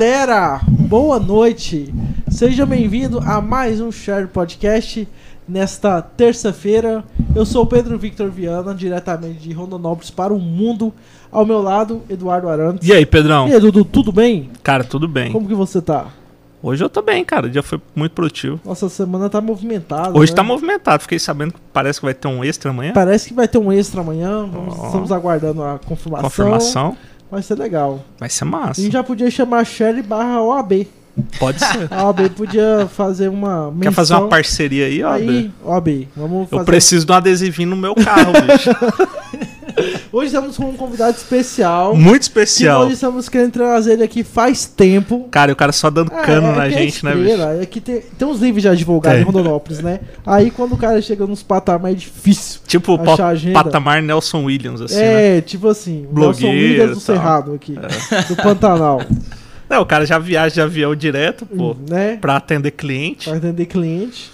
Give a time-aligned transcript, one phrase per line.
[0.00, 1.92] Galera, boa noite.
[2.30, 5.06] Seja bem-vindo a mais um Share Podcast
[5.46, 7.04] nesta terça-feira.
[7.36, 10.90] Eu sou o Pedro Victor Viana, diretamente de Rondonópolis para o mundo.
[11.30, 12.88] Ao meu lado, Eduardo Arantes.
[12.88, 13.46] E aí, Pedrão?
[13.46, 14.48] E aí, Dudu, tudo bem?
[14.62, 15.30] Cara, tudo bem.
[15.32, 16.06] Como que você tá?
[16.62, 17.46] Hoje eu tô bem, cara.
[17.46, 18.58] O dia foi muito produtivo.
[18.64, 20.18] Nossa semana tá movimentada.
[20.18, 20.36] Hoje né?
[20.36, 21.02] tá movimentado.
[21.02, 22.92] Fiquei sabendo que parece que vai ter um extra amanhã.
[22.94, 24.46] Parece que vai ter um extra amanhã.
[24.50, 24.86] Vamos- Ó.
[24.86, 26.24] Estamos aguardando a confirmação.
[26.30, 26.96] Confirmação.
[27.30, 28.02] Vai ser legal.
[28.18, 28.80] Vai ser A massa.
[28.82, 30.86] gente já podia chamar Shelly barra OAB.
[31.38, 31.88] Pode ser.
[31.92, 33.80] A OAB podia fazer uma menção.
[33.80, 35.12] Quer fazer uma parceria aí, ó?
[35.12, 36.62] Aí, OAB, vamos fazer.
[36.62, 38.70] Eu preciso de um adesivinho no meu carro, bicho.
[40.12, 41.94] Hoje estamos com um convidado especial.
[41.94, 42.82] Muito Que especial.
[42.82, 45.28] hoje estamos querendo trazer ele aqui faz tempo.
[45.30, 47.26] Cara, e o cara só dando É, cano é na que é gente, né, bicho?
[47.28, 49.22] estrela, É que tem, tem uns livros de advogado Tem.
[49.22, 50.00] em Rondonópolis, né?
[50.26, 52.60] Aí quando o cara chega nos patamares é difícil.
[52.66, 53.16] Tipo pa-
[53.52, 55.38] patamar Nelson Williams, assim, né?
[55.38, 57.00] é, tipo assim, Blogueiro Nelson Williams do.
[57.00, 57.74] Cerrado aqui,
[58.28, 59.02] do Pantanal,
[59.70, 62.18] Não, o cara já viaja de avião direto, pô, né?
[62.20, 63.28] pra atender cliente.
[63.28, 64.28] Pra atender cliente.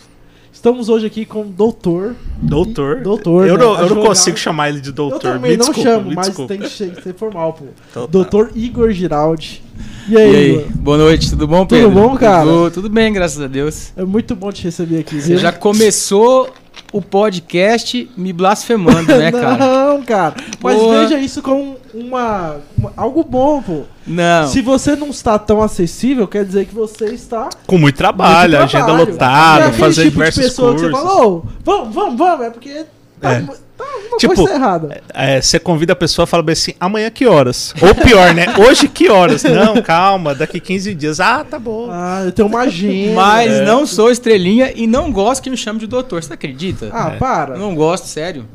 [0.67, 2.17] Estamos hoje aqui com o doutor.
[2.42, 3.00] Doutor.
[3.00, 3.64] Doutor, Eu, né?
[3.64, 5.20] não, eu não consigo chamar ele de Eu doutor.
[5.34, 6.48] também me não desculpa, chamo, me mas desculpa.
[6.55, 7.67] tem que ser, formal, pô.
[7.89, 8.11] Então tá.
[8.11, 9.62] Doutor Igor Giraldi.
[10.09, 10.64] E aí, E aí, Igor?
[10.78, 11.91] boa noite, tudo bom, Tudo Pedro?
[11.92, 12.44] bom, cara?
[12.44, 13.93] Tudo, tudo bem, graças a Deus.
[13.97, 15.38] É muito bom te receber aqui, Você viu?
[15.38, 16.53] já começou
[16.93, 19.56] o podcast me blasfemando, né, cara?
[19.59, 20.34] Não, cara.
[20.60, 20.98] Mas Boa.
[21.03, 23.83] veja isso como uma, uma- algo bom, pô.
[24.07, 24.47] Não.
[24.49, 28.62] Se você não está tão acessível, quer dizer que você está Com muito trabalho, muito
[28.65, 29.09] agenda trabalho.
[29.09, 30.89] É lotada, fazer tipo diversos de pessoa cursos.
[30.91, 32.84] que você falou, vamos, vamos, vamos, é porque
[33.21, 33.41] tá, É.
[33.77, 35.03] tá uma Tipo, coisa errada.
[35.12, 37.75] É, você convida a pessoa e fala bem assim, amanhã que horas?
[37.83, 38.47] Ou pior, né?
[38.67, 39.43] Hoje que horas?
[39.43, 41.21] Não, calma, daqui 15 dias.
[41.21, 41.89] Ah, tá bom.
[41.91, 43.15] Ah, eu tenho uma agenda.
[43.15, 43.65] Mas É.
[43.65, 46.23] não sou estrelinha e não gosto que me chame de doutor.
[46.23, 46.91] Você acredita?
[46.93, 47.19] Ah, É.
[47.19, 47.57] para.
[47.59, 48.47] Não gosto, sério.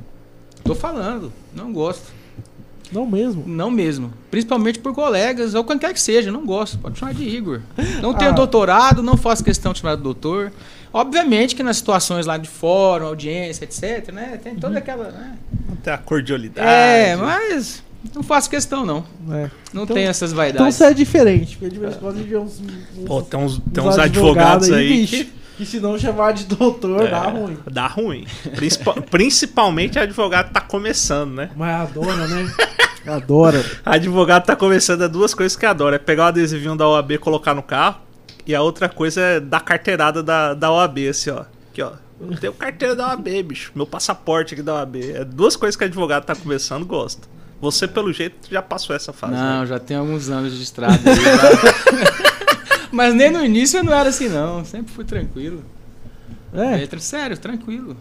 [0.63, 2.03] Tô falando, não gosto.
[2.91, 3.43] Não mesmo.
[3.47, 4.11] Não mesmo.
[4.29, 6.77] Principalmente por colegas ou quem quer que seja, não gosto.
[6.77, 7.61] Pode chamar de Igor.
[8.01, 8.33] Não tenho Ah.
[8.33, 10.51] doutorado, não faço questão de chamar de doutor.
[10.93, 14.37] Obviamente que nas situações lá de fórum, audiência, etc, né?
[14.43, 15.05] Tem toda aquela.
[15.09, 15.35] né?
[15.69, 16.67] Não tem a cordialidade.
[16.67, 17.81] É, mas
[18.13, 19.05] não faço questão, não.
[19.31, 19.49] É.
[19.73, 20.75] Não Então- tem essas Então vaidades.
[20.75, 23.39] você é diferente, porque de vez em quando a gente vê uns, uns, Pô, tem
[23.39, 27.25] uns, tem uns uns advogados aí bicho, que que se não chamar de doutor, dá
[27.25, 27.57] É, ruim.
[27.69, 28.25] Dá ruim.
[28.55, 31.51] Principal- principalmente advogado tá começando, né?
[31.55, 32.51] Mas adora, né?
[33.05, 33.63] Adora.
[33.85, 35.95] Advogado tá começando é duas coisas que adora.
[35.95, 37.97] É pegar o adesivinho da OAB e colocar no carro.
[38.45, 41.43] E a outra coisa é dar carteirada da, da OAB, assim, ó.
[41.71, 41.91] Aqui, ó.
[42.19, 43.71] Eu tenho carteira da OAB, bicho.
[43.73, 44.95] Meu passaporte aqui da OAB.
[45.15, 47.27] É duas coisas que advogado tá começando, gosta.
[47.59, 49.33] Você, pelo jeito, já passou essa fase.
[49.33, 49.65] Não, né?
[49.67, 50.93] já tem alguns anos de estrada.
[50.95, 52.30] aí.
[52.91, 54.63] Mas nem no início eu não era assim, não.
[54.65, 55.63] Sempre fui tranquilo.
[56.53, 57.95] É, É, sério, tranquilo.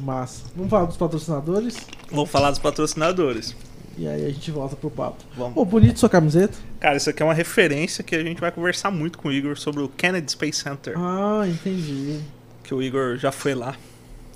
[0.00, 0.42] massa.
[0.54, 1.76] Vamos falar dos patrocinadores
[2.10, 3.56] Vamos falar dos patrocinadores.
[3.98, 5.24] e aí a gente volta pro papo.
[5.36, 5.54] Vamos.
[5.54, 6.56] Pô, bonito sua camiseta.
[6.78, 9.56] Cara, isso aqui é uma referência que a gente vai conversar muito com o Igor
[9.58, 10.94] sobre o Kennedy Space Center.
[10.96, 12.20] Ah, entendi.
[12.62, 13.74] Que o Igor já foi lá.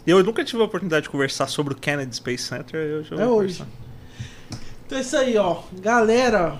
[0.07, 2.81] Eu nunca tive a oportunidade de conversar sobre o Kennedy Space Center.
[2.81, 3.59] Eu já É vou hoje.
[3.59, 3.67] conversar.
[4.87, 5.59] Então é isso aí, ó.
[5.81, 6.59] Galera,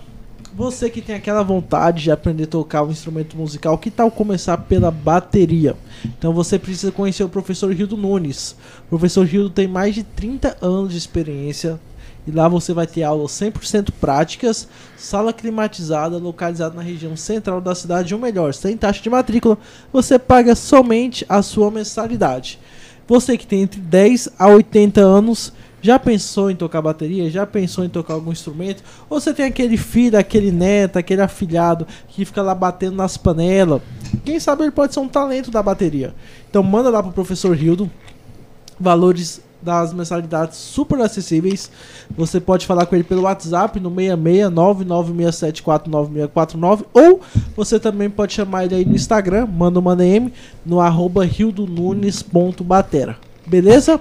[0.55, 4.57] você que tem aquela vontade de aprender a tocar um instrumento musical, que tal começar
[4.59, 5.77] pela bateria?
[6.05, 8.57] Então você precisa conhecer o professor Rildo Nunes.
[8.87, 11.79] O professor Rildo tem mais de 30 anos de experiência.
[12.27, 17.75] E lá você vai ter aulas 100% práticas, sala climatizada, localizada na região central da
[17.75, 19.57] cidade, ou melhor, sem taxa de matrícula,
[19.93, 22.59] você paga somente a sua mensalidade.
[23.09, 27.31] Você que tem entre 10 a 80 anos, já pensou em tocar bateria?
[27.31, 28.83] Já pensou em tocar algum instrumento?
[29.09, 33.81] Ou você tem aquele filho, aquele neto, aquele afilhado que fica lá batendo nas panelas?
[34.25, 36.15] Quem sabe ele pode ser um talento da bateria.
[36.49, 37.91] Então manda lá pro professor Hildo.
[38.79, 41.71] Valores das mensalidades super acessíveis.
[42.17, 47.21] Você pode falar com ele pelo WhatsApp no 66996749649 ou
[47.57, 50.33] você também pode chamar ele aí no Instagram, manda uma DM
[50.65, 53.30] no arroba hildonunes.batera.
[53.51, 54.01] Beleza?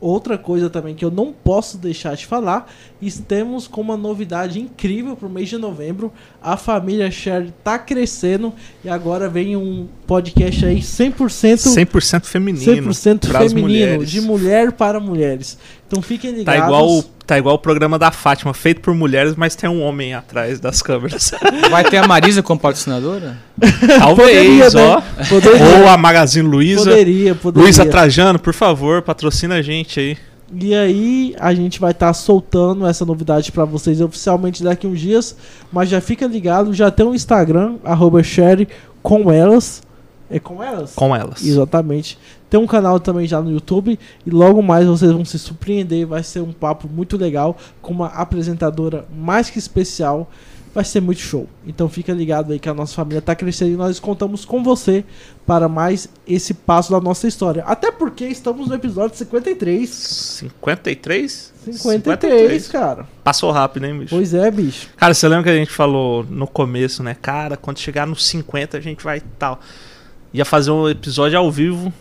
[0.00, 2.70] outra coisa também que eu não posso deixar de falar,
[3.00, 6.12] estamos com uma novidade incrível para o mês de novembro.
[6.42, 8.52] A família Share tá crescendo
[8.84, 12.92] e agora vem um podcast aí 100% 100% feminino.
[12.92, 14.10] 100% pras feminino, mulheres.
[14.10, 15.58] de mulher para mulheres.
[15.94, 16.64] Então fiquem Tá ligados.
[16.64, 20.12] igual, o- tá igual o programa da Fátima, feito por mulheres, mas tem um homem
[20.14, 21.30] atrás das câmeras.
[21.70, 23.36] Vai ter a Marisa como patrocinadora?
[23.98, 24.96] Talvez, Poderia, ó.
[25.00, 25.26] né?
[25.28, 26.90] Poderia, Ou a Magazine Luiza.
[26.90, 27.62] poderia, poderia.
[27.64, 30.18] Luiza Trajano, por favor, patrocina a gente aí.
[30.60, 35.36] E aí a gente vai estar soltando essa novidade pra vocês oficialmente daqui uns dias,
[35.72, 38.68] mas já fica ligado, já tem um Instagram arroba share
[39.02, 39.82] com elas.
[40.30, 40.94] É com elas?
[40.94, 41.44] Com elas.
[41.44, 42.18] Exatamente.
[42.48, 46.06] Tem um canal também já no YouTube e logo mais vocês vão se surpreender.
[46.06, 50.30] Vai ser um papo muito legal com uma apresentadora mais que especial.
[50.74, 51.48] Vai ser muito show.
[51.66, 55.04] Então fica ligado aí que a nossa família tá crescendo e nós contamos com você
[55.46, 57.62] para mais esse passo da nossa história.
[57.64, 59.88] Até porque estamos no episódio 53.
[59.88, 61.52] 53?
[61.72, 63.06] 53, cara.
[63.22, 64.14] Passou rápido, hein, bicho?
[64.14, 64.88] Pois é, bicho.
[64.96, 67.16] Cara, você lembra que a gente falou no começo, né?
[67.20, 69.60] Cara, quando chegar nos 50 a gente vai tal.
[70.34, 71.92] Ia fazer um episódio ao vivo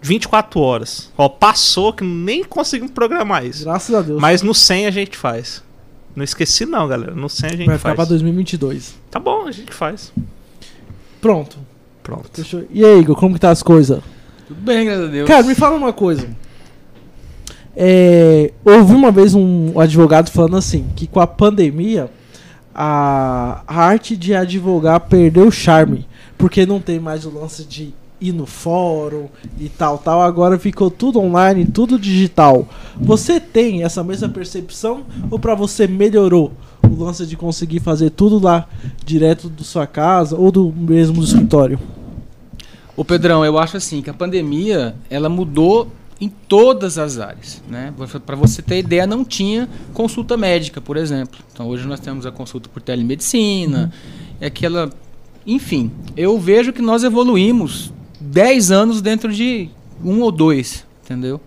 [0.00, 1.10] 24 horas.
[1.18, 3.64] Ó, passou que nem conseguimos programar isso.
[3.64, 4.20] Graças a Deus.
[4.20, 5.62] Mas no 100 a gente faz.
[6.14, 7.12] Não esqueci não, galera.
[7.14, 7.96] No 100 a gente vai ficar faz.
[7.96, 8.94] pra 2022.
[9.10, 10.12] Tá bom, a gente faz.
[11.20, 11.56] Pronto.
[12.02, 12.30] Pronto.
[12.34, 14.00] Deixa eu- E aí, Igor, como que tá as coisas?
[14.46, 15.26] Tudo bem, graças a Deus.
[15.26, 16.28] Cara, me fala uma coisa.
[17.76, 22.08] É, ouvi uma vez um advogado falando assim, que com a pandemia
[22.72, 27.94] a, a arte de advogar perdeu o charme, porque não tem mais o lance de
[28.20, 29.28] ir no fórum
[29.58, 30.22] e tal, tal.
[30.22, 32.68] Agora ficou tudo online, tudo digital.
[33.00, 36.52] Você tem essa mesma percepção ou pra você melhorou
[36.82, 38.68] o lance de conseguir fazer tudo lá
[39.04, 41.78] direto da sua casa ou do mesmo escritório?
[42.96, 45.90] Ô Pedrão, eu acho assim que a pandemia ela mudou
[46.20, 47.92] em todas as áreas, né?
[48.24, 51.40] Para você ter ideia, não tinha consulta médica, por exemplo.
[51.52, 53.92] Então hoje nós temos a consulta por telemedicina,
[54.40, 54.90] é aquela,
[55.46, 59.68] enfim, eu vejo que nós evoluímos 10 anos dentro de
[60.02, 61.40] um ou dois, entendeu?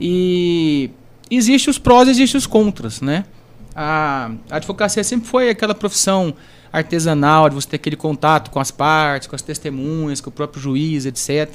[0.00, 0.90] E
[1.30, 3.24] existe os prós, e existe os contras, né?
[3.74, 6.34] A, advocacia sempre foi aquela profissão
[6.72, 10.60] artesanal, de você ter aquele contato com as partes, com as testemunhas, com o próprio
[10.60, 11.48] juiz, etc.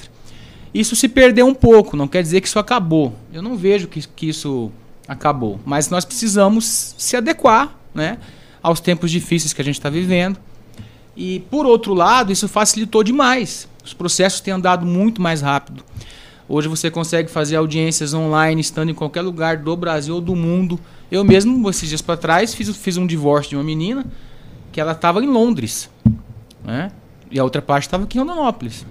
[0.72, 3.14] Isso se perdeu um pouco, não quer dizer que isso acabou.
[3.32, 4.72] Eu não vejo que, que isso
[5.06, 5.60] acabou.
[5.64, 8.18] Mas nós precisamos se adequar né,
[8.62, 10.38] aos tempos difíceis que a gente está vivendo.
[11.16, 13.68] E, por outro lado, isso facilitou demais.
[13.84, 15.84] Os processos têm andado muito mais rápido.
[16.48, 20.78] Hoje você consegue fazer audiências online estando em qualquer lugar do Brasil ou do mundo.
[21.10, 24.04] Eu mesmo, esses dias para trás, fiz, fiz um divórcio de uma menina
[24.72, 25.88] que ela estava em Londres.
[26.62, 26.90] Né?
[27.30, 28.84] E a outra parte estava aqui em Rondonópolis.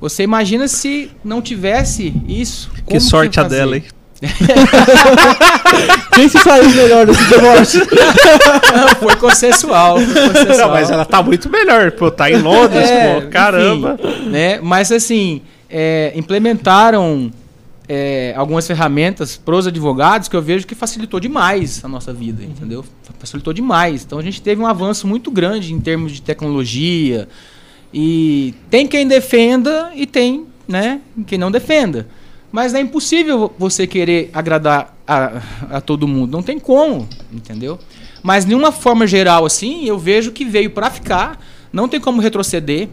[0.00, 2.70] Você imagina se não tivesse isso?
[2.86, 3.84] Que sorte a dela, hein?
[6.14, 7.82] Quem se saiu melhor desse divórcio?
[9.00, 9.98] foi consensual.
[10.00, 10.58] Foi consensual.
[10.58, 12.10] Não, mas ela tá muito melhor, pô.
[12.10, 13.28] Tá em Londres, É, pô.
[13.28, 13.98] Caramba.
[14.02, 14.60] enfim, né?
[14.62, 17.30] Mas assim, é, implementaram
[17.88, 22.42] é, algumas ferramentas para os advogados que eu vejo que facilitou demais a nossa vida,
[22.42, 22.84] entendeu?
[23.18, 24.04] Facilitou demais.
[24.04, 27.28] Então a gente teve um avanço muito grande em termos de tecnologia.
[27.92, 32.06] E tem quem defenda e tem né, quem não defenda.
[32.54, 35.42] Mas é impossível você querer agradar a,
[35.72, 36.30] a todo mundo.
[36.30, 37.80] Não tem como, entendeu?
[38.22, 41.44] Mas de uma forma geral, assim, eu vejo que veio para ficar.
[41.72, 42.90] Não tem como retroceder.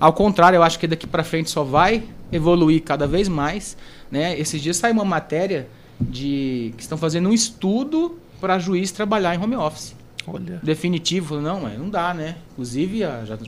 [0.00, 2.02] Ao contrário, eu acho que daqui para frente só vai
[2.32, 3.76] evoluir cada vez mais.
[4.10, 4.36] Né?
[4.36, 5.68] Esses dias saiu uma matéria
[6.00, 9.94] de que estão fazendo um estudo para juiz trabalhar em home office.
[10.26, 10.58] Olha.
[10.60, 12.34] Definitivo, não, mas não dá, né?
[12.50, 13.38] Inclusive, já,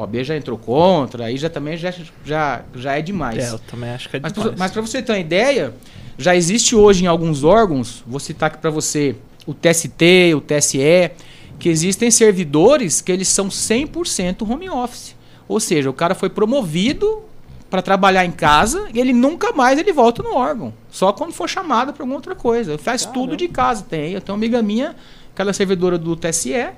[0.00, 1.92] a OAB já entrou contra, aí já também já,
[2.24, 3.38] já, já é demais.
[3.38, 4.54] É, eu também acho que é Mas, demais.
[4.58, 5.74] mas para você ter uma ideia,
[6.16, 9.16] já existe hoje em alguns órgãos, vou citar aqui para você
[9.46, 11.10] o TST, o TSE,
[11.58, 15.14] que existem servidores que eles são 100% home office.
[15.46, 17.22] Ou seja, o cara foi promovido
[17.68, 20.72] para trabalhar em casa e ele nunca mais ele volta no órgão.
[20.90, 22.72] Só quando for chamado para alguma outra coisa.
[22.72, 23.20] Ele faz Caramba.
[23.20, 23.84] tudo de casa.
[23.88, 24.96] Tem, eu tenho uma amiga minha,
[25.32, 26.70] aquela servidora do TSE,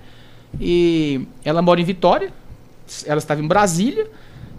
[0.61, 2.33] e ela mora em Vitória,
[3.07, 4.11] ela estava em Brasília,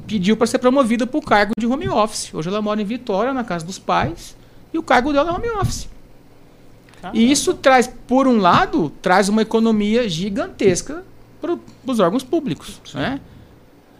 [0.07, 2.33] pediu para ser promovida para o cargo de home office.
[2.33, 4.35] Hoje ela mora em Vitória, na casa dos pais,
[4.73, 5.89] e o cargo dela é home office.
[7.13, 11.03] E isso traz, por um lado, traz uma economia gigantesca
[11.41, 13.19] para os órgãos públicos, né?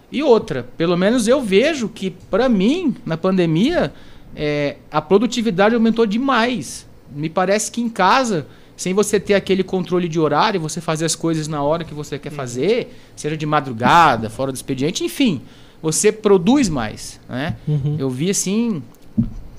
[0.10, 3.92] E outra, pelo menos eu vejo que, para mim, na pandemia,
[4.36, 6.88] é, a produtividade aumentou demais.
[7.12, 8.46] Me parece que em casa,
[8.76, 12.18] sem você ter aquele controle de horário, você fazer as coisas na hora que você
[12.18, 15.42] quer fazer, seja de madrugada, fora do expediente, enfim,
[15.82, 17.58] você produz mais, né?
[17.68, 17.98] Uhum.
[18.00, 18.82] Eu vi, assim,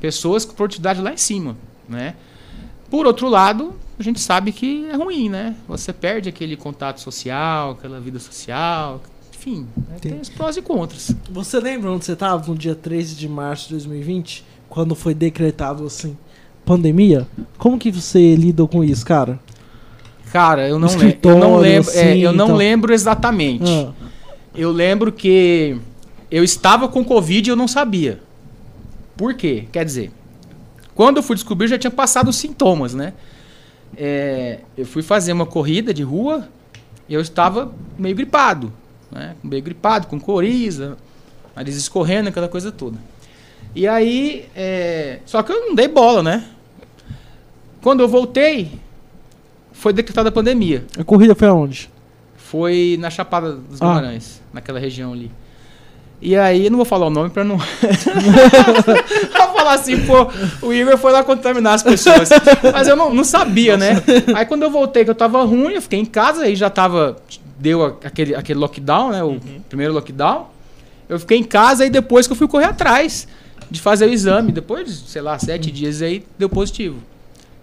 [0.01, 1.57] pessoas com produtividade lá em cima,
[1.89, 2.15] né?
[2.91, 5.55] Por outro lado, a gente sabe que é ruim, né?
[5.69, 9.01] Você perde aquele contato social, aquela vida social,
[9.35, 9.97] enfim, né?
[10.01, 11.15] tem os prós e contras.
[11.31, 14.45] Você lembra onde você estava no dia 13 de março de 2020?
[14.69, 16.17] Quando foi decretado assim:
[16.65, 17.27] pandemia?
[17.59, 19.39] Como que você lidou com isso, cara?
[20.33, 21.91] Cara, eu não, le eu não lembro.
[21.93, 22.57] é, assim, eu não então.
[22.57, 23.71] lembro exatamente.
[23.71, 23.93] Ah,
[24.55, 25.77] Eu lembro que
[26.31, 28.21] eu estava com Covid e eu não sabia.
[29.17, 29.67] Por quê?
[29.71, 30.11] Quer dizer,
[30.95, 33.13] quando eu fui descobrir, eu já tinha passado os sintomas, né?
[33.97, 36.49] É, eu fui fazer uma corrida de rua
[37.09, 38.73] e eu estava meio gripado,
[39.13, 39.37] né?
[39.43, 40.97] Meio gripado, com coriza,
[41.55, 42.99] nariz escorrendo, aquela coisa toda.
[43.73, 46.45] E aí, é, só que eu não dei bola, né?
[47.85, 48.73] Quando eu voltei,
[49.71, 50.87] foi decretada a pandemia.
[50.99, 51.91] a corrida foi aonde?
[52.35, 53.89] Foi na Chapada dos Ah.
[53.89, 55.31] Guimarães, naquela região ali.
[56.19, 57.59] E aí, eu não vou falar o nome pra não.
[59.33, 60.31] pra falar assim, pô,
[60.67, 62.31] o Igor foi lá contaminar as pessoas.
[62.73, 64.03] Mas eu não, não sabia, né?
[64.35, 67.17] Aí quando eu voltei, que eu tava ruim, eu fiquei em casa, aí já tava.
[67.59, 69.23] Deu aquele, aquele lockdown, né?
[69.23, 69.39] O
[69.69, 70.47] primeiro lockdown.
[71.07, 73.29] Eu fiquei em casa e depois que eu fui correr atrás
[73.71, 74.53] de fazer o exame.
[74.53, 76.97] Depois, de, sei lá, sete dias aí, deu positivo.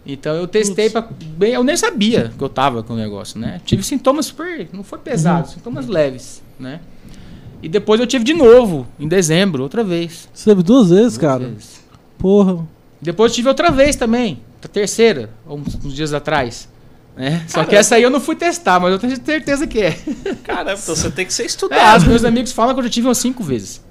[0.06, 1.08] Então eu testei pra.
[1.38, 3.62] Bem, eu nem sabia que eu tava com o negócio, né?
[3.66, 4.68] Tive sintomas super.
[4.74, 6.80] Não foi pesado, sintomas leves, né?
[7.62, 10.28] E depois eu tive de novo, em dezembro, outra vez.
[10.34, 11.48] Você teve duas vezes, Duas cara?
[11.48, 11.80] vezes.
[12.18, 12.68] Porra.
[13.00, 16.68] Depois eu tive outra vez também, a terceira, uns, uns dias atrás.
[17.16, 17.44] Né?
[17.48, 19.92] Só que essa aí eu não fui testar, mas eu tenho certeza que é.
[20.44, 22.08] Caramba, então você tem que ser é os estudado.
[22.08, 23.84] meus amigos falam que eu já tive umas cinco vezes.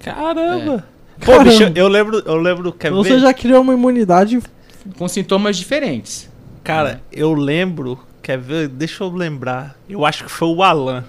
[0.00, 0.84] Caramba.
[1.20, 1.44] Pô, Caramba.
[1.50, 3.08] bicho, eu lembro, eu lembro, quer Então ver?
[3.10, 4.40] você já criou uma imunidade.
[4.96, 6.28] Com sintomas diferentes.
[6.62, 8.68] Cara, eu lembro, quer ver?
[8.68, 9.76] Deixa eu lembrar.
[9.88, 11.04] Eu acho que foi o Alan.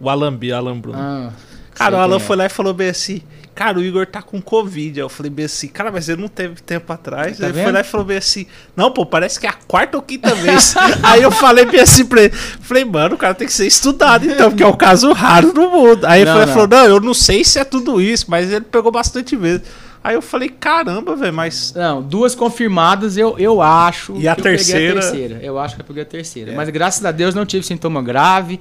[0.00, 0.98] O Alan B, Alan Bruno.
[0.98, 1.30] Ah,
[1.74, 2.20] cara, o Alan é.
[2.20, 3.22] foi lá e falou bem assim:
[3.54, 5.00] Cara, o Igor tá com Covid.
[5.00, 7.38] Eu falei bem assim: Cara, mas ele não teve tempo atrás.
[7.38, 7.74] Tá ele foi vendo?
[7.74, 8.46] lá e falou bem assim:
[8.76, 10.74] Não, pô, parece que é a quarta ou quinta vez.
[11.02, 14.26] aí eu falei bem assim pra ele: Falei, mano, o cara tem que ser estudado
[14.26, 16.04] então, porque é um caso raro no mundo.
[16.04, 16.52] Aí ele foi- não.
[16.52, 19.62] falou: Não, eu não sei se é tudo isso, mas ele pegou bastante vezes.
[20.06, 21.74] Aí eu falei: Caramba, velho, mas.
[21.74, 24.16] Não, duas confirmadas eu, eu acho.
[24.16, 25.00] E a que eu terceira?
[25.00, 25.40] a terceira.
[25.42, 26.52] Eu acho que eu peguei a terceira.
[26.52, 26.54] É.
[26.54, 28.60] Mas graças a Deus não tive sintoma grave.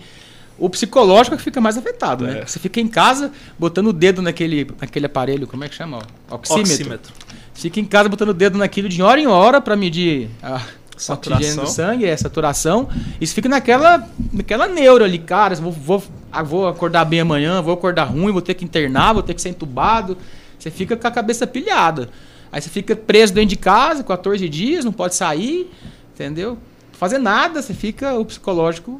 [0.58, 2.40] O psicológico é que fica mais afetado, né?
[2.40, 2.46] É.
[2.48, 6.00] Você fica em casa botando o dedo naquele, naquele aparelho, como é que chama?
[6.32, 6.72] Oxímetro.
[6.74, 7.14] Oxímetro.
[7.54, 10.62] Fica em casa botando o dedo naquilo de hora em hora pra medir a
[10.98, 11.46] Saturação.
[11.46, 12.90] oxigênio do sangue, é, saturação.
[13.22, 15.54] Isso fica naquela, naquela neura ali, cara.
[15.56, 19.22] Vou, vou, ah, vou acordar bem amanhã, vou acordar ruim, vou ter que internar, vou
[19.22, 20.18] ter que ser entubado.
[20.66, 22.10] Você fica com a cabeça pilhada.
[22.52, 25.70] Aí você fica preso dentro de casa, 14 dias, não pode sair,
[26.16, 26.54] entendeu?
[26.92, 29.00] Não fazer nada, você fica o psicológico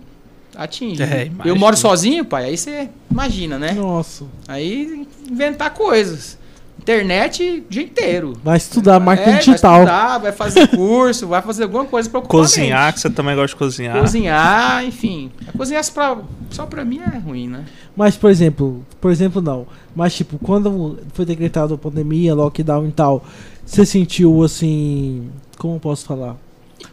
[0.56, 1.02] atinge.
[1.02, 3.72] É, Eu moro sozinho, pai, aí você imagina, né?
[3.72, 4.26] Nossa.
[4.48, 6.38] Aí inventar coisas.
[6.78, 8.38] Internet o dia inteiro.
[8.44, 9.76] Vai estudar marketing É, vai digital.
[9.80, 12.94] estudar, vai fazer curso, vai fazer alguma coisa pra ocupar a Cozinhar, mente.
[12.94, 14.00] que você também gosta de cozinhar.
[14.00, 15.32] Cozinhar, enfim.
[15.58, 16.18] Cozinhar só pra,
[16.52, 17.66] só pra mim é ruim, né?
[17.96, 19.66] Mas, por exemplo, por exemplo, não.
[19.96, 23.24] Mas, tipo, quando foi decretado a pandemia, lockdown e tal,
[23.66, 25.30] você sentiu assim.
[25.58, 26.36] Como eu posso falar?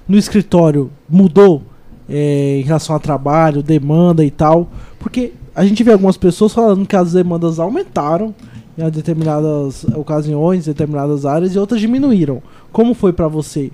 [0.08, 1.62] No escritório, mudou
[2.08, 4.70] é, em relação a trabalho, demanda e tal?
[5.00, 8.34] Porque a gente vê algumas pessoas falando que as demandas aumentaram
[8.78, 12.42] em determinadas ocasiões, em determinadas áreas, e outras diminuíram.
[12.72, 13.70] Como foi pra você?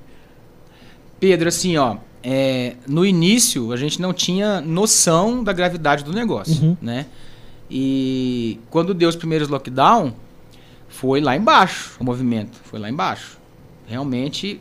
[1.21, 1.97] Pedro, assim, ó.
[2.23, 6.77] é, no início, a gente não tinha noção da gravidade do negócio, Uhum.
[6.83, 7.07] né?
[7.71, 10.15] E quando deu os primeiros lockdown,
[10.89, 12.59] foi lá embaixo o movimento.
[12.65, 13.39] Foi lá embaixo.
[13.87, 14.61] Realmente,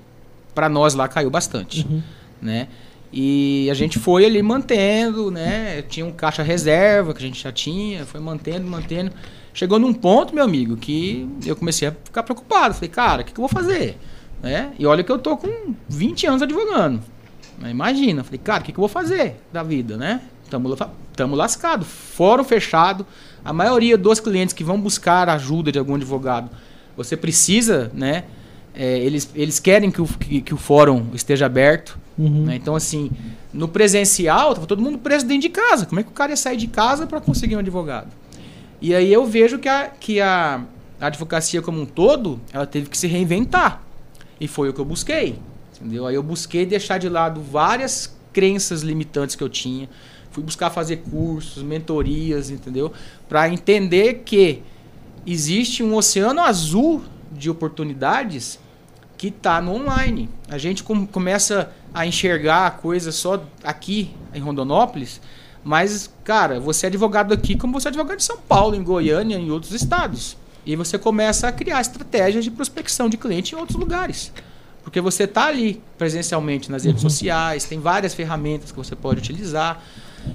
[0.54, 1.86] pra nós lá caiu bastante.
[1.90, 2.02] Uhum.
[2.42, 2.68] né?
[3.12, 5.82] E a gente foi ali mantendo, né?
[5.84, 9.12] Tinha um caixa reserva que a gente já tinha, foi mantendo, mantendo.
[9.54, 12.76] Chegou num ponto, meu amigo, que eu comecei a ficar preocupado.
[12.76, 13.98] Falei, cara, o que, que eu vou fazer?
[14.42, 14.72] Né?
[14.78, 17.02] E olha que eu tô com 20 anos advogando.
[17.58, 20.22] Mas imagina, falei, cara, o que, que eu vou fazer da vida, né?
[20.50, 21.86] Tamo, la- tamo lascado.
[21.86, 23.06] Fórum fechado.
[23.44, 26.50] A maioria dos clientes que vão buscar ajuda de algum advogado,
[26.96, 28.24] você precisa, né?
[28.78, 31.98] é, eles, eles querem que o, que, que o fórum esteja aberto.
[32.16, 32.46] Uhum.
[32.46, 32.56] né?
[32.56, 33.10] Então, assim,
[33.52, 35.88] no presencial, tava todo mundo preso dentro de casa.
[35.88, 38.10] Como é que o cara ia sair de casa para conseguir um advogado?
[38.80, 40.62] E aí eu vejo que, a, que a,
[41.02, 43.82] a advocacia como um todo, ela teve que se reinventar.
[44.40, 45.40] E foi o que eu busquei.
[45.76, 46.06] Entendeu?
[46.06, 49.90] Aí eu busquei deixar de lado várias crenças limitantes que eu tinha.
[50.38, 52.94] Fui buscar fazer cursos, mentorias, entendeu?
[53.28, 54.62] Para entender que
[55.26, 57.02] existe um oceano azul
[57.32, 58.60] de oportunidades
[59.18, 60.30] que está no online.
[60.48, 65.20] A gente com- começa a enxergar a coisa só aqui em Rondonópolis,
[65.64, 69.38] mas, cara, você é advogado aqui como você é advogado em São Paulo, em Goiânia,
[69.38, 70.38] em outros estados.
[70.64, 74.32] E você começa a criar estratégias de prospecção de cliente em outros lugares.
[74.84, 79.84] Porque você está ali presencialmente nas redes sociais, tem várias ferramentas que você pode utilizar.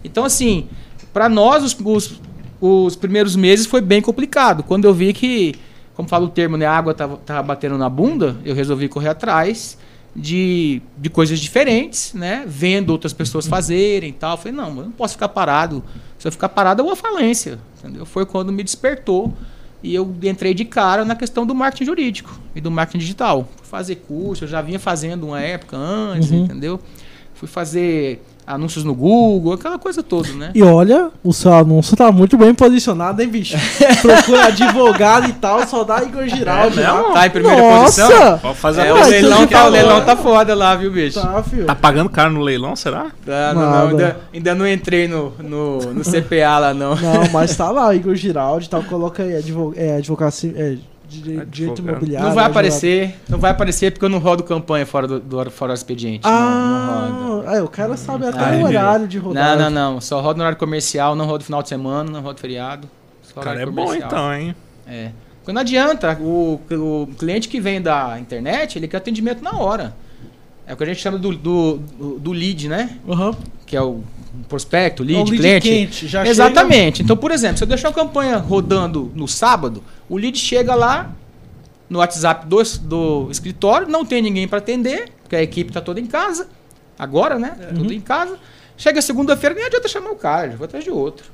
[0.04, 0.68] Então, assim,
[1.12, 2.20] para nós, os, os,
[2.60, 4.62] os primeiros meses foi bem complicado.
[4.62, 5.54] Quando eu vi que
[5.94, 6.64] como fala o termo, né?
[6.64, 9.76] A água tava, tava batendo na bunda, eu resolvi correr atrás
[10.16, 12.44] de, de coisas diferentes, né?
[12.46, 14.32] Vendo outras pessoas fazerem e tal.
[14.32, 15.84] Eu falei, não, eu não posso ficar parado.
[16.18, 17.58] Se eu ficar parado, eu vou à falência.
[17.78, 18.06] Entendeu?
[18.06, 19.32] Foi quando me despertou
[19.82, 23.48] e eu entrei de cara na questão do marketing jurídico e do marketing digital.
[23.56, 26.44] Fui fazer curso, eu já vinha fazendo uma época antes, Uhum.
[26.44, 26.80] entendeu?
[27.34, 30.50] Fui fazer anúncios no Google, aquela coisa toda, né?
[30.54, 33.56] E olha, o seu anúncio tá muito bem posicionado, hein, bicho?
[34.02, 37.02] Procura advogado e tal, só dá Igor Giraldi É lá.
[37.12, 38.02] Tá em primeira Nossa!
[38.06, 38.38] posição?
[38.38, 41.20] Pode fazer É, a o leilão, tá, o leilão tá foda lá, viu, bicho?
[41.20, 41.66] Tá, filho.
[41.66, 43.06] Tá pagando caro no leilão, será?
[43.24, 46.94] Tá, não, não, ainda, ainda não entrei no, no, no CPA lá, não.
[46.96, 48.82] Não, mas tá lá, Igor Giraldi e tal.
[48.82, 50.52] Coloca aí advo é, advocacia.
[50.56, 50.76] É,
[51.20, 52.26] dire- direito imobiliário.
[52.28, 52.50] Não vai advogado.
[52.50, 56.24] aparecer, não vai aparecer porque eu não rodo campanha fora do, do fora do expediente.
[56.24, 57.48] não, não.
[57.48, 58.66] Ah, é, o cara sabe até Ai, o meu.
[58.68, 59.56] horário de rodar.
[59.58, 60.00] Não, não, não.
[60.00, 62.88] Só rodo no horário comercial, não rodo final de semana, não rodo feriado.
[63.22, 64.08] Só Cara, é horário bom comercial.
[64.10, 64.54] então, hein?
[64.86, 65.10] É.
[65.38, 69.94] Porque não adianta, o, o cliente que vem da internet, ele quer atendimento na hora.
[70.64, 72.98] É o que a gente chama do, do, do- do lead, né?
[73.08, 73.34] Aham.
[73.66, 74.02] Que é o
[74.48, 75.68] prospecto, lead, É um lead cliente.
[75.68, 77.02] quente, já Exatamente.
[77.02, 81.10] Então, por exemplo, se eu deixar uma campanha rodando no sábado, o lead chega lá
[81.88, 86.00] no WhatsApp do, do escritório, não tem ninguém para atender, porque a equipe está toda
[86.00, 86.48] em casa.
[86.98, 87.54] Agora, né?
[87.70, 87.76] Uhum.
[87.78, 88.38] Tudo em casa.
[88.76, 91.26] Chega segunda-feira, nem adianta chamar o cara, já vou atrás de outro.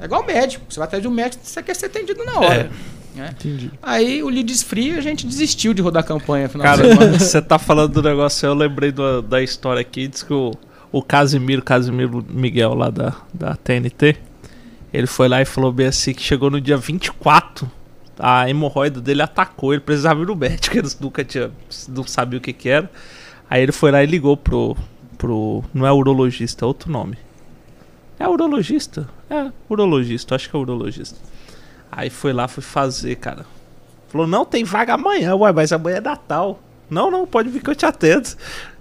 [0.00, 0.64] É igual médico.
[0.68, 2.70] Você vai atrás de um médico, você quer ser atendido na hora.
[3.14, 3.34] né?
[3.38, 3.70] Entendi.
[3.82, 6.48] Aí o lead esfria, a gente desistiu de rodar a campanha.
[6.48, 10.32] Final Cara, você tá falando do negócio, eu lembrei do- da história aqui, diz que
[10.32, 10.52] o,
[10.92, 14.16] o Casimiro, Casimiro Miguel lá da, da TNT,
[14.92, 17.70] ele foi lá e falou bem assim que chegou no dia 24,
[18.18, 21.50] a hemorroida dele atacou, ele precisava ir no médico, ele nunca tinha,
[21.88, 22.90] não sabia o que que era.
[23.48, 24.76] Aí ele foi lá e ligou pro,
[25.16, 27.16] pro não é urologista, é outro nome.
[28.18, 29.08] É urologista?
[29.30, 31.18] É, urologista, acho que é urologista.
[31.90, 33.46] Aí foi lá, foi fazer, cara.
[34.08, 36.60] Falou, não, tem vaga amanhã, ué, mas amanhã é Natal.
[36.90, 38.28] Não, não, pode vir que eu te atendo.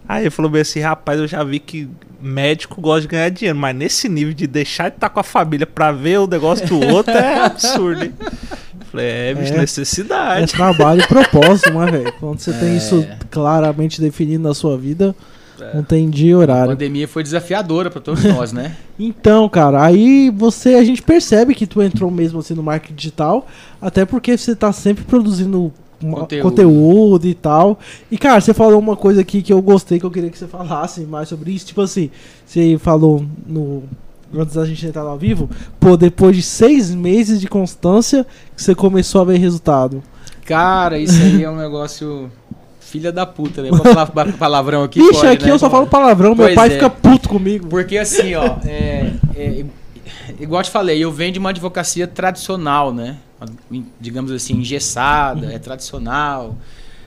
[0.08, 1.88] Aí ele falou bem assim, rapaz, eu já vi que
[2.20, 5.68] médico gosta de ganhar dinheiro, mas nesse nível de deixar de estar com a família
[5.68, 8.14] pra ver o negócio do outro é absurdo, hein?
[8.92, 9.58] Falei, é, bicho, É.
[9.58, 10.52] É necessidade.
[10.52, 12.14] trabalho e propósito, né, velho?
[12.20, 12.78] Quando você tem É.
[12.78, 15.16] isso claramente definido na sua vida,
[15.62, 15.76] É.
[15.76, 16.72] não tem dia e A horário.
[16.72, 18.76] pandemia foi desafiadora para todos nós, né?
[19.00, 23.48] Então, cara, aí você a gente percebe que tu entrou mesmo assim no marketing digital,
[23.82, 26.44] até porque você tá sempre produzindo uma- Conteúdo.
[26.50, 27.28] conteúdo.
[27.28, 27.80] e tal.
[28.12, 30.48] E cara, você falou uma coisa aqui que eu gostei que eu queria que você
[30.48, 32.10] falasse mais sobre isso, tipo assim,
[32.46, 33.84] você falou no
[34.34, 38.76] antes da gente entrar ao vivo, pô, depois de seis meses de constância que você
[38.76, 40.04] começou a ver resultado.
[40.46, 42.32] Cara, isso aí é um negócio.
[42.80, 43.70] Filha da puta, né?
[43.70, 45.00] Vou falar pa- palavrão aqui.
[45.00, 45.52] Ixi, pode, aqui né?
[45.52, 46.72] eu só falo palavrão, meu Pois pai é.
[46.72, 47.68] fica puto comigo.
[47.68, 49.64] Porque assim, ó, é, é,
[50.40, 53.18] igual eu te falei, eu venho de uma advocacia tradicional, né?
[54.00, 56.58] Digamos assim, engessada, é tradicional,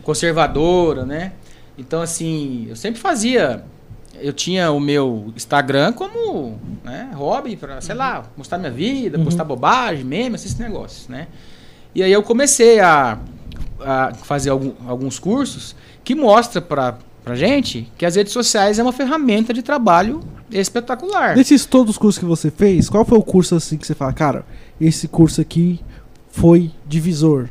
[0.02, 1.32] conservadora, né?
[1.78, 3.64] Então, assim, eu sempre fazia.
[4.20, 9.24] Eu tinha o meu Instagram como né, hobby para, sei lá, mostrar minha vida, Uhum.
[9.24, 11.28] postar bobagem, meme, esses negócios, né?
[11.94, 13.18] E aí eu comecei a,
[13.80, 18.82] a fazer algum- alguns cursos que mostra para pra gente que as redes sociais é
[18.82, 21.34] uma ferramenta de trabalho espetacular.
[21.36, 24.12] Desses todos os cursos que você fez, qual foi o curso assim que você fala,
[24.12, 24.44] cara,
[24.80, 25.80] esse curso aqui
[26.32, 27.48] foi divisor?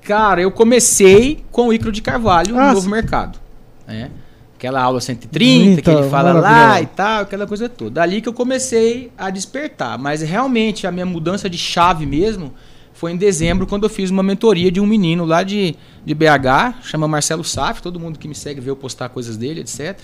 [0.00, 2.90] Cara, eu comecei com o Icaro de Carvalho Ah, no Novo sim.
[2.90, 3.38] Mercado.
[3.86, 4.10] Né?
[4.56, 7.90] Aquela aula 130 que Bonita, ele fala lá e tal, aquela coisa toda.
[7.90, 9.98] Dali que eu comecei a despertar.
[9.98, 12.52] Mas realmente a minha mudança de chave mesmo
[12.92, 16.82] foi em dezembro, quando eu fiz uma mentoria de um menino lá de, de BH,
[16.82, 19.98] chama Marcelo Saf, todo mundo que me segue vê eu postar coisas dele, etc.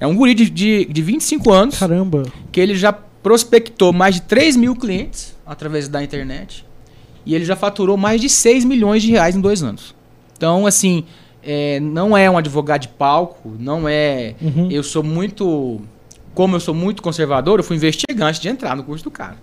[0.00, 2.24] É um guri de, de, de 25 anos Caramba.
[2.50, 6.64] que ele já prospectou mais de 3 mil clientes através da internet
[7.26, 9.94] e ele já faturou mais de 6 milhões de reais em dois anos.
[10.36, 11.04] Então, assim,
[11.42, 14.34] é, não é um advogado de palco, não é.
[14.40, 14.68] Uhum.
[14.70, 15.80] Eu sou muito.
[16.34, 19.36] Como eu sou muito conservador, eu fui investigante antes de entrar no curso do cara.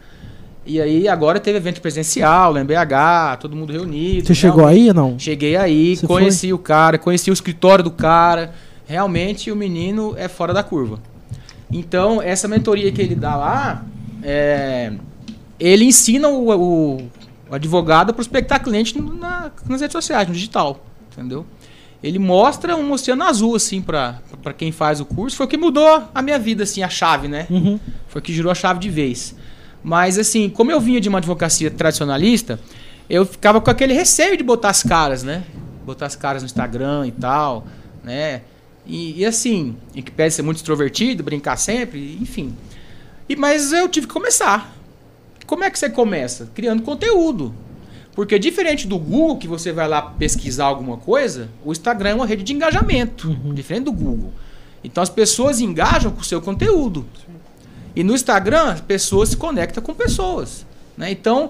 [0.65, 4.27] E aí agora teve evento presencial lá em BH, todo mundo reunido.
[4.27, 5.17] Você chegou aí ou não?
[5.17, 8.53] Cheguei aí, Você conheci o cara, conheci o escritório do cara.
[8.87, 10.99] Realmente o menino é fora da curva.
[11.71, 13.85] Então, essa mentoria que ele dá lá,
[14.23, 14.91] é,
[15.59, 17.07] ele ensina o, o-
[17.49, 20.83] o advogado prospectar cliente na- nas redes sociais, no digital.
[21.11, 21.45] Entendeu?
[22.01, 24.21] Ele mostra um oceano azul, assim, pra
[24.57, 25.35] quem faz o curso.
[25.35, 27.45] Foi o que mudou a minha vida, assim, a chave, né?
[27.49, 27.77] Uhum.
[28.07, 29.35] Foi o que girou a chave de vez.
[29.83, 32.59] Mas, assim, como eu vinha de uma advocacia tradicionalista,
[33.09, 35.43] eu ficava com aquele receio de botar as caras, né?
[35.85, 37.65] Botar as caras no Instagram e tal,
[38.03, 38.41] né?
[38.85, 42.55] E, e assim, em que pede ser muito extrovertido, brincar sempre, enfim.
[43.27, 44.73] E, mas eu tive que começar.
[45.49, 46.47] Como é que você começa?
[46.53, 47.55] Criando conteúdo.
[48.13, 52.27] Porque diferente do Google, que você vai lá pesquisar alguma coisa, o Instagram é uma
[52.27, 54.31] rede de engajamento, diferente do Google.
[54.83, 57.03] Então as pessoas engajam com o seu conteúdo.
[57.95, 60.67] E no Instagram, as pessoas se conectam com pessoas.
[60.95, 61.09] Né?
[61.09, 61.49] Então,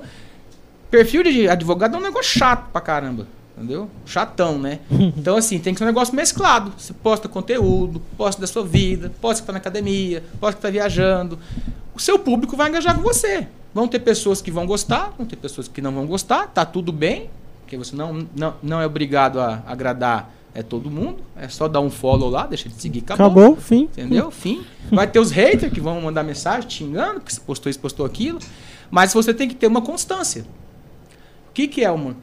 [0.90, 3.28] perfil de advogado é um negócio chato pra caramba.
[3.58, 3.90] Entendeu?
[4.06, 4.80] Chatão, né?
[5.18, 6.72] Então, assim, tem que ser um negócio mesclado.
[6.78, 10.70] Você posta conteúdo, posta da sua vida, posta que tá na academia, posta que tá
[10.70, 11.38] viajando.
[11.94, 13.46] O seu público vai engajar com você.
[13.74, 16.92] Vão ter pessoas que vão gostar, vão ter pessoas que não vão gostar, tá tudo
[16.92, 17.30] bem,
[17.62, 21.18] porque você não, não, não é obrigado a agradar é todo mundo.
[21.36, 23.26] É só dar um follow lá, deixa de seguir, acabou.
[23.26, 23.84] Acabou, fim.
[23.84, 24.32] Entendeu?
[24.32, 24.66] Fim.
[24.92, 28.06] Vai ter os haters que vão mandar mensagem te xingando, que você postou isso, postou
[28.06, 28.40] aquilo.
[28.90, 30.46] Mas você tem que ter uma constância.
[31.50, 32.16] O que, que é uma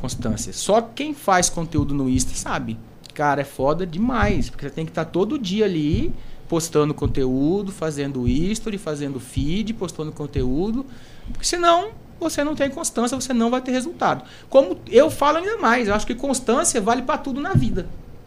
[0.00, 0.52] constância?
[0.52, 2.78] Só quem faz conteúdo no Insta sabe.
[3.14, 4.48] Cara, é foda demais.
[4.48, 6.12] Porque você tem que estar todo dia ali
[6.48, 10.84] postando conteúdo, fazendo history, fazendo feed, postando conteúdo.
[11.32, 14.24] Porque senão você não tem constância, você não vai ter resultado.
[14.48, 17.86] Como eu falo ainda mais, eu acho que constância vale para tudo na vida.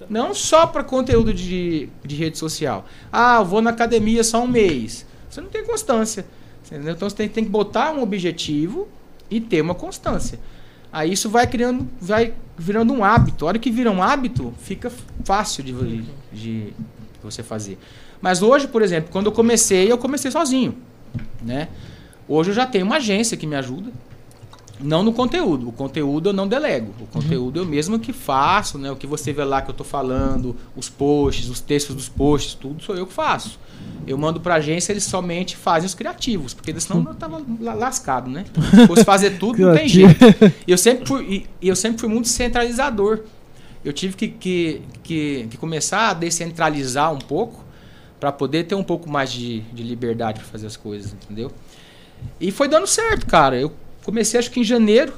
[0.09, 2.85] Não só para conteúdo de, de rede social.
[3.11, 5.05] Ah, eu vou na academia só um mês.
[5.29, 6.25] Você não tem constância.
[6.65, 6.93] Entendeu?
[6.93, 8.87] Então você tem, tem que botar um objetivo
[9.29, 10.39] e ter uma constância.
[10.91, 13.45] Aí isso vai criando, vai virando um hábito.
[13.45, 14.91] A hora que vira um hábito, fica
[15.23, 16.73] fácil de, de, de
[17.21, 17.77] você fazer.
[18.25, 20.75] Mas hoje, por exemplo, quando eu comecei, eu comecei sozinho,
[21.43, 21.67] né?
[22.27, 23.91] Hoje eu já tenho uma agência que me ajuda.
[24.79, 25.69] Não no conteúdo.
[25.69, 26.91] O conteúdo eu não delego.
[26.99, 28.89] O conteúdo eu mesmo que faço, né?
[28.89, 32.55] O que você vê lá que eu estou falando, os posts, os textos dos posts,
[32.55, 33.59] tudo sou eu que faço.
[34.07, 38.27] Eu mando para a agência, eles somente fazem os criativos, porque senão eu tava lascado,
[38.27, 38.45] né?
[38.71, 40.25] Se fosse fazer tudo, não tem jeito.
[40.65, 43.19] E eu sempre fui, eu sempre fui muito centralizador.
[43.83, 47.64] Eu tive que, que, que, que começar a descentralizar um pouco
[48.19, 51.51] para poder ter um pouco mais de, de liberdade para fazer as coisas, entendeu?
[52.39, 53.59] E foi dando certo, cara.
[53.59, 53.73] Eu
[54.03, 55.13] comecei acho que em janeiro,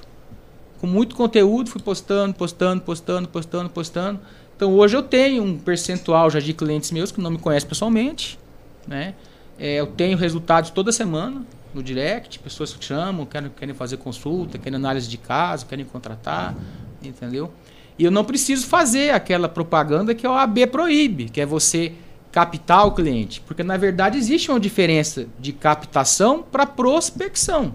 [0.80, 4.20] com muito conteúdo, fui postando, postando, postando, postando, postando.
[4.56, 8.40] Então hoje eu tenho um percentual já de clientes meus que não me conhecem pessoalmente,
[8.88, 9.14] né?
[9.60, 14.58] É, eu tenho resultados toda semana no direct, pessoas que chamam, querem, querem fazer consulta,
[14.58, 16.56] querem análise de caso, querem contratar,
[17.04, 17.52] entendeu?
[17.98, 21.94] E eu não preciso fazer aquela propaganda que a OAB proíbe, que é você
[22.38, 23.42] captar o cliente.
[23.42, 27.74] Porque, na verdade, existe uma diferença de captação para prospecção.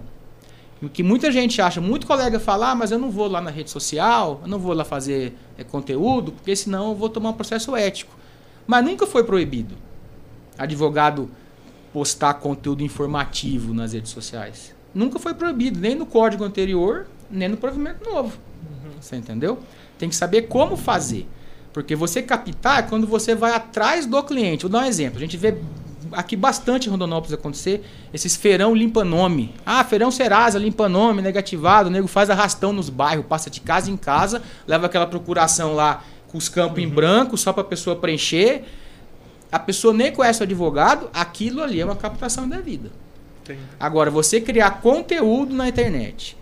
[0.81, 3.51] O que muita gente acha, muito colega fala, ah, mas eu não vou lá na
[3.51, 7.33] rede social, eu não vou lá fazer é, conteúdo, porque senão eu vou tomar um
[7.33, 8.15] processo ético.
[8.65, 9.75] Mas nunca foi proibido
[10.57, 11.29] advogado
[11.91, 14.73] postar conteúdo informativo nas redes sociais.
[14.93, 18.37] Nunca foi proibido, nem no código anterior, nem no provimento novo.
[18.63, 18.91] Uhum.
[19.01, 19.59] Você entendeu?
[19.97, 21.27] Tem que saber como fazer.
[21.73, 24.63] Porque você captar é quando você vai atrás do cliente.
[24.63, 25.17] Vou dar um exemplo.
[25.17, 25.57] A gente vê
[26.11, 27.83] aqui bastante em Rondonópolis acontecer
[28.13, 29.53] esses feirão limpa-nome.
[29.65, 31.89] Ah, feirão Serasa, limpa-nome, negativado.
[31.89, 36.03] O nego faz arrastão nos bairros, passa de casa em casa, leva aquela procuração lá
[36.27, 36.83] com os campos uhum.
[36.83, 38.63] em branco só para a pessoa preencher.
[39.51, 42.91] A pessoa nem conhece o advogado, aquilo ali é uma captação da vida.
[43.79, 46.37] Agora, você criar conteúdo na internet,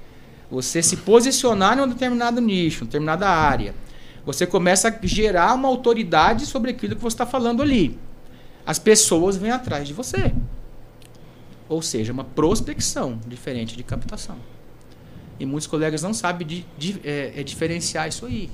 [0.50, 3.74] você se posicionar em um determinado nicho, em determinada área,
[4.26, 7.98] você começa a gerar uma autoridade sobre aquilo que você está falando ali.
[8.66, 10.34] As pessoas vêm atrás de você.
[11.68, 14.38] Ou seja, uma prospecção diferente de captação.
[15.40, 18.50] E muitos colegas não sabem de, de, é, é diferenciar isso aí.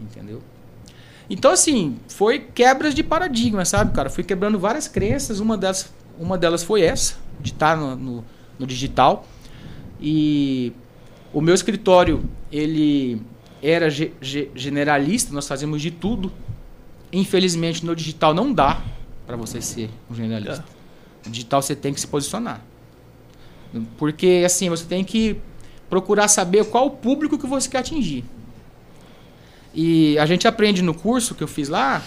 [0.00, 0.40] Entendeu?
[1.28, 4.08] Então, assim, foi quebras de paradigma, sabe, cara?
[4.08, 5.40] Fui quebrando várias crenças.
[5.40, 8.24] Uma delas, uma delas foi essa, de estar no, no,
[8.58, 9.26] no digital.
[10.00, 10.72] E
[11.32, 13.20] o meu escritório, ele
[13.64, 16.30] era ge ge generalista, nós fazíamos de tudo.
[17.10, 18.82] Infelizmente, no digital não dá
[19.26, 20.64] para você ser um generalista.
[21.24, 22.60] No digital você tem que se posicionar.
[23.96, 25.40] Porque, assim, você tem que
[25.88, 28.24] procurar saber qual o público que você quer atingir.
[29.72, 32.02] E a gente aprende no curso que eu fiz lá,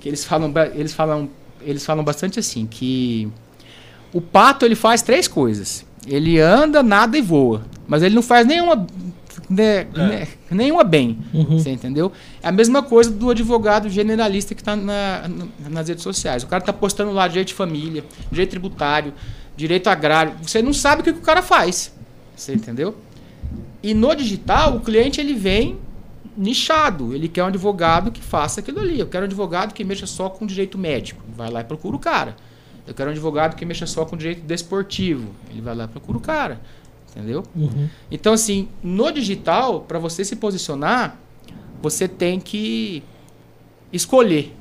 [0.00, 1.30] que eles falam, eles falam,
[1.62, 3.30] eles falam bastante assim, que
[4.12, 5.86] o pato ele faz três coisas.
[6.06, 7.64] Ele anda, nada e voa.
[7.86, 8.86] Mas ele não faz nenhuma
[9.48, 9.86] né, é.
[9.94, 11.18] né, nenhuma bem.
[11.32, 11.58] Uhum.
[11.58, 12.12] Você entendeu?
[12.42, 15.28] É a mesma coisa do advogado generalista que está na,
[15.70, 16.42] nas redes sociais.
[16.42, 19.12] O cara está postando lá direito de família, direito tributário,
[19.56, 20.34] direito agrário.
[20.42, 21.92] Você não sabe o que, que o cara faz.
[22.34, 22.96] Você entendeu?
[23.82, 25.78] E no digital, o cliente ele vem
[26.36, 27.14] nichado.
[27.14, 28.98] Ele quer um advogado que faça aquilo ali.
[28.98, 31.22] Eu quero um advogado que mexa só com direito médico.
[31.36, 32.36] Vai lá e procura o cara.
[32.86, 35.30] Eu quero um advogado que mexa só com direito desportivo.
[35.50, 36.60] Ele vai lá e procura o cara
[37.16, 37.42] entendeu?
[37.54, 37.88] Uhum.
[38.10, 41.18] Então, assim, no digital, para você se posicionar,
[41.80, 43.02] você tem que
[43.92, 44.54] escolher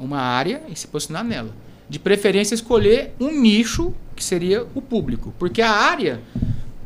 [0.00, 1.54] uma área e se posicionar nela.
[1.88, 5.32] De preferência, escolher um nicho que seria o público.
[5.38, 6.20] Porque a área,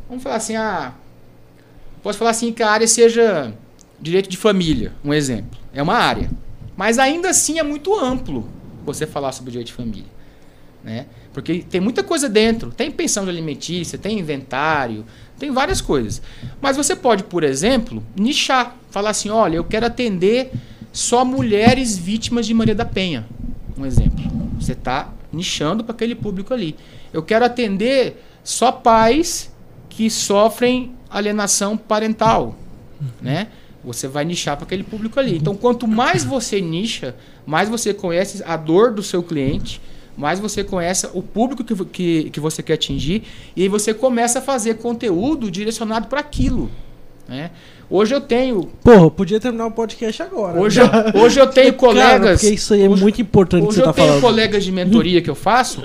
[0.07, 0.93] vamos falar assim, a
[2.05, 3.51] Posso falar assim que a área seja
[3.99, 5.59] direito de família, um exemplo.
[5.73, 6.29] É uma área.
[6.77, 8.47] Mas ainda assim é muito amplo
[8.85, 10.05] você falar sobre direito de família.
[10.83, 11.07] Né?
[11.35, 12.71] Porque tem muita coisa dentro.
[12.71, 15.05] Tem pensão de alimentícia, tem inventário,
[15.37, 16.21] tem várias coisas.
[16.61, 18.77] Mas você pode, por exemplo, nichar.
[18.89, 20.53] Falar assim, olha, eu quero atender
[20.93, 23.27] só mulheres vítimas de Maria da Penha.
[23.77, 24.23] Um exemplo.
[24.57, 26.73] Você está nichando para aquele público ali.
[27.11, 29.53] Eu quero atender só pais
[29.89, 32.55] que sofrem alienação parental,
[33.21, 33.49] né?
[33.83, 35.35] Você vai nichar para aquele público ali.
[35.35, 37.13] Então, quanto mais você nicha,
[37.45, 39.81] mais você conhece a dor do seu cliente,
[40.17, 43.23] mais você conhece o público que, que, que você quer atingir,
[43.55, 46.69] e aí você começa a fazer conteúdo direcionado para aquilo.
[47.27, 47.51] Né?
[47.89, 48.69] Hoje eu tenho.
[48.83, 50.59] Porra, podia terminar o podcast agora.
[50.59, 52.19] Hoje, eu, hoje eu tenho colegas.
[52.19, 54.21] Cara, porque isso aí é hoje, muito importante hoje que você eu tá tenho falando.
[54.21, 55.81] colegas de mentoria que eu faço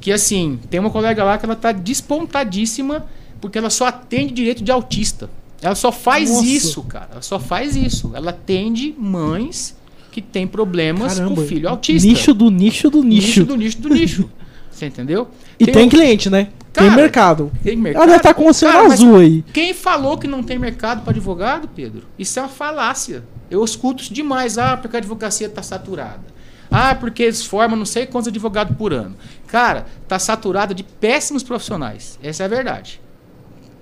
[0.00, 3.06] que assim, tem uma colega lá que ela tá despontadíssima
[3.40, 5.28] porque ela só atende direito de autista.
[5.60, 6.46] Ela só faz Nossa.
[6.46, 7.08] isso, cara.
[7.12, 8.12] Ela só faz isso.
[8.14, 9.75] Ela atende mães
[10.16, 12.08] que têm problemas Caramba, com filho autista.
[12.08, 13.26] Nicho do nicho do nicho.
[13.40, 14.30] Nicho do nicho do nicho.
[14.70, 15.28] Você entendeu?
[15.60, 16.48] E tem, um- cliente, né?
[16.72, 17.52] Cara, tem mercado.
[17.62, 18.02] Tem mercado.
[18.02, 19.42] Ela deve estar com o oceano Cara, azul aí.
[19.52, 22.04] Quem falou que não tem mercado para advogado, Pedro?
[22.18, 23.24] Isso é uma falácia.
[23.50, 24.56] Eu escuto isso demais.
[24.56, 26.24] Ah, porque a advocacia está saturada.
[26.70, 29.16] Ah, porque eles formam não sei quantos advogados por ano.
[29.46, 32.18] Cara, tá saturada de péssimos profissionais.
[32.22, 33.02] Essa é a verdade.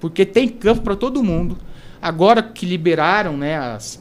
[0.01, 1.57] Porque tem campo para todo mundo.
[2.03, 4.01] Agora que liberaram né, as,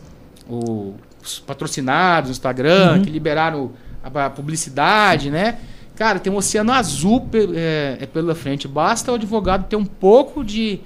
[0.50, 3.72] o- os patrocinados no Instagram, que liberaram
[4.04, 5.58] a, a publicidade, né?
[5.96, 8.68] Cara, tem um oceano azul pe- é, é pela frente.
[8.68, 10.80] Basta o advogado ter um pouco de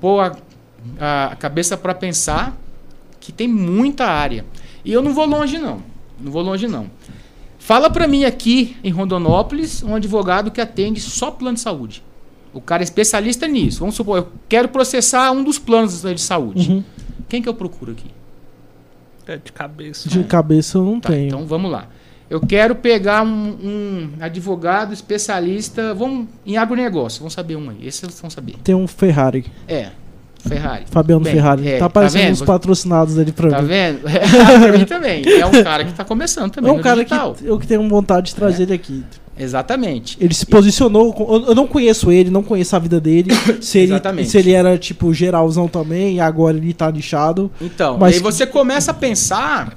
[0.00, 0.36] pôr
[1.00, 2.56] a, a cabeça para pensar
[3.18, 4.44] que tem muita área.
[4.84, 5.82] E eu não vou longe não.
[6.20, 6.90] Não vou longe não.
[7.58, 12.02] Fala para mim aqui em Rondonópolis um advogado que atende só plano de saúde.
[12.52, 13.80] O cara é especialista nisso.
[13.80, 16.70] Vamos supor, eu quero processar um dos planos de saúde.
[16.70, 16.84] Uhum.
[17.28, 18.10] Quem que eu procuro aqui?
[19.26, 20.08] É de cabeça.
[20.08, 21.26] De cabeça eu não Tá, tenho.
[21.28, 21.86] então vamos lá.
[22.28, 27.86] Eu quero pegar um, um advogado especialista, vamos em agronegócio, vamos saber um aí.
[27.86, 28.54] Esse vocês vão saber.
[28.64, 29.44] Tem um Ferrari.
[29.68, 29.90] É,
[30.40, 30.84] Ferrari.
[30.90, 31.68] Fabiano Bem, Ferrari.
[31.68, 32.34] é, tá aparecendo vendo?
[32.34, 33.68] os patrocinados dele pra Tá mim.
[33.68, 34.00] vendo?
[34.60, 35.22] pra mim também.
[35.26, 37.34] É um cara que tá começando também É um cara digital.
[37.34, 39.04] que eu que tenho vontade de trazer ele aqui.
[39.36, 40.16] Exatamente.
[40.20, 41.44] Ele se posicionou.
[41.48, 43.30] Eu não conheço ele, não conheço a vida dele.
[43.60, 44.28] Se ele, Exatamente.
[44.30, 47.50] se ele era, tipo, geralzão também, e agora ele tá nichado.
[47.60, 49.76] Então, Mas aí você começa a pensar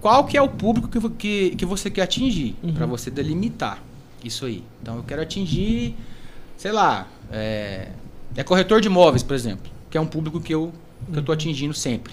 [0.00, 2.72] qual que é o público que, que, que você quer atingir, Uhum.
[2.72, 3.82] pra você delimitar
[4.24, 4.62] isso aí.
[4.82, 5.94] Então, eu quero atingir,
[6.56, 7.88] sei lá, é,
[8.36, 10.72] é corretor de imóveis, por exemplo, que é um público que eu,
[11.12, 12.12] que eu tô atingindo sempre,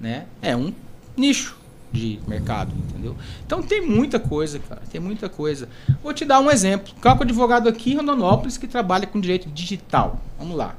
[0.00, 0.24] né?
[0.40, 0.72] É um
[1.16, 1.56] nicho
[1.92, 3.16] de mercado, entendeu?
[3.46, 5.68] Então, tem muita coisa, cara, tem muita coisa.
[6.02, 6.92] Vou te dar um exemplo.
[7.00, 10.20] Calco advogado aqui em Rondonópolis que trabalha com direito digital.
[10.38, 10.74] Vamos lá.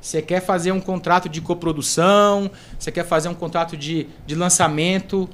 [0.00, 5.28] Você quer fazer um contrato de coprodução, você quer fazer um contrato de, de lançamento,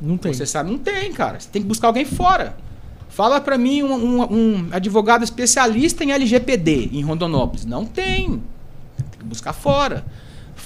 [0.00, 0.32] Não tem.
[0.34, 0.70] você sabe?
[0.70, 1.40] Não tem, cara.
[1.40, 2.54] Você tem que buscar alguém fora.
[3.08, 7.64] Fala pra mim um, um- um advogado especialista em LGPD em Rondonópolis.
[7.64, 8.42] Não tem.
[9.10, 10.04] Tem que buscar fora.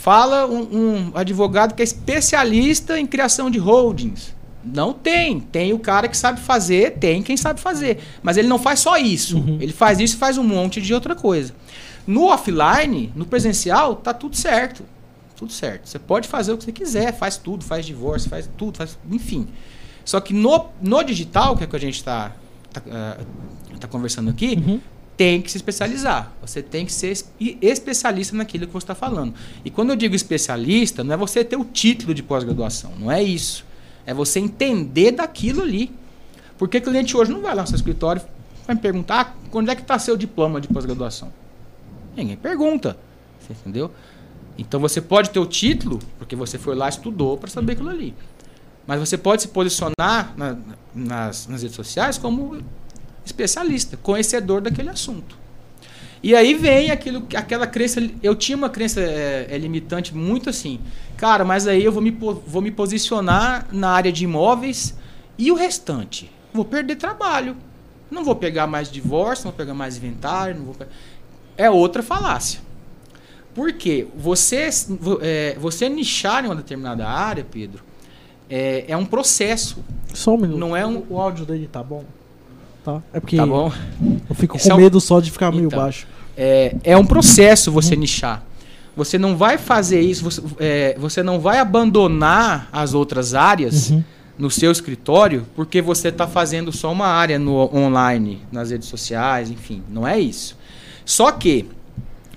[0.06, 4.32] Fala um, um advogado que é especialista em criação de holdings.
[4.64, 5.40] Não tem.
[5.40, 7.98] Tem o cara que sabe fazer, tem quem sabe fazer.
[8.22, 9.38] Mas ele não faz só isso.
[9.38, 9.58] Uhum.
[9.60, 11.52] Ele faz isso e faz um monte de outra coisa.
[12.06, 14.84] No offline, no presencial, tá tudo certo.
[15.34, 15.88] Tudo certo.
[15.88, 19.48] Você pode fazer o que você quiser, faz tudo, faz divórcio, faz tudo, faz, enfim.
[20.04, 22.30] Só que no, no digital, que é o que a gente está
[22.72, 23.16] tá, ah,
[23.80, 24.80] tá conversando aqui, Uhum.
[25.16, 26.32] Tem que se especializar.
[26.42, 27.30] Você tem que ser es-
[27.62, 29.34] especialista naquilo que você está falando.
[29.64, 33.22] E quando eu digo especialista, não é você ter o título de pós-graduação, não é
[33.22, 33.64] isso.
[34.04, 35.90] É você entender daquilo ali.
[36.58, 38.22] Porque o cliente hoje não vai lá no seu escritório
[38.66, 41.32] vai me perguntar ah, quando é que está seu diploma de pós-graduação.
[42.16, 42.96] Ninguém pergunta.
[43.40, 43.92] Você entendeu?
[44.58, 48.12] Então você pode ter o título, porque você foi lá estudou para saber aquilo ali.
[48.86, 50.56] Mas você pode se posicionar na-
[50.94, 52.58] nas, nas redes sociais como
[53.26, 55.36] especialista, conhecedor daquele assunto.
[56.22, 58.00] E aí vem aquilo, aquela crença.
[58.22, 60.80] Eu tinha uma crença é, é, limitante muito assim.
[61.16, 64.94] Cara, mas aí eu vou me, vou me posicionar na área de imóveis
[65.38, 66.30] e o restante?
[66.52, 67.56] Vou perder trabalho.
[68.10, 70.56] Não vou pegar mais divórcio, não vou pegar mais inventário.
[70.56, 70.76] Não vou
[71.56, 72.60] É outra falácia.
[73.54, 74.06] Por quê?
[74.16, 74.68] Você,
[75.22, 77.82] é, você nichar em uma determinada área, Pedro,
[78.50, 79.84] é, é um processo.
[80.12, 80.58] Só um minuto.
[80.58, 82.04] Não é um- O áudio dele tá bom?
[82.86, 83.02] Tá?
[83.12, 83.72] É porque Tá bom?
[84.30, 85.76] eu fico Esse com é um- medo só de ficar meio Então.
[85.80, 86.06] baixo.
[86.36, 88.44] É, é um processo você nichar.
[88.96, 94.04] Você não vai fazer isso, você, é, você não vai abandonar as outras áreas Uhum.
[94.38, 99.50] no seu escritório porque você está fazendo só uma área no online, nas redes sociais,
[99.50, 99.82] enfim.
[99.90, 100.56] Não é isso.
[101.04, 101.66] Só que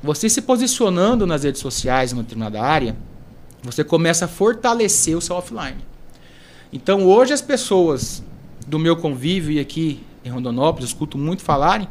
[0.01, 2.95] você se posicionando nas redes sociais em uma determinada área,
[3.61, 5.77] você começa a fortalecer o seu offline.
[6.73, 8.23] Então hoje as pessoas
[8.65, 11.87] do meu convívio e aqui em Rondonópolis, escuto muito falarem,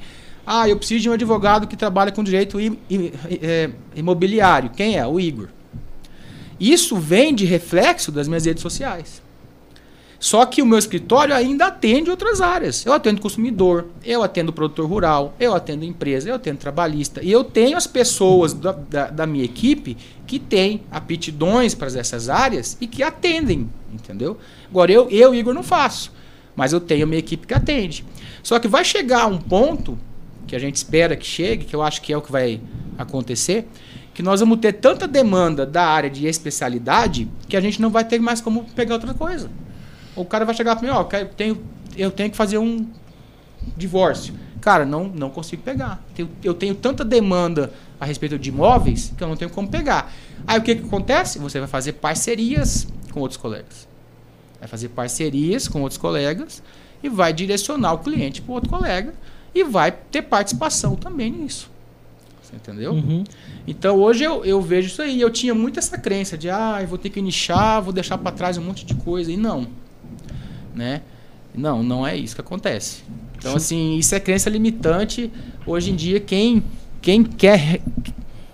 [0.46, 4.70] ah, eu preciso de um advogado que trabalha com direito é, imobiliário.
[4.70, 5.06] Quem é?
[5.06, 5.48] O Igor.
[6.58, 9.20] Isso vem de reflexo das minhas redes sociais.
[10.18, 12.84] Só que o meu escritório ainda atende outras áreas.
[12.84, 17.22] Eu atendo consumidor, eu atendo produtor rural, eu atendo empresa, eu atendo trabalhista.
[17.22, 22.28] E eu tenho as pessoas da, da, da minha equipe que têm aptidões para essas
[22.28, 24.38] áreas e que atendem, entendeu?
[24.68, 26.10] Agora, eu, eu, Igor, não faço.
[26.58, 28.04] Mas eu tenho minha equipe que atende.
[28.42, 29.96] Só que vai chegar um ponto,
[30.44, 32.60] que a gente espera que chegue, que eu acho que é o que vai
[32.98, 33.68] acontecer,
[34.12, 38.04] que nós vamos ter tanta demanda da área de especialidade que a gente não vai
[38.04, 39.48] ter mais como pegar outra coisa.
[40.16, 41.62] O cara vai chegar para mim, ó, eu tenho,
[41.96, 42.88] eu tenho que fazer um
[43.76, 44.34] divórcio.
[44.60, 46.02] Cara, não, não consigo pegar.
[46.18, 50.12] Eu, eu tenho tanta demanda a respeito de imóveis que eu não tenho como pegar.
[50.44, 51.38] Aí o que, que acontece?
[51.38, 53.87] Você vai fazer parcerias com outros colegas.
[54.58, 56.62] Vai fazer parcerias com outros colegas
[57.02, 59.14] e vai direcionar o cliente para outro colega
[59.54, 61.70] e vai ter participação também nisso.
[62.42, 62.92] Você entendeu?
[62.92, 63.24] Uhum.
[63.66, 65.20] Então hoje eu, eu vejo isso aí.
[65.20, 68.32] Eu tinha muito essa crença de, ah, eu vou ter que nichar, vou deixar para
[68.32, 69.30] trás um monte de coisa.
[69.30, 69.68] E não.
[70.74, 71.02] Né?
[71.54, 73.02] Não, não é isso que acontece.
[73.36, 75.30] Então, assim, isso é crença limitante.
[75.66, 76.62] Hoje em dia, quem,
[77.02, 77.80] quem quer.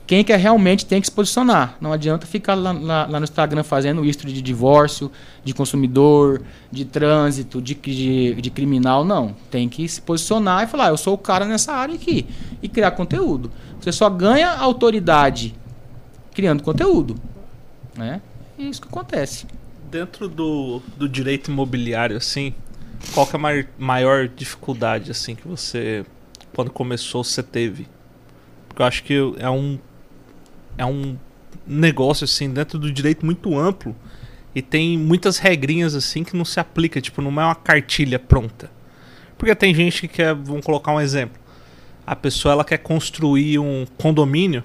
[0.07, 1.79] Quem quer realmente tem que se posicionar.
[1.81, 5.11] Não adianta ficar lá, lá, lá no Instagram fazendo isso de divórcio,
[5.43, 9.03] de consumidor, de trânsito, de, de, de criminal.
[9.03, 9.35] Não.
[9.51, 12.27] Tem que se posicionar e falar: "Ah, eu sou o cara nessa área aqui.
[12.63, 13.51] E criar conteúdo.
[13.81, 15.55] Você só ganha autoridade
[16.35, 17.17] criando conteúdo.
[17.97, 18.21] Né?
[18.59, 19.47] E é isso que acontece.
[19.91, 22.53] Dentro do, do direito imobiliário, assim,
[23.15, 26.05] qual é a mai- maior dificuldade, assim, que você,
[26.55, 27.87] quando começou, você teve?
[28.69, 29.79] Porque eu acho que é um,
[30.77, 31.17] é um
[31.67, 33.95] negócio, assim, dentro do direito muito amplo
[34.55, 38.71] e tem muitas regrinhas, assim, que não se aplica, tipo, não é uma cartilha pronta.
[39.37, 41.41] Porque tem gente que quer, vamos colocar um exemplo,
[42.07, 44.63] a pessoa, ela quer construir um condomínio,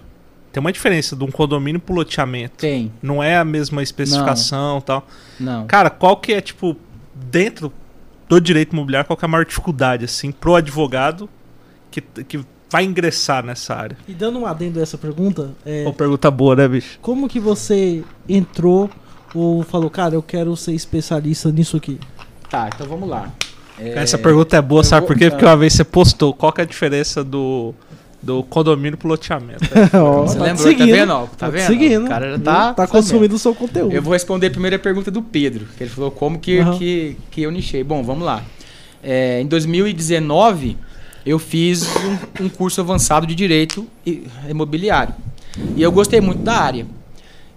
[0.52, 2.58] tem uma diferença de um condomínio pro loteamento.
[2.58, 2.92] Tem.
[3.02, 5.08] Não é a mesma especificação e tal.
[5.40, 5.68] Não.
[5.68, 6.76] Cara, qual que é, tipo,
[7.14, 7.72] dentro
[8.28, 11.30] do direito imobiliário, qual que é a maior dificuldade, assim, pro advogado
[11.90, 13.98] que, que vai ingressar nessa área?
[14.08, 17.00] E dando um adendo a essa pergunta, é, Uma pergunta boa, né, bicho?
[17.02, 18.90] como que você entrou
[19.34, 22.00] ou falou, cara, eu quero ser especialista nisso aqui?
[22.50, 23.32] Tá, então vamos lá.
[23.80, 25.26] É, Essa pergunta é boa, eu sabe vou- por quê?
[25.26, 25.32] tá.
[25.32, 27.74] Porque uma vez você postou qual que é a diferença do,
[28.22, 29.64] do condomínio pro loteamento.
[29.70, 31.14] Você tá lembrou, te tá seguindo, vendo?
[31.14, 31.26] ó?
[31.28, 31.68] Tá, te vendo?
[31.68, 32.06] seguindo.
[32.06, 33.94] O cara já tá, tá consumindo o seu conteúdo.
[33.96, 36.78] Eu vou responder a primeira pergunta do Pedro, que ele falou como que, Aham.
[36.78, 37.82] que, que eu nichei.
[37.84, 38.44] Bom, vamos lá.
[39.02, 40.76] É, em 2019,
[41.26, 43.88] eu fiz um, um curso avançado de Direito
[44.48, 45.14] Imobiliário.
[45.76, 46.86] E eu gostei muito da área.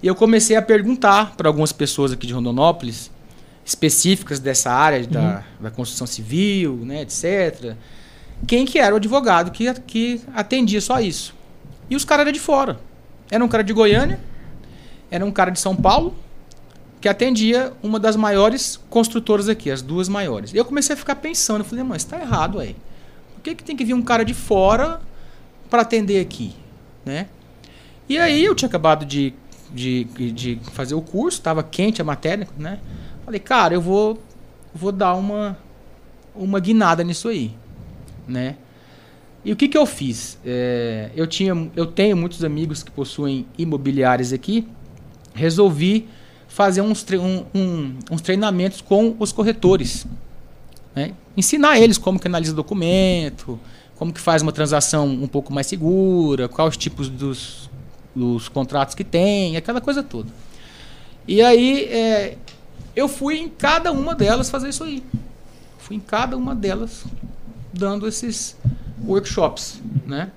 [0.02, 3.10] E eu comecei a perguntar para algumas pessoas aqui de Rondonópolis,
[3.64, 7.76] específicas dessa área da, da construção civil, né, etc.,
[8.46, 11.32] quem que era o advogado que, que atendia só isso.
[11.88, 12.80] E os caras eram de fora.
[13.30, 14.18] Era um cara de Goiânia,
[15.10, 16.14] era um cara de São Paulo,
[17.00, 20.52] que atendia uma das maiores construtoras aqui, as duas maiores.
[20.52, 22.74] E eu comecei a ficar pensando, eu falei, mas está errado aí.
[23.42, 25.00] Por que, que tem que vir um cara de fora
[25.68, 26.54] para atender aqui?
[27.04, 27.26] Né?
[28.08, 29.34] E aí eu tinha acabado de,
[29.74, 32.78] de, de fazer o curso, estava quente a matéria, né?
[33.24, 34.22] Falei, cara, eu vou,
[34.72, 35.58] vou dar uma,
[36.36, 37.52] uma guinada nisso aí,
[38.28, 38.54] né?
[39.44, 40.38] E o que, que eu fiz?
[40.46, 44.68] É, eu, tinha, eu tenho muitos amigos que possuem imobiliárias aqui.
[45.34, 46.08] Resolvi
[46.46, 50.06] fazer uns, tre- um- um- uns treinamentos com os corretores.
[50.94, 51.12] Né?
[51.36, 53.58] Ensinar eles como que analisa documento,
[53.96, 57.70] como que faz uma transação um pouco mais segura, quais os tipos dos,
[58.14, 60.28] dos contratos que tem, aquela coisa toda.
[61.26, 62.36] E aí é,
[62.96, 65.02] eu fui em cada uma delas fazer isso aí.
[65.78, 67.04] Fui em cada uma delas
[67.72, 68.56] dando esses
[69.06, 70.30] workshops, né?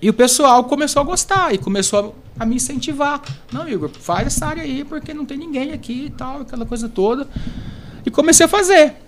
[0.00, 3.22] E o pessoal começou a gostar e começou a me incentivar.
[3.52, 6.88] Não, Igor, faz essa área aí porque não tem ninguém aqui e tal, aquela coisa
[6.88, 7.28] toda.
[8.04, 9.03] E comecei a fazer.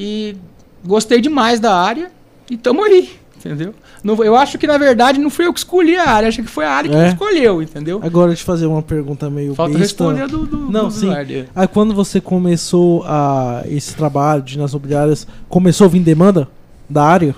[0.00, 0.36] E
[0.84, 2.08] gostei demais da área
[2.48, 3.74] e tamo aí, entendeu?
[4.04, 6.48] Não- eu acho que na verdade não fui eu que escolhi a área, acho que
[6.48, 7.02] foi a área que É.
[7.02, 8.00] me escolheu, entendeu?
[8.00, 9.82] Agora deixa eu fazer uma pergunta meio Falta besta.
[10.04, 11.06] responder do, do, Não, do sim.
[11.08, 11.46] Eduardo.
[11.54, 16.48] Aí quando você começou a esse trabalho de nas imobiliárias, começou a vir demanda
[16.88, 17.34] da área?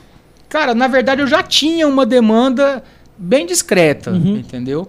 [0.50, 2.84] Cara, na verdade eu já tinha uma demanda
[3.16, 4.36] bem discreta, Uhum.
[4.36, 4.86] entendeu?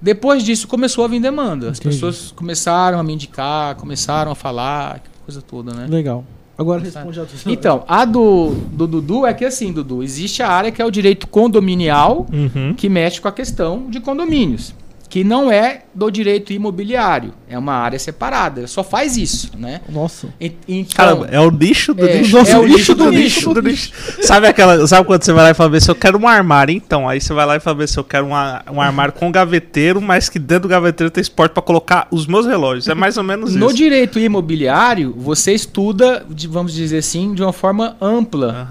[0.00, 1.70] Depois disso começou a vir demanda.
[1.70, 1.94] As Entendi.
[1.94, 5.86] pessoas começaram a me indicar, começaram a falar, coisa toda, né?
[5.88, 6.22] Legal.
[6.56, 7.52] Agora responde a tua.
[7.52, 10.90] Então, a do, do Dudu é que assim, Dudu, existe a área que é o
[10.90, 12.74] direito condominial, Uhum.
[12.76, 14.72] que mexe com a questão de condomínios,
[15.14, 19.80] que não é do direito imobiliário, é uma área separada, só faz isso, né?
[19.88, 20.26] Nossa.
[20.40, 22.36] Então, Caramba, é o nicho do É, nicho.
[22.36, 23.54] é do o nicho do nicho.
[23.54, 23.92] do nicho.
[24.26, 24.84] Sabe aquela.
[24.88, 26.74] Sabe quando você vai lá e fala ver se eu quero um armário?
[26.74, 29.14] Então, aí você vai lá e fala ver se eu quero um, a- um armário
[29.14, 32.88] com gaveteiro, mas que dentro do gaveteiro tem esporte pra colocar os meus relógios.
[32.88, 33.76] É mais ou menos no isso.
[33.76, 38.68] direito imobiliário, você estuda, vamos dizer assim, de uma forma ampla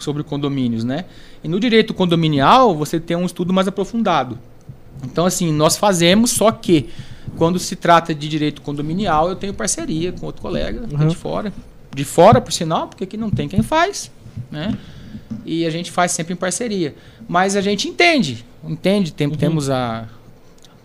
[0.00, 1.04] sobre condomínios, né?
[1.44, 4.36] E no direito condominial, você tem um estudo mais aprofundado.
[5.04, 6.88] Então, assim, nós fazemos, só que
[7.36, 11.08] quando se trata de direito condominial, eu tenho parceria com outro colega é Uhum.
[11.08, 11.52] de fora.
[11.94, 14.10] De fora, por sinal, porque aqui não tem quem faz,
[14.50, 14.76] né?
[15.44, 16.94] E a gente faz sempre em parceria.
[17.26, 20.06] Mas a gente entende, entende, tem- temos a,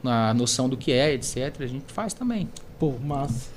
[0.05, 1.53] a noção do que é, etc.
[1.59, 2.47] A gente faz também.
[2.79, 3.49] Pô, massa.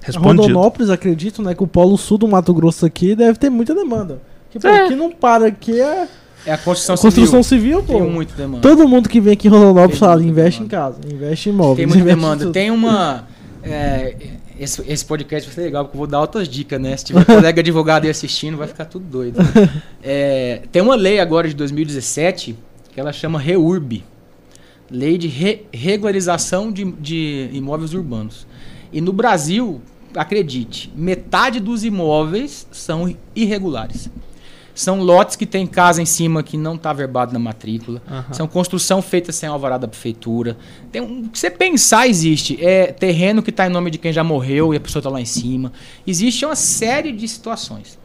[0.00, 0.42] Respondido.
[0.42, 1.54] Rondonópolis, acredito, né?
[1.54, 4.20] Que o polo sul do Mato Grosso aqui deve ter muita demanda.
[4.50, 4.88] Que, pô, É.
[4.88, 6.08] que não para aqui é
[6.44, 7.78] É a construção, construção civil.
[7.80, 8.00] civil, pô.
[8.04, 8.60] Tem muita demanda.
[8.62, 10.96] Todo mundo que vem aqui em Rondonópolis fala, investe em demanda.
[10.98, 11.76] casa, investe em imóveis.
[11.76, 12.50] Tem muita em demanda.
[12.50, 13.26] Tem uma.
[13.62, 14.16] é,
[14.58, 16.96] esse, esse podcast vai ser legal, porque eu vou dar outras dicas, né?
[16.96, 19.38] Se tiver colega advogado aí assistindo, vai ficar tudo doido.
[20.04, 22.56] É, tem uma lei agora de 2017
[22.92, 24.02] que ela chama REURB
[24.90, 28.46] Lei de Re- Regularização de, de Imóveis Urbanos.
[28.92, 29.80] E no Brasil,
[30.14, 34.10] acredite, metade dos imóveis são irregulares.
[34.74, 38.02] São lotes que tem casa em cima que não está verbado na matrícula.
[38.08, 38.32] Aham.
[38.32, 40.56] São construção feita sem alvará da prefeitura.
[40.90, 42.58] Tem um, o que você pensar existe.
[42.64, 45.20] É terreno que está em nome de quem já morreu e a pessoa está lá
[45.20, 45.72] em cima.
[46.06, 47.98] Existe uma série de situações.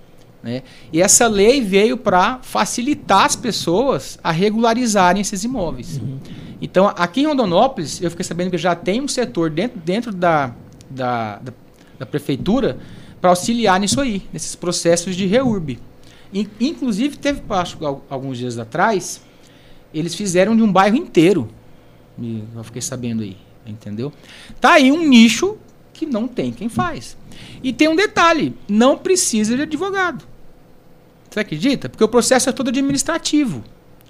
[0.43, 0.63] Né?
[0.91, 5.99] E essa lei veio para facilitar as pessoas a regularizarem esses imóveis.
[6.61, 10.53] Então, aqui em Rondonópolis, eu fiquei sabendo que já tem um setor dentro, dentro da,
[10.89, 11.53] da, da,
[11.99, 12.77] da prefeitura
[13.19, 15.79] para auxiliar nisso aí, nesses processos de reurb.
[16.33, 19.21] In- Inclusive, teve, acho, al- alguns dias atrás,
[19.93, 21.47] eles fizeram de um bairro inteiro.
[22.55, 24.11] Eu fiquei sabendo aí, entendeu?
[24.59, 25.57] Tá aí um nicho
[25.93, 27.15] que não tem quem faz.
[27.63, 30.25] E tem um detalhe, não precisa de advogado.
[31.29, 31.87] Você acredita?
[31.89, 33.63] Porque o processo é todo administrativo.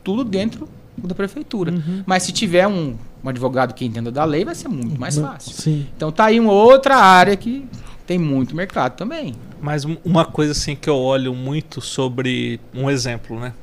[0.03, 1.71] Tudo dentro da prefeitura.
[1.73, 2.03] Uhum.
[2.05, 5.51] Mas se tiver um, um advogado que entenda da lei, vai ser muito mais fácil.
[5.53, 5.87] Sim.
[5.95, 7.65] Então tá aí uma outra área que
[8.05, 9.35] tem muito mercado também.
[9.61, 13.53] Mas um- uma coisa assim que eu olho muito sobre um exemplo, né?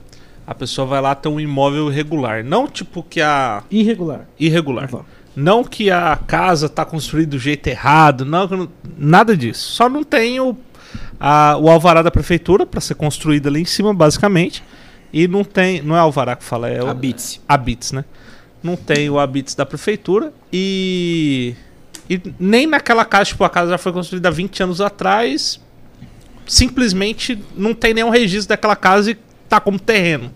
[0.47, 2.45] A pessoa vai lá ter um imóvel irregular.
[2.45, 3.63] Não tipo que a.
[3.71, 4.27] Irregular.
[4.39, 4.89] Irregular.
[4.91, 5.01] Tá.
[5.35, 9.73] Não que a casa tá construída do jeito errado, não, nada disso.
[9.73, 10.57] Só não tem o,
[11.19, 14.63] a- o alvará da prefeitura para ser construída ali em cima, basicamente.
[15.13, 15.81] E não tem.
[15.81, 17.41] Não é alvará que fala, é o, Habite-se.
[17.49, 18.05] habits, né?
[18.63, 21.55] Não tem o habits da prefeitura e.
[22.11, 25.59] E nem naquela casa, tipo, a casa já foi construída há 20 anos atrás.
[26.47, 29.19] Simplesmente não tem nenhum registro daquela casa e
[29.49, 30.33] tá como terreno.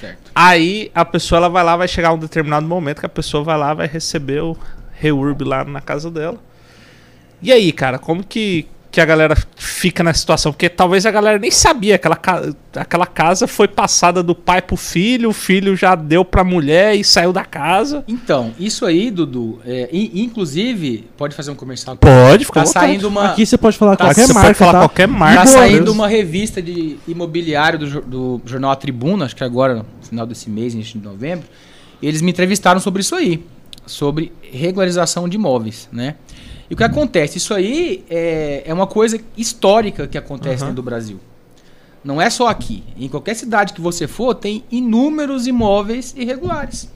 [0.00, 0.30] Certo.
[0.34, 3.58] Aí a pessoa ela vai lá, vai chegar um determinado momento que a pessoa vai
[3.58, 4.56] lá, vai receber o
[4.92, 6.38] reurb lá na casa dela.
[7.42, 10.52] E aí, cara, como que, que a galera fica na situação?
[10.52, 11.94] Porque talvez a galera nem sabia.
[11.94, 12.42] Aquela, ca-
[12.74, 17.04] aquela casa foi passada do pai pro filho, o filho já deu pra mulher e
[17.04, 18.02] saiu da casa.
[18.08, 22.00] Então, isso aí, Dudu, é, in- inclusive, pode fazer um comercial aqui.
[22.06, 23.30] Pode, fica Tá saindo uma.
[23.30, 24.78] Aqui você pode falar Tá, qualquer você marca, pode falar tá?
[24.80, 25.40] qualquer marca.
[25.40, 29.86] Tá saindo uma revista de imobiliário do, do jornal A Tribuna, acho que agora, no
[30.02, 31.46] final desse mês, início de novembro.
[32.02, 33.44] E eles me entrevistaram sobre isso aí,
[33.86, 36.16] sobre regularização de imóveis, né?
[36.70, 37.36] E o que acontece?
[37.36, 41.18] Isso aí é, é uma coisa histórica que acontece dentro do Brasil.
[42.04, 42.84] Não é só aqui.
[42.96, 46.88] Em qualquer cidade que você for, tem inúmeros imóveis irregulares.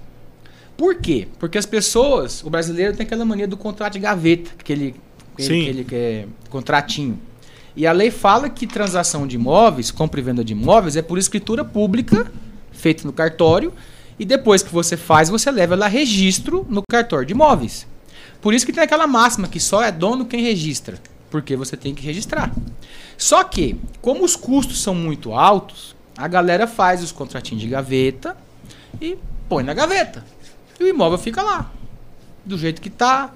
[0.76, 1.26] Por quê?
[1.40, 4.94] Porque as pessoas, o brasileiro tem aquela mania do contrato de gaveta, aquele,
[5.32, 7.18] aquele, aquele que é contratinho.
[7.76, 11.18] E a lei fala que transação de imóveis, compra e venda de imóveis, é por
[11.18, 12.30] escritura pública,
[12.70, 13.72] feita no cartório,
[14.18, 17.86] e depois que você faz, você leva a registro no cartório de imóveis.
[18.44, 20.98] Por isso que tem aquela máxima que só é dono quem registra,
[21.30, 22.52] porque você tem que registrar.
[23.16, 28.36] Só que, como os custos são muito altos, a galera faz os contratinhos de gaveta
[29.00, 29.16] e
[29.48, 30.22] põe na gaveta.
[30.78, 31.70] E o imóvel fica lá.
[32.44, 33.32] Do jeito que tá,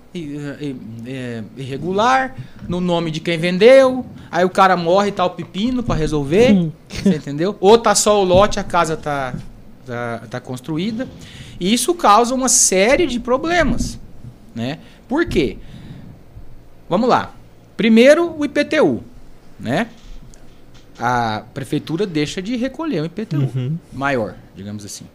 [1.07, 2.37] é, irregular,
[2.69, 4.05] no nome de quem vendeu.
[4.31, 6.53] Aí o cara morre e tá o pepino pra resolver.
[6.53, 6.71] Hum.
[6.91, 7.57] Você entendeu?
[7.61, 9.35] Ou tá só o lote, a casa tá,
[9.87, 11.09] tá, tá construída.
[11.59, 13.99] E isso causa uma série de problemas.
[14.55, 14.81] Né?
[15.09, 15.57] Por quê?
[16.89, 17.35] Vamos lá.
[17.77, 19.03] Primeiro, o IPTU.
[19.59, 19.89] Né?
[20.99, 23.79] A prefeitura deixa de recolher o IPTU Uhum.
[23.93, 25.07] maior, digamos assim.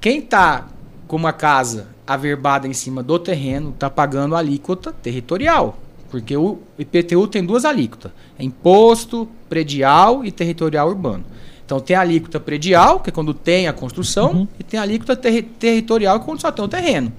[0.00, 0.66] Quem tá
[1.06, 5.78] com uma casa averbada em cima do terreno tá pagando alíquota territorial,
[6.08, 11.24] Porque o IPTU tem duas alíquotas: é imposto predial e territorial urbano.
[11.64, 14.48] Então tem a alíquota predial, que é quando tem a construção, Uhum.
[14.58, 17.12] e tem a alíquota terri- territorial, quando só tem o terreno.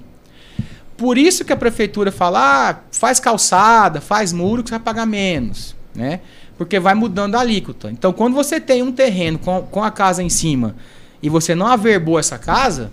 [0.98, 5.06] Por isso que a prefeitura fala, ah, faz calçada, faz muro, que você vai pagar
[5.06, 6.20] menos, né?
[6.58, 7.88] Porque vai mudando a alíquota.
[7.88, 10.74] Então, quando você tem um terreno com, com a casa em cima
[11.22, 12.90] e você não averbou essa casa,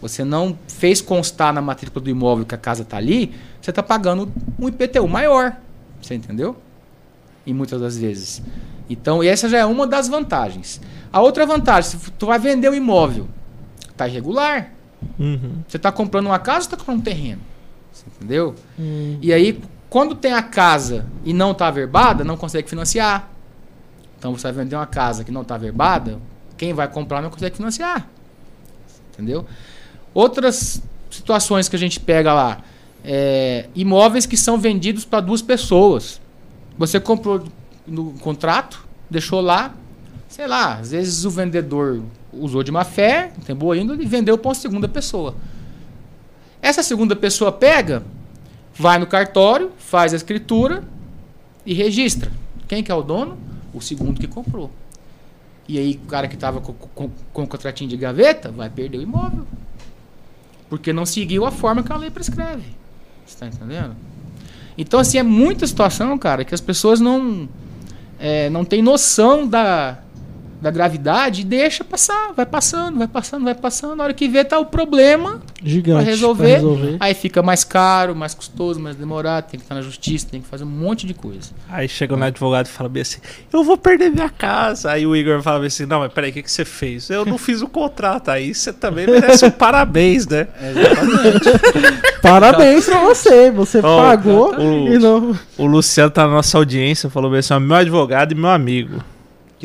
[0.00, 3.82] você não fez constar na matrícula do imóvel que a casa está ali, você está
[3.82, 5.58] pagando um IPTU maior.
[6.00, 6.56] Você entendeu?
[7.44, 8.42] E muitas das vezes.
[8.88, 10.80] Então, essa já é uma das vantagens.
[11.12, 13.28] A outra vantagem, se tu vai vender o imóvel,
[13.94, 14.72] tá irregular.
[15.18, 15.62] Uhum.
[15.66, 17.40] Você está comprando uma casa ou está comprando um terreno?
[17.92, 18.54] Você entendeu?
[18.78, 19.18] Hum.
[19.22, 23.30] E aí, quando tem a casa e não está averbada, não consegue financiar.
[24.18, 26.18] Então você vai vender uma casa que não está averbada,
[26.56, 28.08] quem vai comprar não consegue financiar.
[29.12, 29.46] Entendeu?
[30.12, 32.60] Outras situações que a gente pega lá,
[33.04, 36.20] é, imóveis que são vendidos para duas pessoas.
[36.78, 37.44] Você comprou
[37.86, 39.74] no contrato, deixou lá,
[40.36, 44.36] sei lá, às vezes o vendedor usou de má fé, tem boa índole, e vendeu
[44.36, 45.34] para uma segunda pessoa.
[46.60, 48.02] Essa segunda pessoa pega,
[48.74, 50.84] vai no cartório, faz a escritura
[51.64, 52.30] e registra.
[52.68, 53.38] Quem que é o dono?
[53.72, 54.70] O segundo que comprou.
[55.66, 58.98] E aí o cara que estava com, com, com o contratinho de gaveta vai perder
[58.98, 59.46] o imóvel.
[60.68, 62.76] Porque não seguiu a forma que a lei prescreve.
[63.24, 63.96] Você tá entendendo?
[64.76, 67.48] Então, assim, é muita situação, cara, que as pessoas não,
[68.18, 70.02] é, não têm noção da,
[70.60, 72.32] da gravidade e deixa passar.
[72.36, 73.94] Vai passando, vai passando, vai passando.
[73.96, 76.02] Na hora que vê, tá o problema Gigante.
[76.02, 76.44] Pra resolver.
[76.44, 76.96] pra resolver.
[77.00, 80.46] Aí fica mais caro, mais custoso, mais demorado, tem que estar na justiça, tem que
[80.48, 81.50] fazer um monte de coisa.
[81.68, 83.18] Aí chega no advogado e fala bem assim:
[83.52, 84.90] Eu vou perder minha casa.
[84.92, 87.10] Aí o Igor fala bem assim: Não, mas peraí, o que, que você fez?
[87.10, 88.30] Eu não fiz o contrato.
[88.30, 90.48] Aí você também merece um parabéns, né?
[92.22, 93.50] Parabéns pra você.
[93.50, 95.36] Você Ó, pagou o- e não.
[95.56, 99.02] O Luciano tá na nossa audiência, falou bem assim: ó, Meu advogado e meu amigo,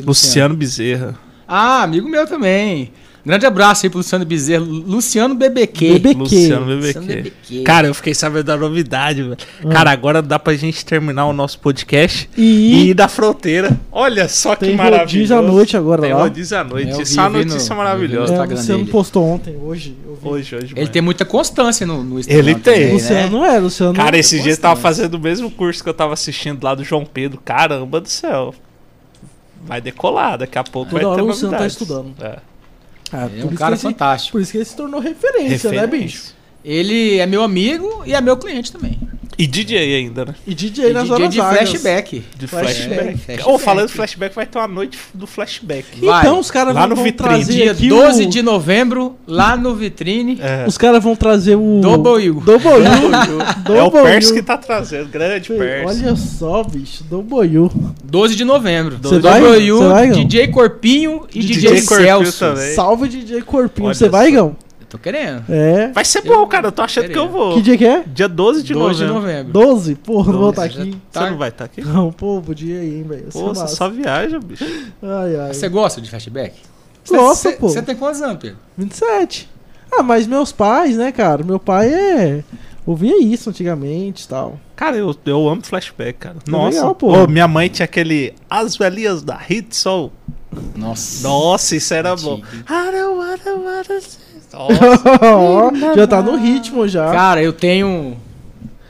[0.06, 1.14] Luciano Bezerra.
[1.46, 2.92] Ah, amigo meu também.
[3.24, 4.64] Grande abraço aí pro Luciano Bezerra.
[4.64, 5.92] Lu- Luciano BBQ.
[6.00, 6.18] BBQ.
[6.18, 7.62] Luciano Luciano BBQ.
[7.62, 9.36] Cara, eu fiquei sabendo da novidade, velho.
[9.64, 9.68] Ah.
[9.68, 13.78] Cara, agora dá pra gente terminar o nosso podcast e E, ir da fronteira.
[13.92, 15.04] Olha só que tem maravilhoso.
[15.14, 16.22] rodízio à noite agora Tem lá.
[16.22, 16.88] rodízio à noite.
[16.88, 18.34] É, é vi notícia no- maravilhosa.
[18.34, 19.96] É, o Luciano postou ontem, hoje.
[20.24, 20.66] Hoje, hoje.
[20.72, 20.88] Ele mano.
[20.92, 22.62] tem muita constância no, no Instagram Ele tem.
[22.74, 22.92] também, né?
[22.94, 23.94] Luciano é, Luciano.
[23.94, 26.62] Cara, esse eu dia eu gosto tava fazendo o mesmo curso que eu tava assistindo
[26.64, 27.40] lá do João Pedro.
[27.44, 28.52] Caramba do céu.
[29.64, 32.14] Vai decolar, daqui a pouco Toda vai hora ter o Luciano tá estudando.
[32.20, 32.38] É.
[33.12, 34.32] Ah, é por um cara fantástico.
[34.32, 36.00] Por isso que ele se tornou referência, né, bicho?
[36.00, 36.34] Referência.
[36.64, 38.98] Ele é meu amigo e é meu cliente também.
[39.38, 40.34] E DJ ainda, né?
[40.46, 41.58] E DJ E nas DJ horas de vagas.
[41.70, 42.24] flashback.
[42.38, 43.04] De Flashback.
[43.18, 43.48] flashback.
[43.48, 44.34] Ou falando de flashback.
[44.34, 45.84] vai ter uma noite do flashback.
[46.00, 46.20] Vai.
[46.20, 47.28] Então os caras Lá vão, no vão Vitrine.
[47.34, 48.28] trazer Dia aqui 12 o...
[48.28, 50.38] de novembro, lá no Vitrine.
[50.40, 50.64] É.
[50.66, 51.80] Os caras vão trazer o...
[51.80, 52.40] Double U.
[52.40, 52.82] Double U.
[52.82, 55.86] É o Double Pers que tá trazendo, grande Pers.
[56.00, 57.02] Olha só, bicho.
[57.04, 57.70] Double U.
[58.04, 58.98] 12 de novembro.
[59.02, 59.40] Você vai?
[59.40, 60.10] W, Você vai?
[60.10, 62.38] DJ Corpinho e DJ DJ, Corpinho Celso.
[62.38, 62.74] também.
[62.74, 63.88] Salve DJ Corpinho.
[63.94, 64.52] Você vai, só.
[64.92, 65.42] Eu tô querendo.
[65.48, 65.88] É.
[65.88, 66.68] Vai ser bom, cara.
[66.68, 67.54] Eu tô achando que eu vou.
[67.54, 68.04] Que dia que é?
[68.06, 69.22] Dia 12 de 12 de novembro.
[69.22, 69.52] novembro.
[69.52, 69.94] 12?
[69.94, 70.98] Porra, não vou 12, estar aqui.
[71.10, 71.80] Você não vai estar aqui?
[71.92, 73.28] Não, pô, podia ir, hein, velho.
[73.32, 74.64] Pô, você só viaja, bicho.
[75.02, 75.54] Ai, ai.
[75.54, 76.54] Você gosta de flashback?
[77.08, 77.68] Gosto, Cê- pô.
[77.68, 78.58] Você tem quantos anos, Pedro?
[78.76, 79.48] 27.
[79.90, 81.42] Ah, mas meus pais, né, cara?
[81.42, 82.44] Meu pai é.
[82.84, 84.58] Ouvia isso antigamente e tal.
[84.76, 86.36] Cara, eu, eu amo flashback, cara.
[86.46, 86.76] É Nossa.
[86.78, 87.12] legal, pô.
[87.12, 90.12] Ô, minha mãe tinha aquele As Velhinhas da Hit Soul.
[90.76, 91.26] Nossa.
[91.26, 92.34] Nossa, isso era bom.
[92.34, 92.64] Antigo.
[92.68, 94.00] I don't wanna, wanna
[94.52, 95.94] Nossa.
[95.96, 97.10] Já tá no ritmo já.
[97.12, 98.16] Cara, eu tenho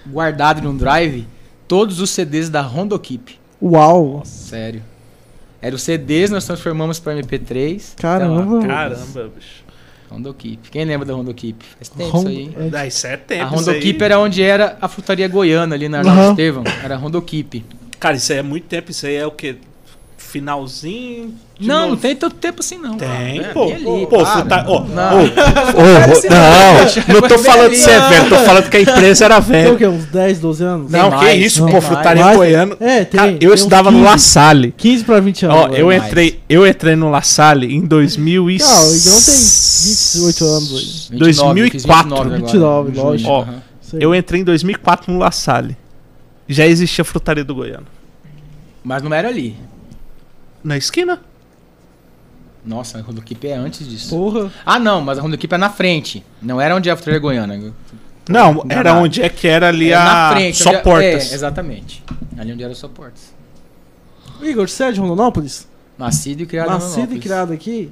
[0.07, 1.27] guardado num drive
[1.69, 3.39] todos os CDs da Rondo Keep.
[3.63, 4.23] Uau.
[4.25, 4.83] Sério.
[5.61, 7.95] Eram os CDs, nós transformamos pra MP3.
[7.97, 8.43] Caramba.
[8.59, 9.63] Então, Caramba, bicho.
[10.11, 10.71] Rondo Keep.
[10.71, 11.65] Quem lembra da Rondo Keep?
[11.77, 12.71] Faz tempo Rom- isso aí.
[12.71, 13.43] Daí isso é tempo.
[13.45, 13.81] A Rondo aí.
[13.81, 16.31] Keep era onde era a frutaria goiana ali na Arnaldo Aham.
[16.33, 16.65] Estevão.
[16.83, 17.65] Era a Rondo Keep.
[18.01, 18.91] Cara, isso aí é muito tempo.
[18.91, 19.57] Isso aí é o quê?
[20.33, 21.35] Finalzinho.
[21.61, 22.97] de Não, novo- não tem tanto tempo assim não.
[22.97, 23.53] Tem, cara.
[23.55, 23.65] pô.
[23.71, 24.27] Ali, Pô, para.
[24.27, 25.19] fruta- ó, Não.
[25.21, 29.41] ô, ô, não, não tô falando de ser velho, tô falando que a empresa era
[29.43, 29.77] Tem o velha.
[29.77, 29.87] quê?
[29.87, 30.91] Uns 10, 12 anos?
[30.91, 32.37] Não, Tem que mais, isso, tem pô, frutaria Mais?
[32.37, 32.77] goiano.
[32.81, 33.21] É, tem.
[33.21, 34.75] Cara, tem eu uns estudava no 15, La Salle.
[34.77, 35.57] 15 pra 20 anos.
[35.59, 38.59] Ó, eu entrei, eu entrei no La Salle em 2000 e...
[38.59, 41.09] Não, o Igão tem 28 anos hoje.
[41.11, 41.71] 29, 2004.
[41.71, 43.07] fiz 29 agora, 29, em junho.
[43.07, 43.31] lógico.
[43.31, 43.45] Ó.
[44.01, 45.77] Eu entrei em 2004 no La Salle.
[46.49, 47.87] Já existia frutaria do Goiano.
[48.83, 49.55] Mas não era ali.
[50.63, 51.21] Na esquina?
[52.65, 54.11] Nossa, a Rondo Keep é antes disso.
[54.11, 54.53] Porra.
[54.65, 56.25] Ah, não, mas a Rondo Keep é na frente.
[56.41, 57.73] Não era onde é a frutaria goiana.
[58.29, 59.01] Não, era Enganado.
[59.01, 60.31] onde é que era ali Era a...
[60.31, 60.63] na frente.
[60.63, 61.33] Só onde é- portas.
[61.33, 62.05] É, exatamente.
[62.39, 63.35] Ali onde era só portas.
[64.41, 65.67] Igor, você é de Rondonópolis?
[65.99, 67.91] Nascido e criado Nascido e criado aqui?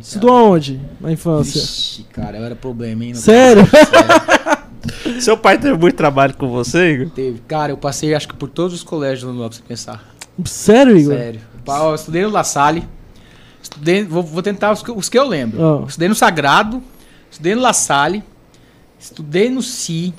[0.00, 0.80] Estudou aonde?
[1.00, 1.60] Na infância?
[1.60, 3.14] Vixe, cara, eu era problema, hein?
[3.14, 3.64] Sério?
[3.68, 5.20] sério.
[5.20, 7.10] Seu pai teve muito trabalho com você, Igor?
[7.10, 7.40] Teve.
[7.46, 10.14] Cara, eu passei acho que por todos os colégios do Lopes, pra você pensar.
[10.44, 11.14] Sério, Igor?
[11.16, 11.40] Sério.
[11.66, 12.86] Eu estudei no La Salle.
[13.62, 15.62] Estudei, vou, vou tentar os que, os que eu lembro.
[15.62, 15.84] Ah.
[15.88, 16.82] Estudei no Sagrado.
[17.30, 18.22] Estudei no La Salle.
[18.98, 20.12] Estudei no CI.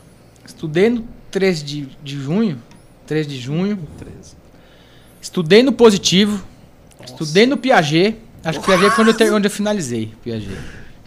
[0.45, 2.59] Estudei no 13 de, de junho.
[3.07, 3.77] 3 de junho.
[5.21, 6.43] Estudei no Positivo.
[7.05, 8.17] Estudei no Piaget.
[8.43, 10.13] Acho que Piaget foi onde eu, ter- onde eu finalizei.
[10.23, 10.57] Piaget.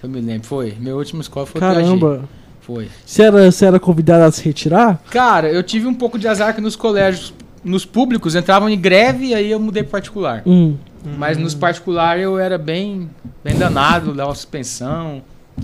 [0.03, 0.47] Eu me lembro.
[0.47, 0.75] Foi.
[0.79, 1.83] Minha última escola foi o Piaget.
[1.85, 2.29] Caramba.
[2.61, 2.89] Foi.
[3.05, 5.01] Você era, você era convidado a se retirar?
[5.11, 7.33] Cara, eu tive um pouco de azar que nos colégios,
[7.67, 10.43] nos públicos, entravam em greve e aí eu mudei pro particular.
[10.47, 10.77] Hum.
[11.19, 13.11] Mas nos particulares eu era bem,
[13.45, 15.23] bem danado, dava suspensão,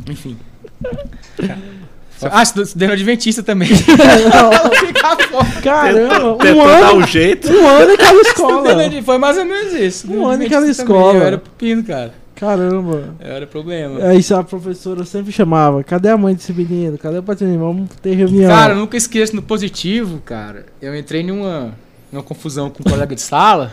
[0.09, 0.37] enfim.
[2.25, 2.45] Ah,
[2.77, 3.69] no Adventista também.
[5.63, 7.51] Caramba, um dar ano, um jeito.
[7.51, 9.03] um ano em cada escola.
[9.05, 10.09] Foi mais ou menos isso.
[10.11, 11.19] Um No ano em cada Adventista também, escola.
[11.19, 12.15] Eu era pepino, cara.
[12.37, 13.15] Caramba.
[13.21, 14.05] Eu era problema.
[14.05, 16.99] Aí a professora sempre chamava, cadê a mãe desse menino?
[16.99, 17.57] Cadê o patrão?
[17.59, 18.51] Vamos ter reunião.
[18.51, 20.67] Cara, eu nunca esqueço no positivo, cara.
[20.81, 21.73] Eu entrei numa,
[22.13, 23.73] numa confusão com um colega de sala,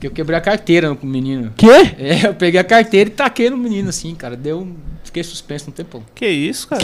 [0.00, 1.52] que eu quebrei a carteira no menino.
[1.56, 1.94] Quê?
[1.98, 4.36] É, eu peguei a carteira e taquei no menino, assim, cara.
[4.36, 4.68] Deu.
[5.04, 6.02] Fiquei suspenso um tempão.
[6.14, 6.82] Que isso, cara?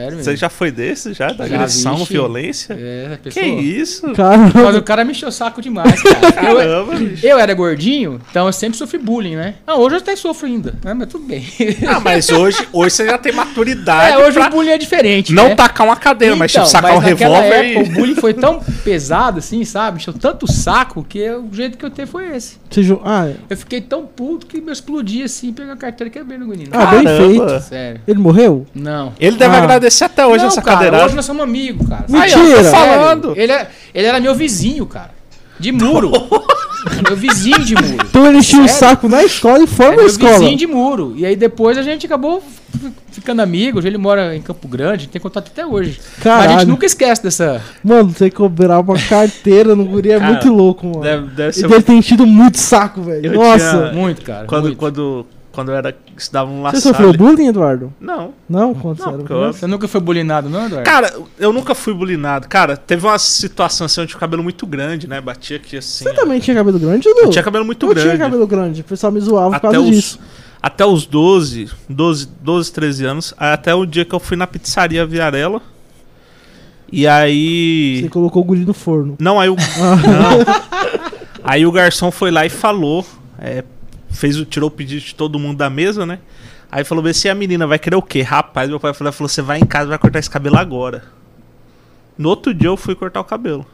[0.00, 0.24] Sério mesmo.
[0.24, 1.28] Você já foi desse, já?
[1.32, 2.12] Da Já, agressão, vixe.
[2.12, 2.72] violência?
[2.78, 3.46] É, a Que pessoa...
[3.46, 4.06] isso?
[4.08, 4.78] Mas Caramba.
[4.78, 6.18] o cara me encheu o saco demais, cara.
[6.50, 7.26] Eu, Caramba, bicho.
[7.26, 9.54] eu era gordinho, então eu sempre sofri bullying, né?
[9.66, 10.94] Não, hoje eu até sofro ainda, né?
[10.94, 11.44] Mas tudo bem.
[11.86, 15.32] Ah, mas hoje, hoje você já tem maturidade É, hoje pra o bullying é diferente,
[15.32, 15.54] não né?
[15.54, 17.92] tacar uma cadeira, mas tipo, Então, sacar um mas naquela revólver época, e...
[17.92, 19.98] o bullying foi tão pesado, assim, sabe?
[19.98, 22.58] Encheu tanto o saco que eu- o jeito que eu teve foi esse.
[22.70, 23.34] Você ju- Ah, é.
[23.50, 26.70] Eu fiquei tão puto que eu explodi assim, peguei a carteira e quebrei no menino.
[26.72, 27.26] ah bem Caramba.
[27.48, 27.60] feito.
[27.68, 28.00] Sério.
[28.06, 28.66] Ele morreu?
[28.74, 29.12] Não.
[29.18, 29.58] Ele deve Ah.
[29.58, 31.04] agradecer até hoje não, essa cara, cadeirada.
[31.06, 32.04] hoje nós somos amigos, cara.
[32.08, 32.40] Mentira.
[32.58, 33.32] Aí, tô falando.
[33.36, 35.10] Ele, é- ele era meu vizinho, cara.
[35.58, 36.10] De muro.
[37.06, 38.06] meu vizinho de muro.
[38.08, 40.38] Então ele enchia o saco na escola e fora Era da meu escola.
[40.38, 41.12] vizinho de muro.
[41.16, 42.42] E aí depois a gente acabou
[43.12, 43.78] ficando amigo.
[43.78, 45.98] Hoje ele mora em Campo Grande, tem contato até hoje.
[46.00, 46.50] Mas a Caralho.
[46.60, 47.60] gente nunca esquece dessa.
[47.84, 51.00] Mano, você cobrar uma carteira no guri é Cara, muito louco, mano.
[51.02, 53.32] Deve, deve Ele ser deve ter enchido muito saco, velho.
[53.34, 53.70] Nossa.
[53.88, 54.46] tinha- Muito, cara.
[54.46, 54.78] quando, muito.
[54.78, 56.94] quando, quando eu era estudava no La Você Salle.
[56.96, 57.92] sofreu bullying, Eduardo?
[58.00, 58.32] Não.
[58.48, 58.74] Não?
[58.74, 59.52] Quando Não, você eu-?
[59.52, 60.84] Você nunca foi bulinado, não, Eduardo?
[60.88, 62.48] Cara, eu nunca fui bulinado.
[62.48, 65.20] Cara, teve uma situação assim, eu tinha o cabelo muito grande, né?
[65.20, 66.04] Batia aqui assim.
[66.04, 66.14] Você ó.
[66.14, 67.20] também tinha cabelo grande, Edu?
[67.20, 68.08] Eu tinha cabelo muito eu grande.
[68.08, 68.80] tinha cabelo grande.
[68.80, 70.18] O pessoal me zoava por até causa os, disso.
[70.62, 73.34] até os 12, 12, 12, 13 anos.
[73.36, 75.60] aí Até o dia que eu fui na pizzaria Viarela.
[76.92, 78.00] E aí.
[78.02, 79.16] Você colocou o guri no forno.
[79.18, 79.56] Não, aí o.
[80.06, 80.70] não.
[81.42, 83.04] Aí o garçom foi lá e falou.
[83.38, 83.64] é,
[84.10, 86.18] fez o, tirou o pedido de todo mundo da mesa, né?
[86.70, 88.22] Aí falou: vê se a menina vai querer o quê?
[88.22, 91.04] Rapaz, meu pai falou: falou, você vai em casa e vai cortar esse cabelo agora.
[92.16, 93.66] No outro dia eu fui cortar o cabelo.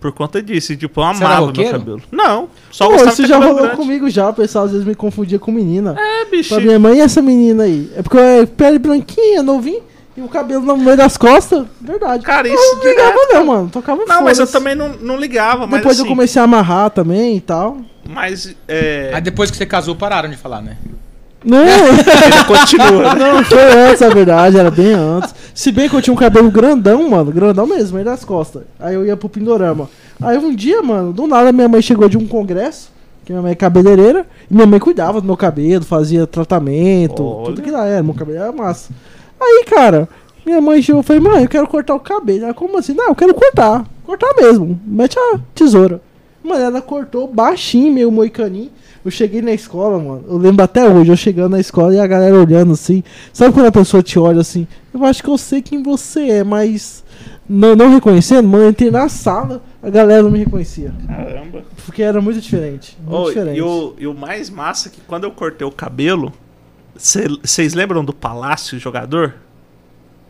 [0.00, 2.02] Por conta disso, e, tipo, eu amava meu cabelo.
[2.10, 3.76] Não, só Pô, isso já rolou grande.
[3.76, 4.30] comigo já.
[4.30, 5.94] O pessoal às vezes me confundia com menina.
[5.96, 6.48] É, bicho.
[6.54, 7.88] Pra minha mãe e essa menina aí.
[7.94, 9.82] É porque eu é pele branquinha, novinho.
[10.16, 11.66] E o cabelo no meio das costas.
[11.80, 12.22] Verdade.
[12.22, 13.70] Cara, eu isso não ligava direto, não, mano.
[13.70, 16.90] Tocava Não, mas eu também não, não ligava, mas Depois assim, eu comecei a amarrar
[16.90, 17.78] também e tal.
[18.06, 19.10] Mas, é...
[19.14, 20.76] Aí depois que você casou, pararam de falar, né?
[21.44, 23.14] Não, Ele continua.
[23.14, 23.32] né?
[23.32, 25.34] não, foi antes, na verdade, era bem antes.
[25.54, 28.62] Se bem que eu tinha um cabelo grandão, mano, grandão mesmo, meio das costas.
[28.78, 29.88] Aí eu ia pro Pindorama.
[30.20, 32.92] Aí um dia, mano, do nada minha mãe chegou de um congresso,
[33.24, 37.46] que minha mãe é cabeleireira, e minha mãe cuidava do meu cabelo, fazia tratamento, Olha.
[37.46, 38.92] tudo que lá era, meu cabelo era massa.
[39.42, 40.08] Aí, cara,
[40.44, 42.44] minha mãe chegou e falei, mãe, eu quero cortar o cabelo.
[42.44, 42.94] Ela, como assim?
[42.94, 43.84] Não, eu quero cortar.
[44.04, 44.80] Cortar mesmo.
[44.84, 46.00] Mete a tesoura.
[46.42, 48.70] Mano, ela cortou baixinho, meio moicaninho.
[49.04, 50.24] Eu cheguei na escola, mano.
[50.28, 53.02] Eu lembro até hoje, eu chegando na escola e a galera olhando assim.
[53.32, 54.66] Sabe quando a pessoa te olha assim?
[54.92, 57.02] Eu acho que eu sei quem você é, mas
[57.48, 60.92] não, não reconhecendo, mano, eu entrei na sala, a galera não me reconhecia.
[61.06, 61.64] Caramba.
[61.84, 62.96] Porque era muito diferente.
[63.04, 63.58] Muito diferente.
[63.58, 66.32] e, o, e o mais massa é que quando eu cortei o cabelo,
[66.96, 69.34] vocês lembram do Palácio Jogador?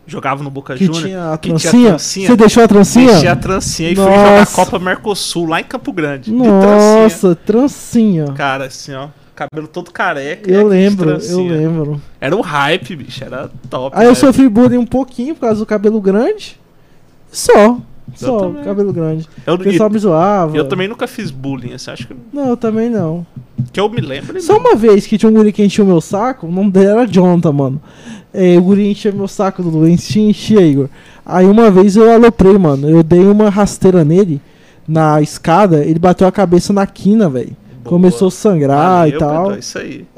[0.05, 1.89] Jogava no Boca Que tinha a que tinha trancinha?
[1.89, 2.27] trancinha.
[2.27, 3.11] Você deixou a trancinha?
[3.11, 4.55] Deixei a trancinha e fui jogar a Nossa.
[4.55, 6.29] Copa Mercosul lá em Campo Grande.
[6.29, 7.03] de trancinha.
[7.03, 8.25] Nossa, trancinha.
[8.33, 9.07] Cara, assim, ó.
[9.33, 10.49] Cabelo todo careca.
[10.51, 11.51] Eu lembro, eu trancinha.
[11.53, 12.01] lembro.
[12.19, 13.23] Era o hype, bicho.
[13.23, 13.95] Era top.
[13.97, 14.15] Aí eu né?
[14.15, 16.59] sofri bullying um pouquinho por causa do cabelo grande.
[17.31, 17.79] Só.
[18.15, 19.27] Só, cabelo grande.
[19.45, 20.55] Eu, O pessoal me zoava.
[20.55, 21.91] eu também nunca fiz bullying, assim.
[21.91, 23.25] Acho que, Não, eu também não.
[23.71, 24.39] que eu me lembro.
[24.41, 27.05] Só uma vez que tinha um guri que encheu meu saco, o nome dele era
[27.07, 27.81] Jonathan, mano.
[28.33, 30.89] É, o guri enchia meu saco, Dudu, enchia, enchia, Igor.
[31.25, 32.89] Aí uma vez eu aloprei, mano.
[32.89, 34.41] Eu dei uma rasteira nele
[34.87, 37.55] na escada, ele bateu a cabeça na quina, velho.
[37.83, 39.43] Começou a sangrar Valeu, e tal.
[39.45, 40.05] Pedro, isso aí.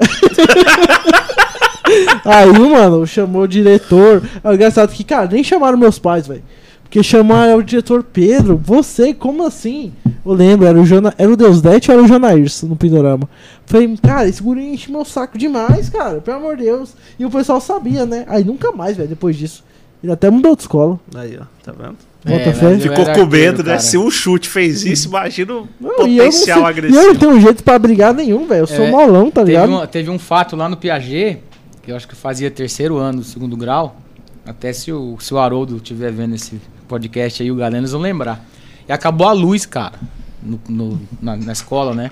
[2.24, 4.22] Aí, mano, chamou o diretor.
[4.42, 6.42] É engraçado que, cara, nem chamaram meus pais, velho.
[6.86, 8.60] Porque chamaram o diretor Pedro.
[8.64, 9.92] Você, como assim?
[10.24, 13.28] Eu lembro, era o, Jona, era o Deus Dete ou era o Jonair no Pindorama?
[13.66, 16.20] Falei, cara, esse guri enche meu saco demais, cara.
[16.20, 16.94] Pelo amor de Deus.
[17.18, 18.24] E o pessoal sabia, né?
[18.28, 19.64] Aí nunca mais, velho, depois disso.
[20.02, 21.00] Ele até mudou de escola.
[21.14, 21.96] Aí, ó, tá vendo?
[22.24, 23.70] Bota É, eu Ficou com medo, né?
[23.70, 23.78] cara.
[23.80, 27.00] Se um chute fez isso, imagina o Não, e eu potencial E agressivo.
[27.02, 28.62] eu não tenho jeito pra brigar nenhum, velho.
[28.62, 29.72] Eu sou É, molão, tá Teve ligado?
[29.72, 31.38] um, teve um fato lá no Piaget,
[31.82, 33.96] que eu acho que fazia terceiro ano do segundo grau.
[34.44, 38.00] Até se o, se o Haroldo estiver vendo esse podcast aí, o galera, eles vão
[38.00, 38.44] lembrar.
[38.88, 39.98] E acabou a luz, cara,
[40.42, 42.10] no- no- na, na escola, né?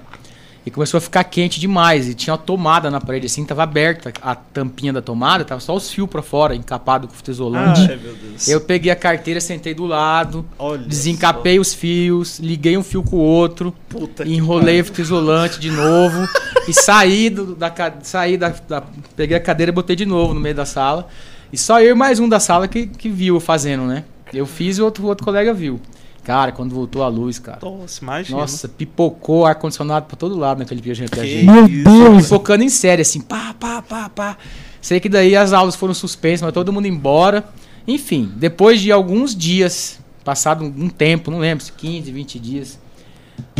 [0.66, 2.08] E começou a ficar quente demais.
[2.08, 5.76] E tinha uma tomada na parede assim, tava aberta a tampinha da tomada, tava só
[5.76, 7.82] os fios pra fora, encapado com fita isolante.
[7.82, 8.48] Ai, meu Deus.
[8.48, 13.16] Eu peguei a carteira, sentei do lado, Olha desencapei os fios, liguei um fio com
[13.16, 13.74] o outro.
[13.92, 13.98] só.
[13.98, 16.26] Puta Enrolei o fita isolante de novo
[16.66, 17.70] e saí do- da,
[18.02, 18.82] saí da, da-
[19.14, 21.08] peguei a cadeira e botei de novo no meio da sala.
[21.52, 24.04] E só eu e mais um da sala que, que viu fazendo, né?
[24.34, 25.80] Eu fiz e o outro, o outro colega viu.
[26.24, 27.58] Cara, quando voltou a luz, cara.
[27.62, 28.38] Nossa, imagina.
[28.38, 31.44] Nossa, pipocou ar-condicionado pra todo lado naquele dia Que gente.
[31.44, 32.22] Meu isso, Deus.
[32.24, 34.38] Pipocando em série, assim, pá, pá, pá, pá.
[34.80, 37.44] Sei que daí as aulas foram suspensas, mas todo mundo embora.
[37.86, 42.78] Enfim, depois de alguns dias, passado um tempo, não lembro, se 15, 20 dias,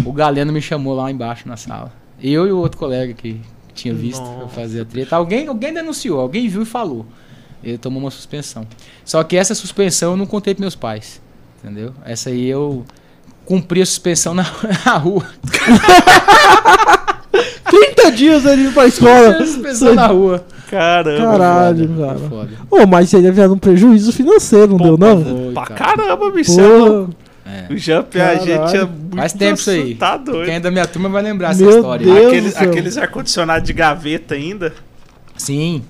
[0.04, 1.92] o Galeno me chamou lá embaixo na sala.
[2.22, 3.40] Eu e o outro colega que
[3.74, 4.48] tinha visto eu Nossa.
[4.48, 5.16] fazer a treta.
[5.16, 7.04] Alguém, alguém denunciou, alguém viu e falou.
[7.64, 8.66] Ele tomou uma suspensão.
[9.04, 11.20] Só que essa suspensão eu não contei pros meus pais.
[11.62, 11.92] Entendeu?
[12.04, 12.84] Essa aí eu
[13.46, 14.44] cumpri a suspensão na,
[14.84, 15.24] na rua.
[17.70, 19.44] 30 dias indo pra escola.
[19.44, 20.44] suspensão na rua.
[20.70, 21.18] Caramba.
[21.38, 22.18] Caralho, Foda, cara.
[22.28, 22.50] foda.
[22.70, 25.24] Ô, mas isso aí deve dar um prejuízo financeiro, não Pô, deu, não?
[25.24, 25.96] Foi, Pra cara.
[25.96, 26.52] caramba, bicho.
[26.52, 27.72] você é É.
[27.72, 29.94] O Jump, a gente é muito Faz tempo isso aí.
[29.94, 30.44] Tá doido.
[30.46, 32.04] Quem é da minha turma vai lembrar essa Meu história.
[32.06, 32.26] Deus.
[32.26, 34.72] Aqueles, aqueles ar-condicionado de gaveta ainda.
[35.36, 35.82] Sim,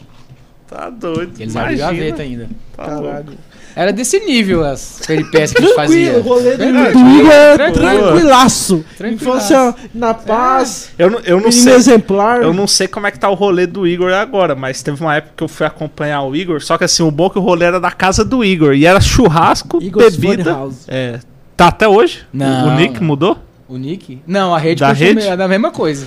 [0.68, 1.32] Tá doido.
[1.38, 1.86] eles de Imagina.
[1.86, 2.48] gaveta ainda.
[2.76, 3.02] Tá louco.
[3.08, 3.38] caralho.
[3.76, 6.12] Era desse nível as peripécias que a gente fazia.
[6.12, 8.84] Tranquilo, o rolê do Igor é tranquilaço.
[8.96, 9.14] Tranquilaço.
[9.14, 11.74] Infância na paz, Eu não, eu não sei.
[11.74, 12.40] exemplar.
[12.42, 15.16] Eu não sei como é que tá o rolê do Igor agora, mas teve uma
[15.16, 17.42] época que eu fui acompanhar o Igor, só que assim, o bom é que o
[17.42, 20.56] rolê era da casa do Igor, e era churrasco, Igor's bebida.
[20.86, 21.18] É.
[21.56, 22.20] Tá até hoje?
[22.32, 23.06] Não, o Nick não.
[23.08, 23.38] mudou?
[23.68, 24.20] O Nick?
[24.24, 25.20] Não, a rede Da rede?
[25.26, 26.06] é da mesma coisa.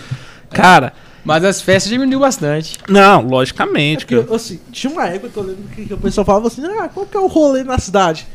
[0.51, 0.93] Cara,
[1.27, 2.77] Mas as festas diminuiu bastante.
[2.87, 4.05] não, É logicamente.
[4.05, 4.35] porque, cara.
[4.35, 7.05] assim, tinha uma época que eu lembro que, que o pessoal falava assim: ah, qual
[7.05, 8.25] que é o rolê na cidade?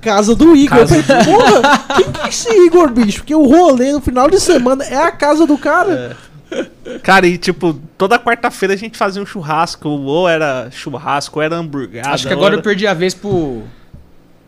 [0.00, 0.78] Casa do Igor.
[0.78, 3.18] Casa eu falei, porra, quem que é esse Igor, bicho?
[3.18, 6.16] Porque o rolê no final de semana é a casa do cara.
[7.02, 11.56] Cara, e tipo, toda quarta-feira a gente fazia um churrasco, ou era churrasco, ou era
[11.56, 12.10] hamburgada.
[12.10, 12.60] Acho que agora era...
[12.60, 13.62] eu perdi a vez pro,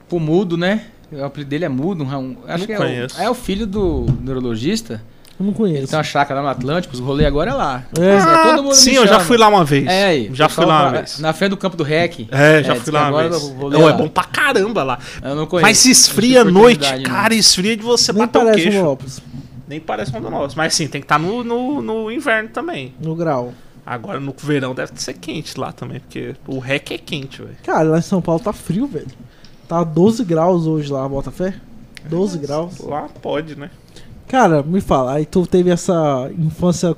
[0.08, 0.84] pro Mudo, né?
[1.10, 2.04] O apelido dele é Mudo.
[2.04, 3.18] um- acho Não que é conheço.
[3.18, 5.02] o, é o filho do neurologista.
[5.38, 5.86] Eu não Ele conheço.
[5.88, 7.84] tem uma chácara lá no Atlântico, os rolês agora é lá.
[7.98, 8.16] É.
[8.16, 9.86] É, todo mundo Sim, eu já fui lá uma vez.
[9.86, 10.30] É aí.
[10.32, 11.18] Já fui lá uma vez.
[11.20, 12.26] Na frente do campo do REC.
[12.30, 13.42] É, já diz fui lá uma agora vez.
[13.52, 13.96] rolê Não, é lá.
[13.98, 14.98] bom pra caramba lá.
[15.22, 15.68] Eu não conheço.
[15.68, 17.02] Mas se esfria à noite, não.
[17.04, 18.78] cara, esfria de você Nem bater o parece queixo.
[18.78, 19.22] um Lopes
[19.68, 20.56] Nem parece um do nosso.
[20.56, 22.92] Mas sim, tem que estar no, no, no inverno também.
[23.00, 23.52] no grau.
[23.86, 27.56] Agora no verão deve ser quente lá também, porque o REC é quente, velho.
[27.64, 29.06] Cara, lá em São Paulo tá frio, velho.
[29.68, 31.54] Tá 12 graus hoje lá, bota fé?
[32.06, 32.78] 12 graus.
[32.80, 33.70] Lá pode, né?
[34.28, 36.94] Cara, me fala, aí tu teve essa infância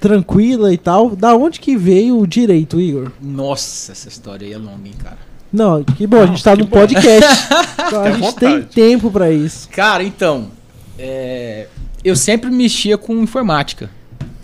[0.00, 1.14] tranquila e tal.
[1.14, 3.12] Da onde que veio o direito, Igor?
[3.20, 5.18] Nossa, essa história aí é longa, hein, cara.
[5.52, 6.78] Não, que bom, a gente tá no bom.
[6.78, 7.48] podcast.
[7.86, 9.68] então a gente tem tempo pra isso.
[9.70, 10.50] Cara, então,
[10.98, 11.68] é,
[12.04, 13.88] eu sempre mexia com informática.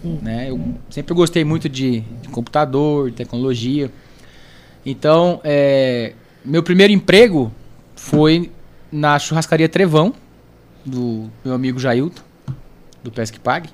[0.05, 0.19] Hum.
[0.23, 0.51] Né?
[0.51, 3.91] Eu sempre gostei muito de, de computador, tecnologia.
[4.87, 6.13] Então, é,
[6.45, 7.53] meu primeiro emprego
[7.95, 8.51] foi
[8.91, 10.13] na churrascaria Trevão,
[10.85, 12.23] do meu amigo Jailton,
[13.03, 13.69] do Pesque Pague.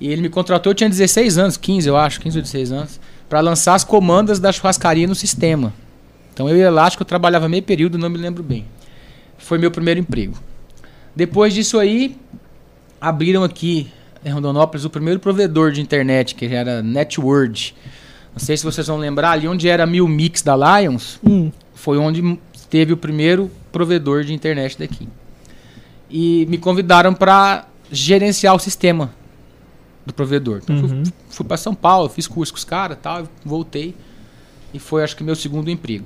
[0.00, 3.00] E ele me contratou, eu tinha 16 anos, 15 eu acho, 15 ou 16 anos,
[3.28, 5.72] para lançar as comandas da churrascaria no sistema.
[6.32, 8.66] Então eu ia lá, acho que eu trabalhava meio período, não me lembro bem.
[9.38, 10.36] Foi meu primeiro emprego.
[11.14, 12.16] Depois disso aí,
[13.00, 13.90] abriram aqui
[14.24, 17.74] em Rondonópolis o primeiro provedor de internet, que era Netword.
[18.32, 21.52] Não sei se vocês vão lembrar, ali onde era a Mil Mix da Lions, Hum,
[21.74, 22.38] foi onde
[22.68, 25.06] teve o primeiro provedor de internet daqui.
[26.16, 29.12] E me convidaram para gerenciar o sistema
[30.06, 30.60] do provedor.
[30.62, 31.02] Então fui, Uhum.
[31.28, 33.96] fui para São Paulo, fiz curso com os caras, tal, voltei
[34.72, 36.04] e foi acho que meu segundo emprego.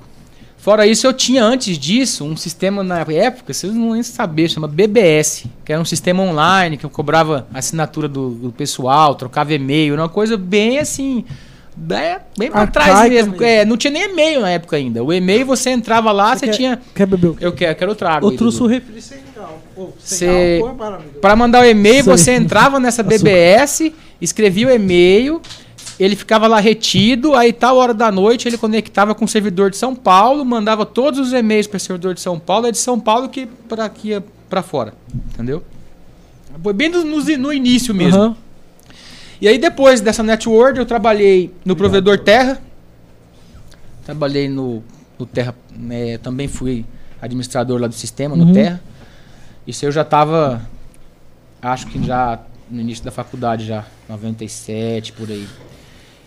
[0.57, 4.67] Fora isso, eu tinha antes disso um sistema na época, vocês não nem saber, chama
[4.67, 9.93] BBS, que era um sistema online que eu cobrava assinatura do, do pessoal, trocava e-mail,
[9.93, 11.23] era uma coisa bem assim,
[11.75, 13.43] bem, bem pra trás Arcaica mesmo.
[13.43, 15.03] É, não tinha nem e-mail na época ainda.
[15.03, 16.81] O e-mail você entrava lá, Você você quer- tinha.
[16.93, 17.35] quer beber?
[17.39, 18.27] Eu quero, quero trago.
[18.27, 18.73] aí, Eu trouxe o Dudu.
[18.73, 19.93] refri sem álcool.
[19.99, 21.19] Sem Cê- álcool, é maravilhoso.
[21.19, 22.17] Pra mandar o e-mail, Sei.
[22.17, 23.17] você entrava nessa Açúcar.
[23.17, 25.41] BBS, escrevia o e-mail,
[25.99, 29.77] ele ficava lá retido, aí tal hora da noite ele conectava com o servidor de
[29.77, 32.99] São Paulo, mandava todos os e-mails para o servidor de São Paulo, é de São
[32.99, 34.93] Paulo que para ia para fora,
[35.33, 35.63] entendeu?
[36.63, 38.19] Foi bem no, no- início mesmo.
[38.21, 38.37] Aham.
[39.41, 42.61] E aí depois dessa network eu trabalhei no provedor Terra.
[44.05, 44.83] Trabalhei no
[45.17, 46.85] no Terra, né, também fui
[47.21, 48.45] administrador lá do sistema, Uhum.
[48.45, 48.81] no Terra.
[49.67, 50.61] Isso eu já estava,
[51.61, 52.39] acho que já
[52.71, 55.45] no início da faculdade já, 97, por aí.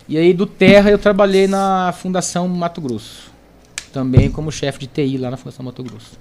[0.06, 3.30] E aí do Terra eu trabalhei na Fundação Mato Grosso,
[3.94, 6.18] também como chefe de TI lá na Fundação Mato Grosso.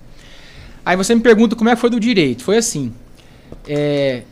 [0.85, 2.41] Aí você me pergunta como é que foi do direito.
[2.41, 2.93] Foi assim,
[3.67, 4.23] é,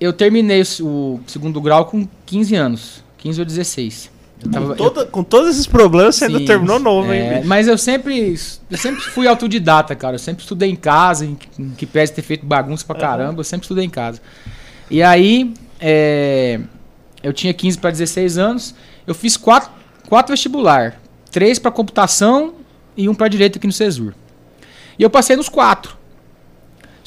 [0.00, 4.10] eu terminei o segundo grau com 15 anos, 15 ou 16.
[4.44, 7.20] Eu tava- Com, eu- toda- com todos esses problemas, você ainda Sim, terminou novo, hein,
[7.20, 7.48] é, bicho?
[7.48, 8.38] Mas eu sempre,
[8.70, 10.14] eu sempre fui autodidata, cara.
[10.14, 13.40] Eu sempre estudei em casa, em, que- em que pese ter feito bagunça pra caramba,
[13.40, 14.20] eu sempre estudei em casa.
[14.88, 16.60] E aí, é,
[17.20, 18.74] eu tinha 15 para 16 anos,
[19.08, 19.70] eu fiz quatro,
[20.08, 21.00] quatro vestibular,
[21.32, 22.54] três para computação
[22.96, 24.14] e um para direito aqui no Cesur.
[24.96, 25.97] E eu passei nos quatro.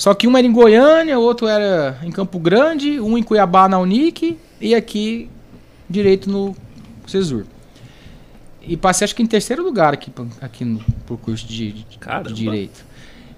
[0.02, 3.70] Só que um era em Goiânia, o outro era em Campo Grande, um em Cuiabá
[3.70, 5.30] na Unic e aqui
[5.88, 6.56] direito no
[7.06, 7.46] Cesur.
[8.64, 12.00] E passei acho que em terceiro lugar aqui, aqui no pro curso de, de-
[12.30, 12.84] de direito.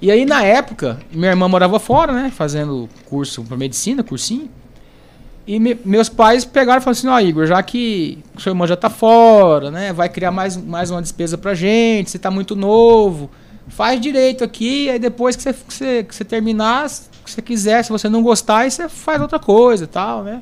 [0.02, 4.50] E aí na época, minha irmã morava fora, né, fazendo curso para medicina, cursinho.
[5.46, 8.78] E me- meus pais pegaram e falaram assim: "Ó, Igor, já que sua irmã já
[8.78, 13.30] tá fora, né, vai criar mais, mais uma despesa pra gente, você tá muito novo,
[13.68, 17.84] faz direito aqui, aí depois que você, que você, que você terminar, se você quiser,
[17.84, 20.42] se você não gostar, aí você faz outra coisa e tal, né?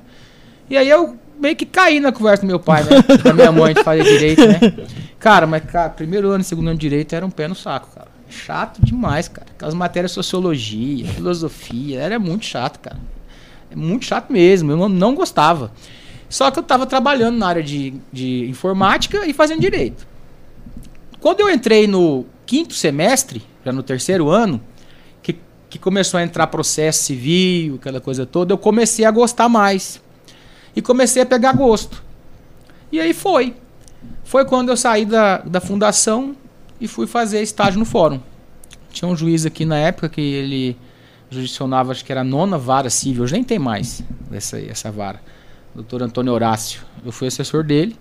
[0.69, 2.89] E aí eu meio que caí na conversa do meu pai, né?
[3.23, 4.59] Da minha mãe de fazer direito, né?
[5.19, 7.89] Cara, mas cara, primeiro ano e segundo ano de direito era um pé no saco,
[7.93, 8.07] cara.
[8.29, 9.47] Chato demais, cara.
[9.55, 12.97] Aquelas matérias sociologia, filosofia, era muito chato, cara.
[13.69, 15.71] É muito chato mesmo, eu não, não gostava.
[16.29, 20.07] Só que eu tava trabalhando na área de, de informática e fazendo direito.
[21.19, 24.61] Quando eu entrei no quinto semestre, já no terceiro ano,
[25.23, 25.37] que,
[25.69, 30.01] que começou a entrar processo civil, aquela coisa toda, eu comecei a gostar mais.
[30.75, 32.03] E comecei a pegar gosto.
[32.91, 33.55] E aí foi.
[34.25, 36.35] Foi quando eu saí da, da fundação
[36.77, 38.19] e fui fazer estágio no fórum.
[38.91, 40.77] Tinha um juiz aqui na época que ele
[41.29, 45.21] jurisdicionava, acho que era a nona vara civil, hoje nem tem mais essa, essa vara.
[45.73, 46.81] Doutor Antônio Horácio.
[47.05, 47.95] Eu fui assessor dele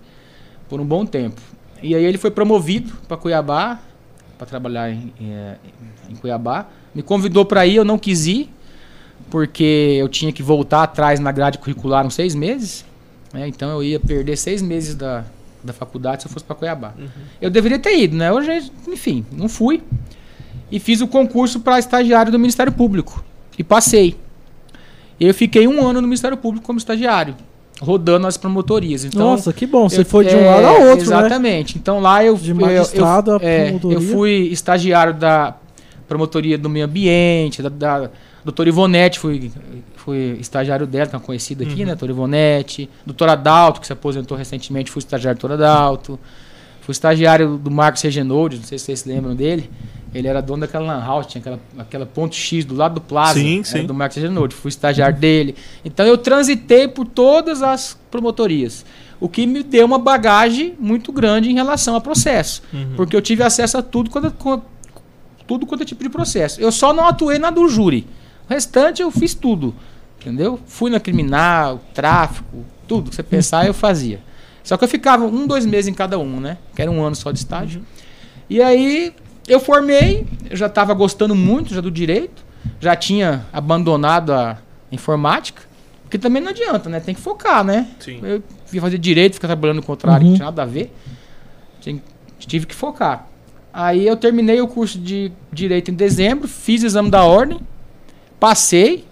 [0.67, 1.39] por um bom tempo.
[1.81, 3.79] E aí ele foi promovido para Cuiabá,
[4.41, 5.55] para trabalhar em, eh,
[6.09, 6.65] em Cuiabá.
[6.95, 8.49] Me convidou para ir, eu não quis ir,
[9.29, 12.83] porque eu tinha que voltar atrás na grade curricular uns seis meses.
[13.31, 13.47] né?
[13.47, 15.25] Então eu ia perder seis meses da,
[15.63, 16.95] da faculdade se eu fosse para Cuiabá.
[17.39, 18.31] Eu deveria ter ido, né?
[18.31, 19.83] Hoje, enfim, não fui.
[20.71, 23.23] E fiz o concurso para estagiário do Ministério Público.
[23.59, 24.17] E passei.
[25.19, 27.35] Eu fiquei um ano no Ministério Público como estagiário,
[27.81, 29.03] rodando as promotorias.
[29.03, 29.89] Então, Nossa, que bom.
[29.89, 31.17] Você eu- foi de um é, lado a outro, né?
[31.17, 31.77] Exatamente.
[31.77, 33.97] Então lá eu De eu- magistrado eu, a é, promotoria.
[33.97, 35.55] eu fui estagiário da
[36.07, 38.09] promotoria do meio ambiente, da, da
[38.45, 39.51] doutora Ivonete, fui,
[39.95, 41.87] fui estagiário dela, que é uma conhecida aqui, né?
[41.93, 42.89] Doutora Ivonete.
[43.05, 46.19] Doutora Adalto, que se aposentou recentemente, fui estagiário da doutora Adalto.
[46.81, 49.69] Fui estagiário do Marcos Regenoldi, não sei se vocês se lembram dele.
[50.13, 53.39] Ele era dono daquela lan house, tinha aquela, aquela ponto X do lado do Plaza.
[53.39, 53.85] Sim, era sim.
[53.85, 54.53] do Marcos Regenoldi.
[54.53, 55.55] Fui estagiário dele.
[55.85, 58.85] Então eu transitei por todas as promotorias.
[59.19, 62.61] O que me deu uma bagagem muito grande em relação a processo.
[62.95, 64.61] Porque eu tive acesso a tudo quanto, com-
[65.47, 66.59] tudo quanto é tipo de processo.
[66.59, 68.05] Eu só não atuei na do júri.
[68.49, 69.73] O restante eu fiz tudo.
[70.19, 70.59] Entendeu?
[70.65, 74.19] Fui na criminal, tráfico, tudo que você pensar eu fazia.
[74.63, 76.57] Só que eu ficava um, dois meses em cada um, né?
[76.75, 77.81] Que era um ano só de estágio.
[78.49, 79.13] E aí
[79.47, 82.43] eu formei, eu já estava gostando muito já do direito,
[82.79, 84.57] já tinha abandonado a
[84.91, 85.63] informática,
[86.03, 86.99] porque também não adianta, né?
[86.99, 87.87] Tem que focar, né?
[87.99, 88.19] Sim.
[88.23, 90.29] Eu ia fazer direito, ficar trabalhando no contrário, Uhum.
[90.31, 90.93] não tinha nada a ver.
[91.79, 92.01] Tinha-
[92.39, 93.27] tive que focar.
[93.73, 97.59] Aí eu terminei o curso de direito em dezembro, fiz o exame da ordem,
[98.39, 99.05] passei.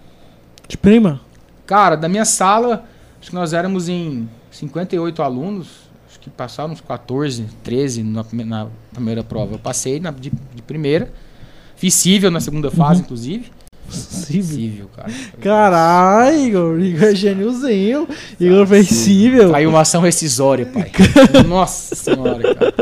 [0.68, 1.20] De prima?
[1.66, 2.84] Cara, da minha sala,
[3.20, 5.79] acho que nós éramos em 58 alunos,
[6.20, 9.54] acho que passaram uns 14, 13 na, na primeira prova.
[9.54, 11.10] Eu passei na, de, de primeira,
[11.76, 13.46] fiz cível na segunda fase, inclusive.
[13.88, 14.44] Cível.
[14.56, 15.10] Cível, cara.
[15.40, 16.80] Caralho, Igor.
[16.80, 18.06] Igor é gêniozinho.
[18.38, 19.50] Igor fez cível.
[19.50, 20.92] Caiu uma ação rescisória, pai.
[21.48, 22.74] Nossa senhora, cara.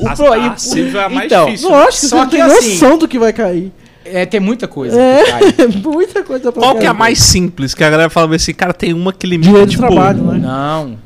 [0.00, 1.72] O A, pro- a e- cível é a mais então, difícil.
[1.74, 3.70] Acho que Só você não que tem assim- noção do que vai cair.
[4.04, 5.00] É, tem muita coisa.
[5.00, 5.66] É, que cai.
[5.80, 6.98] muita coisa pra Qual que é a cair.
[6.98, 7.72] mais simples?
[7.72, 9.86] Que a galera fala assim, cara, tem uma que limita, Direito de tipo...
[9.86, 10.38] trabalho, né?
[10.40, 10.98] Não.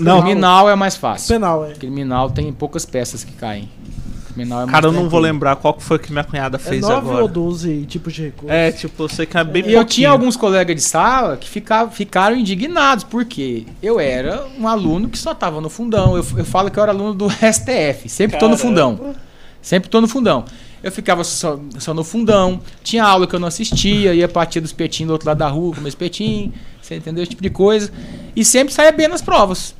[0.00, 0.22] Não.
[0.22, 1.34] Criminal é mais fácil.
[1.34, 1.72] Penal, é.
[1.74, 3.68] Criminal tem poucas peças que caem.
[4.32, 6.58] Criminal é mais Cara, eu não vou lembrar qual que foi que minha cunhada É
[6.58, 7.22] fez 9 agora.
[7.22, 8.52] ou 12 tipos de recurso.
[8.52, 11.48] É, tipo, eu sei que é bem E eu tinha alguns colegas de sala que
[11.48, 16.16] ficavam, ficaram indignados, porque eu era um aluno que só estava no fundão.
[16.16, 19.14] Eu, eu falo que eu era aluno do STF, sempre tô no fundão.
[19.60, 20.44] Sempre tô no fundão.
[20.82, 24.70] Eu ficava só, só no fundão, tinha aula que eu não assistia, ia partir dos
[24.70, 26.52] petinhos do outro lado da rua, comer espetinho,
[26.84, 27.22] você entendeu?
[27.22, 27.90] Esse tipo de coisa.
[28.36, 29.74] E sempre saía bem nas provas.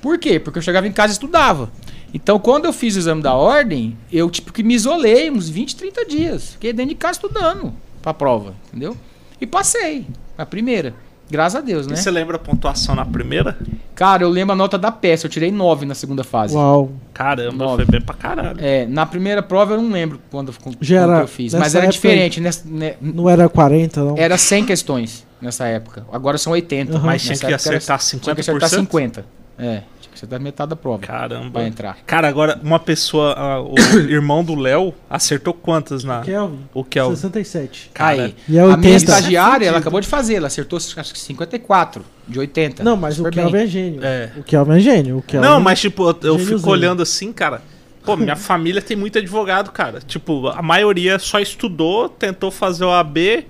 [0.00, 0.40] Por quê?
[0.40, 1.70] Porque eu chegava em casa e estudava.
[2.12, 5.76] Então, quando eu fiz o exame da ordem, eu tipo que me isolei uns 20,
[5.76, 6.52] 30 dias.
[6.52, 7.72] Fiquei dentro de casa estudando
[8.02, 8.96] pra prova, entendeu?
[9.40, 10.94] E passei, a primeira.
[11.30, 11.96] Graças a Deus, E né?
[11.96, 13.56] você lembra a pontuação na primeira?
[13.94, 16.54] Cara, eu lembro a nota da peça, eu tirei 9 na segunda fase.
[16.54, 16.90] Uau.
[17.14, 17.84] Caramba, Nove.
[17.84, 18.58] foi bem pra caralho.
[18.60, 22.40] É, na primeira prova eu não lembro quando, quando era- eu fiz, mas era diferente.
[22.40, 24.16] Nessa, né, Não era 40, não?
[24.18, 26.04] era 100 questões nessa época.
[26.12, 26.96] Agora são 80.
[26.96, 27.06] Aham.
[27.06, 28.34] Mas tinha que era- acertar Tinha 50%?
[28.34, 29.24] que acertar 50.
[29.58, 31.50] É, que acertar metade da prova Caramba.
[31.50, 31.96] pra entrar.
[32.06, 33.74] Cara, agora, uma pessoa, o
[34.10, 36.20] irmão do Léo, acertou quantas na.
[36.20, 36.58] Kelvin.
[36.74, 37.16] O Kelvin?
[37.16, 37.90] 67.
[37.94, 38.80] Cara, Aí, E é a 80.
[38.80, 42.82] minha estagiária, ela acabou de fazer, ela acertou acho que 54 de 80.
[42.84, 43.62] Não, mas Super o Kelvin bem.
[43.62, 44.00] é gênio.
[44.04, 44.30] É.
[44.36, 45.18] O Kelvin é gênio.
[45.18, 45.46] O Kelvin...
[45.46, 47.62] Não, mas tipo, eu- eu fico olhando assim, cara.
[48.04, 50.00] Pô, minha família tem muito advogado, cara.
[50.00, 53.46] Tipo, a maioria só estudou, tentou fazer o AB.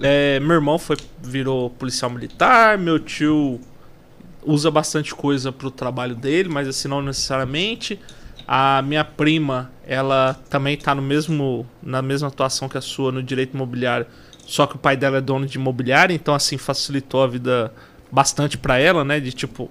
[0.00, 3.60] É, meu irmão foi, virou policial militar, meu tio
[4.44, 7.98] usa bastante coisa pro trabalho dele, mas assim, não necessariamente.
[8.46, 13.22] A minha prima, ela também tá no mesmo, na mesma atuação que a sua no
[13.22, 14.06] direito imobiliário,
[14.46, 17.72] só que o pai dela é dono de imobiliário, então assim facilitou a vida
[18.12, 19.18] bastante pra ela, né?
[19.18, 19.70] De tipo,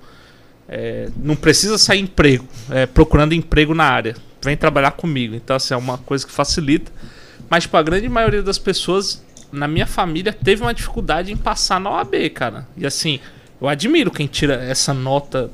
[0.68, 4.16] é, não precisa sair emprego, é, procurando emprego na área.
[4.42, 5.36] Vem trabalhar comigo.
[5.36, 6.92] Então, assim, é uma coisa que facilita.
[7.50, 11.80] Mas, tipo, a grande maioria das pessoas na minha família teve uma dificuldade em passar
[11.80, 12.68] na OAB, cara.
[12.76, 13.20] E assim,
[13.64, 15.50] eu admiro quem tira essa nota.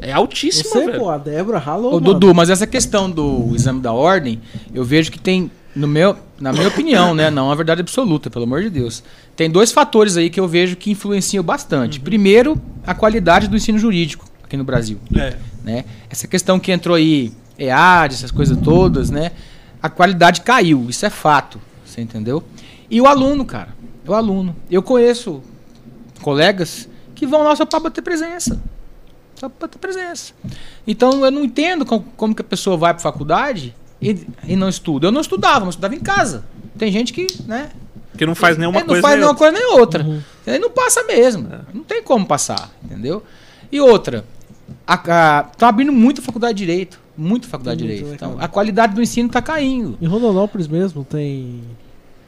[0.00, 1.00] É altíssima, Você, velho.
[1.00, 2.00] pô, a Débora ralou, Ô.
[2.00, 4.40] Dudu, mas essa questão do exame da ordem,
[4.72, 8.44] eu vejo que tem, no meu, na minha opinião, né, não é verdade absoluta, pelo
[8.44, 9.02] amor de Deus,
[9.34, 11.98] tem dois fatores aí que eu vejo que influenciam bastante.
[11.98, 15.00] Primeiro, a qualidade do ensino jurídico aqui no Brasil.
[15.16, 15.36] É.
[15.64, 15.84] né?
[16.08, 19.32] Essa questão que entrou aí, EAD, essas coisas todas, né?
[19.82, 22.44] A qualidade caiu, isso é fato, você entendeu?
[22.88, 23.70] E o aluno, cara,
[24.06, 24.54] o aluno.
[24.70, 25.42] Eu conheço
[26.22, 26.88] colegas
[27.18, 28.60] que vão lá só para bater presença.
[29.34, 30.32] Só para bater presença.
[30.86, 34.68] Então eu não entendo como, como que a pessoa vai para faculdade e, e não
[34.68, 35.08] estuda.
[35.08, 36.44] Eu não estudava, mas estudava em casa.
[36.78, 37.70] Tem gente que, né?
[38.16, 39.02] Que não faz nenhuma ele não coisa.
[39.02, 39.52] faz nem nenhuma outra.
[39.52, 40.04] coisa nem outra.
[40.04, 40.22] Uhum.
[40.46, 41.48] Ele não passa mesmo.
[41.74, 43.22] Não tem como passar, entendeu?
[43.70, 44.24] E outra,
[44.86, 47.00] a, a, tá abrindo muita faculdade de direito.
[47.16, 48.14] Muita faculdade de direito.
[48.14, 49.98] Então, a qualidade do ensino tá caindo.
[50.00, 51.62] Em Rondonópolis mesmo tem.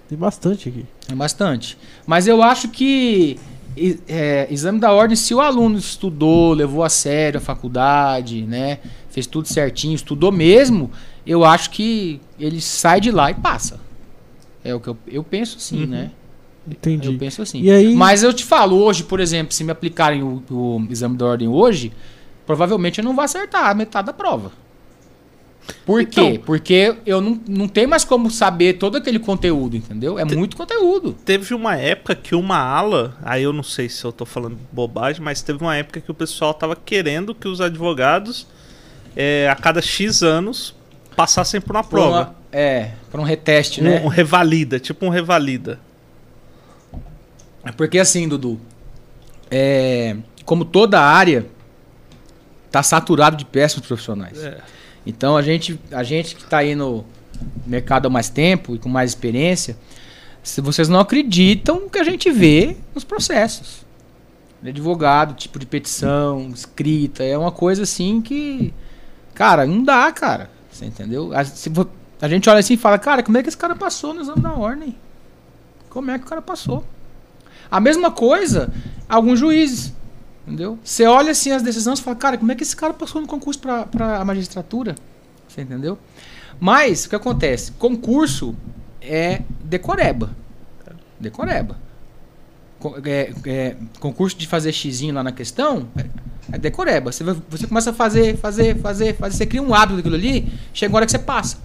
[0.08, 0.84] Tem bastante aqui.
[1.08, 1.78] É bastante.
[2.04, 3.38] Mas eu acho que
[4.08, 8.78] é, exame da ordem, se o aluno estudou, levou a sério a faculdade, né?
[9.10, 10.90] Fez tudo certinho, estudou mesmo,
[11.26, 13.80] eu acho que ele sai de lá e passa.
[14.64, 15.86] É o que eu, eu penso assim, Uhum.
[15.86, 16.10] né?
[16.68, 17.08] Entendi.
[17.08, 17.68] Eu penso assim.
[17.70, 21.24] Aí- Mas eu te falo, hoje, por exemplo, se me aplicarem o, o exame da
[21.26, 21.90] ordem hoje,
[22.46, 24.52] provavelmente eu não vou acertar a metade da prova.
[25.86, 26.40] Por Então- quê?
[26.44, 30.18] Porque eu não, não tenho mais como saber todo aquele conteúdo, entendeu?
[30.18, 31.12] É muito conteúdo.
[31.24, 35.22] Teve uma época que uma ala, aí eu não sei se eu tô falando bobagem,
[35.22, 38.46] mas teve uma época que o pessoal tava querendo que os advogados,
[39.16, 40.74] é, a cada X anos,
[41.16, 42.16] passassem por uma Pra prova.
[42.22, 44.00] uma- é, para um reteste, Um, né?
[44.04, 45.78] um revalida, tipo um revalida.
[47.64, 48.58] É Porque assim, Dudu,
[49.50, 51.46] é, como toda área
[52.70, 54.42] tá saturado de péssimos profissionais.
[54.42, 54.58] É.
[55.06, 57.04] Então a gente, a gente que está aí no
[57.66, 59.76] mercado há mais tempo e com mais experiência,
[60.42, 63.84] se vocês não acreditam que a gente vê nos processos.
[64.64, 68.74] Advogado, tipo de petição, escrita, é uma coisa assim que,
[69.34, 70.50] cara, não dá, cara.
[70.70, 71.32] Você entendeu?
[71.34, 71.70] A, se
[72.20, 74.42] a gente olha assim e fala, cara, como é que esse cara passou no exame
[74.42, 74.94] da ordem?
[75.88, 76.84] Como é que o cara passou?
[77.70, 78.72] A mesma coisa,
[79.08, 79.94] alguns juízes.
[80.46, 80.78] Entendeu?
[80.82, 83.26] Você olha assim as decisões e fala, cara, como é que esse cara passou no
[83.26, 84.94] concurso pra, pra magistratura?
[85.48, 85.98] Você entendeu?
[86.58, 87.72] Mas, o que acontece?
[87.72, 88.54] Concurso
[89.00, 90.30] é decoreba.
[91.18, 91.76] Decoreba.
[92.78, 95.86] Co- é- é, concurso de fazer xizinho lá na questão
[96.50, 97.12] é, decoreba.
[97.12, 99.36] Você, você começa a fazer, fazer, fazer, fazer.
[99.36, 101.58] Você cria um hábito daquilo ali, chega a hora que você passa.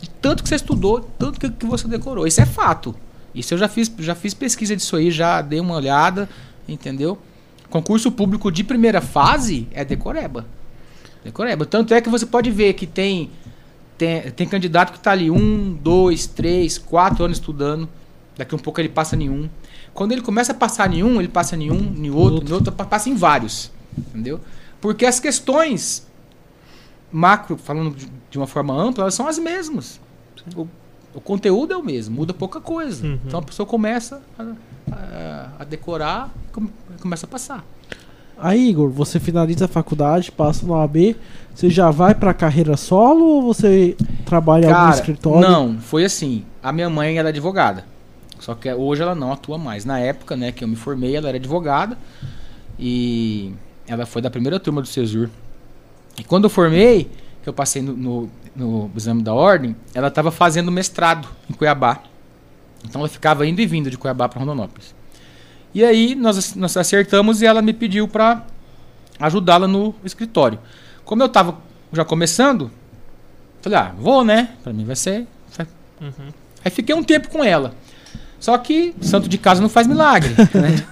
[0.00, 2.26] De tanto que você estudou, tanto que, que você decorou.
[2.26, 2.94] Isso é fato.
[3.34, 6.28] Isso eu já fiz, já fiz pesquisa disso aí, já dei uma olhada,
[6.68, 7.18] entendeu?
[7.70, 10.46] Concurso público de primeira fase é decoreba.
[11.22, 11.66] Decoreba.
[11.66, 13.30] Tanto é que você pode ver que tem,
[13.98, 17.88] tem, tem candidato que está ali um, dois, três, quatro anos estudando.
[18.36, 19.48] Daqui um pouco ele passa nenhum.
[19.92, 23.14] Quando ele começa a passar nenhum, ele passa nenhum, em outro, em outro, passa em
[23.14, 23.70] vários.
[23.96, 24.40] Entendeu?
[24.80, 26.06] Porque as questões
[27.10, 30.00] macro, falando de- de uma forma ampla, elas são as mesmas.
[30.56, 30.66] O,
[31.14, 33.04] o conteúdo é o mesmo, muda pouca coisa.
[33.04, 33.18] Uhum.
[33.26, 34.52] Então a pessoa começa a,
[34.92, 36.70] a- a decorar e come-
[37.00, 37.64] começa a passar.
[38.40, 41.16] Aí, Igor, você finaliza a faculdade, passa no AB,
[41.54, 45.48] você já vai pra carreira solo ou você trabalha em algum Cara, escritório?
[45.48, 46.44] não, foi assim.
[46.62, 47.84] A minha mãe era advogada.
[48.38, 49.84] Só que hoje ela não atua mais.
[49.84, 51.98] Na época, né, que eu me formei, ela era advogada.
[52.78, 53.52] E
[53.88, 55.28] ela foi da primeira turma do Cesur.
[56.16, 57.10] E quando eu formei,
[57.42, 62.00] que eu passei no, no, no exame da ordem, ela estava fazendo mestrado em Cuiabá.
[62.84, 64.94] Então ela ficava indo e vindo de Cuiabá para Rondonópolis.
[65.74, 68.44] E aí nós, nós acertamos e ela me pediu para
[69.18, 70.58] ajudá-la no escritório.
[71.04, 71.58] Como eu estava
[71.92, 72.70] já começando,
[73.60, 74.50] falei, ah, vou, né?
[74.62, 75.26] Para mim vai ser.
[76.00, 76.32] Uhum.
[76.64, 77.74] Aí fiquei um tempo com ela.
[78.38, 80.30] Só que santo de casa não faz milagre.
[80.54, 80.84] né?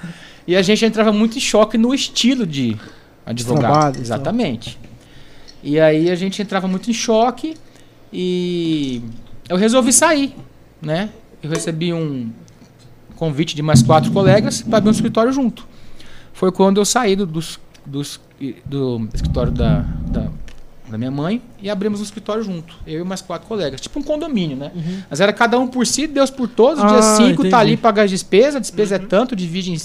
[0.47, 2.77] E a gente entrava muito em choque no estilo de
[3.25, 3.61] advogado.
[3.61, 4.03] Trabalho, então.
[4.03, 4.79] Exatamente.
[5.63, 7.57] E aí a gente entrava muito em choque
[8.13, 9.03] e
[9.49, 10.35] eu resolvi sair,
[10.81, 11.11] né?
[11.47, 12.31] Eu recebi um
[13.17, 15.67] convite de mais quatro colegas para abrir um escritório junto.
[16.33, 18.21] Foi quando eu saí do, dos- dos-
[18.67, 20.29] do escritório da, da,
[20.91, 22.77] da minha mãe e abrimos um escritório junto.
[22.87, 23.81] Eu e mais quatro colegas.
[23.81, 24.71] Tipo um condomínio, né?
[25.09, 26.83] Mas era cada um por si, Deus por todos.
[26.83, 28.57] Ah, dia 5 tá ali, paga as despesas.
[28.57, 29.79] A despesa é tanto, divide em,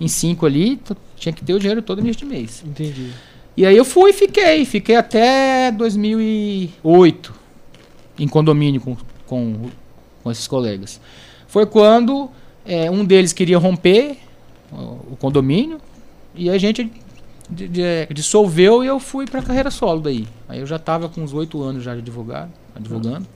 [0.00, 0.80] em cinco ali.
[1.16, 2.62] Tinha que ter o dinheiro todo início de mês.
[2.66, 3.10] Entendi.
[3.56, 4.64] E aí eu fui e fiquei.
[4.64, 7.34] Fiquei até 2008
[8.18, 9.68] em condomínio com, com,
[10.24, 11.00] com esses colegas.
[11.46, 12.28] Foi quando
[12.66, 14.16] é, um deles queria romper
[14.72, 15.78] o condomínio
[16.34, 16.90] e a gente
[17.48, 17.68] di-
[18.12, 20.26] dissolveu e eu fui pra carreira solo daí.
[20.48, 23.26] Aí eu já tava com uns oito anos já de advogado, advogando.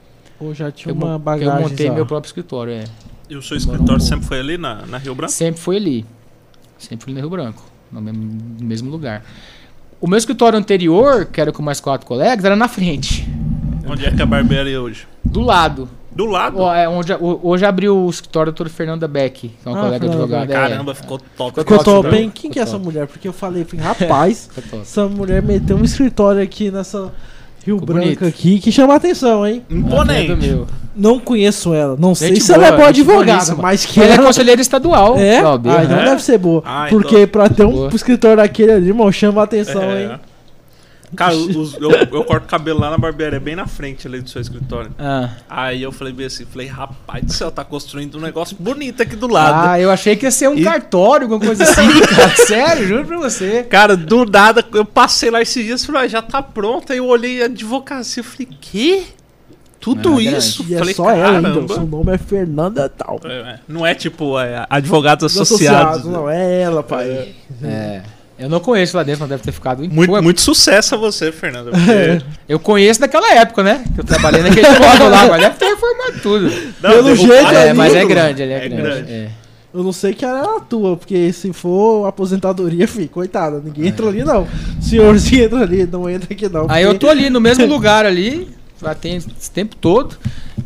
[0.41, 1.69] Ou já tinha Eu, uma eu bagagem.
[1.69, 1.93] montei já.
[1.93, 2.85] meu próprio escritório, é.
[3.31, 5.33] E o seu Demorou escritório sempre foi ali na, na Rio Branco?
[5.33, 6.07] Sempre foi ali.
[6.79, 7.63] Sempre foi no Rio Branco,
[7.93, 9.23] no mesmo, no mesmo lugar.
[10.01, 13.29] O meu escritório anterior, que era com mais quatro colegas, era na frente,
[13.87, 15.07] Onde é que é a barbearia hoje?
[15.25, 15.89] do lado.
[16.19, 16.59] Do lado?
[16.59, 18.69] Ó, é onde, hoje abriu o escritório do Dr.
[18.71, 20.53] Fernanda Beck, que é uma Ah, colega advogada.
[20.53, 20.57] É.
[20.57, 21.61] Caramba, ficou top.
[21.61, 22.23] Ficou Ficou top, né?
[22.23, 22.33] hein?
[22.35, 23.07] Quem que é essa mulher?
[23.07, 24.51] Porque eu falei, falei, rapaz,
[24.83, 27.13] essa mulher meteu um escritório aqui nessa
[27.65, 28.25] Rio Ficou Branco bonito.
[28.27, 29.63] aqui que chama a atenção, hein?
[29.71, 30.35] É Imponente.
[30.35, 30.67] meu.
[30.97, 31.97] Não conheço ela.
[31.97, 34.27] Não sei Gente se ela é boa, advogada, mas que Ela é ela...
[34.27, 35.17] conselheira estadual.
[35.17, 35.39] É?
[35.39, 35.55] Ah,
[35.85, 36.05] então É?
[36.05, 36.65] deve ser boa.
[36.67, 37.91] Ah, Porque então- pra ter um Boa.
[37.95, 40.03] escritório daquele ali, irmão, chama a atenção, É.
[40.03, 40.11] hein?
[41.17, 44.41] Cara, os- eu, eu corto cabelo lá na barbearia, bem na frente ali do seu
[44.43, 44.91] escritório.
[44.99, 45.31] Ah.
[45.49, 49.17] Aí eu falei bem assim, falei, rapaz do céu, tá construindo um negócio bonito aqui
[49.17, 49.69] do lado.
[49.71, 52.37] Ah, eu achei que ia ser um E- cartório, alguma coisa assim, cara.
[52.47, 53.63] Sério, juro pra você.
[53.65, 56.93] Cara, do nada, eu passei lá esses dias e falei, ah, já tá pronto.
[56.93, 59.03] Aí eu olhei a advocacia e falei, quê?
[59.81, 60.37] Tudo grande.
[60.37, 60.65] isso?
[60.69, 61.49] E é falei, só ela ainda.
[61.51, 61.75] caramba.
[61.75, 63.21] Seu nome é Fernanda tal.
[63.25, 63.59] É, é.
[63.69, 66.05] Não é tipo é, advogados Os associados.
[66.05, 67.33] Não, é ela, pai.
[67.63, 68.03] É.
[68.39, 70.99] Eu não conheço lá dentro, mas deve ter ficado em Muito, Pô, muito sucesso a
[70.99, 71.71] você, Fernanda.
[71.71, 72.17] É.
[72.17, 73.85] porque- Eu conheço daquela época, né?
[73.95, 76.45] Que eu trabalhei naquele módulo lá, mas deve ter reformado tudo.
[76.81, 78.83] Não, Pelo jeito É, ali- mas é grande, ele é, É grande.
[78.83, 79.13] grande.
[79.13, 79.31] é.
[79.75, 84.07] Eu não sei que era a tua, porque se for aposentadoria, filho, coitada, ninguém entra
[84.09, 84.47] ali não.
[84.81, 86.67] Senhorzinho entra ali, não entra aqui não.
[86.71, 88.49] Aí eu porque- tô ali no mesmo lugar ali,
[88.81, 90.17] já tem esse tempo todo.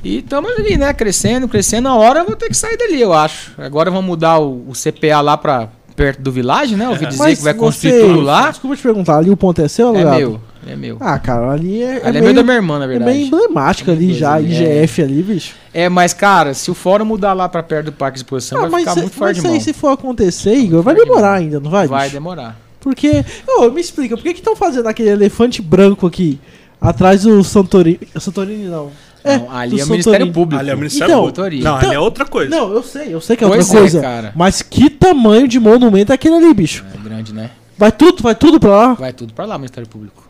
[0.04, 0.92] E estamos ali, né?
[0.92, 1.88] Crescendo, crescendo.
[1.88, 3.52] A hora eu vou ter que sair dali, eu acho.
[3.58, 6.88] Agora vamos mudar o, o CPA lá pra perto do Village, né?
[6.88, 8.50] Ouvi dizer Mas que vai você- construir tudo lá.
[8.50, 10.96] Desculpa te perguntar, ali o ponto é seu, É meu, é meu.
[11.00, 13.10] Ah, cara, ali é, é ali é meio, meio da minha irmã, na é verdade.
[13.12, 15.54] meio emblemático ali Coisa já, ali, IGF ali, bicho.
[15.74, 18.60] É, mas cara, se o fórum mudar lá pra perto do Parque de Exposição, Ah,
[18.62, 19.54] vai mas ficar cê- muito mas forte isso mão.
[19.54, 22.14] aí, se for acontecer, Igor, vai forte de demorar ainda, não vai, Vai bicho?
[22.14, 22.58] demorar.
[22.80, 26.40] Porque, ô, me explica, por que que estão fazendo aquele elefante branco aqui,
[26.80, 28.90] atrás do Santorini, Santorini não.
[29.24, 30.32] É, Não, ali é o Ministério Santorini.
[30.32, 30.60] Público.
[30.60, 31.40] Ali é o Ministério Então, Público.
[31.64, 32.50] Não, ali Então- é outra coisa.
[32.50, 34.00] Não, eu sei, eu sei que é Pois outra é, coisa.
[34.00, 34.32] cara.
[34.34, 36.84] Mas que tamanho de monumento é aquele ali, bicho?
[36.94, 37.50] É grande, né?
[37.78, 38.94] Vai tudo, vai tudo pra lá?
[38.94, 40.28] Vai tudo pra lá, Ministério Público.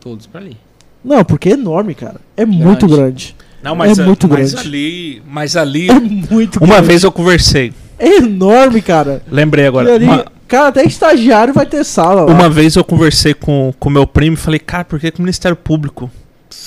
[0.00, 0.56] Todos pra ali.
[1.04, 2.16] Não, porque é enorme, cara.
[2.36, 3.34] É muito grande.
[3.62, 4.68] Não, mas, é a- muito mas grande.
[4.68, 5.22] ali.
[5.26, 5.90] Mas ali.
[5.90, 6.86] É muito Uma grande.
[6.88, 7.72] vez eu conversei.
[7.98, 9.22] É enorme, cara.
[9.30, 9.94] Lembrei agora.
[9.94, 12.32] ali, Uma, Cara, até estagiário vai ter sala lá.
[12.32, 15.22] uma vez eu conversei com o meu primo e falei, cara, por que, que o
[15.22, 16.10] Ministério Público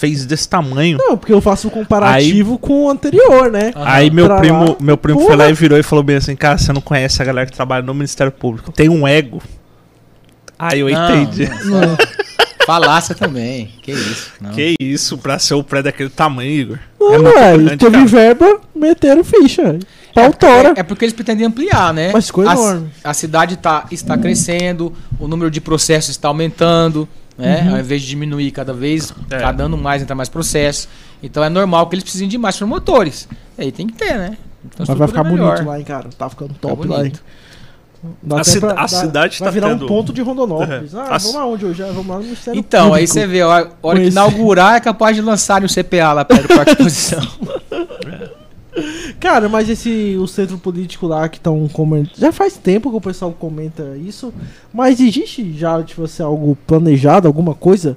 [0.04, 0.98] fez desse tamanho?
[1.00, 3.72] Não, porque eu faço um comparativo com o anterior, né?
[3.76, 4.76] Aí meu Pra primo, lá.
[4.82, 5.30] meu primo Porra.
[5.30, 7.56] foi lá e virou e falou bem assim, cara, você não conhece a galera que
[7.56, 8.72] trabalha no Ministério Público.
[8.74, 9.42] Tem um ego.
[10.60, 11.50] Aí eu Não, entendi.
[11.66, 11.98] não, Não,
[12.68, 13.70] Falácia também.
[13.82, 14.32] Que isso.
[14.40, 14.52] Não.
[14.52, 16.80] Que isso, pra ser o prédio daquele tamanho, Igor.
[17.00, 18.06] não, é grande, Teve cara.
[18.06, 19.62] verba, meteram ficha.
[19.62, 19.80] É
[20.14, 20.74] Pau porque, tora.
[20.78, 22.12] é porque eles pretendem ampliar, né?
[22.14, 22.90] Mas ficou a, enorme.
[23.04, 27.08] a cidade tá, está crescendo, o número de processos está aumentando,
[27.44, 27.62] né?
[27.64, 27.74] Uhum.
[27.76, 29.38] Ao invés de diminuir cada vez, É.
[29.40, 30.88] cada ano mais entra mais processo.
[31.22, 33.28] Então é normal que eles precisem de mais promotores.
[33.58, 34.38] Aí tem que ter, né?
[34.66, 35.78] Então, Mas vai ficar bonito lá.
[35.78, 36.10] hein, cara.
[36.18, 37.02] Tá ficando Fica top lá, hein.
[37.04, 37.24] bonito.
[38.22, 40.92] Dá A cida- a dá- cidade vai tá virar um tendo- ponto de Rondonópolis.
[40.96, 40.98] É.
[40.98, 41.84] Ah, A vamos aonde hoje?
[41.84, 43.14] Ah, Vamos lá no Ministério Então, aí Público.
[43.14, 46.54] você vê, a hora que inaugurar é capaz de lançarem o CPA lá perto do
[46.56, 47.22] Parque de Exposição.
[49.20, 52.18] Cara, mas esse o centro político lá que estão comentando.
[52.18, 54.34] Já faz tempo que o pessoal comenta isso.
[54.74, 57.96] Mas existe já, tipo assim, algo planejado, alguma coisa?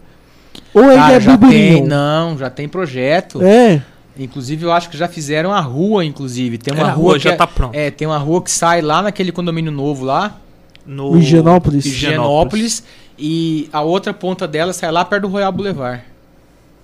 [0.74, 1.74] Ou ainda Cara, é já burburinho?
[1.78, 3.42] tem, não, já tem projeto.
[3.42, 3.82] É.
[4.18, 6.56] Inclusive, eu acho que já fizeram a rua, inclusive.
[6.58, 7.76] Tem É, uma a rua, rua que já é, tá pronta.
[7.76, 10.38] é, tem uma rua que sai lá naquele condomínio novo lá,
[10.86, 11.84] No Higienópolis.
[11.84, 12.82] Higienópolis,
[13.18, 16.02] e a outra ponta dela sai lá perto do Royal Boulevard.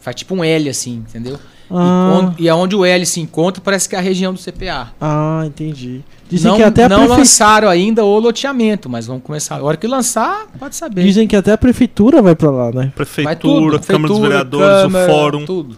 [0.00, 1.38] Faz tipo um L assim, entendeu?
[1.72, 4.38] E, Ah, onde, e aonde o L se encontra parece que é a região do
[4.40, 4.92] CPA.
[5.00, 6.02] ah, entendi.
[6.28, 7.18] Dizem não que até a não prefeitura.
[7.20, 9.56] lançaram ainda o loteamento, mas vamos começar.
[9.56, 11.02] A hora que lançar, pode saber.
[11.02, 12.92] Dizem que até a prefeitura vai pra lá, né?
[12.94, 13.86] Prefeitura, tudo.
[13.86, 15.44] Câmara dos Vereadores, Câmara, o Fórum.
[15.46, 15.76] Tudo.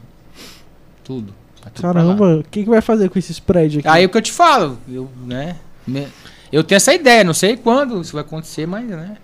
[1.02, 1.34] Tudo.
[1.64, 1.82] Tudo.
[1.82, 3.88] Caramba, o que, que vai fazer com esses prédios aqui?
[3.88, 5.56] Aí é o que eu te falo, eu, né?
[5.86, 6.06] me-
[6.52, 9.16] Eu tenho essa ideia, não sei quando isso vai acontecer, mas, né?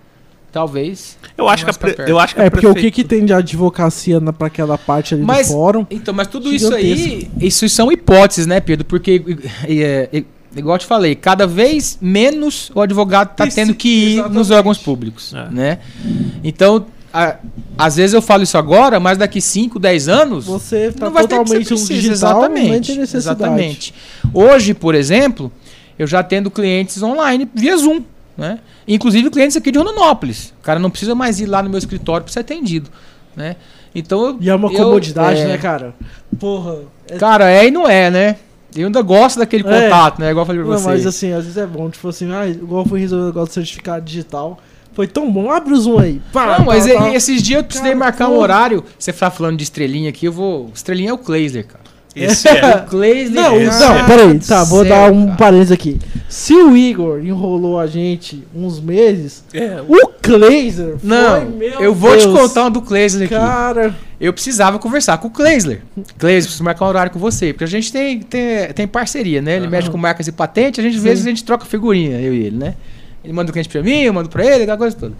[0.52, 1.16] Talvez.
[1.38, 3.32] Eu acho, que a, eu acho que a é, porque o que, que tem de
[3.32, 5.86] advocacia na, pra aquela parte ali Mas- do fórum?
[5.90, 8.84] Então, mas tudo isso aí, isso são hipóteses, né, Pedro?
[8.84, 9.22] Porque,
[9.68, 10.24] e- é, e-
[10.56, 14.22] igual eu te falei, cada vez menos o advogado tá Preci- tendo que ir nos
[14.48, 14.52] exatamente.
[14.54, 15.48] órgãos públicos, É.
[15.50, 15.78] né?
[16.42, 17.36] Então, a-
[17.78, 21.22] às vezes eu falo isso agora, mas daqui 5, 10 anos, Você tá não vai
[21.28, 23.94] ter que totalmente você um precisa, digital, exatamente, exatamente.
[24.34, 25.52] Hoje, por exemplo,
[25.96, 28.02] eu já tendo clientes online via Zoom,
[28.36, 28.58] né?
[28.86, 30.52] Inclusive clientes aqui de Rondonópolis.
[30.60, 32.90] O cara não precisa mais ir lá no meu escritório para ser atendido,
[33.36, 33.56] né?
[33.94, 35.94] Então, eu- E é uma eu- comodidade, é, né, cara?
[36.38, 36.78] Porra.
[37.08, 37.16] É...
[37.18, 38.36] Cara, é e não é, né?
[38.74, 39.82] Eu ainda gosto daquele É.
[39.82, 40.30] contato, né?
[40.30, 40.86] Igual eu falei pra Não, você.
[40.88, 43.54] mas assim, às vezes é bom, tipo assim, ah, igual foi resolver o negócio do
[43.54, 44.58] certificado digital.
[44.92, 46.20] Foi tão bom, abre o zoom aí.
[46.32, 47.14] Pá, não, mas tá, e- tá.
[47.14, 48.40] esses dias eu precisei Cara, marcar um porra.
[48.42, 48.84] horário.
[48.98, 50.70] Você tá falando de estrelinha aqui, eu vou.
[50.74, 51.80] Estrelinha é o Kleisler, cara.
[52.14, 52.76] Esse é.
[52.76, 53.30] O Kleisler.
[53.42, 55.36] Não, Esse não, é- peraí, tá, vou Céu, dar um cara.
[55.38, 55.98] parênteses aqui.
[56.28, 62.10] Se o Igor enrolou a gente uns meses, É, o foi, Não, meu eu vou
[62.12, 63.34] Deus, te contar um do Kleisler aqui.
[63.34, 65.82] Cara, Eu precisava conversar com o Kleisler.
[66.18, 67.52] Kleisler, preciso marcar um horário com você.
[67.52, 69.52] Porque a gente tem, tem, tem parceria, né?
[69.56, 69.70] Ele Aham.
[69.70, 72.44] mexe com marcas e patentes, a gente, às vezes a gente troca figurinha, eu e
[72.44, 72.74] ele, né?
[73.24, 75.14] Ele manda o cliente pra mim, eu mando pra ele, aquela coisa toda.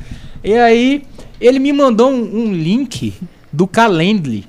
[0.44, 1.02] E aí,
[1.40, 3.14] ele me mandou um, um link
[3.52, 4.44] do Calendly.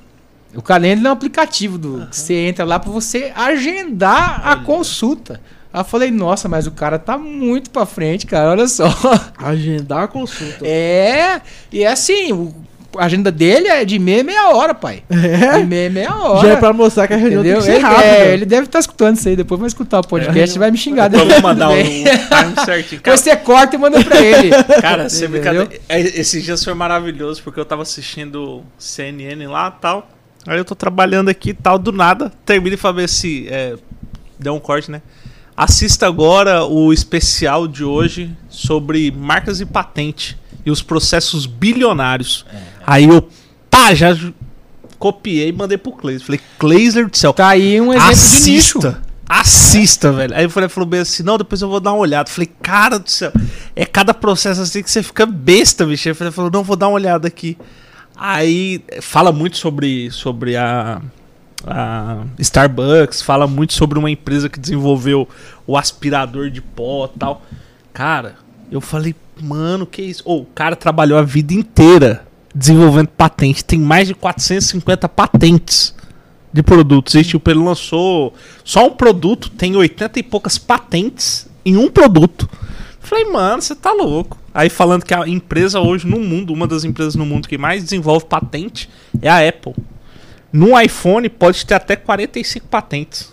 [0.54, 5.40] O Calendly é um aplicativo do, que você entra lá pra você agendar a consulta.
[5.72, 8.84] Aí eu falei, nossa, mas o cara tá muito pra frente, cara, olha só.
[9.38, 10.66] agendar a consulta.
[10.66, 11.40] É,
[11.72, 12.54] e é assim, o-
[12.98, 15.02] a agenda dele é de meia meia hora, pai.
[15.08, 15.64] De É?
[15.64, 16.46] meia meia hora.
[16.46, 17.62] Já é pra mostrar que a reunião Entendeu?
[17.62, 18.04] tem que ser rápida.
[18.04, 20.76] é, ele deve estar escutando isso aí, depois vai escutar o podcast e vai me
[20.76, 21.08] xingar.
[21.08, 22.64] Depois vou mandar o time bem.
[22.66, 23.00] certinho.
[23.00, 24.50] Depois você corta e manda pra ele.
[24.82, 25.28] Cara, Entendeu?
[25.30, 25.68] brincadeira.
[25.88, 30.06] é, Esses dias foi maravilhoso porque eu tava assistindo CNN lá e tal.
[30.46, 32.32] Aí eu tô trabalhando aqui e tal, do nada.
[32.44, 33.76] Termina e fala assim: é,
[34.38, 35.02] deu um corte, né?
[35.56, 42.46] Assista agora o especial de hoje sobre marcas e patente e os processos bilionários.
[42.86, 43.28] Aí eu,
[43.70, 44.16] pá, já
[44.98, 46.24] copiei e mandei pro Cleiser.
[46.26, 48.78] Falei, Cleiser do céu, Tá aí um exemplo de nicho.
[48.78, 49.02] assista.
[49.28, 50.34] Assista, velho.
[50.34, 52.28] Aí eu falei, falou bem assim, não, depois eu vou dar uma olhada.
[52.30, 53.32] Falei, cara do céu,
[53.74, 56.08] é cada processo assim que você fica besta, bicho.
[56.08, 57.56] Ele falou, não, vou dar uma olhada aqui.
[58.24, 61.02] Aí fala muito sobre, sobre a,
[61.66, 65.28] a Starbucks, fala muito sobre uma empresa que desenvolveu
[65.66, 67.42] o aspirador de pó tal.
[67.92, 68.36] Cara,
[68.70, 69.12] eu falei,
[69.42, 70.22] mano, que isso?
[70.24, 72.24] Ô, o cara trabalhou a vida inteira
[72.54, 73.64] desenvolvendo patente.
[73.64, 75.92] Tem mais de 450 patentes
[76.52, 77.16] de produtos.
[77.16, 82.48] E, tipo, ele lançou só um produto, tem 80 e poucas patentes em um produto.
[83.00, 84.38] Falei, mano, você tá louco.
[84.54, 87.82] Aí falando que a empresa hoje no mundo, uma das empresas no mundo que mais
[87.82, 88.88] desenvolve patente
[89.20, 89.74] é a Apple.
[90.52, 93.32] No iPhone pode ter até 45 patentes.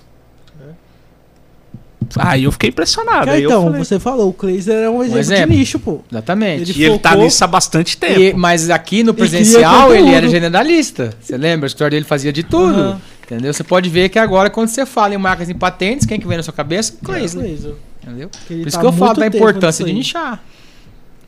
[2.18, 3.26] Aí eu fiquei impressionado.
[3.26, 5.52] Cara, Aí eu então, falei- você falou, o Kleiser é um exemplo, exemplo.
[5.52, 6.00] de nicho, pô.
[6.10, 6.72] Exatamente.
[6.72, 8.20] Ele E ele tá focou- nisso há bastante tempo.
[8.20, 11.14] E- mas aqui no presencial ele era generalista.
[11.22, 11.68] Você lembra?
[11.68, 12.80] A história dele fazia de tudo.
[12.80, 13.02] Aham.
[13.26, 13.54] Entendeu?
[13.54, 16.38] Você pode ver que agora, quando você fala em marcas e patentes, quem que vem
[16.38, 16.94] na sua cabeça?
[17.04, 17.74] Kleiser.
[18.02, 18.30] Entendeu?
[18.48, 20.41] Que ele Por isso tá que eu falo da importância de nichar.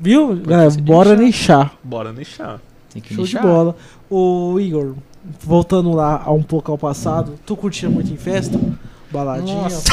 [0.02, 0.36] Viu?
[0.36, 1.19] De bora nichar.
[1.19, 1.73] nichar.
[1.84, 2.60] Bora deixar.
[2.91, 3.44] Tem que Show de nichar.
[3.44, 3.76] bola.
[4.10, 4.95] Ô, Igor,
[5.40, 8.60] voltando lá a um pouco ao passado, tu curtia muito em festa?
[9.11, 9.86] Baladinha, assim?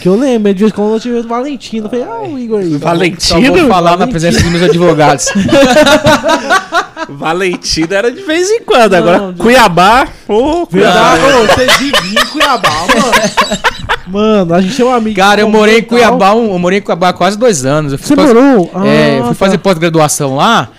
[0.00, 1.86] que eu lembro, de vez em quando eu tive o Valentino.
[1.86, 2.76] Eu falei, ah, o Igor aí.
[2.76, 3.20] Valentino?
[3.20, 5.26] Só vou falar na presença dos meus advogados.
[7.08, 8.92] Valentina era de vez em quando.
[8.92, 10.08] Não, Agora, de- Cuiabá.
[10.28, 11.14] Ô, Cuiabá.
[11.14, 13.62] Ô, você vivia em Cuiabá, mano.
[14.06, 15.16] Mano, a gente é um amigo.
[15.16, 15.82] Cara, eu morei em.
[15.82, 17.92] Cuiabá, um- eu morei em Cuiabá há quase dois anos.
[17.92, 18.70] Eu fui Você fazer- morou?
[18.84, 19.34] É, Ah, eu fui tá.
[19.34, 20.70] fazer pós-graduação lá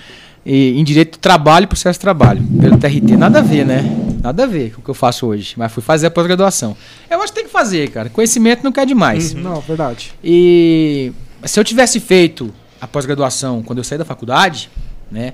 [0.46, 3.16] e, em Direito do Trabalho e Processo de Trabalho, pelo TRT.
[3.18, 3.84] Nada a ver, né?
[4.22, 5.54] Nada a ver com o que eu faço hoje.
[5.58, 6.76] Mas fui fazer a pós-graduação.
[7.10, 8.10] Eu acho que tem que fazer, cara.
[8.10, 9.34] Conhecimento não quer demais.
[9.34, 10.14] Não, verdade.
[10.24, 11.12] E
[11.46, 14.70] se eu tivesse feito a pós-graduação quando eu saí da faculdade,
[15.12, 15.34] né?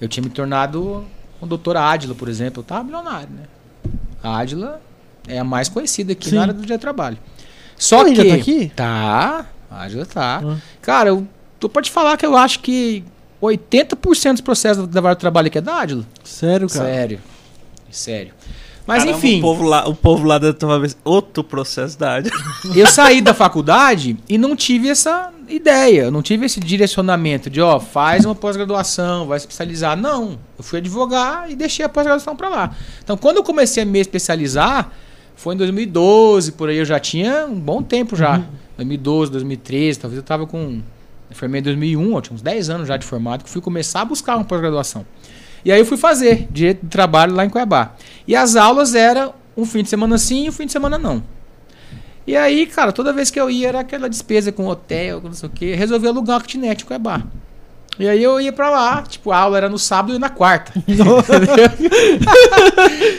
[0.00, 1.04] Eu tinha me tornado
[1.38, 2.60] com a doutora Ádila, por exemplo.
[2.60, 3.44] Eu tava milionário, né?
[4.22, 4.80] A Ádila
[5.26, 6.36] é a mais conhecida aqui Sim.
[6.36, 7.18] na área do direito do trabalho.
[7.76, 8.20] Só Ela que.
[8.20, 8.72] ainda tá aqui?
[8.74, 10.42] Tá, a Ádila tá.
[10.44, 10.56] Ah.
[10.82, 11.26] Cara, eu
[11.60, 13.04] tô pra te falar que eu acho que
[13.42, 16.04] 80% dos processos da vara do trabalho aqui é da Ádila.
[16.24, 16.84] Sério, cara.
[16.84, 17.20] Sério.
[17.90, 18.34] Sério.
[18.88, 21.98] Mas Caramba, enfim, O povo lá, o povo lá deve ter uma vez outro processo
[21.98, 22.32] da área.
[22.74, 27.78] eu saí da faculdade e não tive essa ideia, não tive esse direcionamento de, ó,
[27.78, 29.94] faz uma pós-graduação, vai especializar.
[29.94, 32.74] Não, eu fui advogar e deixei a pós-graduação pra lá.
[33.04, 34.90] Então, quando eu comecei a me especializar,
[35.36, 38.42] foi em 2012, por aí eu já tinha um bom tempo já.
[38.78, 40.80] 2012, 2013, talvez eu tava com
[41.30, 44.00] eu formei em 2001, eu tinha uns 10 anos já de formado, que fui começar
[44.00, 45.04] a buscar uma pós-graduação.
[45.64, 47.94] E aí eu fui fazer direito de trabalho lá em Cuiabá.
[48.26, 51.22] E as aulas eram um fim de semana sim e um fim de semana não.
[52.26, 55.48] E aí, cara, toda vez que eu ia era aquela despesa com hotel, não sei
[55.48, 55.74] o quê.
[55.74, 57.22] Resolvi alugar uma kitnet em Cuiabá.
[57.98, 60.72] E aí eu ia pra lá, tipo, a aula era no sábado e na quarta.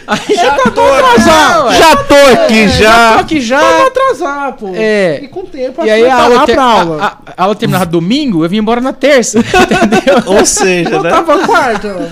[0.08, 1.74] aí já tô atrasado.
[1.74, 3.14] Já tô aqui, já já.
[3.16, 3.60] tô aqui já.
[3.62, 4.72] Não atrasar, pô.
[4.76, 5.20] É.
[5.24, 6.98] E com o tempo, E aí a vai aula, lá ter- pra aula.
[7.04, 10.24] a- a- a aula terminava domingo, eu vim embora na terça, entendeu?
[10.38, 11.10] Ou seja, né?
[11.10, 12.12] Voltava quarta.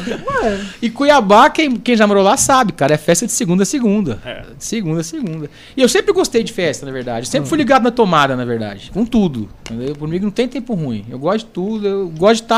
[0.82, 4.20] E Cuiabá, quem, quem já morou lá sabe, cara, é festa de segunda a segunda.
[4.26, 4.42] É.
[4.58, 5.50] De segunda a segunda.
[5.76, 7.28] E eu sempre gostei de festa, na verdade.
[7.28, 8.92] Sempre fui ligado na tomada, na verdade.
[8.94, 9.50] Com tudo.
[9.70, 9.96] Entendeu?
[9.96, 11.06] Por mim não tem tempo ruim.
[11.10, 12.57] Eu gosto de tudo, eu gosto de estar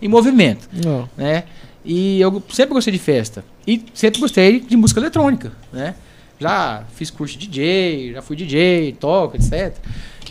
[0.00, 1.08] em movimento, não.
[1.16, 1.44] né?
[1.84, 3.44] E eu sempre gostei de festa.
[3.66, 5.94] E sempre gostei de música eletrônica, né?
[6.38, 9.74] Já fiz curso de DJ, já fui DJ, toco, etc.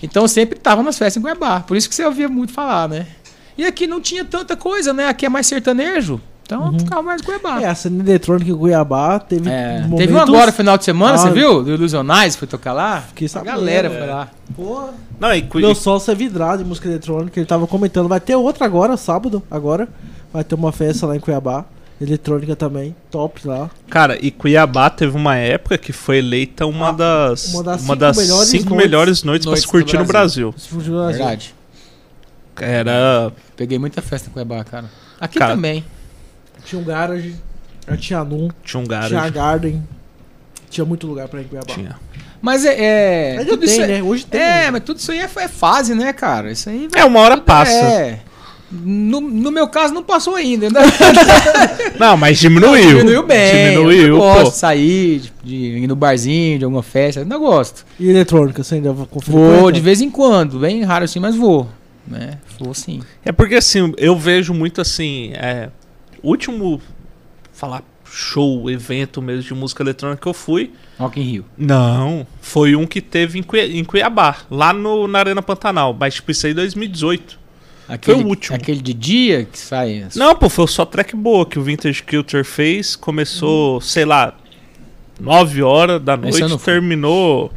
[0.04, 1.62] Então eu sempre tava nas festas em Cuiabá.
[1.62, 3.08] Por isso que você ouvia muito falar, né?
[3.58, 5.08] E aqui não tinha tanta coisa, né?
[5.08, 6.22] Aqui é mais sertanejo.
[6.46, 7.60] Então eu ficava mais em Cuiabá.
[7.62, 9.98] É, a cena eletrônica em Cuiabá teve É, momentos...
[9.98, 11.64] Teve um agora, final de semana, Ah, você viu?
[11.64, 13.02] Do Ilusionais, foi tocar lá.
[13.02, 13.98] Fiquei A sabendo, galera é.
[13.98, 14.28] foi lá.
[14.56, 14.90] Pô,
[15.20, 18.08] Não, e, meu sócio é vidrado em música eletrônica, ele tava comentando.
[18.08, 19.88] Vai ter outra agora, sábado, agora.
[20.32, 21.66] Vai ter uma festa lá em Cuiabá.
[22.00, 23.70] Eletrônica também, top lá.
[23.90, 27.88] cara, e Cuiabá teve uma época que foi eleita uma Ah, das, uma das uma
[27.88, 30.54] cinco das melhores cinco noites- melhores noites, pra noites se curtir no Brasil.
[30.58, 31.18] Esse fugiu do Brasil.
[31.20, 31.56] Verdade.
[32.58, 33.32] Era.
[33.56, 34.86] Peguei muita festa em Cuiabá, cara.
[35.20, 35.84] Aqui Cara, também.
[36.66, 37.36] Tinha um garage,
[38.00, 39.32] tinha Num, Tinha um tinha a garage.
[39.34, 39.84] Garden.
[40.70, 41.74] Tinha muito lugar pra ir em Cuiabá.
[41.74, 41.96] Tinha.
[42.42, 42.76] Mas é.
[42.78, 44.04] é Ainda tudo tem, isso é- né?
[44.04, 44.42] Hoje tem.
[44.42, 46.52] É, mas tudo isso aí é, é fase, né, cara?
[46.52, 47.72] Isso aí É, uma hora tudo- passa.
[47.72, 48.20] É.
[48.72, 50.70] No, no meu caso, não passou ainda.
[50.70, 50.82] Né?
[52.00, 52.90] Não, mas diminuiu.
[52.98, 53.70] Diminuiu bem.
[53.72, 54.50] Diminuiu, eu gosto pô.
[54.50, 57.22] de sair, de, de ir no barzinho, de alguma festa.
[57.22, 57.86] Ainda gosto.
[58.00, 59.40] E eletrônica, você ainda vai conferir?
[59.40, 60.60] Vou de vez em quando.
[60.60, 61.70] Bem raro assim, mas vou.
[62.08, 62.38] Né?
[62.60, 63.02] Vou sim.
[63.24, 65.32] É porque assim, eu vejo muito assim.
[65.36, 65.70] É,
[66.28, 66.82] último.
[67.54, 70.72] Falar show, evento mesmo de música eletrônica que eu fui.
[71.00, 71.46] Rock in Rio.
[71.58, 75.96] Não, foi um que teve em, Cui- em Cuiabá, lá no, na Arena Pantanal.
[75.98, 77.40] Mas tipo, isso aí em 2018.
[77.88, 78.56] Aquele, o último.
[78.56, 80.04] Aquele de dia que sai.
[80.04, 82.96] as- Não, pô, foi só track boa que o Vintage Culture fez.
[82.96, 84.34] Começou, sei lá,
[85.20, 87.52] 9 horas da noite, terminou.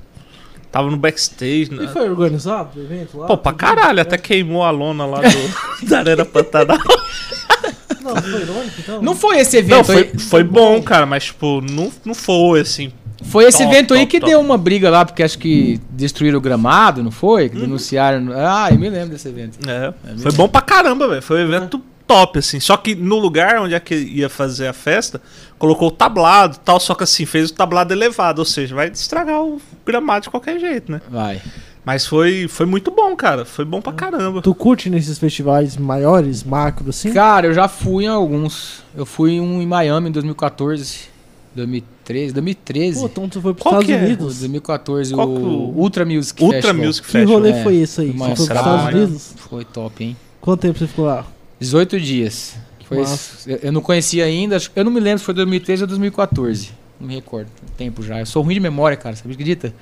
[0.70, 1.68] Tava no backstage.
[1.72, 1.88] E Né?
[1.88, 3.26] foi organizado o evento lá?
[3.26, 6.78] Pô, pra caralho, até queimou a lona lá do, da Arena Pantanal.
[8.00, 9.02] Não, foi irônico então?
[9.02, 10.18] Não foi esse evento Não, foi, aí.
[10.18, 12.92] foi bom, cara, mas tipo, não, não foi assim.
[13.24, 14.30] Foi esse Top, evento aí top, que top.
[14.30, 17.48] deu uma briga lá, porque acho que destruíram o gramado, não foi?
[17.48, 17.62] Que Uhum.
[17.62, 18.28] denunciaram.
[18.34, 19.58] Ah, eu me lembro desse evento.
[19.68, 20.22] É, mesmo?
[20.22, 21.20] foi bom pra caramba, velho.
[21.22, 22.60] Foi um evento top, assim.
[22.60, 25.20] Só que no lugar onde é que ia fazer a festa,
[25.58, 28.88] colocou o tablado e tal, só que assim, fez o tablado elevado, ou seja, vai
[28.88, 31.00] estragar o gramado de qualquer jeito, né?
[31.10, 31.42] Vai.
[31.84, 33.44] Mas foi, foi muito bom, cara.
[33.44, 34.42] Foi bom pra caramba.
[34.42, 37.12] Tu curte nesses festivais maiores, macro, assim?
[37.12, 38.82] Cara, eu já fui em alguns.
[38.96, 41.08] Eu fui em um em Miami em 2014,
[41.54, 43.00] 2013, 2013.
[43.00, 44.06] Pô, então tu foi pros Qual Estados que é?
[44.06, 44.38] Unidos.
[44.40, 46.86] 2014, Qual o que o- Ultra Music Ultra Festival.
[46.86, 47.36] Music Que Festival.
[47.38, 48.10] rolê É, foi esse aí?
[48.10, 49.34] Você foi pros Estados Unidos?
[49.36, 50.16] Foi top, hein?
[50.40, 51.26] Quanto tempo você ficou lá?
[51.58, 52.54] 18 dias.
[52.84, 52.98] Foi
[53.46, 56.70] eu- eu não conhecia ainda, eu não me lembro se foi 2013 ou 2014.
[57.00, 57.48] Não me recordo.
[57.76, 58.18] Tem Tempo já.
[58.20, 59.74] Eu sou ruim de memória, cara, você acredita?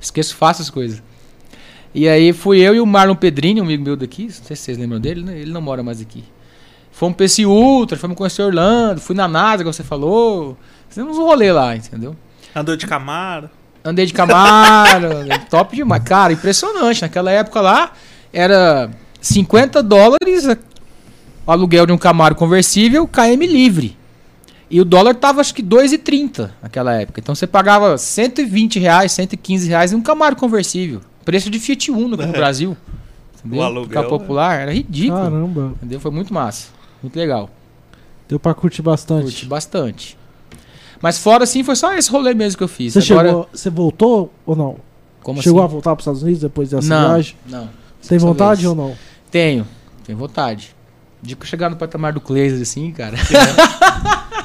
[0.00, 1.02] Esqueço fácil as coisas.
[1.94, 4.62] E aí fui eu e o Marlon Pedrini, um amigo meu daqui, não sei se
[4.62, 5.38] vocês lembram dele, né?
[5.38, 6.24] ele não mora mais aqui.
[6.90, 10.56] Fomos pra esse Ultra, fomos conhecer Orlando, fui na NASA, como você falou.
[10.88, 12.14] Fizemos um rolê lá, entendeu?
[12.54, 13.50] Andou de Camaro.
[13.84, 15.08] Andei de Camaro,
[15.50, 16.02] top demais.
[16.04, 17.02] Cara, impressionante.
[17.02, 17.92] Naquela época lá,
[18.32, 18.90] era
[19.20, 20.46] 50 dólares
[21.46, 23.96] o aluguel de um Camaro conversível, KM livre.
[24.70, 27.20] E o dólar tava acho que 2,30 naquela época.
[27.20, 31.00] Então você pagava 120 reais, 115 reais em um Camaro conversível.
[31.24, 32.36] Preço de Fiat Uno aqui no É.
[32.36, 32.76] Brasil.
[33.38, 33.60] Entendeu?
[33.60, 35.20] O aluguel, Ficar popular, era ridículo.
[35.20, 36.00] Caramba, Entendeu?
[36.00, 36.68] Foi muito massa.
[37.02, 37.50] Muito legal.
[38.28, 39.24] deu pra curtir bastante.
[39.24, 40.18] Curti bastante.
[41.00, 42.94] Mas fora assim, foi só esse rolê mesmo que eu fiz.
[42.94, 44.76] Você, Agora, chegou, você voltou ou não?
[45.22, 45.72] como chegou a assim?
[45.72, 47.36] voltar pros Estados Unidos depois dessa Não, viagem?
[47.46, 47.68] não.
[48.08, 48.70] Tem vontade vez.
[48.70, 48.96] ou não?
[49.30, 49.66] Tenho,
[50.04, 50.74] tenho vontade.
[51.20, 53.16] De que eu chegar no patamar do Clayson assim, cara.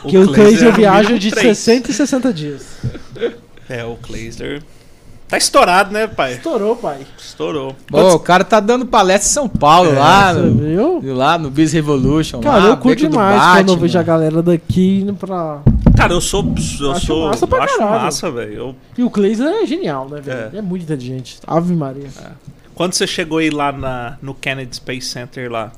[0.01, 1.57] Porque o Clayser é no viaja de três.
[1.57, 2.65] 60 e 60 dias.
[3.69, 4.63] É, o Clayser.
[5.27, 6.33] Tá estourado, né, pai?
[6.35, 6.99] Estourou, pai.
[7.17, 7.75] Estourou.
[7.87, 11.13] Pô, o cara tá dando palestra em São Paulo, lá, Você no, viu?
[11.15, 12.39] lá no Biz Revolution.
[12.39, 13.77] Cara, lá, eu curto demais quando eu Batman.
[13.81, 15.59] vejo a galera daqui indo pra
[15.97, 16.45] Cara, eu sou.
[16.79, 17.27] Eu Acho sou.
[17.27, 18.01] massa pra acho caralho.
[18.03, 18.53] massa, velho.
[18.53, 20.55] Eu- E o Clayson é genial, né, velho?
[20.55, 20.59] É.
[20.59, 20.61] É.
[20.61, 21.39] muito inteligente.
[21.45, 22.07] Ave Maria.
[22.73, 25.71] Quando você chegou aí lá na, no Kennedy Space Center lá,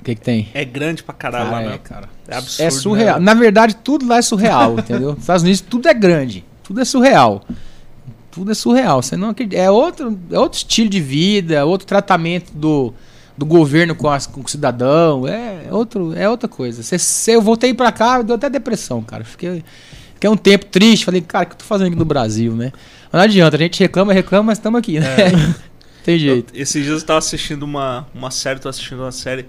[0.00, 0.48] O que, que tem?
[0.54, 1.78] é grande pra caralho Ah, lá, é, né?
[1.82, 2.08] cara.
[2.26, 2.66] É absurdo.
[2.66, 3.18] É surreal.
[3.18, 3.24] né?
[3.26, 5.10] Na verdade, tudo lá é surreal, entendeu?
[5.10, 6.42] Nos Estados Unidos tudo é grande.
[6.62, 7.42] Tudo é surreal.
[8.34, 9.00] Tudo é surreal.
[9.02, 9.60] Você não acredita.
[9.62, 12.92] É outro, é outro estilo de vida, outro tratamento do,
[13.38, 15.26] do governo com, as, com o cidadão.
[15.28, 16.82] É, outro, é outra coisa.
[16.82, 19.24] Cê, cê- eu voltei pra cá, deu até depressão, cara.
[19.24, 19.62] Fiquei,
[20.14, 21.04] fiquei um tempo triste.
[21.04, 22.72] Falei, cara, o que eu tô fazendo aqui no Brasil, né?
[23.12, 25.06] Mas não adianta, a gente reclama, reclama, mas estamos aqui, né?
[26.04, 26.52] Tem jeito.
[26.54, 29.46] Eu- esses dias eu tava assistindo uma, uma série, tô assistindo uma série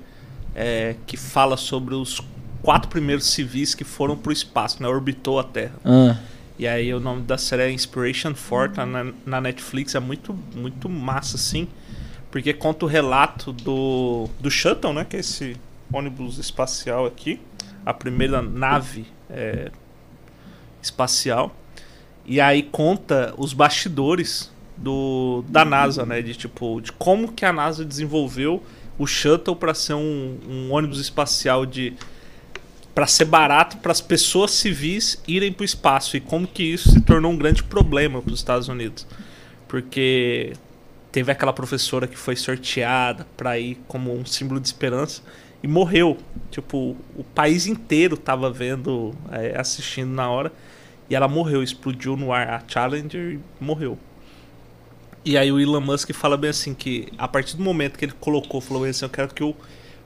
[0.53, 2.21] é, que fala sobre os
[2.61, 4.87] quatro primeiros civis que foram pro espaço, né?
[4.87, 5.73] Orbitou a Terra.
[5.83, 6.15] Ah,
[6.57, 10.33] E aí o nome da série é Inspiration 4, tá na, na Netflix, é muito,
[10.55, 11.67] muito massa, assim.
[12.31, 15.05] Porque conta o relato do, do Shuttle, né?
[15.05, 15.57] Que é esse
[15.91, 17.39] ônibus espacial aqui.
[17.85, 19.71] A primeira nave é,
[20.81, 21.55] espacial.
[22.25, 26.21] E aí conta os bastidores do, da NASA, né?
[26.21, 28.63] De tipo, de como que a NASA desenvolveu
[28.97, 31.93] o Shuttle para ser um, um ônibus espacial de
[32.95, 36.89] para ser barato para as pessoas civis irem para o espaço e como que isso
[36.89, 39.05] se tornou um grande problema para os Estados Unidos,
[39.67, 40.53] porque
[41.11, 45.21] teve aquela professora que foi sorteada para ir como um símbolo de esperança
[45.61, 46.17] e morreu.
[46.49, 50.51] Tipo, o país inteiro tava vendo, é, assistindo na hora
[51.09, 53.97] e ela morreu, explodiu no ar a Challenger e morreu.
[55.23, 58.13] E aí o Elon Musk fala bem assim que a partir do momento que ele
[58.19, 59.55] colocou, falou assim, eu quero que o,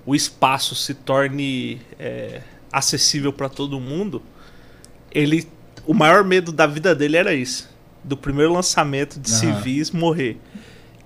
[0.05, 2.41] o espaço se torne é,
[2.71, 4.21] acessível para todo mundo.
[5.11, 5.47] Ele,
[5.85, 7.69] o maior medo da vida dele era isso,
[8.03, 9.39] do primeiro lançamento de Aham.
[9.61, 10.37] civis morrer.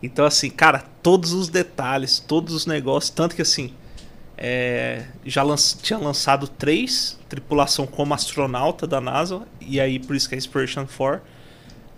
[0.02, 3.73] Então assim, cara, todos os detalhes, todos os negócios, tanto que assim
[4.38, 10.27] é, já lan- tinha lançado três tripulação como astronauta da NASA e aí por isso
[10.27, 11.22] que é Inspiration 4.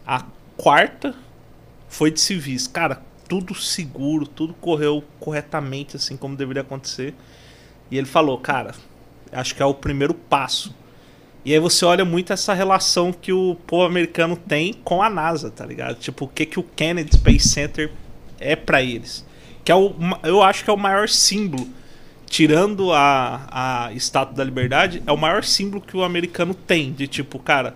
[0.05, 0.23] A
[0.55, 1.15] quarta
[1.89, 2.67] foi de civis.
[2.67, 7.15] Cara, tudo seguro, tudo correu corretamente, assim como deveria acontecer.
[7.89, 8.75] E ele falou, cara,
[9.35, 10.73] acho que é o primeiro passo.
[11.43, 15.51] E aí você olha muito essa relação que o povo americano tem com a NASA,
[15.51, 15.97] tá ligado?
[15.97, 17.91] Tipo, o que, que o Kennedy Space Center
[18.39, 19.23] é pra eles.
[19.63, 19.93] Que é o,
[20.23, 21.67] eu acho que é o maior símbolo,
[22.25, 26.91] tirando a, a Estátua da Liberdade, é o maior símbolo que o americano tem.
[26.91, 27.75] De tipo, cara,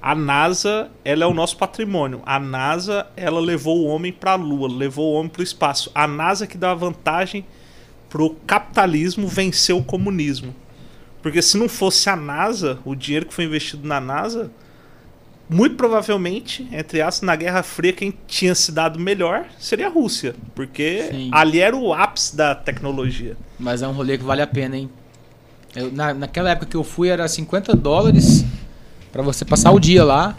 [0.00, 2.22] a NASA, ela é o nosso patrimônio.
[2.24, 5.90] A NASA, ela levou o homem para a Lua, levou o homem para o espaço.
[5.94, 7.44] A NASA que dá vantagem
[8.08, 10.54] pro capitalismo vencer o comunismo.
[11.22, 14.50] Porque se não fosse a NASA, o dinheiro que foi investido na NASA,
[15.48, 20.34] muito provavelmente, entre aspas, na Guerra Fria, quem tinha se dado melhor seria a Rússia.
[20.54, 21.30] Porque Sim.
[21.32, 23.36] ali era o ápice da tecnologia.
[23.58, 24.88] Mas é um rolê que vale a pena, hein?
[25.74, 28.44] Eu- na, naquela época que eu fui era 50 dólares
[29.12, 30.36] pra você passar o dia lá.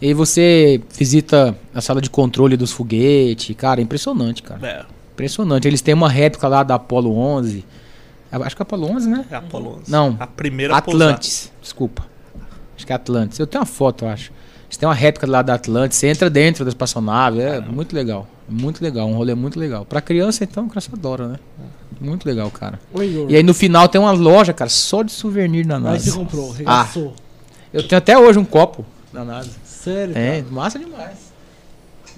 [0.00, 3.54] E aí você visita a sala de controle dos foguetes.
[3.56, 4.66] Cara, é impressionante, cara.
[4.66, 5.68] É, Impressionante.
[5.68, 7.64] Eles têm uma réplica lá da Apollo 11.
[8.42, 9.24] Acho que é Apollo 11, né?
[9.30, 9.90] é a Apollo 11.
[9.90, 10.16] Não.
[10.18, 10.76] A primeira.
[10.76, 11.50] Atlantis.
[11.62, 12.04] Desculpa.
[12.76, 13.38] Acho que é Atlantis.
[13.38, 14.32] Eu tenho uma foto, eu acho.
[14.66, 15.98] Eles têm uma réplica lá da Atlantis.
[15.98, 17.40] Você entra dentro da espaçonave.
[17.40, 18.26] É muito legal.
[18.48, 19.06] Muito legal.
[19.08, 19.84] Um rolê muito legal.
[19.84, 21.36] Pra criança, então, a criança adora, né?
[22.00, 22.80] Muito legal, cara.
[22.92, 23.26] Oi.
[23.28, 26.10] E aí no final tem uma loja, cara, só de souvenir da Aí NASA.
[26.10, 27.14] você comprou, regaçou.
[27.72, 29.50] Eu tenho até hoje um copo da NASA.
[29.64, 30.52] Sério, É, cara?
[30.52, 31.23] massa demais.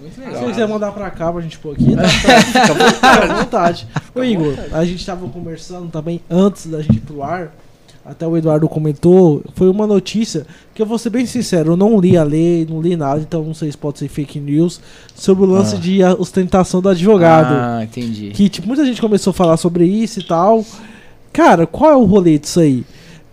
[0.00, 0.40] Muito Se legal.
[0.40, 2.08] você quiser mandar pra cá pra gente pôr aqui, tá, tá,
[2.92, 3.86] fica à vontade.
[4.14, 7.52] Ô Igor, a gente tava conversando também antes da gente ir pro ar.
[8.04, 11.98] Até o Eduardo comentou, foi uma notícia que eu vou ser bem sincero, eu não
[11.98, 14.80] li a lei, não li nada, então não sei se pode ser fake news,
[15.12, 15.78] sobre o lance Ah.
[15.80, 17.52] de ostentação do advogado.
[17.52, 18.30] Ah, entendi.
[18.30, 20.64] Que tipo, muita gente começou a falar sobre isso e tal.
[21.32, 22.84] Cara, qual é o rolê disso aí?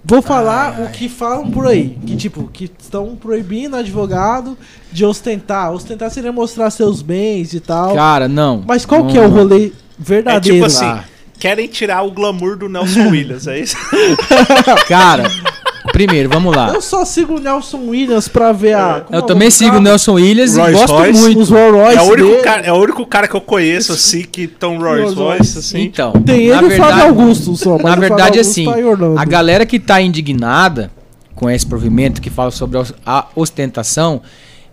[0.06, 1.98] Vou falar Ai, o que falam por aí.
[2.06, 4.58] Que tipo, que estão proibindo advogado
[4.92, 5.72] de ostentar.
[5.72, 7.96] Ostentar seria mostrar seus bens e tal.
[7.96, 8.64] Cara, não.
[8.68, 10.48] Mas qual não, que é o rolê verdadeiro?
[10.48, 11.06] É tipo assim, Ah.
[11.40, 13.78] querem tirar o glamour do Nelson Williams, é isso?
[14.90, 15.24] Cara,
[15.94, 16.74] primeiro, vamos lá.
[16.74, 19.06] Eu só sigo o Nelson Williams pra ver a.
[19.10, 19.80] Eu é também sigo o?
[19.80, 21.22] Nelson Williams Rolls e gosto Royce.
[21.22, 21.40] muito.
[21.40, 22.42] Os Rolls Royce É o, único dele.
[22.42, 25.82] cara, é o único cara que eu conheço, assim, que tão Rolls Royce, assim.
[25.84, 27.76] Então, Tem ele e o verdade, Flávio Augusto só.
[27.76, 30.92] mas Na verdade, assim, tá a galera que tá indignada
[31.36, 34.22] com esse provimento que fala sobre a ostentação,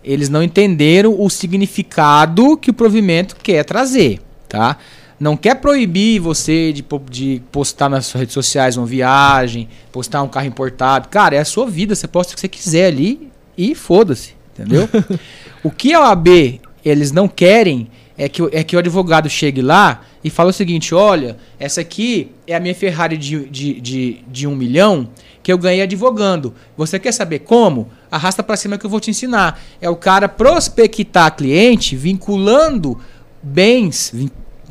[0.03, 4.19] eles não entenderam o significado que o provimento quer trazer,
[4.49, 4.77] tá?
[5.21, 10.27] Não quer proibir você de, de postar nas suas redes sociais uma viagem, postar um
[10.27, 11.09] carro importado.
[11.09, 14.89] Cara, é a sua vida, você posta o que você quiser ali e foda-se, entendeu?
[15.63, 17.87] o que a OAB eles não querem
[18.17, 21.81] é que, o- é que o advogado chegue lá e fala o seguinte: olha, essa
[21.81, 25.07] aqui é a minha Ferrari de, de, de, de um milhão
[25.43, 26.51] que eu ganhei advogando.
[26.75, 27.89] Você quer saber como?
[28.09, 29.61] Arrasta pra cima que eu vou te ensinar.
[29.79, 32.99] É o cara prospectar cliente vinculando
[33.43, 34.11] bens,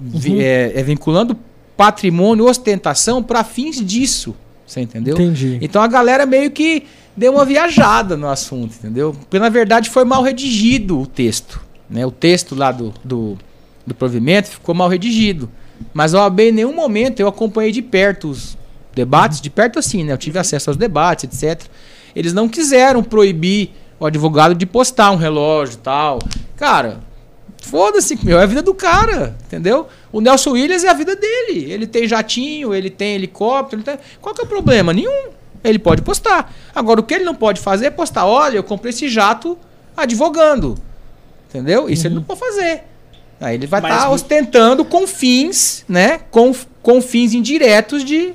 [0.00, 1.36] vi- é, é vinculando
[1.76, 4.34] patrimônio, ostentação para fins disso.
[4.66, 5.14] Você entendeu?
[5.14, 5.58] Entendi.
[5.60, 6.84] Então a galera meio que
[7.16, 9.12] deu uma viajada no assunto, entendeu?
[9.18, 11.60] Porque na verdade foi mal redigido o texto.
[11.88, 12.06] Né?
[12.06, 13.36] O texto lá do, do,
[13.86, 15.50] do provimento ficou mal redigido.
[15.92, 18.56] Mas a OAB em nenhum momento eu acompanhei de perto os
[18.94, 20.12] debates, de perto assim, né?
[20.12, 21.66] Eu tive acesso aos debates, etc.
[22.14, 26.18] Eles não quiseram proibir o advogado de postar um relógio e tal.
[26.56, 27.00] Cara,
[27.62, 29.86] Foda-se, meu, é a vida do cara, entendeu?
[30.10, 31.70] O Nelson Williams é a vida dele.
[31.70, 33.80] Ele tem jatinho, ele tem helicóptero.
[33.80, 33.98] Ele tem...
[34.20, 34.92] Qual que é o problema?
[34.92, 35.28] Nenhum.
[35.62, 36.52] Ele pode postar.
[36.74, 39.58] Agora, o que ele não pode fazer é postar: olha, eu comprei esse jato
[39.96, 40.76] advogando.
[41.48, 41.88] Entendeu?
[41.88, 42.84] Isso ele não pode fazer.
[43.40, 46.20] Aí ele vai estar mu- ostentando com fins, né?
[46.30, 48.32] Com, com fins indiretos de,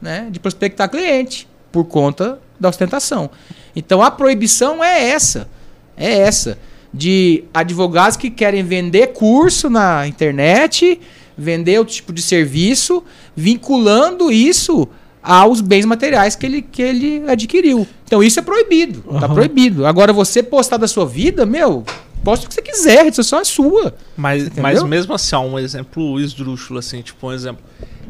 [0.00, 0.28] né?
[0.30, 3.30] de prospectar cliente por conta da ostentação.
[3.76, 5.48] Então a proibição é essa.
[5.96, 6.58] É essa.
[6.92, 11.00] De advogados que querem vender curso na internet,
[11.36, 13.02] vender outro tipo de serviço,
[13.34, 14.88] vinculando isso
[15.22, 17.86] aos bens materiais que ele, que ele adquiriu.
[18.04, 19.00] Então isso é proibido.
[19.02, 19.34] Tá Aham.
[19.34, 19.86] proibido.
[19.86, 21.84] Agora você postar da sua vida, meu,
[22.24, 23.94] posta o que você quiser, a rede social é sua.
[24.16, 24.62] Mas, Entendeu?
[24.62, 27.62] mas mesmo assim, ó, um exemplo esdrúxulo, assim, tipo, um exemplo.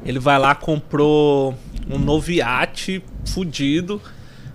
[0.04, 1.54] Ele vai lá, comprou
[1.88, 4.00] um novo iate fudido.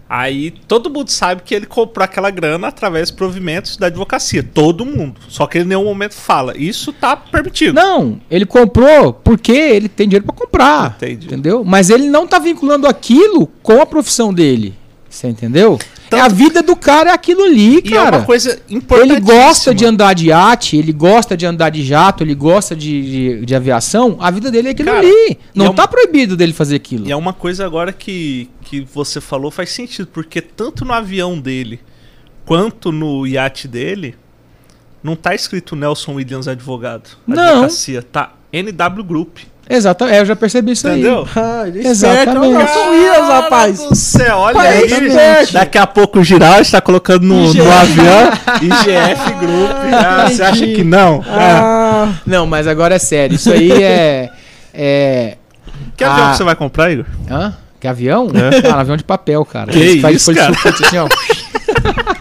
[0.10, 4.42] Aí todo mundo sabe que ele comprou aquela grana através de provimentos da advocacia.
[4.42, 5.20] Todo mundo.
[5.28, 6.58] Só que ele em nenhum momento fala.
[6.58, 7.76] Isso tá permitido.
[7.76, 10.96] Não, ele comprou porque ele tem dinheiro pra comprar.
[10.98, 11.28] Entendi.
[11.28, 11.64] Entendeu?
[11.66, 14.74] Mas ele não tá vinculando aquilo com a profissão dele.
[15.10, 15.80] Você entendeu?
[16.10, 18.18] Tanto- É a vida do cara é aquilo ali, E é cara.
[18.18, 19.20] uma coisa ele importante.
[19.22, 23.02] gosta de andar de iate, ele gosta de andar de jato, ele gosta de,
[23.40, 24.18] de, de aviação.
[24.20, 25.38] A vida dele é aquilo Cara, ali.
[25.56, 27.08] Não é tá proibido dele fazer aquilo.
[27.08, 31.40] E é uma coisa agora que, que você falou faz sentido, porque tanto no avião
[31.40, 31.80] dele
[32.46, 34.16] quanto no iate dele,
[35.04, 37.10] não tá escrito Nelson Williams advogado.
[37.26, 37.44] Não.
[37.44, 39.40] Advocacia, tá NW Group.
[39.70, 41.28] Exatamente, é, eu já percebi isso Entendeu?
[41.36, 42.54] Ah, ele é Exatamente.
[42.54, 43.80] Não, Williams, rapaz.
[43.80, 44.84] do céu, olha Pai, aí.
[44.86, 45.54] exatamente.
[45.54, 48.32] Daqui a pouco o Giral está colocando no, no avião
[48.62, 49.72] IGF Group.
[49.94, 51.24] Ah, você acha que não?
[51.28, 51.38] Ah.
[51.40, 52.14] Ah, aí.
[52.26, 53.36] Não, mas agora é sério.
[53.36, 54.30] Isso aí é.
[54.74, 55.38] é
[55.96, 56.32] Que avião Ah.
[56.32, 57.06] que você vai comprar, Igor?
[57.30, 57.54] Hã?
[57.80, 58.30] Que avião?
[58.34, 58.68] É.
[58.70, 59.72] Ah, avião de papel, cara.
[59.72, 60.76] Que faz isso, folha de cara?
[60.86, 61.08] assim, ó.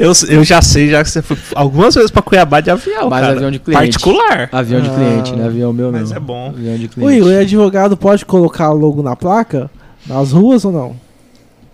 [0.00, 3.20] Eu, eu já sei, já que você foi algumas vezes pra Cuiabá de avião, Mas
[3.20, 3.32] cara.
[3.36, 3.82] avião de cliente.
[3.82, 4.48] Particular.
[4.52, 4.94] Avião de Ah.
[4.94, 5.46] cliente, né?
[5.46, 6.16] Avião meu Mas não.
[6.16, 6.48] é bom.
[6.48, 7.16] Avião de o cliente.
[7.18, 9.70] Igor, e advogado pode colocar logo na placa?
[10.06, 10.96] Nas ruas ou não?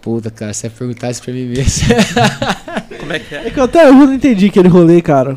[0.03, 1.89] Puta, cara, você vai perguntar isso pra mim mesmo.
[3.01, 3.47] Como é que é?
[3.47, 5.37] É que eu até eu não entendi aquele rolê, cara.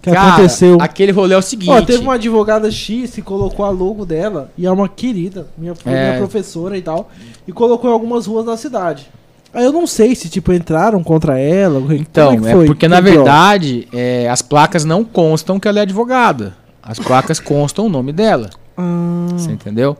[0.00, 0.78] Que Cara, aconteceu.
[0.80, 1.70] Aquele rolê é o seguinte.
[1.70, 5.74] Ó, teve uma advogada X que colocou a logo dela, e é uma querida, minha,
[5.86, 6.06] É.
[6.08, 7.08] minha professora e tal,
[7.46, 9.08] e colocou em algumas ruas da cidade.
[9.54, 11.80] Aí eu não sei se, tipo, entraram contra ela.
[11.80, 15.82] como Então, é, é, porque na verdade é, as placas não constam que ela é
[15.82, 16.56] advogada.
[16.82, 18.50] As placas constam o nome dela.
[18.76, 19.96] Ah, Você entendeu?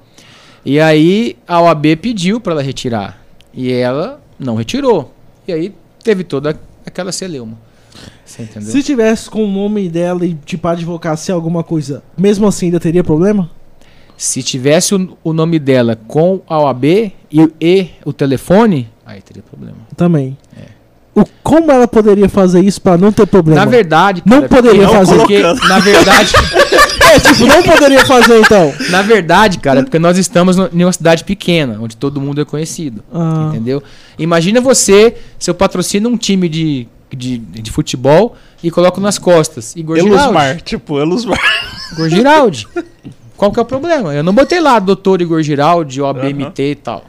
[0.65, 3.21] E aí a OAB pediu pra ela retirar.
[3.53, 5.13] E ela não retirou.
[5.47, 7.57] E aí teve toda aquela celeuma.
[8.25, 8.71] Você entendeu?
[8.71, 13.05] se tivesse com o nome dela e, tipo, advocacia alguma coisa, mesmo assim ainda teria
[13.05, 13.51] problema?
[14.17, 17.13] Se tivesse o, o nome dela com a OAB e,
[17.61, 19.77] e o telefone, aí teria problema.
[19.97, 20.37] Também.
[21.15, 23.61] O, como ela poderia fazer isso pra não ter problema?
[23.61, 23.65] É.
[23.65, 25.17] Na verdade, Não poderia porque- fazer.
[25.19, 26.33] Porque, na verdade,
[27.15, 28.73] É, tipo, não poderia fazer então.
[28.89, 32.45] na verdade, cara, é porque nós estamos em uma cidade pequena, onde todo mundo é
[32.47, 33.05] conhecido.
[33.13, 33.83] Ah, Entendeu?
[34.19, 39.77] Imagina você, seu patrocina um time de, de, de futebol e coloca nas costas.
[39.77, 40.23] Igor Giraldi.
[40.23, 41.39] Elusmar, tipo, Elusmar.
[41.93, 42.67] Igor Giraldi.
[43.37, 44.15] Qual que é o problema?
[44.15, 47.05] Eu não botei lá doutor Igor Giraldi, OABMT e tal.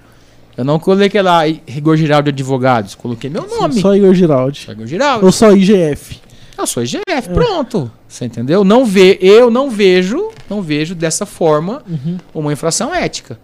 [0.58, 2.94] Eu não coloquei lá Igor Giraldi Advogados.
[2.96, 3.80] Coloquei meu nome.
[3.82, 4.60] só Igor Giraldi.
[4.66, 5.26] Só Igor Giraldi.
[5.26, 6.22] Ou só IGF.
[6.56, 7.92] Eu sou IGF, pronto.
[8.08, 8.64] Você entendeu?
[8.64, 12.18] Não vê, eu não vejo, não vejo dessa forma Uhum.
[12.34, 13.40] uma infração ética.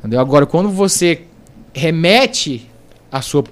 [0.00, 0.18] Entendeu?
[0.18, 1.22] Agora, quando você
[1.72, 2.68] remete
[3.10, 3.44] a sua,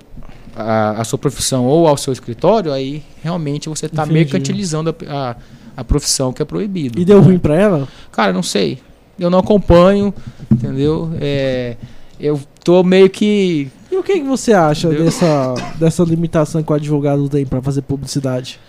[0.56, 5.36] a, a sua profissão ou ao seu escritório, aí realmente você está mercantilizando a, a,
[5.76, 6.98] a profissão que é proibido.
[7.00, 7.88] E deu ruim pra ela?
[8.10, 8.78] Cara, não sei.
[9.18, 10.12] Eu não acompanho,
[10.50, 11.10] entendeu?
[11.20, 11.76] É,
[12.20, 13.68] eu tô meio que.
[13.90, 15.06] E o que, que você acha Entendeu?
[15.06, 18.60] dessa, dessa limitação que o advogado tem pra fazer publicidade?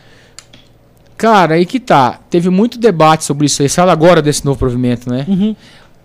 [1.18, 2.20] Cara, aí que tá.
[2.30, 3.70] Teve muito debate sobre isso aí.
[3.70, 5.26] Fala agora desse novo provimento, né?
[5.28, 5.56] Uhum.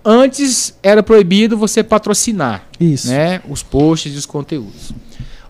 [0.05, 2.65] Antes era proibido você patrocinar.
[2.79, 3.09] Isso.
[3.09, 4.93] né, os posts e os conteúdos.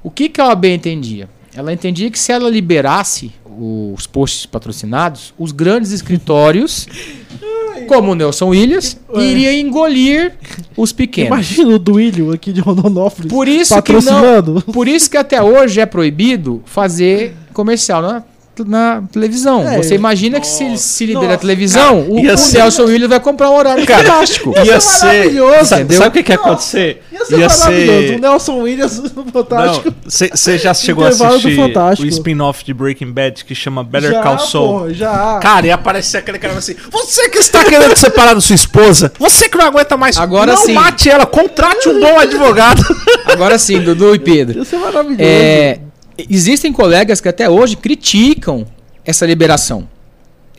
[0.02, 1.28] O que, que a OAB entendia?
[1.55, 6.86] Ela entendia que se ela liberasse os posts patrocinados, os grandes escritórios,
[7.86, 10.34] como o Nelson Williams, iria engolir
[10.76, 11.28] os pequenos.
[11.28, 13.30] Imagina o Duílio aqui de Rondonópolis.
[13.30, 14.62] Por isso que não, patrocinando.
[14.72, 18.22] por isso que até hoje é proibido fazer comercial na,
[18.64, 19.68] na televisão.
[19.68, 19.76] É.
[19.78, 21.38] Você imagina que se, se libera a Nossa.
[21.40, 24.54] televisão, o, ia o ser- Nelson Williams vai comprar um horário fantástico.
[24.64, 25.06] Ia ser ser.
[25.06, 25.98] maravilhoso, Sabe, entendeu?
[25.98, 27.02] sabe o que, que ia acontecer?
[27.12, 27.36] Ia ser
[27.68, 28.14] maravilhoso.
[28.14, 29.94] O Nelson Williams no Fantástico.
[30.06, 31.58] Você já chegou a assistir
[32.00, 34.80] o spin-off de Breaking Bad que chama Better já, Call Saul?
[34.80, 35.38] pô, já.
[35.42, 39.48] Cara, ia aparecer aquele cara assim: Você que está querendo separar da sua esposa, você
[39.48, 40.72] que não aguenta mais, Agora não sim.
[40.72, 42.82] mate ela, contrate um bom advogado.
[43.26, 44.58] Agora sim, Dudu e Pedro.
[44.58, 45.20] Ia ser maravilhoso.
[45.22, 45.78] É,
[46.18, 48.66] existem colegas que até hoje criticam
[49.05, 49.88] essa liberação.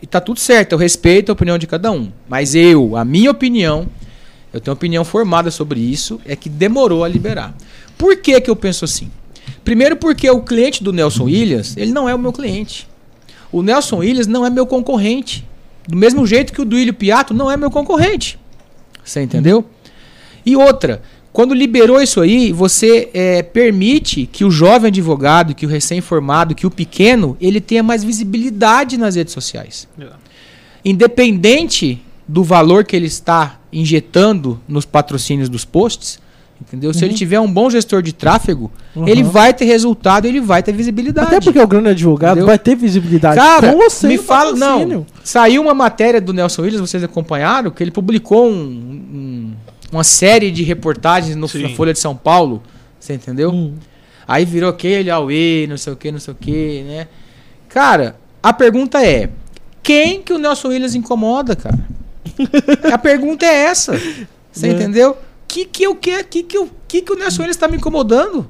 [0.02, 2.12] E tá tudo certo, eu respeito a opinião de cada um.
[2.30, 3.88] Mas eu, a minha opinião,
[4.54, 7.56] eu tenho opinião formada sobre isso, é que demorou a liberar.
[7.98, 9.12] Por que, que eu penso assim?
[9.64, 12.88] Primeiro porque o cliente do Nelson Williams, ele não é o meu cliente.
[13.52, 15.46] O Nelson Williams não é meu concorrente.
[15.88, 18.38] Do mesmo jeito que o Duílio Piato não é meu concorrente.
[19.04, 19.66] Você entendeu?
[20.46, 21.02] E outra,
[21.38, 26.66] quando liberou isso aí, você é, permite que o jovem advogado, que o recém-formado, que
[26.66, 29.88] o pequeno, ele tenha mais visibilidade nas redes sociais.
[30.84, 36.20] Independente do valor que ele está injetando nos patrocínios dos posts,
[36.60, 36.92] entendeu?
[36.92, 39.08] Se ele tiver um bom gestor de tráfego, Uhum.
[39.08, 41.28] ele vai ter resultado, ele vai ter visibilidade.
[41.28, 42.48] Até porque o grande advogado Entendeu?
[42.48, 44.08] vai ter visibilidade Cara, você.
[44.08, 45.06] me fala, não.
[45.24, 48.56] Saiu uma matéria do Nelson Williams, vocês acompanharam, que ele publicou um-
[49.14, 49.47] um-
[49.92, 51.64] uma série de reportagens no, Sim.
[51.64, 52.62] na Folha de São Paulo,
[53.00, 53.52] você entendeu?
[53.52, 53.76] Hum.
[54.28, 57.08] Aí virou aquele Aue, não sei o que, não sei o que, né?
[57.70, 59.30] Cara, a pergunta é:
[59.82, 61.80] quem que o Nelson Williams incomoda, cara?
[62.94, 63.94] a pergunta é essa.
[64.52, 64.74] Você Né?
[64.74, 65.18] entendeu?
[65.48, 68.50] Que que eu que que que eu que que o Nelson Williams está me incomodando?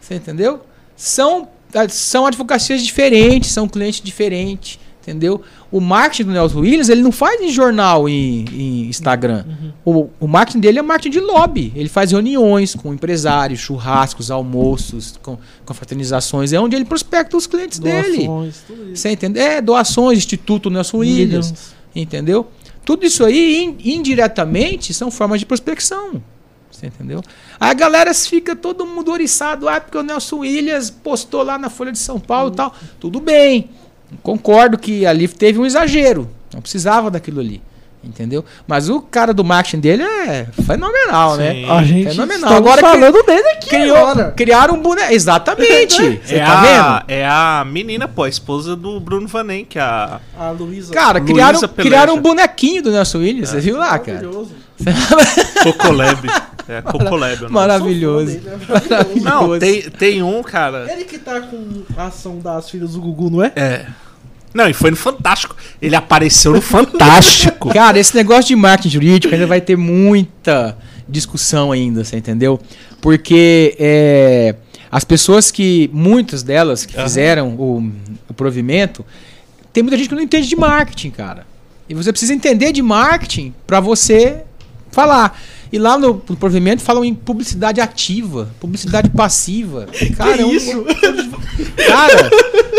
[0.00, 0.60] Você entendeu?
[0.94, 5.42] São ah, são advocacias diferentes, são clientes diferentes, entendeu?
[5.70, 9.44] O marketing do Nelson Williams, ele não faz em jornal e em Instagram.
[9.84, 11.72] O, o marketing dele é marketing de lobby.
[11.74, 16.52] Ele faz reuniões com empresários, churrascos, almoços, com, com fraternizações.
[16.52, 18.26] É onde ele prospecta os clientes dele.
[18.26, 19.02] Doações, tudo isso.
[19.02, 19.42] Você entendeu?
[19.42, 21.46] É, doações, Instituto Nelson Williams.
[21.46, 21.74] Williams.
[21.94, 22.46] Entendeu?
[22.84, 26.22] Tudo isso aí, in- indiretamente, são formas de prospecção.
[26.70, 27.22] Você entendeu?
[27.58, 31.70] Aí a galera fica todo mundo oriçado, ah, porque o Nelson Williams postou lá na
[31.70, 32.74] Folha de São Paulo e tal.
[33.00, 33.70] Tudo bem.
[34.22, 36.28] Concordo que ali teve um exagero.
[36.52, 37.62] Não precisava daquilo ali.
[38.04, 38.44] Entendeu?
[38.68, 41.38] Mas o cara do marketing dele é fenomenal, Sim.
[41.38, 41.64] né?
[41.68, 42.36] A gente Fenomenal.
[42.44, 44.30] está Agora falando dele aqui Criou, agora.
[44.30, 45.12] criaram um boneco.
[45.12, 45.96] Exatamente.
[46.24, 47.04] Você é, tá a, vendo?
[47.08, 50.20] é a menina, pô, a esposa do Bruno Vanem, que é a.
[50.38, 50.94] A Luísa.
[50.94, 51.74] Cara, criaram, Peleja.
[51.82, 54.18] criaram um bonequinho do Nelson Williams, você viu lá, cara?
[54.18, 54.54] Maravilhoso.
[55.62, 56.28] Cocolab.
[56.68, 57.42] É, Cocolab.
[57.42, 57.52] nome.
[57.52, 58.32] Maravilhoso.
[58.32, 59.24] Sou fã dele, é maravilhoso.
[59.24, 60.90] Não, tem, tem um, cara.
[60.92, 63.52] Ele que tá com a ação das filhas do Gugu, não é?
[63.56, 63.86] É.
[64.52, 65.54] Não, e foi no Fantástico.
[65.80, 67.68] Ele apareceu no Fantástico.
[67.74, 70.76] Cara, esse negócio de marketing jurídico ainda vai ter muita
[71.08, 72.58] discussão ainda, você entendeu?
[73.00, 74.54] Porque é,
[74.90, 77.92] as pessoas que, muitas delas que fizeram o,
[78.28, 79.04] o provimento,
[79.72, 81.46] tem muita gente que não entende de marketing, cara.
[81.88, 84.42] E você precisa entender de marketing para você
[84.96, 85.32] falar.
[85.72, 89.86] E lá no, no provimento falam em publicidade ativa, publicidade passiva.
[90.16, 90.84] Cara, é um- isso?
[91.86, 92.30] Cara,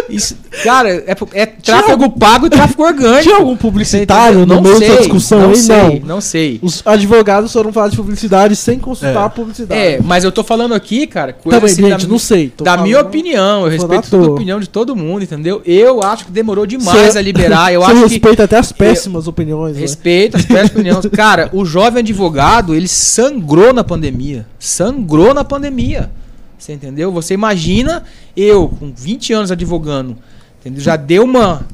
[0.09, 3.23] isso, cara, é, é tráfego pago e tráfego orgânico.
[3.23, 4.55] Tinha algum publicitário entendeu?
[4.57, 5.55] no meio dessa discussão não aí?
[5.57, 6.07] sei, Não.
[6.07, 6.59] não sei.
[6.61, 9.26] Os advogados foram falar de publicidade sem consultar É.
[9.26, 9.80] a publicidade.
[9.81, 12.49] É, mas eu tô falando aqui, cara, coisa Também, assim gente, da, não sei.
[12.55, 13.64] tô da falando- minha opinião.
[13.65, 15.61] Eu respeito toda a opinião de todo mundo, entendeu?
[15.65, 17.73] Eu acho que demorou demais Cê- a liberar.
[17.73, 19.81] Eu acho que respeita até as péssimas opiniões, né?
[19.81, 21.05] Respeito as péssimas opiniões.
[21.07, 24.47] Cara, o jovem advogado, ele sangrou na pandemia.
[24.59, 26.11] Sangrou na pandemia.
[26.57, 27.11] Você entendeu?
[27.11, 28.03] Você imagina
[28.35, 30.17] eu, com 20 anos advogando,
[30.59, 30.81] entendeu?
[30.81, 31.65] já deu uma,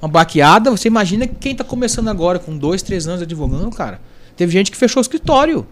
[0.00, 0.70] uma baqueada.
[0.70, 4.00] Você imagina quem tá começando agora, com 2, 3 anos advogando, cara.
[4.36, 5.66] Teve gente que fechou o escritório.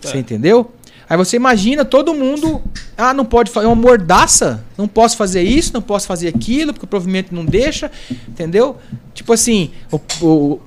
[0.00, 0.70] Você entendeu?
[1.08, 2.62] Aí você imagina todo mundo.
[2.96, 3.66] Ah, não pode fazer.
[3.66, 4.64] É uma mordaça.
[4.76, 7.90] Não posso fazer isso, não posso fazer aquilo, porque o provimento não deixa.
[8.28, 8.76] Entendeu?
[9.12, 10.60] Tipo assim, o, o,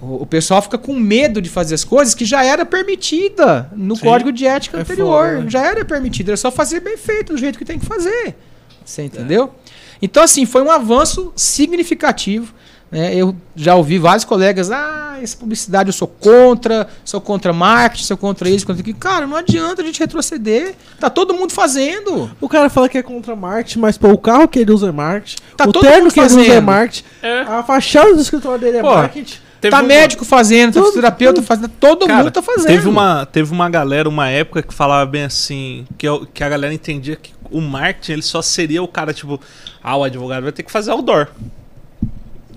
[0.00, 4.02] o- pessoal fica com medo de fazer as coisas que já era permitida no Sim.
[4.02, 5.26] código de ética É anterior.
[5.28, 5.50] foda, né?
[5.50, 6.28] Já era permitido.
[6.30, 8.36] Era só fazer bem feito, do jeito que tem que fazer.
[8.84, 9.52] Você entendeu?
[10.00, 12.54] Então, assim, foi um avanço significativo.
[12.88, 13.12] né?
[13.16, 18.16] Eu já ouvi vários colegas, ah, essa publicidade eu sou contra, sou contra marketing, sou
[18.16, 18.96] contra isso, contra aquilo.
[18.96, 20.76] Cara, não adianta a gente retroceder.
[21.00, 22.30] Tá todo mundo fazendo.
[22.40, 24.92] O cara fala que é contra marketing, mas pô, o carro que ele usa é
[24.92, 25.36] marketing.
[25.56, 27.04] Tá o todo terno mundo que ele usa é marketing.
[27.22, 27.40] É.
[27.40, 29.38] A fachada do escritório dele é Pô, marketing.
[29.66, 32.66] Teve tá uma- médico fazendo, tá fisioterapeuta fazendo, todo Cara, mundo tá fazendo.
[32.66, 36.48] Teve uma, teve uma galera, uma época que falava bem assim, que, eu- que a
[36.48, 39.40] galera entendia que o marketing ele só seria o cara, tipo,
[39.82, 41.28] ah, o advogado vai ter que fazer outdoor.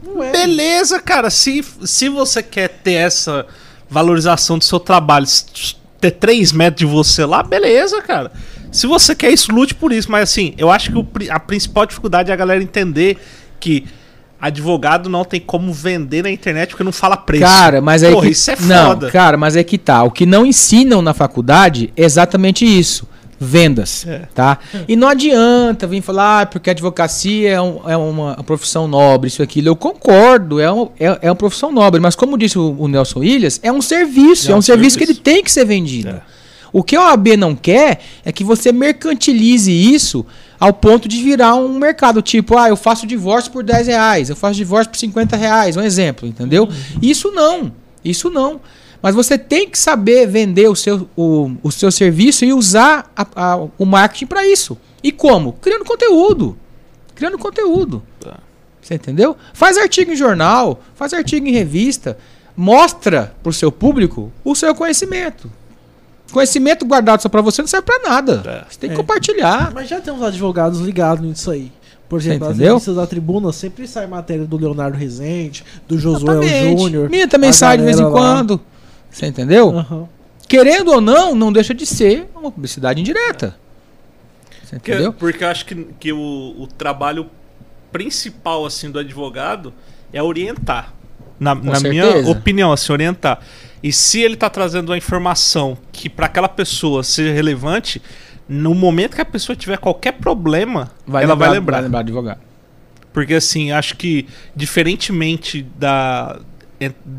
[0.03, 0.31] Não é.
[0.31, 3.45] Beleza, cara, se, se você quer ter essa
[3.89, 5.25] valorização do seu trabalho,
[5.99, 8.31] ter 3 metros de você lá, beleza, cara.
[8.71, 10.11] Se você quer isso, lute por isso.
[10.11, 13.17] Mas assim, eu acho que o a principal dificuldade é a galera entender
[13.59, 13.85] que
[14.41, 17.43] advogado não tem como vender na internet porque não fala preço.
[17.43, 18.31] Cara, mas aí Porra, que...
[18.31, 19.11] isso é não, foda.
[19.11, 20.03] cara, mas é que tá.
[20.03, 23.07] O que não ensinam na faculdade é exatamente isso.
[23.41, 24.23] Vendas, É.
[24.35, 24.57] tá?
[24.85, 29.29] E não adianta vir falar, ah, porque a advocacia é, um- é uma, profissão nobre,
[29.29, 29.69] isso aquilo.
[29.69, 33.19] Eu concordo, é, um, é, é uma profissão nobre, mas como disse o, o Nelson
[33.19, 35.23] Williams, é um serviço, É é, um um serviço que ele serviço.
[35.23, 36.09] tem que ser vendido.
[36.09, 36.21] É.
[36.73, 40.25] O que a OAB não quer é que você mercantilize isso
[40.59, 42.21] ao ponto de virar um mercado.
[42.21, 45.81] Tipo, ah, eu faço divórcio por 10 reais, eu faço divórcio por 50 reais, um
[45.81, 46.67] exemplo, entendeu?
[47.01, 47.71] Isso não,
[48.03, 48.59] isso não.
[49.01, 53.25] Mas você tem que saber vender o seu, o, o seu serviço e usar a-
[53.35, 54.77] a- o marketing para isso.
[55.01, 55.53] E como?
[55.53, 56.57] Criando conteúdo.
[57.15, 58.03] Criando conteúdo.
[58.19, 58.37] Tá.
[58.81, 59.37] Você entendeu?
[59.53, 62.17] Faz artigo em jornal, faz artigo em revista,
[62.57, 65.49] mostra pro seu público o seu conhecimento.
[66.31, 68.41] Conhecimento guardado só pra você não serve pra nada.
[68.45, 68.71] É.
[68.71, 68.97] Você tem que É.
[68.97, 69.71] compartilhar.
[69.73, 71.71] Mas já tem uns advogados ligados nisso aí.
[72.07, 76.75] Por exemplo, as revistas da tribuna sempre sai matéria do Leonardo Rezende, do Josué.
[76.75, 77.09] Júnior.
[77.09, 78.09] Minha também sai de vez em lá.
[78.11, 78.59] quando.
[79.11, 79.69] Você entendeu?
[79.77, 80.07] Aham.
[80.47, 83.55] Querendo ou não, não deixa de ser uma publicidade indireta.
[84.63, 85.13] Você Porque, entendeu?
[85.13, 87.27] porque eu acho que, que o, o trabalho
[87.91, 89.71] principal assim do advogado
[90.11, 90.93] é orientar.
[91.39, 93.39] Na, na minha opinião, assim, orientar.
[93.81, 98.01] E se ele tá trazendo uma informação que para aquela pessoa seja relevante,
[98.47, 100.91] no momento que a pessoa tiver qualquer problema,
[101.23, 101.75] ela vai lembrar.
[101.77, 102.39] Vai lembrar do advogado.
[103.13, 106.39] Porque assim, acho que diferentemente da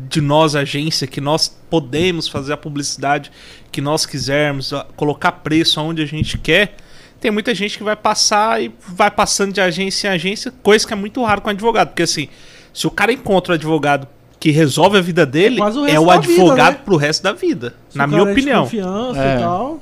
[0.09, 3.31] de nós agência que nós podemos fazer a publicidade
[3.71, 6.75] que nós quisermos, a- colocar preço aonde a gente quer,
[7.19, 10.93] tem muita gente que vai passar e vai passando de agência em agência, coisa que
[10.93, 12.27] é muito raro com advogado, porque assim,
[12.73, 14.07] se o cara encontra um advogado
[14.39, 16.81] que resolve a vida dele, o é o da vida, advogado né?
[16.83, 18.63] pro resto da vida, Se na o minha cara é opinião.
[18.63, 19.35] confiança É.
[19.35, 19.79] e tal.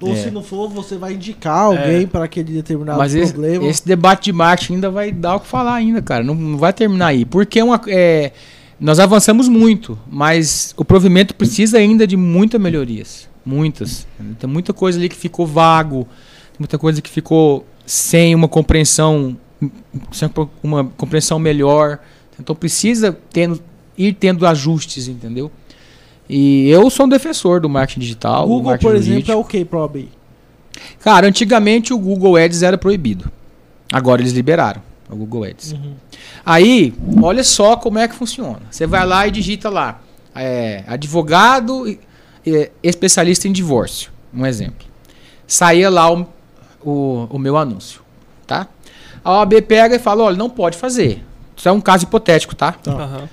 [0.00, 0.16] Ou É.
[0.16, 3.66] se não for, você vai indicar alguém para aquele determinado Mas esse, problema.
[3.66, 6.22] esse debate de marketing ainda vai dar o que falar ainda, cara.
[6.22, 7.24] Não, não vai terminar aí.
[7.24, 8.30] Porque é uma, é,
[8.80, 13.28] nós avançamos muito, mas o provimento precisa ainda de muitas melhorias.
[13.44, 14.06] Muitas.
[14.38, 16.04] Tem muita coisa ali que ficou vago,
[16.52, 19.36] tem muita coisa que ficou sem uma compreensão,
[20.12, 20.30] sem
[20.62, 21.98] uma compreensão melhor.
[22.38, 23.60] Então precisa tendo,
[23.96, 25.50] ir tendo ajustes, entendeu?
[26.28, 28.46] E eu sou um defensor do marketing digital.
[28.46, 29.32] Google, marketing por exemplo, jurídico.
[29.32, 30.08] é o que pro OAB?
[31.00, 33.30] Cara, antigamente o Google Ads era proibido.
[33.92, 35.72] Agora eles liberaram o Google Ads.
[35.72, 35.94] Uhum.
[36.44, 38.60] Aí, olha só como é que funciona.
[38.70, 40.00] Você vai lá e digita lá,
[40.34, 41.98] é, advogado e
[42.82, 44.86] especialista em divórcio, um exemplo.
[45.46, 46.26] Saía lá o,
[46.82, 48.02] o, o meu anúncio,
[48.46, 48.68] tá?
[49.24, 51.24] A OAB pega e fala, olha, não pode fazer.
[51.58, 52.72] Isso é um caso hipotético, tá?
[52.72, 52.92] Tá.
[52.92, 53.28] Aham.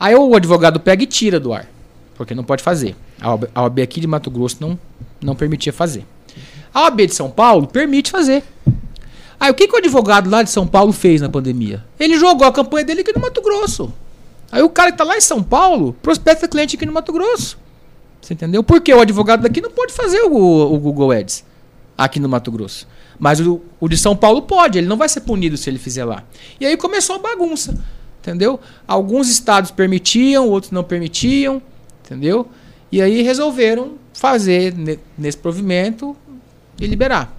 [0.00, 1.68] Aí o advogado pega e tira do ar,
[2.14, 2.96] porque não pode fazer.
[3.20, 4.78] A OAB, a OAB aqui de Mato Grosso não,
[5.20, 6.04] não permitia fazer.
[6.72, 8.42] A OAB de São Paulo permite fazer.
[9.38, 11.84] Aí o que, que o advogado lá de São Paulo fez na pandemia?
[12.00, 13.92] Ele jogou a campanha dele aqui no Mato Grosso.
[14.50, 17.58] Aí o cara que tá lá em São Paulo prospecta cliente aqui no Mato Grosso.
[18.20, 18.62] Você entendeu?
[18.62, 21.44] Porque o advogado daqui não pode fazer o, o Google Ads
[21.96, 22.88] aqui no Mato Grosso.
[23.18, 26.04] Mas o, o de São Paulo pode, ele não vai ser punido se ele fizer
[26.04, 26.22] lá.
[26.60, 27.76] E aí começou a bagunça.
[28.20, 28.58] Entendeu?
[28.86, 31.62] Alguns estados permitiam, outros não permitiam.
[32.04, 32.48] Entendeu?
[32.90, 36.16] E aí resolveram fazer ne- nesse provimento
[36.80, 37.32] e liberar.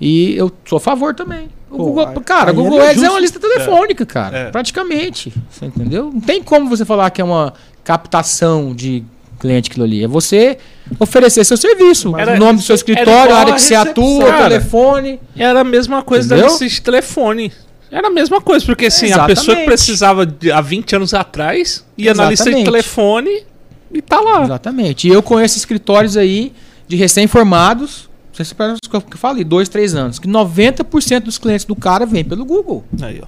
[0.00, 1.48] E eu sou a favor também.
[1.70, 3.10] O Pô, Google, aí- cara, o Google é Ads é justo.
[3.12, 4.38] uma lista telefônica, cara.
[4.38, 4.50] É.
[4.50, 5.32] Praticamente.
[5.50, 6.10] Você entendeu?
[6.12, 9.02] Não tem como você falar que é uma captação de
[9.40, 10.04] cliente aquilo ali.
[10.04, 10.58] É você
[10.98, 12.12] oferecer seu serviço.
[12.12, 14.48] Mas o era- nome do seu era escritório, a área que você atua, cara.
[14.48, 15.20] telefone.
[15.36, 16.44] Era a mesma coisa Entendeu?
[16.46, 17.52] da lista de telefone.
[17.90, 21.84] Era a mesma coisa, porque assim, a pessoa que precisava de, há 20 anos atrás
[21.96, 23.44] ia na lista de telefone
[23.92, 24.42] e tá lá.
[24.44, 25.06] Exatamente.
[25.08, 26.52] E eu conheço escritórios aí
[26.88, 31.64] de recém-formados, se parece o que eu falei, dois, três anos, que 90% dos clientes
[31.64, 32.84] do cara vem pelo Google.
[33.00, 33.26] Aí, ó.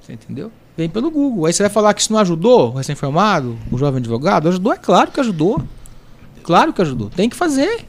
[0.00, 0.50] Você entendeu?
[0.76, 1.46] Vem pelo Google.
[1.46, 4.48] Aí você vai falar que isso não ajudou o recém-formado, o jovem advogado?
[4.48, 4.72] Ajudou?
[4.72, 5.60] É claro que ajudou.
[6.42, 7.10] Claro que ajudou.
[7.10, 7.84] Tem que fazer.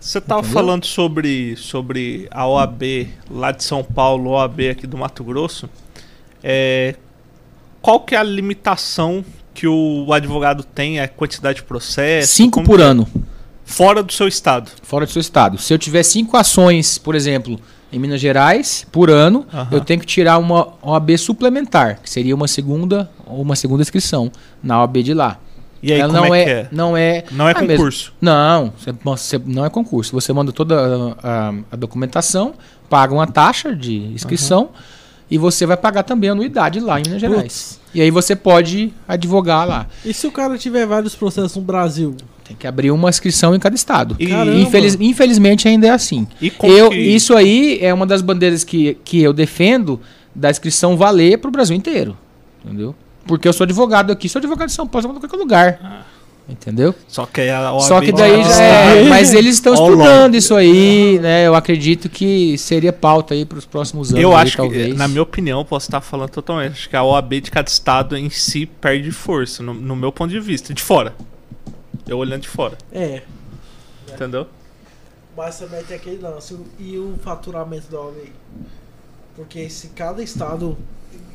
[0.00, 0.54] Você tava Entendeu?
[0.54, 5.68] falando sobre, sobre a OAB lá de São Paulo, OAB aqui do Mato Grosso.
[6.42, 6.94] É,
[7.80, 12.32] qual que é a limitação que o advogado tem, a quantidade de processo?
[12.34, 12.82] Cinco por é?
[12.82, 13.08] ano,
[13.64, 14.70] Fora do seu estado.
[14.82, 15.56] fora do seu estado.
[15.56, 17.58] Se eu tiver cinco ações, por exemplo,
[17.90, 22.46] em Minas Gerais por ano, eu tenho que tirar uma OAB suplementar, que seria uma
[22.46, 24.30] segunda ou uma segunda inscrição
[24.62, 25.38] na OAB de lá.
[25.86, 26.68] E aí, Ela como não é, é, que é?
[26.72, 27.76] não é Não é Ah, mesmo.
[27.76, 28.12] concurso.
[28.20, 30.12] Não, você, você- não é concurso.
[30.12, 32.54] Você manda toda a, a- a documentação,
[32.88, 34.70] paga uma taxa de inscrição
[35.30, 37.42] e você vai pagar também a anuidade lá em Minas Gerais.
[37.42, 37.80] Putz.
[37.94, 39.86] E aí você pode advogar lá.
[40.04, 42.16] E se o cara tiver vários processos no Brasil?
[42.44, 44.16] Tem que abrir uma inscrição em cada estado.
[44.18, 44.24] E.
[44.60, 46.26] Infeliz- infelizmente ainda é assim.
[46.40, 50.00] e como Eu, que- Isso aí é uma das bandeiras que, que eu defendo
[50.34, 52.16] da inscrição valer para o Brasil inteiro.
[52.64, 52.94] Entendeu?
[53.26, 56.06] Porque eu sou advogado aqui, sou advogado de São Paulo, sou advogado em qualquer lugar.
[56.46, 56.94] Entendeu?
[57.08, 61.46] Só que OAB Só que daí já é, Mas eles estão estudando isso aí, né?
[61.46, 64.22] Eu acredito que seria pauta aí para os próximos anos.
[64.22, 64.88] Eu aí, acho talvez.
[64.88, 66.72] que, na minha opinião, posso estar falando totalmente.
[66.72, 70.30] Acho que a OAB de cada estado em si perde força, no, no meu ponto
[70.30, 70.74] de vista.
[70.74, 71.14] De fora.
[72.06, 72.76] Eu olhando de fora.
[72.92, 73.22] É.
[74.12, 74.46] Entendeu?
[75.34, 76.58] Mas também tem aquele lance.
[76.78, 78.16] E o faturamento da OAB?
[79.34, 80.76] Porque se cada estado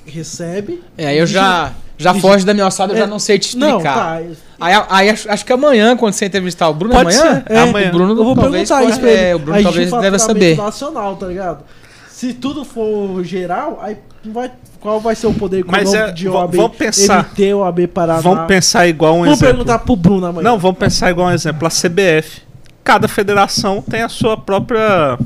[0.09, 0.81] recebe.
[0.97, 3.49] É, aí eu já, já foge da minha alçada, eu É, já não sei te
[3.49, 3.73] explicar.
[3.73, 4.13] Não, tá.
[4.59, 7.59] Aí, aí acho, acho que amanhã, quando você entrevistar o Bruno, Pode amanhã, ser, é
[7.59, 7.89] amanhã.
[7.89, 9.21] o Bruno Eu vou talvez perguntar isso pra ele.
[9.21, 10.57] é, o Bruno Aí talvez faturamento saber.
[10.57, 11.63] nacional, tá ligado?
[12.09, 13.95] Se tudo for geral, aí
[14.25, 16.55] vai, qual vai ser o poder Mas econômico é, de OAB?
[16.57, 17.29] vamos pensar.
[17.29, 18.19] MT, OAB Paraná.
[18.19, 19.55] Vamos pensar igual um Vamos exemplo.
[19.55, 20.43] perguntar pro Bruno amanhã.
[20.49, 21.65] Não, vamos pensar igual um exemplo.
[21.65, 22.41] A CBF.
[22.83, 25.17] Cada federação tem a sua própria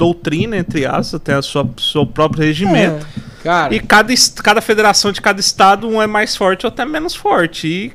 [0.00, 3.06] doutrina, entre aspas, tem a sua seu próprio regimento.
[3.26, 3.30] É.
[3.44, 4.12] Cara, E cada,
[4.42, 7.66] cada federação de cada estado, um é mais forte ou até menos forte.
[7.68, 7.92] E,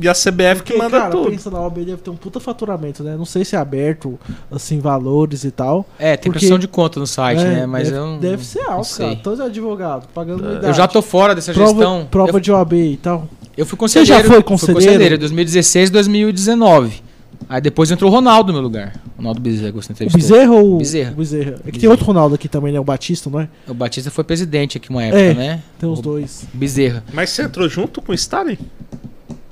[0.00, 1.30] e a CBF Porque, que manda cara, tudo.
[1.30, 3.14] pensa na OAB deve ter um puta faturamento, né?
[3.16, 4.18] Não sei se é aberto,
[4.50, 5.86] assim, valores e tal.
[5.98, 7.66] é, tem porque- prestação de conta no site, É, né?
[7.66, 9.06] Mas deve, eu não- deve ser alto, sei.
[9.10, 9.20] cara.
[9.22, 10.76] Todos advogados, pagando Eu unidade.
[10.76, 12.08] já tô fora dessa prova, gestão.
[12.10, 13.28] Prova eu, de OAB e tal.
[13.56, 14.06] eu fui Você conselheiro.
[14.08, 14.80] já foi Fui conselheiro?
[14.86, 17.02] conselheiro 2016 2019.
[17.48, 18.94] Aí depois entrou o Ronaldo no meu lugar.
[19.16, 20.20] Ronaldo Bezerra, que você O entrevistou.
[20.20, 21.12] Bezerra ou Bezerra.
[21.12, 21.50] o Bezerra?
[21.50, 21.90] É que tem Bezerra.
[21.92, 22.80] outro Ronaldo aqui também, né?
[22.80, 23.48] O Batista, não é?
[23.68, 25.34] O Batista foi presidente aqui uma época, É.
[25.34, 25.62] né?
[25.78, 26.46] Tem os O dois.
[26.54, 27.04] Bezerra.
[27.12, 28.58] Mas você entrou junto com o Stalin?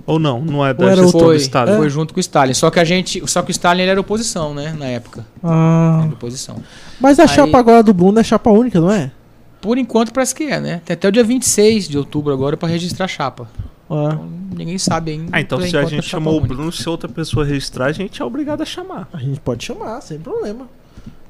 [0.05, 0.41] Ou não?
[0.43, 1.77] Não é da era gestão Foi, do Stalin?
[1.77, 2.55] foi junto com o Stalin.
[2.55, 3.23] Só que a gente.
[3.29, 4.75] Só que o Stalin ele era oposição, né?
[4.77, 5.25] Na época.
[5.43, 6.01] Ah.
[6.05, 6.57] Era oposição.
[7.01, 9.13] Mas a Aí- chapa agora do Bruno é chapa única, não é?
[9.61, 10.81] Por enquanto parece que é, né?
[10.85, 13.49] Tem até o dia 26 de outubro agora pra registrar a chapa.
[13.93, 14.13] Ah.
[14.13, 15.29] Então, ninguém sabe ainda.
[15.33, 16.55] Ah, então se a gente chapa chamou o única.
[16.55, 19.09] Bruno, se outra pessoa registrar, a gente é obrigado a chamar.
[19.13, 20.67] A gente pode chamar, sem problema.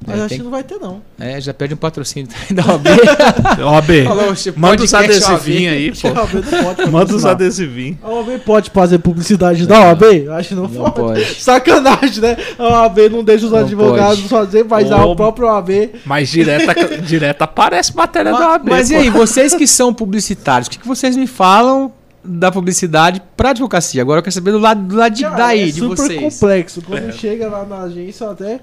[0.05, 1.01] Mas É, acho tem- que não vai ter, não.
[1.17, 2.87] É, já pede um patrocínio da OAB.
[3.63, 6.07] OAB, Falou, "Che- manda os adesivinhos aí, pô.
[6.19, 7.97] OAB não pode Manda os adesivinhos.
[8.03, 10.27] A OAB pode fazer publicidade da OAB?
[10.31, 10.95] Acho que não, Não pode.
[11.21, 11.41] pode.
[11.41, 12.35] Sacanagem, né?
[12.59, 14.27] A OAB não deixa os Não advogados pode.
[14.27, 15.69] fazer, mas Ô, a própria OAB.
[16.05, 18.69] Mas direta, direta aparece matéria da Mas, OAB.
[18.69, 18.99] mas e pô.
[18.99, 21.89] aí, vocês que são publicitários, o que, que vocês me falam
[22.23, 24.01] da publicidade pra advocacia?
[24.01, 26.19] Agora eu quero saber do lado, do lado de, Cara, daí, é de super vocês.
[26.33, 26.81] complexo.
[26.81, 27.11] Quando É.
[27.11, 28.59] chega lá na agência, até.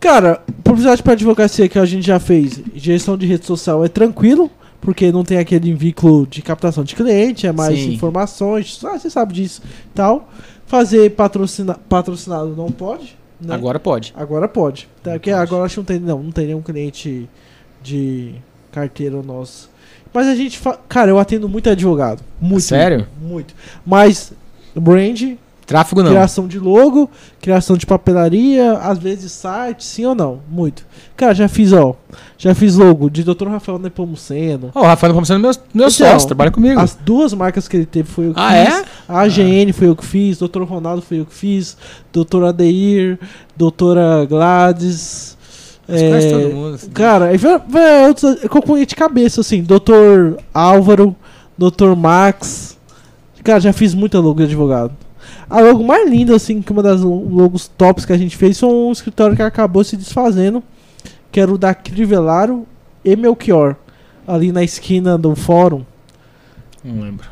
[0.00, 4.50] Cara, publicidade para advocacia que a gente já fez, gestão de rede social é tranquilo,
[4.80, 7.94] porque não tem aquele vínculo de captação de cliente, é mais Sim.
[7.94, 10.28] informações, ah, você sabe disso e tal.
[10.66, 13.16] Fazer patrocina, patrocinado não pode.
[13.40, 13.54] Né?
[13.54, 14.12] Agora pode.
[14.16, 14.88] Agora pode.
[15.02, 15.42] Tá, porque pode.
[15.42, 17.28] agora acho que não tem, não, não tem nenhum cliente
[17.82, 18.34] de
[18.72, 19.70] carteira nosso.
[20.16, 20.58] Mas a gente.
[20.58, 20.78] Fa...
[20.88, 22.22] Cara, eu atendo muito advogado.
[22.40, 22.62] Muito.
[22.62, 23.06] Sério?
[23.20, 23.54] Muito.
[23.84, 24.32] Mas
[24.74, 25.34] brand,
[25.66, 26.10] Tráfego não.
[26.10, 27.10] criação de logo,
[27.40, 30.40] criação de papelaria, às vezes site, sim ou não?
[30.48, 30.86] Muito.
[31.16, 31.94] Cara, já fiz, ó.
[32.38, 33.48] Já fiz logo de Dr.
[33.48, 34.70] Rafael Nepomuceno.
[34.74, 36.78] Ó, o Rafael Nepomuceno é meu, meu Então, sócio, trabalha comigo.
[36.80, 38.74] As duas marcas que ele teve foi eu que Ah, fiz.
[38.74, 38.84] é?
[39.08, 40.62] A AGN foi eu que fiz, Dr.
[40.62, 41.76] Ronaldo foi eu que fiz,
[42.12, 42.44] Dr.
[42.44, 43.18] Adeir,
[43.56, 45.35] Doutora Gladys.
[45.88, 46.74] É, todo mundo.
[46.74, 46.90] assim.
[46.90, 47.30] Cara,
[48.08, 50.38] outros que eu de cabeça, assim, Dr.
[50.52, 51.14] Álvaro,
[51.56, 51.94] Dr.
[51.96, 52.76] Max.
[53.44, 54.92] Cara, já fiz muita logo de advogado.
[55.48, 58.58] A logo mais linda, assim, que uma das lo- logos tops que a gente fez
[58.58, 60.60] foi um escritório que acabou se desfazendo,
[61.30, 62.66] que era o da Crivellaro
[63.04, 63.76] e Melchior,
[64.26, 65.84] ali na esquina do fórum,
[66.82, 67.28] Não lembro.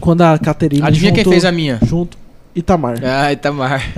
[0.00, 1.78] quando a Caterina Adivinha quem juntou- fez a minha?
[1.84, 2.16] junto
[2.54, 2.98] Itamar.
[3.02, 3.82] Ah, Itamar.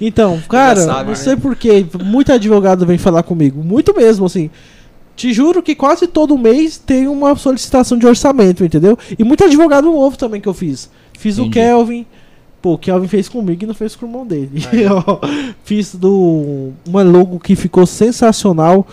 [0.00, 1.14] Então, cara, sabe, não né?
[1.14, 4.50] sei porquê, muito advogado vem falar comigo, muito mesmo, assim.
[5.14, 8.98] Te juro que quase todo mês tem uma solicitação de orçamento, entendeu?
[9.16, 10.90] E muito advogado novo também que eu fiz.
[11.16, 11.60] Fiz o Entendi.
[11.60, 12.06] Kelvin,
[12.60, 14.50] pô, o Kelvin fez comigo e não fez com o irmão dele.
[15.06, 15.20] Ó,
[15.62, 18.86] fiz do uma logo que ficou sensacional.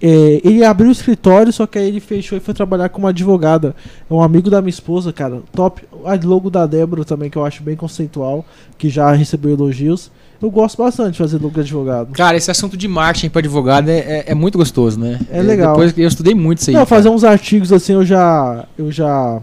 [0.00, 3.74] É, ele abriu o escritório, só que aí ele fechou e foi trabalhar como advogada.
[4.10, 5.42] É um amigo da minha esposa, cara.
[5.52, 5.82] Top.
[6.04, 8.44] A logo da Débora também, que eu acho bem conceitual,
[8.78, 10.10] que já recebeu elogios.
[10.40, 12.12] Eu gosto bastante de fazer logo de advogado.
[12.12, 15.20] Cara, esse assunto de marketing para advogado é, é, é muito gostoso, né?
[15.30, 15.72] É legal.
[15.74, 16.76] Depois, eu estudei muito isso aí.
[16.76, 18.66] Não, fazer uns artigos assim, eu já.
[18.76, 19.40] Eu já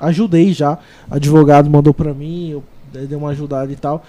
[0.00, 0.78] ajudei já.
[1.10, 4.04] Advogado mandou pra mim, eu dei uma ajudada e tal.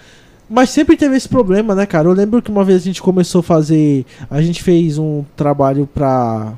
[0.48, 2.08] Mas sempre teve esse problema, né, cara?
[2.08, 4.06] Eu lembro que uma vez a gente começou a fazer.
[4.30, 6.54] A gente fez um trabalho pra.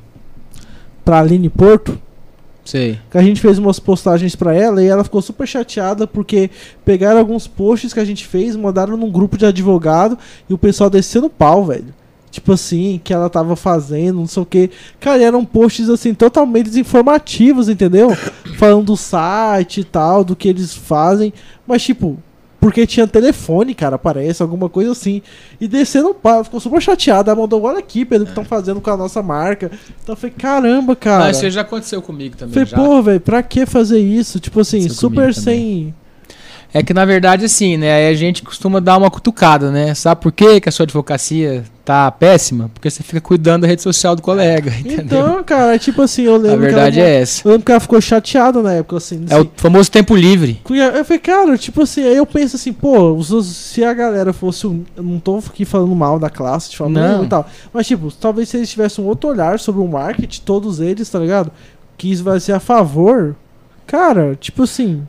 [1.05, 1.99] pra Aline Porto.
[2.65, 2.99] Sei.
[3.11, 6.51] Que a gente fez umas postagens pra ela e ela ficou super chateada porque
[6.85, 10.17] pegaram alguns posts que a gente fez, mandaram num grupo de advogado
[10.49, 11.93] e o pessoal desceu no pau, velho.
[12.31, 14.71] Tipo assim, que ela tava fazendo, não sei o que.
[15.01, 18.11] Cara, eram posts assim totalmente desinformativos, entendeu?
[18.57, 21.33] Falando do site e tal, do que eles fazem.
[21.67, 22.19] Mas, tipo,
[22.61, 25.23] porque tinha telefone, cara, parece, alguma coisa assim.
[25.59, 27.35] E descendo o pau, ficou super chateada.
[27.35, 29.71] Mandou, olha aqui, Pedro, o que estão fazendo com a nossa marca.
[30.03, 31.31] Então eu falei, caramba, cara.
[31.31, 32.53] Isso já aconteceu comigo também.
[32.53, 32.77] falei, já.
[32.77, 34.39] pô, velho, pra que fazer isso?
[34.39, 35.95] Tipo assim, Aconteceu super sem.
[36.73, 37.93] É que na verdade, assim, né?
[37.93, 39.95] aí A gente costuma dar uma cutucada, né?
[39.95, 42.71] Sabe por quê que a sua advocacia tá péssima?
[42.73, 45.21] Porque você fica cuidando da rede social do colega, entendeu?
[45.21, 46.61] Então, cara, tipo assim, eu a lembro.
[46.61, 47.47] verdade que ela, é essa.
[47.47, 49.25] Eu lembro que ela ficou chateada na época, assim.
[49.29, 50.61] É o famoso tempo livre.
[50.69, 54.85] Eu falei, cara, tipo assim, aí eu penso assim, pô, se a galera fosse um.
[54.97, 57.49] Não tô aqui falando mal da classe, de nenhuma e tal.
[57.73, 61.19] Mas, tipo, talvez se eles tivessem um outro olhar sobre o marketing, todos eles, tá
[61.19, 61.51] ligado?
[61.99, 63.35] Que isso vai ser a favor.
[63.87, 65.03] Cara, tipo assim.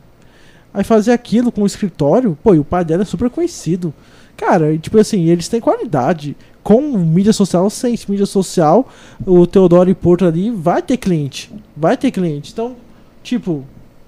[0.74, 3.92] Aí fazer aquilo com o escritório, pô, e o pai dela é super conhecido.
[4.36, 6.36] Cara, tipo assim, eles têm qualidade.
[6.62, 8.88] Com mídia social, sem mídia social,
[9.26, 11.50] o Teodoro e Porto ali vai ter cliente.
[11.76, 12.52] Vai ter cliente.
[12.52, 12.76] Então,
[13.22, 13.64] tipo,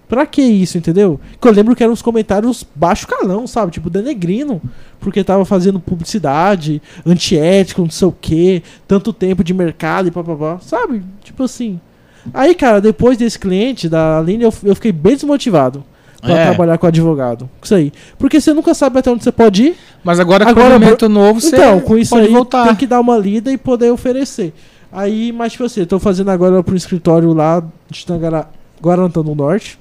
[0.07, 1.19] Pra que isso, entendeu?
[1.41, 3.73] Que eu lembro que eram uns comentários baixo calão, sabe?
[3.73, 4.61] Tipo, denegrino.
[5.01, 10.59] Porque tava fazendo publicidade, antiético, não sei o que, tanto tempo de mercado e papapá,
[10.61, 11.03] sabe?
[11.23, 11.81] Tipo assim.
[12.33, 15.85] Aí, cara, depois desse cliente da Aline, eu, eu fiquei bem desmotivado
[16.25, 16.47] pra É.
[16.47, 17.49] trabalhar com advogado.
[17.63, 17.93] Isso aí.
[18.19, 19.77] Porque você nunca sabe até onde você pode ir.
[20.03, 22.65] Mas agora, com o Agora, movimento novo, você então, com isso aí, voltar.
[22.67, 24.53] tem que dar uma lida e poder oferecer.
[24.93, 28.47] Aí, mas tipo assim, eu tô fazendo agora pro escritório lá de Tangara,
[28.83, 29.79] Guarantã do Norte.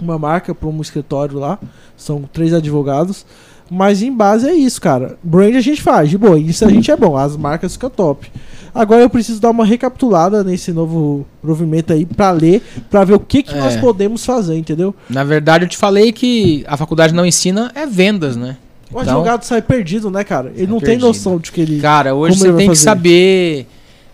[0.00, 1.58] Uma marca para um escritório lá.
[1.96, 3.24] São três advogados.
[3.70, 5.16] Mas em base é isso, cara.
[5.22, 6.38] Brand a gente faz, de boa.
[6.38, 7.16] Isso a gente é bom.
[7.16, 8.30] As marcas ficam top.
[8.74, 12.60] Agora eu preciso dar uma recapitulada nesse novo movimento aí pra ler,
[12.90, 13.58] pra ver o que, que É.
[13.58, 14.94] nós podemos fazer, entendeu?
[15.08, 18.56] Na verdade, eu te falei que a faculdade não ensina é vendas, né?
[18.92, 20.52] O Então- advogado sai perdido, né, cara?
[20.56, 21.06] Ele não tem perdido.
[21.06, 21.80] noção de que ele.
[21.80, 23.66] Cara, hoje você tem que saber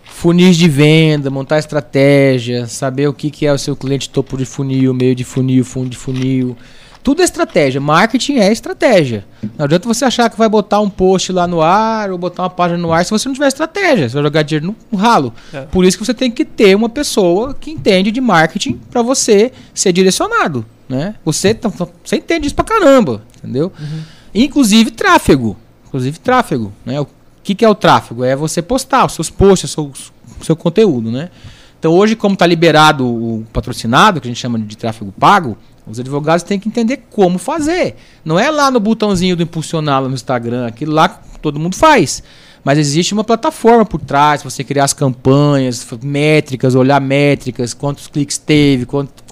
[0.05, 4.45] funis de venda, montar estratégia, saber o que, que é o seu cliente topo de
[4.45, 6.55] funil, meio de funil, fundo de funil.
[7.03, 7.81] Tudo é estratégia.
[7.81, 9.25] Marketing é estratégia.
[9.57, 12.49] Não adianta você achar que vai botar um post lá no ar ou botar uma
[12.49, 14.07] página no ar se você não tiver estratégia.
[14.07, 15.33] Você vai jogar dinheiro no- ralo.
[15.51, 15.61] É.
[15.61, 19.51] Por isso que você tem que ter uma pessoa que entende de marketing para você
[19.73, 20.63] ser direcionado.
[20.87, 21.15] Né?
[21.25, 21.69] Você, tá-
[22.03, 23.71] você entende isso pra caramba, entendeu?
[24.33, 25.57] Inclusive tráfego.
[25.87, 26.71] Inclusive tráfego.
[26.85, 26.99] Né?
[27.01, 27.07] O
[27.43, 28.23] que, que é o tráfego?
[28.23, 29.91] É você postar os seus posts, o seu,
[30.41, 31.09] o seu conteúdo.
[31.11, 31.29] Né?
[31.79, 35.99] Então hoje, como está liberado o patrocinado, que a gente chama de tráfego pago, os
[35.99, 37.95] advogados têm que entender como fazer.
[38.23, 41.09] Não é lá no botãozinho do impulsionar no Instagram, aquilo lá
[41.41, 42.23] todo mundo faz.
[42.63, 48.37] Mas existe uma plataforma por trás, você criar as campanhas, métricas, olhar métricas, quantos cliques
[48.37, 49.23] teve, quanto,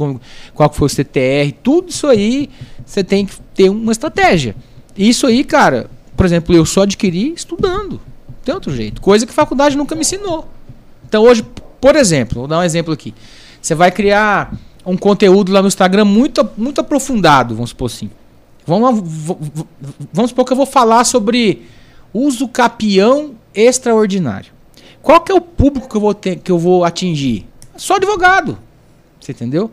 [0.54, 2.50] qual foi o CTR, tudo isso aí
[2.84, 4.56] você tem que ter uma estratégia.
[4.98, 8.02] Isso aí, cara, por exemplo, eu só adquiri estudando.
[8.44, 9.00] Tem outro jeito.
[9.00, 10.50] Coisa que a faculdade nunca me ensinou.
[11.08, 11.46] Então hoje,
[11.80, 13.14] por exemplo, vou dar um exemplo aqui.
[13.62, 14.54] Você vai criar
[14.90, 18.10] um conteúdo lá no Instagram muito, muito aprofundado, vamos supor assim.
[18.66, 19.04] Vamos,
[20.12, 21.68] vamos supor que eu vou falar sobre
[22.14, 24.52] uso capião extraordinário.
[25.02, 27.48] Qual que é o público que eu vou, ter, que eu vou atingir?
[27.78, 28.58] Só advogado.
[29.20, 29.72] Você entendeu?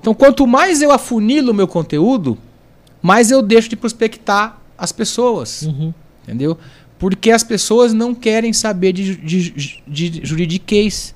[0.00, 2.38] Então, quanto mais eu afunilo o meu conteúdo,
[3.02, 5.62] mais eu deixo de prospectar as pessoas.
[5.62, 5.92] Uhum.
[6.22, 6.58] Entendeu?
[6.98, 11.14] Porque as pessoas não querem saber de, de, de juridiquês.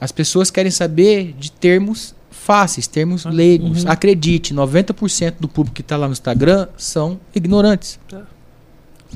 [0.00, 2.14] As pessoas querem saber de termos
[2.50, 3.84] fáceis, termos leigos.
[3.84, 3.90] uhum.
[3.92, 8.00] Acredite, 90% do público que está lá no Instagram são ignorantes.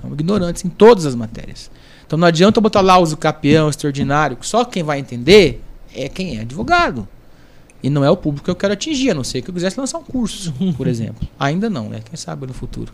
[0.01, 1.69] São ignorantes em todas as matérias.
[2.07, 5.61] Então não adianta eu botar lá uso capião, extraordinário, só quem vai entender
[5.93, 7.09] é quem é advogado.
[7.83, 9.81] E não é o público que eu quero atingir, a não ser que eu quisesse
[9.81, 11.27] lançar um curso, por exemplo.
[11.39, 12.03] Ainda não, né?
[12.05, 12.93] Quem sabe no futuro.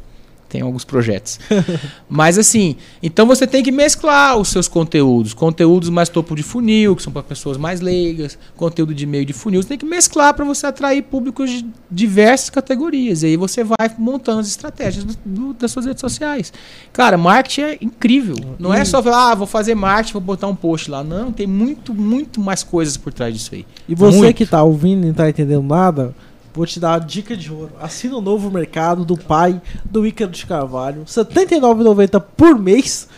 [0.50, 1.38] Tem alguns projetos.
[2.10, 5.32] Mas assim, então você tem que mesclar os seus conteúdos.
[5.32, 9.32] Conteúdos mais topo de funil, que são para pessoas mais leigas, conteúdo de meio de
[9.32, 9.62] funil.
[9.62, 13.22] Você tem que mesclar para você atrair públicos de diversas categorias.
[13.22, 16.52] E aí você vai montando as estratégias do- do- das suas redes sociais.
[16.92, 18.36] Cara, marketing é incrível.
[18.58, 21.04] Não é só falar, ah, vou fazer marketing, vou botar um post lá.
[21.04, 23.64] Não, tem muito, muito mais coisas por trás disso aí.
[23.88, 24.36] E você Muito.
[24.36, 26.12] que tá ouvindo e não tá entendendo nada,
[26.52, 27.72] vou te dar a dica de ouro.
[27.80, 33.08] Assina o novo mercado do pai do Ícaro de Carvalho, R$ 79,90 por mês.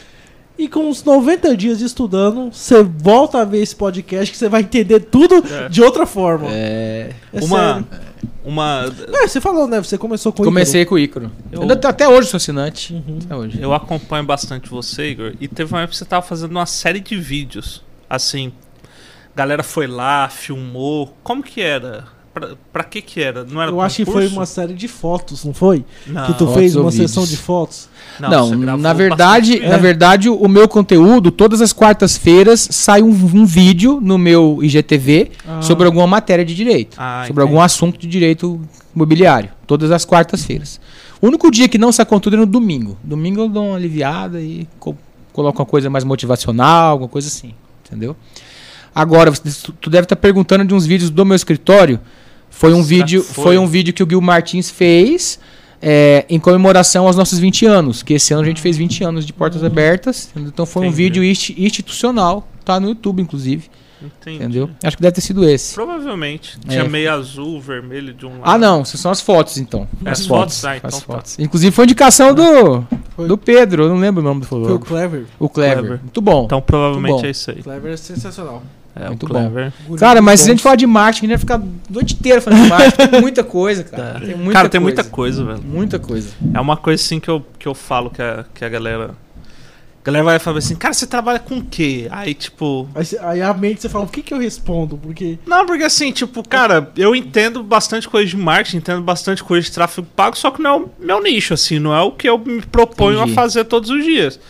[0.58, 4.60] E com uns 90 dias estudando, você volta a ver esse podcast que você vai
[4.60, 5.68] entender tudo É.
[5.68, 6.46] de outra forma.
[6.50, 7.86] É, É uma, sério.
[8.44, 8.84] uma.
[9.14, 9.82] É, você falou, né?
[9.82, 11.32] Você começou com o comecei com o Ícaro.
[11.50, 11.62] Eu...
[11.88, 12.92] Até hoje sou assinante.
[12.92, 13.18] Uhum.
[13.24, 13.58] Até hoje.
[13.60, 15.32] Eu acompanho bastante você, Igor.
[15.40, 17.82] E teve uma época que você tava fazendo uma série de vídeos.
[18.08, 18.52] Assim,
[19.34, 21.16] galera foi lá, filmou.
[21.24, 22.04] Como que era?
[22.34, 23.44] Pra, pra que que era?
[23.44, 25.84] Não era Eu acho que foi uma série de fotos, não foi?
[26.06, 27.10] Não, que tu Fotos fez uma vídeos?
[27.10, 27.90] sessão de fotos.
[28.18, 29.78] Não, gravou na verdade, bastante na É.
[29.78, 35.60] verdade, o meu conteúdo, todas as quartas-feiras, sai um, um vídeo no meu IGTV Ah.
[35.60, 36.96] sobre alguma matéria de direito.
[36.98, 37.54] Ah, sobre entendi.
[37.54, 38.58] algum assunto de direito
[38.96, 39.50] imobiliário.
[39.66, 40.80] Todas as quartas-feiras.
[41.20, 42.96] O único dia que não sai conteúdo é no domingo.
[43.04, 44.96] Domingo eu dou uma aliviada e co
[45.34, 47.54] coloco uma coisa mais motivacional, alguma coisa assim.
[47.86, 48.16] Entendeu?
[48.94, 49.32] Agora,
[49.80, 51.98] tu deve estar perguntando de uns vídeos do meu escritório.
[52.52, 53.44] Foi um vídeo, que foi?
[53.44, 55.38] foi um vídeo que o Gil Martins fez
[55.80, 58.02] é, em comemoração aos nossos 20 anos.
[58.02, 60.30] Que esse ano a gente fez 20 anos de portas abertas.
[60.36, 61.02] Então foi um Entendi.
[61.02, 62.46] vídeo insti- institucional.
[62.64, 63.68] Tá no YouTube, inclusive.
[64.00, 64.36] Entendi.
[64.36, 64.70] Entendeu?
[64.82, 65.74] Acho que deve ter sido esse.
[65.74, 66.58] Provavelmente.
[66.66, 66.70] É.
[66.72, 68.42] Tinha meio azul, vermelho de um lado.
[68.44, 69.88] Ah, não, essas são as fotos, então.
[70.04, 70.64] As As fotos?
[70.64, 71.00] Ah, então as tá.
[71.06, 71.38] fotos.
[71.38, 72.84] Inclusive foi indicação do,
[73.14, 73.28] Foi.
[73.28, 74.86] do Pedro, eu não lembro o nome do Foi o fotógrafo.
[74.92, 75.26] Clever.
[75.38, 75.78] O Clever.
[75.78, 76.00] Clever.
[76.02, 76.44] Muito bom.
[76.46, 77.26] Então provavelmente bom.
[77.26, 77.62] é isso aí.
[77.62, 78.62] Clever é sensacional.
[78.94, 79.34] É, Muito o bom.
[79.50, 79.72] Clever.
[79.98, 82.40] Cara, mas se a gente falar de marketing, a gente vai ficar a noite inteira
[82.40, 83.08] falando de marketing.
[83.10, 84.20] Tem muita coisa, cara.
[84.20, 84.96] Tem muita Cara, tem coisa.
[84.96, 85.62] muita coisa, velho.
[85.62, 86.28] Muita coisa.
[86.52, 89.14] É uma coisa assim que eu, que eu falo que a, que a galera.
[90.02, 92.08] A galera vai falar assim, cara, você trabalha com o quê?
[92.10, 92.88] Aí, tipo.
[92.92, 94.98] Aí, aí a mente você fala, o que que eu respondo?
[94.98, 99.64] Porque Não, porque assim, tipo, cara, eu entendo bastante coisa de marketing, entendo bastante coisa
[99.64, 102.28] de tráfego pago, só que não é o meu nicho, assim, não é o que
[102.28, 103.32] eu me proponho Entendi.
[103.32, 104.40] a fazer todos os dias.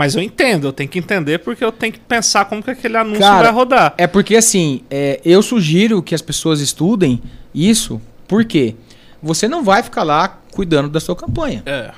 [0.00, 2.96] Mas eu entendo, eu tenho que entender porque eu tenho que pensar como que aquele
[2.96, 3.92] anúncio Cara, vai rodar.
[3.98, 7.20] É porque assim, é, eu sugiro que as pessoas estudem
[7.54, 8.76] isso, porque
[9.22, 11.62] você não vai ficar lá cuidando da sua campanha.
[11.66, 11.90] É.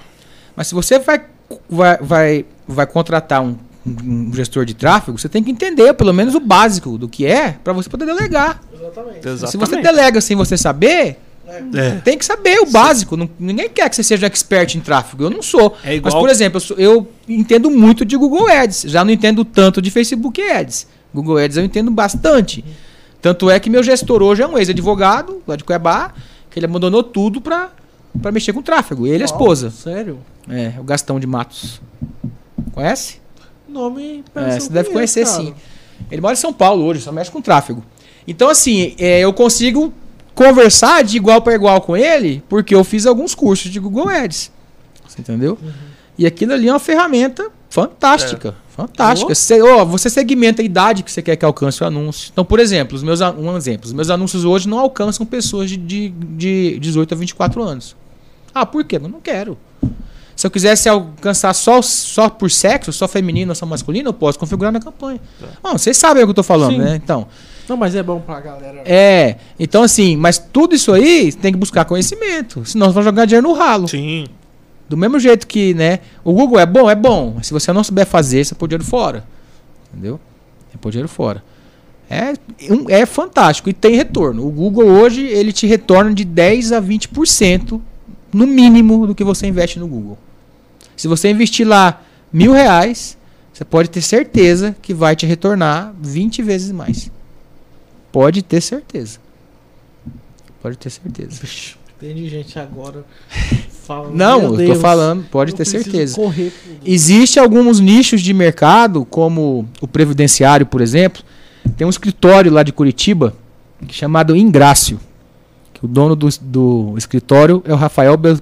[0.56, 1.22] Mas se você vai,
[1.70, 3.56] vai, vai, vai contratar um,
[3.86, 7.52] um gestor de tráfego, você tem que entender pelo menos o básico do que é
[7.62, 8.60] para você poder delegar.
[8.74, 9.28] Exatamente.
[9.28, 9.50] Exatamente.
[9.52, 11.20] Se você delega sem você saber,
[11.74, 11.90] É.
[12.04, 13.16] tem que saber o básico.
[13.16, 15.24] Não- ninguém quer que você seja expert em tráfego.
[15.24, 15.76] Eu não sou.
[15.84, 18.82] É igual- Mas, por exemplo, eu, sou- eu entendo muito de Google Ads.
[18.82, 20.86] Já não entendo tanto de Facebook Ads.
[21.12, 22.64] Google Ads eu entendo bastante.
[23.20, 26.12] Tanto é que meu gestor hoje é um ex-advogado lá de Cuiabá,
[26.50, 27.70] que ele abandonou tudo pra,
[28.20, 29.06] pra mexer com tráfego.
[29.06, 29.70] Ele e a esposa.
[29.70, 30.18] Sério?
[30.48, 31.80] É, o Gastão de Matos.
[32.72, 33.20] Conhece?
[33.68, 34.24] Nome.
[34.34, 35.50] É, você deve conhecer conheço, sim.
[35.52, 35.56] cara.
[36.10, 37.84] Ele mora em São Paulo hoje, só mexe com tráfego.
[38.26, 39.92] Então, assim, é, eu consigo
[40.34, 44.50] conversar de igual para igual com ele, porque eu fiz alguns cursos de Google Ads.
[45.06, 45.58] Você entendeu?
[45.62, 45.70] Uhum.
[46.18, 48.54] E aquilo ali é uma ferramenta fantástica.
[48.68, 49.32] Fantástica.
[49.32, 49.34] Oh.
[49.34, 52.30] Você, ó, você segmenta a idade que você quer que alcance o anúncio.
[52.32, 55.76] Então, por exemplo, os meus, um exemplo, os meus anúncios hoje não alcançam pessoas de,
[55.76, 57.96] de, de 18 a 24 anos.
[58.54, 58.96] Ah, por quê?
[58.96, 59.58] Eu não quero.
[60.34, 64.38] Se eu quisesse alcançar só, só por sexo, só feminino ou só masculino, eu posso
[64.38, 65.20] configurar na campanha.
[65.62, 66.78] Bom, vocês sabem o que eu tô falando, Sim.
[66.78, 66.96] né?
[66.96, 67.28] Então,
[67.68, 68.82] Não, mas é bom pra galera.
[68.84, 69.36] é.
[69.58, 72.64] Então, assim, mas tudo isso aí tem que buscar conhecimento.
[72.64, 73.88] Senão você vai jogar dinheiro no ralo.
[73.88, 74.26] Sim.
[74.88, 76.00] Do mesmo jeito que, né?
[76.22, 76.90] O Google é bom?
[76.90, 77.34] É bom.
[77.36, 79.24] Mas se você não souber fazer, você pôr dinheiro fora.
[79.92, 80.20] Entendeu?
[80.74, 81.42] É pôr dinheiro fora.
[82.10, 82.34] É,
[82.90, 84.46] é fantástico e tem retorno.
[84.46, 87.80] O Google hoje, ele te retorna de 10 a 20%
[88.32, 90.18] no mínimo do que você investe no Google.
[90.94, 93.16] Se você investir lá mil reais,
[93.52, 97.10] você pode ter certeza que vai te retornar 20 vezes mais.
[98.12, 99.18] Pode ter certeza.
[100.62, 101.40] Pode ter certeza.
[102.00, 103.04] Entendi, gente, agora.
[103.84, 106.14] Fala, Não, eu tô falando, pode ter certeza.
[106.14, 111.22] Correr pro- Existe alguns nichos de mercado, como o previdenciário, por exemplo.
[111.76, 113.34] Tem um escritório lá de Curitiba
[113.88, 115.00] chamado Ingrácio.
[115.74, 118.38] Que o dono do, do escritório é o Rafael Bel-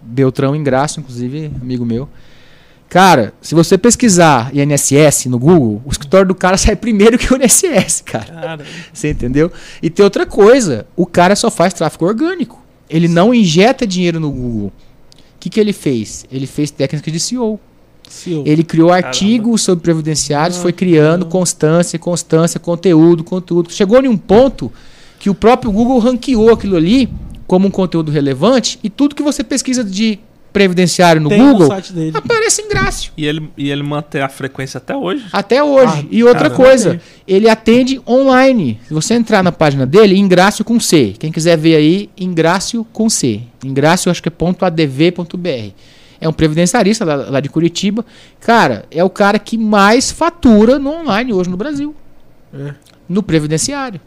[0.00, 2.08] Beltrão Ingrácio, inclusive amigo meu.
[2.92, 7.42] Cara, se você pesquisar INSS no Google, o escritório do cara sai primeiro que o
[7.42, 8.26] INSS, cara.
[8.26, 9.50] Cara, Você entendeu?
[9.82, 12.60] E tem outra coisa, o cara só faz tráfego orgânico.
[12.90, 14.66] Ele não injeta dinheiro no Google.
[14.66, 16.26] O que, que ele fez?
[16.30, 17.58] Ele fez técnica de SEO.
[18.06, 18.44] CEO.
[18.46, 23.72] Ele criou artigos sobre previdenciários, foi criando constância, constância, conteúdo, conteúdo.
[23.72, 24.70] Chegou em um ponto
[25.18, 27.08] que o próprio Google ranqueou aquilo ali
[27.46, 30.20] como um conteúdo relevante e tudo que você pesquisa de
[30.52, 32.12] previdenciário no Tem no Google site dele.
[32.16, 33.12] aparece em Grácio.
[33.16, 35.24] e ele, e ele mantém a frequência até hoje?
[35.32, 36.00] Até hoje.
[36.02, 36.56] Ah, e outra caramba.
[36.56, 38.78] coisa, ele atende online.
[38.86, 41.14] Se você entrar na página dele, Ingrácio com C.
[41.18, 43.40] Quem quiser ver aí, Ingrácio com C.
[43.64, 45.72] Ingrácio, acho que é ponto .adv.br.
[46.20, 48.04] É um previdenciarista lá, lá de Curitiba.
[48.40, 51.94] Cara, é o cara que mais fatura no online hoje no Brasil.
[52.54, 52.74] É.
[53.08, 54.00] No previdenciário.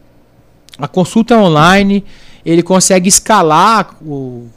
[0.78, 2.04] A consulta é online,
[2.46, 4.48] ele consegue escalar o,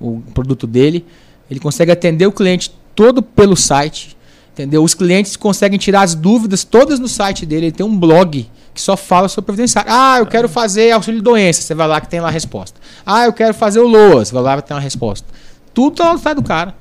[0.00, 1.04] o produto dele,
[1.50, 4.16] ele consegue atender o cliente todo pelo site.
[4.52, 4.82] Entendeu?
[4.82, 7.66] Os clientes conseguem tirar as dúvidas todas no site dele.
[7.66, 9.90] Ele tem um blog que só fala sobre previdenciário.
[9.92, 11.62] Ah, eu quero fazer auxílio de doença.
[11.62, 12.78] Você vai lá que tem lá a resposta.
[13.06, 14.24] Ah, eu quero fazer o LOA.
[14.24, 15.26] Você vai lá que tem uma resposta.
[15.72, 16.74] Tudo tá no site do cara.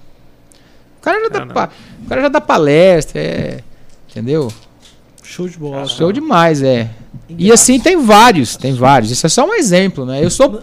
[0.97, 1.69] O cara já, dá, pa-
[2.03, 3.59] o cara já dá palestra, é,
[4.09, 4.51] entendeu?
[5.23, 5.85] Show de bola.
[5.87, 6.89] Show demais, é.
[7.29, 7.53] E Engraçado.
[7.53, 9.09] assim tem vários, tem vários.
[9.11, 10.21] Isso é só um exemplo, né?
[10.23, 10.61] Eu sou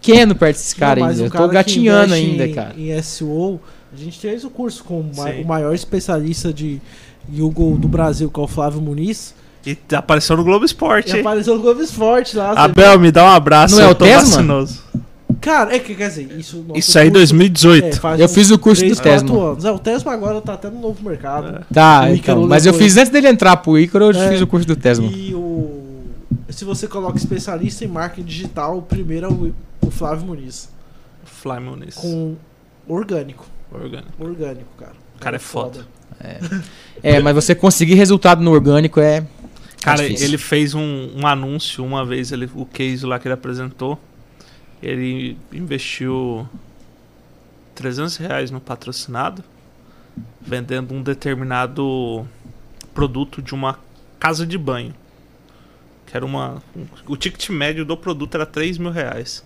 [0.00, 1.22] pequeno perto desse cara Não, mas ainda.
[1.22, 2.74] um Eu tô cara gatinhando ainda, em- cara.
[2.76, 3.60] Em SEO,
[3.92, 5.42] a gente fez o curso com Sim.
[5.42, 6.80] o maior especialista de
[7.28, 9.34] Google do Brasil, que é o Flávio Muniz.
[9.66, 11.16] E apareceu no Globo Esporte.
[11.16, 12.52] E apareceu no Globo Esporte lá.
[12.52, 13.74] Abel, me dá um abraço.
[13.74, 14.68] Não é o viu?
[15.40, 16.64] Cara, é que quer dizer, isso.
[16.74, 17.84] Isso aí em curso- 2018.
[17.86, 19.46] é, faz Eu fiz o curso três, do quatro Tesman.
[19.50, 19.64] anos.
[19.64, 21.64] É, o Tesma agora tá até no novo mercado.
[21.72, 22.46] Tá, O então.
[22.46, 24.28] Mas eu fiz antes dele entrar pro Ícaro, eu É.
[24.30, 25.04] fiz o curso do Tesla.
[25.06, 25.75] E o.
[26.48, 30.70] Se você coloca especialista em marketing digital, o primeiro é o, o Flávio Muniz.
[31.24, 31.94] Fly Muniz.
[31.94, 32.36] Com
[32.86, 33.46] orgânico.
[33.70, 34.12] Orgânico.
[34.18, 34.94] Orgânico, cara.
[35.16, 35.86] O cara é foda.
[37.02, 39.26] É, mas você conseguir resultado no orgânico é.
[39.82, 40.26] Cara, difícil.
[40.26, 43.98] ele fez um, um anúncio uma vez, ele, o case lá que ele apresentou.
[44.82, 46.48] Ele investiu
[47.74, 49.44] 300 reais no patrocinado,
[50.40, 52.26] vendendo um determinado
[52.94, 53.78] produto de uma
[54.18, 54.94] casa de banho.
[56.06, 56.62] Que era uma.
[56.76, 59.44] um- o ticket médio do produto era 3 mil reais.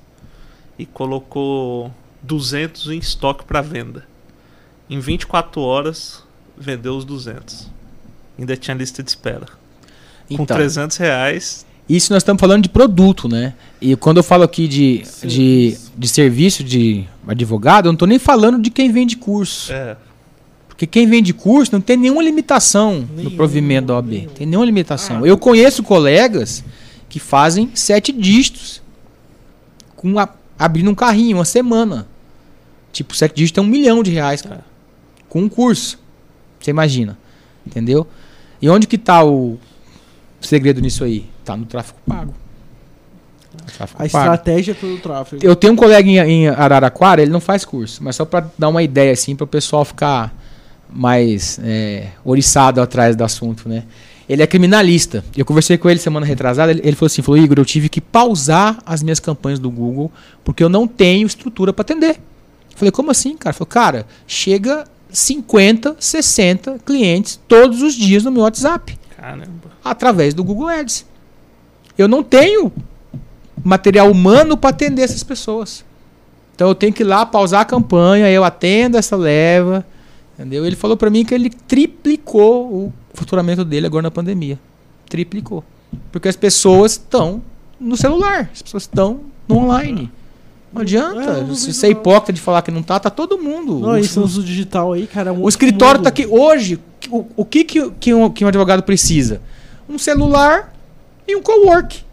[0.78, 1.92] E colocou
[2.22, 4.06] 200 em estoque para venda.
[4.88, 6.22] Em 24 horas,
[6.56, 7.68] vendeu os 200.
[8.38, 9.46] Ainda tinha lista de espera.
[10.28, 11.66] Com Então, 300 reais.
[11.88, 13.54] isso nós estamos falando de produto, né?
[13.80, 15.92] E quando eu falo aqui de, de, Serviço.
[15.96, 19.72] de serviço de advogado, eu não tô nem falando de quem vende curso.
[19.72, 19.96] É,
[20.80, 24.08] Porque quem vende curso não tem nenhuma limitação no Nenhum, provimento da OAB.
[24.08, 24.28] nenhum.
[24.30, 25.22] Tem nenhuma limitação.
[25.22, 25.26] Ah.
[25.28, 26.64] Eu conheço colegas
[27.06, 28.80] que fazem sete dígitos
[29.94, 30.26] com a-
[30.58, 32.08] abrindo um carrinho uma semana.
[32.94, 34.64] Tipo, sete dígitos é um milhão de reais, cara.
[35.28, 35.98] Com um curso.
[36.58, 37.18] Você imagina.
[37.66, 38.06] Entendeu?
[38.62, 39.58] E onde que tá o
[40.40, 41.26] segredo nisso aí?
[41.44, 42.34] Tá no tráfego pago.
[43.52, 44.06] No A pago.
[44.06, 45.44] estratégia é todo o tráfego.
[45.44, 48.70] Eu tenho um colega em, em Araraquara, ele não faz curso, mas só para dar
[48.70, 50.39] uma ideia assim, para o pessoal ficar
[50.92, 53.84] mais é, oriçado atrás do assunto, né?
[54.28, 55.24] Ele é criminalista.
[55.36, 58.00] Eu conversei com ele semana retrasada, ele, ele falou assim, falou, Igor, eu tive que
[58.00, 60.10] pausar as minhas campanhas do Google
[60.44, 62.20] porque eu não tenho estrutura para atender.
[62.70, 63.50] Eu falei, como assim, cara?
[63.52, 69.70] Ele falou, cara, chega 50, 60 clientes todos os dias no meu WhatsApp caramba.
[69.84, 71.04] através do Google Ads.
[71.98, 72.72] Eu não tenho
[73.62, 75.84] material humano para atender essas pessoas.
[76.54, 79.84] Então eu tenho que ir lá pausar a campanha, eu atendo essa leva,
[80.40, 80.64] entendeu?
[80.64, 84.58] Ele falou para mim que ele triplicou o faturamento dele agora na pandemia.
[85.08, 85.62] Triplicou.
[86.10, 87.42] Porque as pessoas estão
[87.78, 90.10] no celular, as pessoas estão no online.
[90.72, 91.20] Não adianta.
[91.20, 93.80] É, não se você é hipócrita de falar que não tá, tá todo mundo.
[93.80, 95.30] Não, isso uso digital aí, cara.
[95.30, 96.08] é um o escritório mundo.
[96.08, 96.26] está aqui.
[96.26, 96.78] Hoje,
[97.10, 99.42] o, o que, que, que, um, que um advogado precisa?
[99.88, 100.72] Um celular
[101.26, 102.04] e um cowork.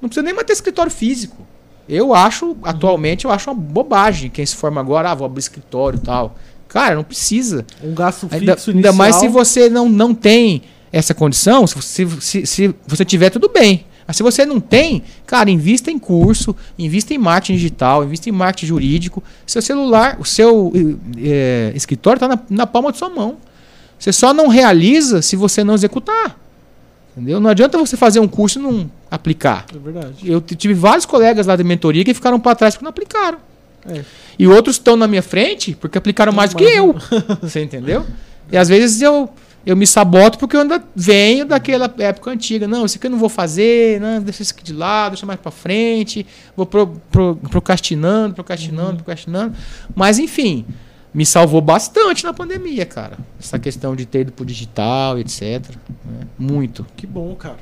[0.00, 1.44] Não precisa nem mais ter escritório físico.
[1.88, 5.96] Eu acho, atualmente, eu acho uma bobagem quem se forma agora, ah, vou abrir escritório
[5.96, 6.36] e tal.
[6.68, 7.64] Cara, não precisa.
[7.82, 9.44] Um gasto Ainda, fixo ainda mais se inicial.
[9.44, 10.62] você não, não tem
[10.92, 11.74] essa condição, se,
[12.04, 13.86] você- se, se você tiver, tudo bem.
[14.06, 18.32] Mas se você não tem, cara, invista em curso, invista em marketing digital, invista em
[18.32, 19.22] marketing jurídico.
[19.46, 20.72] Seu celular, o seu
[21.18, 23.36] eh, escritório está na, na palma de sua mão.
[23.98, 26.38] Você só não realiza se você não executar.
[27.14, 27.38] Entendeu?
[27.40, 29.66] Não adianta você fazer um curso e não aplicar.
[29.74, 30.14] É verdade.
[30.24, 33.38] Eu tive vários colegas lá da mentoria que ficaram para trás porque não aplicaram.
[33.86, 34.04] É.
[34.38, 36.94] E outros estão na minha frente porque aplicaram mais do que eu.
[37.42, 38.04] Você entendeu?
[38.50, 39.28] E às vezes eu,
[39.64, 42.66] eu me saboto porque eu ainda venho daquela época antiga.
[42.66, 45.38] Não, isso aqui eu não vou fazer, não, deixa isso aqui de lado, deixa mais
[45.38, 46.26] para frente.
[46.56, 49.54] Vou pro, pro, procrastinando, procrastinando, procrastinando.
[49.94, 50.64] Mas enfim,
[51.12, 53.18] me salvou bastante na pandemia, cara.
[53.38, 55.42] Essa questão de ter ido pro digital, etc.
[56.04, 56.26] né?
[56.38, 57.58] Muito, Que bom, cara.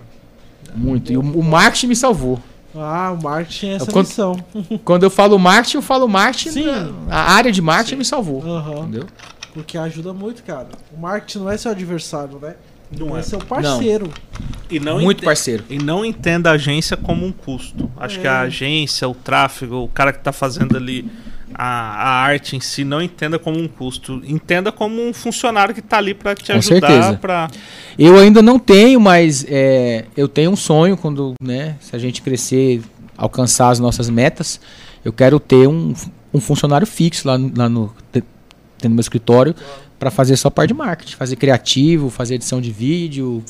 [0.75, 1.13] muito.
[1.13, 2.41] E o, o marketing me salvou.
[2.77, 4.45] Ah, o marketing é essa quando- missão.
[4.85, 6.51] Quando eu falo marketing, eu falo marketing.
[6.51, 6.95] Sim.
[7.11, 8.43] A área de marketing me salvou.
[8.47, 8.81] Aham.
[8.81, 9.07] Entendeu?
[9.55, 10.69] Porque ajuda muito, cara.
[10.97, 12.55] O marketing não é seu adversário, né?
[12.97, 13.23] Não é é.
[13.23, 14.11] seu parceiro.
[14.71, 15.65] E não Muito parceiro.
[15.69, 17.91] E não entenda a agência como um custo.
[17.97, 18.23] Acho É.
[18.23, 21.11] que a agência, o tráfego, o cara que tá fazendo ali
[21.59, 24.21] a, a arte em si, não entenda como um custo.
[24.27, 26.89] Entenda como um funcionário que tá ali para te Com ajudar.
[26.89, 27.15] certeza.
[27.15, 27.49] Pra...
[27.99, 32.21] Eu ainda não tenho, mas é, eu tenho um sonho quando, né, se a gente
[32.23, 32.83] crescer,
[33.17, 34.61] alcançar as nossas metas,
[35.05, 35.95] eu quero ter um,
[36.35, 39.55] um funcionário fixo lá, no- lá no, do meu escritório
[39.99, 43.43] para fazer só parte de marketing, fazer criativo, fazer edição de vídeo,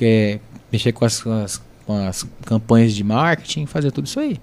[0.00, 0.38] é,
[0.70, 4.38] mexer com as, com as- com as campanhas de marketing, fazer tudo isso aí.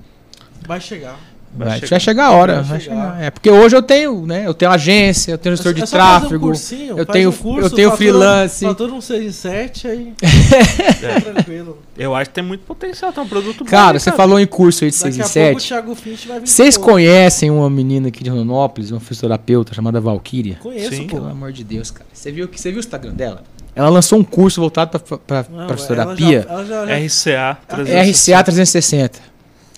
[0.67, 1.17] Vai chegar.
[1.55, 1.89] Vai Vai, chegar.
[1.89, 2.53] vai chegar a hora.
[2.55, 2.95] Vai Vai chegar.
[3.13, 3.23] chegar.
[3.23, 4.45] É porque hoje eu tenho, né?
[4.45, 6.47] Eu tenho agência, eu tenho gestor de um tráfego.
[6.47, 8.63] cursinho, eu tenho- um curso, eu tenho freelance.
[8.65, 10.13] Fatura um 6 em 7 aí.
[11.01, 11.19] É.
[11.19, 11.79] Tranquilo.
[11.97, 13.69] Eu acho que tem muito potencial, tem um produto bom.
[13.69, 15.67] Cara, você falou em curso aí de 6 Daqui e a pouco o 7.
[15.67, 16.47] Thiago Finch vai vir.
[16.47, 20.57] Vocês conhecem uma menina aqui de Rondonópolis, uma fisioterapeuta chamada Valkyria?
[20.61, 21.07] Conheço, Sim.
[21.07, 21.15] pô.
[21.17, 22.05] Pelo amor de Deus, cara.
[22.13, 23.43] Você viu, que- você viu o Instagram dela?
[23.75, 26.41] Ela lançou um curso voltado Não, pra ela fisioterapia.
[26.47, 27.57] já- ela já- já- RCA.
[28.03, 29.19] RCA 360.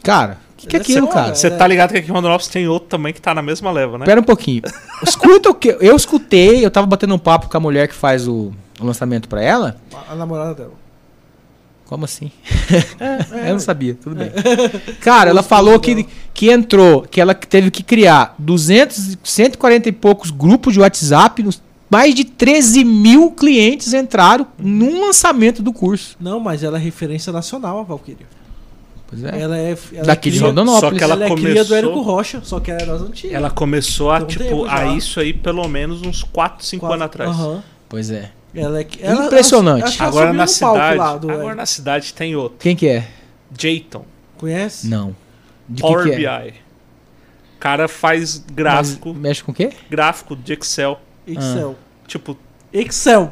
[0.04, 1.36] Cara, que, que é aquilo, ser cara?
[1.36, 3.98] Você tá ligado que aqui em Rondonópolis tem outro também que tá na mesma leva,
[3.98, 4.06] né?
[4.06, 4.62] Pera um pouquinho.
[5.04, 5.76] Escuta o que.
[5.80, 9.28] Eu escutei, eu tava batendo um papo com a mulher que faz o, o lançamento
[9.30, 9.78] pra ela.
[10.10, 10.74] A namorada dela.
[11.86, 12.32] Como assim?
[13.32, 14.30] É, eu não sabia, tudo bem.
[15.02, 20.30] Cara, ela falou que, que entrou, que ela teve que criar 200, 140 e poucos
[20.30, 26.16] grupos de WhatsApp, nos- mais de 13 mil clientes entraram num lançamento do curso.
[26.20, 28.28] Não, mas ela é referência nacional, a Valkyria.
[29.10, 29.42] Pois é.
[29.42, 29.76] Ela é.
[29.94, 30.82] Ela Daqui é de cria- Rondonópolis.
[30.82, 33.02] Só que ela ela é cria do começou- Érico Rocha, só que ela é das
[33.02, 33.36] antigas.
[33.36, 36.94] Ela começou a, um tipo, tempo a isso aí pelo menos uns 4, 5 Quase-
[36.96, 37.32] anos atrás.
[37.32, 37.64] Aham.
[37.90, 38.32] Pois é.
[38.54, 38.88] Ela é.
[39.02, 40.02] ela- Impressionante.
[40.04, 41.00] Agora na cidade.
[41.00, 42.58] agora na cidade tem outro.
[42.60, 43.08] Quem que é?
[43.58, 44.06] Jayton.
[44.38, 44.88] Conhece?
[44.88, 45.16] Não.
[45.68, 46.18] De Power que BI.
[46.22, 46.54] que é?
[47.60, 49.72] cara faz gráfico, Mas mexe com o quê?
[49.90, 51.00] gráfico de Excel.
[51.28, 51.76] Excel.
[52.08, 52.38] Tipo,
[52.72, 53.32] Excel.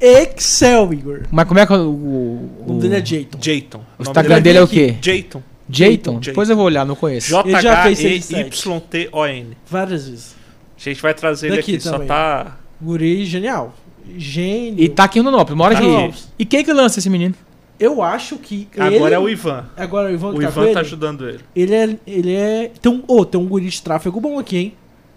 [0.00, 1.22] Excel, Igor.
[1.30, 1.76] Mas como é que o.
[1.76, 3.38] O O, nome dele é Jayton.
[3.40, 3.80] Jayton.
[3.98, 4.74] o Instagram dele dele é o aqui.
[4.92, 4.96] quê?
[5.00, 5.42] Jayton.
[5.68, 6.20] Jayton?
[6.20, 7.34] Depois eu vou olhar, não conheço.
[7.44, 9.56] Ele J-E-Y-T-O-N.
[9.68, 10.36] Várias vezes.
[10.78, 12.06] A gente vai trazer ele Daqui aqui, só também.
[12.08, 12.56] tá.
[12.80, 13.74] Guri genial.
[14.16, 14.82] Gênio.
[14.84, 15.96] E tá aqui no Nopes, mora Tá aqui.
[16.04, 16.18] aqui.
[16.38, 17.34] E quem que lança esse menino?
[17.80, 18.68] Eu acho que.
[18.78, 19.64] Agora ele- é o Ivan.
[19.76, 21.40] Agora o Ivan que O tá Ivan com tá ele, ajudando ele.
[21.54, 21.96] Ele é.
[22.06, 22.70] Ele é.
[22.80, 24.74] Tem um, oh, tem um guri de tráfego bom aqui, hein?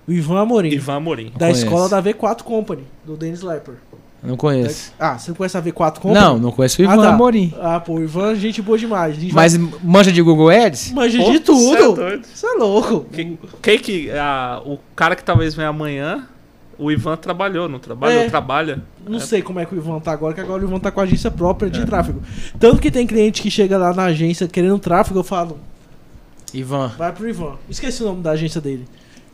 [0.08, 0.70] O Ivan Amorim.
[0.72, 1.32] Ivan Amorim.
[1.38, 3.76] Da escola da V4 Company, do Dennis Leper.
[4.22, 4.92] Não conheço.
[5.00, 6.14] Ah, você não conhece a V4 Company?
[6.14, 7.10] Não, não conheço o Ah, Ivan tá.
[7.14, 7.54] Amorim.
[7.60, 9.18] Ah, pô, o Ivan, gente boa demais.
[9.18, 10.88] A gente Mas manja de Google Ads?
[10.92, 11.06] vai...
[11.06, 11.96] Manja Pô, de é tudo.
[12.34, 13.06] Você é louco.
[13.14, 14.12] Quem, quem que.
[14.12, 16.28] ah, o cara que talvez venha amanhã,
[16.78, 18.20] o Ivan trabalhou, não trabalhou?
[18.24, 18.30] É.
[18.30, 18.82] Trabalha.
[19.08, 19.22] Não É.
[19.22, 21.04] sei como é que o Ivan tá agora, que agora o Ivan tá com a
[21.04, 22.22] agência própria de tráfego.
[22.60, 25.58] Tanto que tem cliente que chega lá na agência querendo tráfego, eu falo,
[26.54, 26.92] Ivan.
[26.98, 27.54] vai pro Ivan.
[27.70, 28.86] Esqueci o nome da agência dele.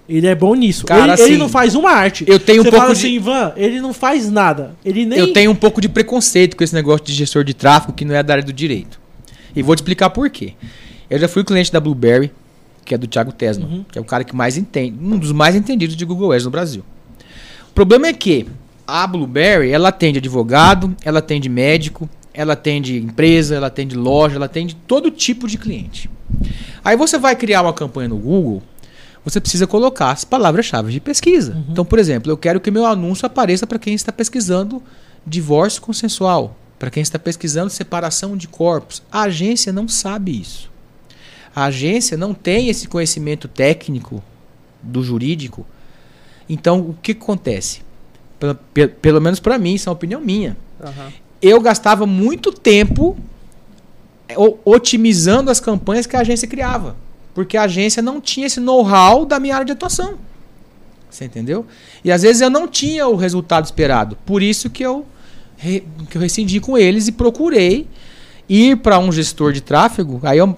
[0.07, 0.85] Ele é bom nisso.
[0.85, 2.23] Cara, ele, assim, ele não faz uma arte.
[2.27, 3.05] Eu tenho um Você pouco fala de.
[3.05, 4.75] assim, Ivan, ele não faz nada.
[4.85, 5.17] Ele nem.
[5.17, 8.13] Eu tenho um pouco de preconceito com esse negócio de gestor de tráfego que não
[8.15, 8.99] é da área do direito.
[9.55, 10.53] E vou te explicar por quê.
[11.09, 12.31] Eu já fui cliente da Blueberry,
[12.83, 13.85] que é do Thiago Tesman, Uhum.
[13.91, 16.51] que é o cara que mais entende, um dos mais entendidos de Google Ads no
[16.51, 16.83] Brasil.
[17.69, 18.45] O problema é que
[18.87, 24.45] a Blueberry, ela atende advogado, ela atende médico, ela atende empresa, ela atende loja, ela
[24.45, 26.09] atende todo tipo de cliente.
[26.83, 28.61] Aí você vai criar uma campanha no Google,
[29.25, 31.57] você precisa colocar as palavras-chave de pesquisa.
[31.69, 34.81] Então, por exemplo, eu quero que meu anúncio apareça para quem está pesquisando
[35.25, 39.01] divórcio consensual, para quem está pesquisando separação de corpos.
[39.11, 40.69] A agência não sabe isso.
[41.55, 44.23] A agência não tem esse conhecimento técnico
[44.83, 45.65] do jurídico.
[46.47, 47.81] Então, o que acontece?
[48.39, 50.55] Pelo, pe- pelo menos para mim, isso é uma opinião minha.
[50.79, 51.11] Aham.
[51.41, 53.17] Eu gastava muito tempo
[54.27, 56.95] é, otimizando as campanhas que a agência criava.
[57.35, 60.15] Porque a agência não tinha esse know-how da minha área de atuação.
[61.09, 61.65] Você entendeu?
[62.03, 64.17] E às vezes eu não tinha o resultado esperado.
[64.25, 65.05] Por isso que eu,
[66.09, 67.87] que eu rescindi com eles e procurei
[68.49, 70.19] ir para um gestor de tráfego.
[70.23, 70.57] Aí eu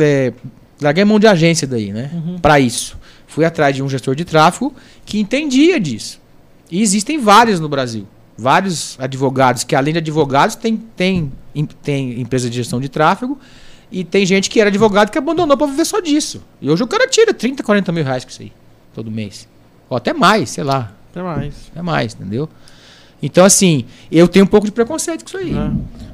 [0.00, 0.32] é,
[0.80, 2.10] larguei mão de agência daí, né?
[2.12, 2.38] Uhum.
[2.38, 2.98] Para isso.
[3.26, 4.74] Fui atrás de um gestor de tráfego
[5.06, 6.20] que entendia disso.
[6.70, 8.06] E existem vários no Brasil.
[8.36, 13.38] Vários advogados que, além de advogados, tem, tem, em- tem empresa de gestão de tráfego.
[13.92, 16.42] E tem gente que era advogado que abandonou para viver só disso.
[16.60, 18.52] E hoje o cara tira 30, 40 mil reais com isso aí.
[18.94, 19.48] Todo mês.
[19.88, 20.92] Ou até mais, sei lá.
[21.10, 21.54] Até mais.
[21.72, 22.48] Até mais, entendeu?
[23.22, 25.50] Então, assim, eu tenho um pouco de preconceito com isso aí.
[25.52, 25.72] né?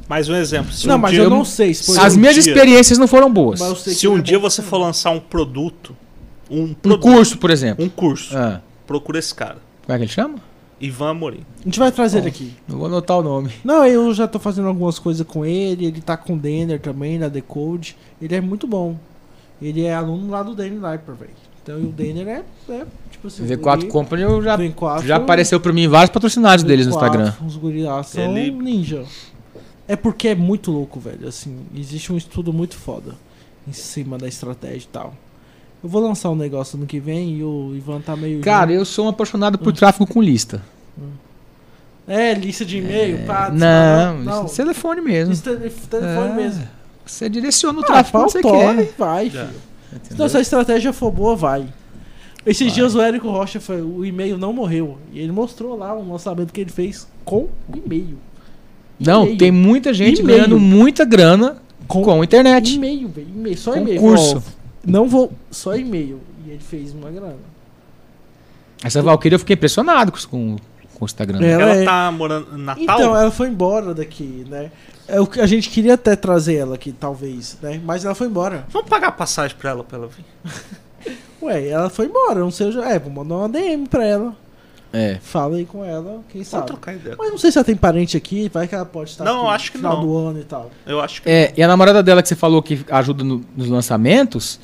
[0.08, 0.72] Mais um exemplo.
[0.72, 1.74] Se Não, um mas dia, eu não sei.
[1.74, 3.60] Se, por As um minhas dia- experiências não foram boas.
[3.60, 4.48] mas eu sei se que um é dia bom.
[4.48, 5.94] você for lançar um produto,
[6.50, 7.84] um Um produto, curso, por exemplo.
[7.84, 9.58] um curso, Ah, procura esse cara.
[9.84, 10.36] como é que ele chama?
[10.80, 11.40] Ivan Amorim.
[11.60, 12.52] A gente vai trazer ele aqui.
[12.68, 13.50] Não vou anotar o nome.
[13.64, 15.86] Não, eu já tô fazendo algumas coisas com ele.
[15.86, 17.96] Ele tá com o Denner também, na Decode.
[18.20, 18.96] Ele é muito bom.
[19.60, 21.30] Ele é aluno lá do Denner Liper, velho.
[21.62, 23.44] Então, e o Denner é, é tipo assim.
[23.46, 26.96] V4 guri- Company eu já, V4 já apareceu pra mim vários patrocinados deles no V4,
[26.96, 27.34] Instagram.
[27.46, 29.04] Os guri lá são Ele- ninja.
[29.88, 31.26] É porque é muito louco, velho.
[31.26, 33.14] Assim, existe um estudo muito foda
[33.66, 35.14] em cima da estratégia e tal.
[35.82, 38.40] Eu vou lançar um negócio ano que vem e o Ivan tá meio.
[38.40, 40.62] Cara, eu sou um apaixonado por tráfego com lista.
[42.08, 43.50] É, lista de e-mail, pá.
[43.50, 44.44] Não, não.
[44.44, 45.30] é telefone mesmo.
[45.30, 46.68] Lista de telefone É, mesmo.
[47.04, 48.94] Você direciona o Ah, tráfego quando você e quer.
[48.96, 49.30] vai, É.
[49.30, 49.42] filho.
[49.44, 50.10] entendeu?
[50.12, 51.66] Então, se a estratégia for boa, vai.
[52.44, 52.74] Esses Vai.
[52.74, 54.98] dias o Érico Rocha foi, o e-mail não morreu.
[55.12, 58.18] E ele mostrou lá um lançamento que ele fez com e-mail.
[59.00, 61.56] Não, tem muita gente ganhando muita grana
[61.88, 62.74] com, Com internet.
[62.76, 63.26] E-mail, velho.
[63.34, 64.00] E-mail, só e-mail.
[64.00, 64.42] curso.
[64.86, 65.32] Não vou.
[65.50, 66.20] Só e-mail.
[66.46, 67.36] E ele fez uma grana.
[68.84, 70.56] Essa Valkyria eu fiquei impressionado com, com,
[70.94, 71.38] com o Instagram.
[71.40, 71.62] Dela.
[71.62, 72.82] Ela Ela é- tá morando em Natal?
[72.84, 74.70] Então, ela foi embora daqui, né?
[75.08, 77.80] É o que a gente queria até trazer ela aqui, talvez, né?
[77.84, 78.64] Mas ela foi embora.
[78.70, 80.24] Vamos pagar passagem pra ela pra ela vir.
[81.42, 82.68] Ué, ela foi embora, não sei.
[82.80, 84.34] É, vou mandar uma DM pra ela.
[84.98, 85.18] É.
[85.20, 86.66] Fala aí com ela, quem Vamos sabe.
[86.68, 87.16] trocar ideia.
[87.18, 89.54] Mas não sei se ela tem parente aqui, vai que ela pode estar Não, aqui
[89.56, 90.06] acho que no final não.
[90.06, 90.70] do ano e tal.
[90.86, 91.28] Eu acho que.
[91.28, 94.58] É, e a namorada dela que você falou que ajuda no- nos lançamentos,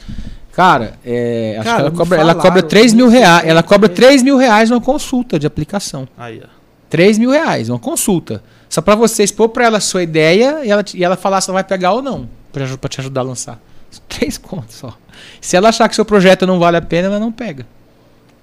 [0.53, 3.47] cara, é, acho Cara, que ela me cobra, ela falaram, cobra 3 mil reais.
[3.47, 6.09] Ela cobra 3 mil reais uma consulta de aplicação.
[6.17, 6.49] Aí, ó.
[6.89, 8.43] 3 mil reais, uma consulta.
[8.69, 11.41] Só pra você expor pra ela a sua ideia e ela, te- e ela falar
[11.41, 12.29] se ela vai pegar ou não.
[12.53, 13.61] Pra, aju- pra te ajudar a lançar.
[14.09, 14.97] Três contos só.
[15.41, 17.67] Se ela achar que seu projeto não vale a pena, ela não pega.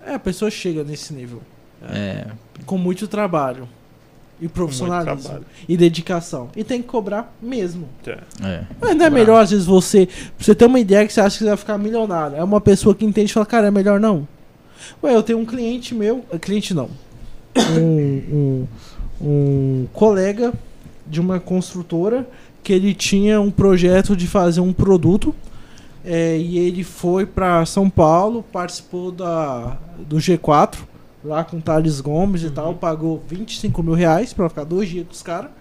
[0.06, 1.41] É, a pessoa chega nesse nível.
[1.84, 2.27] É.
[2.65, 3.68] Com muito trabalho.
[4.41, 5.22] E profissionalismo.
[5.22, 5.45] trabalho.
[5.68, 6.49] E dedicação.
[6.56, 7.89] E tem que cobrar mesmo.
[8.07, 8.18] É.
[8.43, 8.64] é.
[8.80, 10.06] Mas não é melhor, às vezes, você.
[10.06, 12.38] Pra você ter uma ideia que você acha que você vai ficar milionário.
[12.38, 14.26] É uma pessoa que entende e fala, cara, é melhor não.
[15.03, 16.23] Ué, eu tenho um cliente meu.
[16.31, 16.89] eh, Cliente não.
[17.77, 18.68] Um, um,
[19.22, 20.53] um colega
[21.06, 22.26] de uma construtora
[22.64, 25.35] que ele tinha um projeto de fazer um produto.
[26.06, 29.77] eh, e ele foi para São Paulo, participou da,
[30.07, 30.77] do G4,
[31.23, 35.05] lá com o Thales Gomes e tal, pagou 25 mil reais pra ficar dois dias
[35.05, 35.51] com os caras.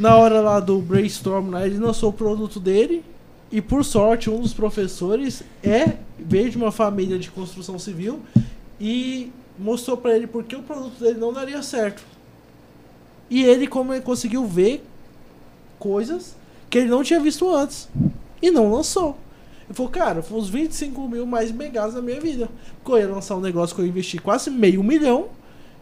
[0.00, 3.04] Na hora lá do brainstorm, lá, ele lançou o produto dele.
[3.50, 8.20] E por sorte, um dos professores é veio de uma família de construção civil
[8.80, 12.02] e mostrou pra ele porque o produto dele não daria certo.
[13.28, 14.82] E ele como ele conseguiu ver
[15.78, 16.34] coisas
[16.70, 17.88] que ele não tinha visto antes
[18.40, 19.18] e não lançou.
[19.72, 22.48] Ele falou, cara, foi uns 25 mil mais megados na minha vida.
[22.82, 25.26] Porque eu ia lançar um negócio que eu investi quase meio milhão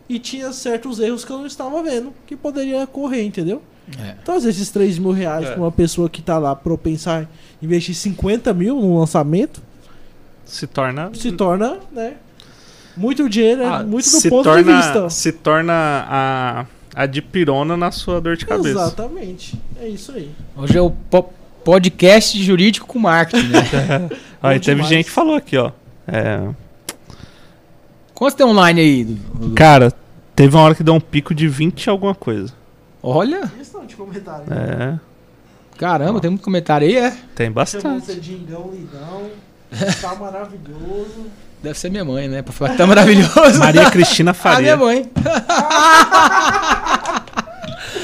[0.08, 3.62] e tinha certos erros que eu não estava vendo que poderia ocorrer, entendeu?
[4.00, 4.14] É.
[4.22, 5.52] Então, às vezes, esses 3 mil reais É.
[5.52, 7.22] pra uma pessoa que tá lá propensar
[7.60, 9.60] em investir 50 mil num lançamento
[10.44, 11.10] Se torna.
[11.14, 12.14] se torna, né?
[12.96, 15.10] Muito dinheiro, Ah, é muito do se ponto torna, de vista.
[15.10, 15.72] Se torna
[16.08, 18.68] a, a dipirona na sua dor de cabeça.
[18.68, 19.58] Exatamente.
[19.80, 20.30] É isso aí.
[20.56, 21.30] Hoje é o po-
[21.64, 23.60] podcast jurídico com marketing, né?
[24.42, 24.88] Aí teve demais.
[24.88, 25.70] gente que falou aqui, ó.
[26.08, 26.40] É,
[28.14, 29.04] Quanto tem online aí?
[29.04, 29.54] Dudu?
[29.54, 29.92] cara,
[30.36, 32.52] teve uma hora que deu um pico de 20 e alguma coisa.
[33.02, 34.44] Olha, Questão de comentário.
[34.50, 34.98] É,
[35.78, 37.16] caramba, tem muito comentário aí, é?
[37.34, 38.04] tem bastante.
[38.04, 39.30] você de Ingão Lidão.
[40.02, 41.26] Tá maravilhoso.
[41.62, 42.40] Deve ser minha mãe, né?
[42.42, 43.58] Pra falar que tá maravilhoso.
[43.58, 44.76] Maria Cristina Ah, minha Faria.
[44.76, 45.10] mãe.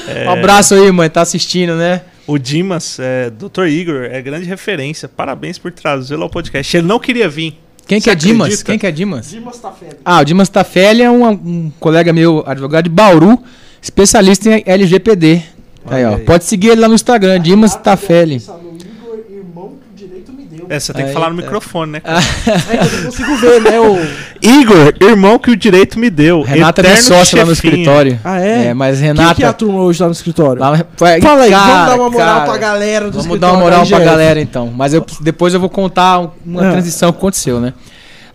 [0.07, 1.09] É, Um abraço aí, mãe.
[1.09, 2.01] Tá assistindo, né?
[2.27, 3.67] O Dimas, é, Dr.
[3.67, 5.07] Igor, é grande referência.
[5.07, 6.75] Parabéns por trazê-lo ao podcast.
[6.75, 7.57] Ele não queria vir.
[7.87, 8.47] Quem que é Dimas?
[8.47, 8.65] acredita?
[8.65, 9.29] Quem que é Dimas?
[9.29, 9.95] Dimas tá feliz.
[10.03, 13.41] Ah, o Dimas Tafelli é um, um colega meu, advogado de Bauru,
[13.81, 15.41] especialista em LGPD.
[15.85, 16.15] Aí, ó.
[16.15, 16.23] aí.
[16.25, 18.35] Pode seguir ele lá no Instagram, Dimas Tafelli.
[18.35, 20.56] Igor, irmão que o direito me deu.
[20.69, 21.43] É, você tem que Aí, falar no é.
[21.43, 21.99] microfone, né?
[21.99, 22.19] cara?
[22.69, 23.79] É, eu não consigo ver, né?
[23.79, 23.97] O...
[24.41, 26.41] Igor, irmão que o direito me deu.
[26.41, 27.73] Renata é minha eterno sócia lá no chefinho.
[27.73, 28.19] escritório.
[28.23, 28.65] Ah, é?
[28.67, 29.35] É, mas Quem Renata.
[29.35, 30.61] que é a turma hoje lá no escritório?
[30.61, 33.51] lá- Fala aí, Cara, vamos dar uma moral cara, pra galera do Vamos escritório dar
[33.53, 34.05] uma moral pra IGF.
[34.05, 34.71] galera então.
[34.75, 36.71] Mas eu, depois eu vou contar um- uma Ah.
[36.71, 37.73] transição que aconteceu, né?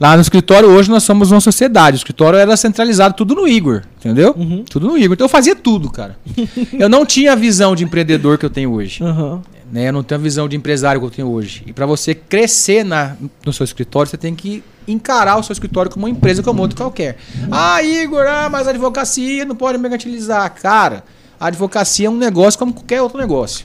[0.01, 1.95] Lá no escritório hoje nós somos uma sociedade.
[1.97, 4.35] O escritório era centralizado tudo no Igor, entendeu?
[4.37, 4.65] Uhum.
[4.69, 5.15] Tudo no Igor.
[5.15, 6.17] Então eu fazia tudo, cara.
[6.77, 9.03] eu não tinha a visão de empreendedor que eu tenho hoje.
[9.05, 9.41] Aham.
[9.73, 9.89] Né?
[9.89, 11.63] Eu não tenho a visão de empresário que eu tenho hoje.
[11.67, 15.91] E para você crescer na, no seu escritório, você tem que encarar o seu escritório
[15.91, 17.17] como uma empresa como outra qualquer.
[17.51, 20.53] Ah, Igor, ah, mas a advocacia não pode mercantilizar.
[20.61, 21.03] Cara,
[21.41, 23.65] a advocacia é um negócio como qualquer outro negócio.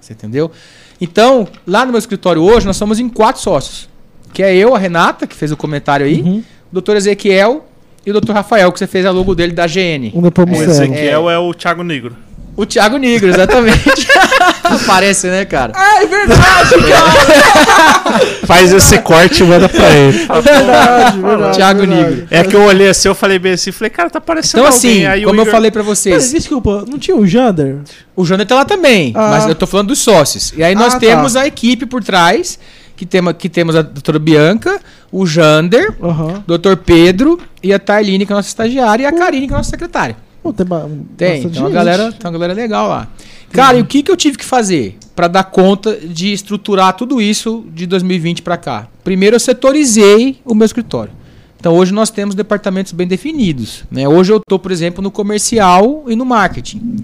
[0.00, 0.52] Você entendeu?
[1.00, 3.88] Então, lá no meu escritório hoje, nós somos em quatro sócios.
[4.32, 6.38] Que é eu, a Renata, que fez o comentário aí, Uhum.
[6.70, 7.66] o doutor Ezequiel
[8.06, 10.12] e o doutor Rafael, que você fez a logo dele da GN.
[10.14, 11.38] Um depois O me Ezequiel é.
[11.38, 12.14] o Thiago Negro.
[12.56, 14.06] O Thiago Nigro, exatamente.
[14.86, 15.72] Parece, né, cara?
[15.74, 18.20] Ah, é verdade, cara!
[18.46, 20.18] Faz esse corte e manda pra ele.
[20.42, 21.56] verdade, verdade.
[21.56, 22.10] Thiago verdade.
[22.10, 22.28] Nigro.
[22.30, 24.90] É que eu olhei assim, eu falei bem assim, falei, cara, tá parecendo Então, alguém.
[24.90, 27.78] assim, Aí como eu Igor- falei pra vocês, desculpa, não tinha o Jander?
[28.14, 29.28] o Jander tá lá também, Ah.
[29.30, 30.52] mas eu tô falando dos sócios.
[30.56, 31.00] E aí nós Ah, tá.
[31.00, 32.58] temos a equipe por trás,
[32.96, 34.78] que, tema, que temos a doutora Bianca,
[35.10, 36.34] o Jander, Aham.
[36.38, 39.52] o doutor Pedro e a Tarline, que é a nossa estagiária, e a Karine, que
[39.52, 40.16] é a nossa secretária.
[40.42, 43.08] Pô, tem ba- Tem, tem uma, galera, tem uma galera legal lá.
[43.52, 47.20] Cara, e o que, que eu tive que fazer pra dar conta de estruturar tudo
[47.20, 48.86] isso de 2020 pra cá?
[49.04, 51.12] Primeiro, eu setorizei o meu escritório.
[51.58, 53.84] Então, hoje nós temos departamentos bem definidos.
[53.90, 54.08] Né?
[54.08, 56.96] Hoje eu estou, por exemplo, no comercial e no marketing.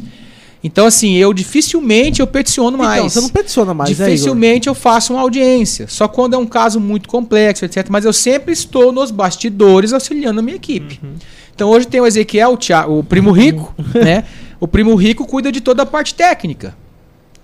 [0.66, 2.98] Então, assim, eu dificilmente eu peticiono mais.
[2.98, 4.06] Então, você não peticiona mais, né?
[4.06, 5.86] Dificilmente eu faço uma audiência.
[5.86, 7.86] Só quando é um caso muito complexo, etc.
[7.88, 11.00] Mas eu sempre estou nos bastidores auxiliando a minha equipe.
[11.54, 14.24] Então hoje tem o Ezequiel, o, o primo rico, né?
[14.58, 16.76] O primo rico cuida de toda a parte técnica.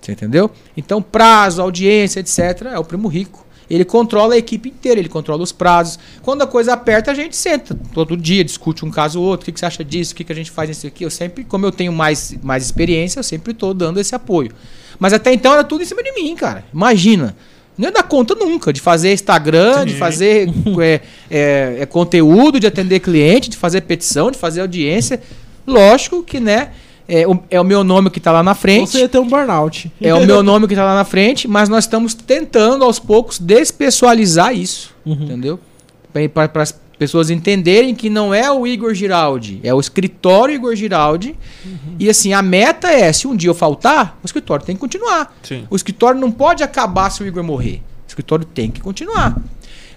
[0.01, 0.51] Você entendeu?
[0.75, 2.73] Então, prazo, audiência, etc.
[2.73, 3.42] É o primo rico.
[3.69, 5.99] Ele controla a equipe inteira, ele controla os prazos.
[6.21, 9.43] Quando a coisa aperta, a gente senta todo dia, discute um caso ou outro.
[9.43, 10.13] O que, que você acha disso?
[10.13, 11.03] O que, que a gente faz nisso aqui?
[11.05, 14.51] Eu sempre, como eu tenho mais, mais experiência, eu sempre estou dando esse apoio.
[14.99, 16.65] Mas até então era tudo em cima de mim, cara.
[16.73, 17.35] Imagina.
[17.77, 19.85] Não ia dar conta nunca de fazer Instagram, Sim.
[19.85, 20.49] de fazer
[20.79, 25.19] é, é, é, conteúdo, de atender cliente, de fazer petição, de fazer audiência.
[25.65, 26.71] Lógico que, né?
[27.07, 28.91] É o, é o meu nome que está lá na frente.
[28.91, 29.91] Você ia ter um burnout.
[30.01, 33.37] É o meu nome que está lá na frente, mas nós estamos tentando aos poucos
[33.39, 35.13] despessoalizar isso, Uhum.
[35.23, 35.59] entendeu?
[36.33, 41.35] Para as pessoas entenderem que não é o Igor Giraldi, é o escritório Igor Giraldi.
[41.99, 45.35] E assim, a meta é, se um dia eu faltar, o escritório tem que continuar.
[45.43, 45.65] Sim.
[45.69, 47.81] O escritório não pode acabar se o Igor morrer.
[48.05, 49.35] O escritório tem que continuar.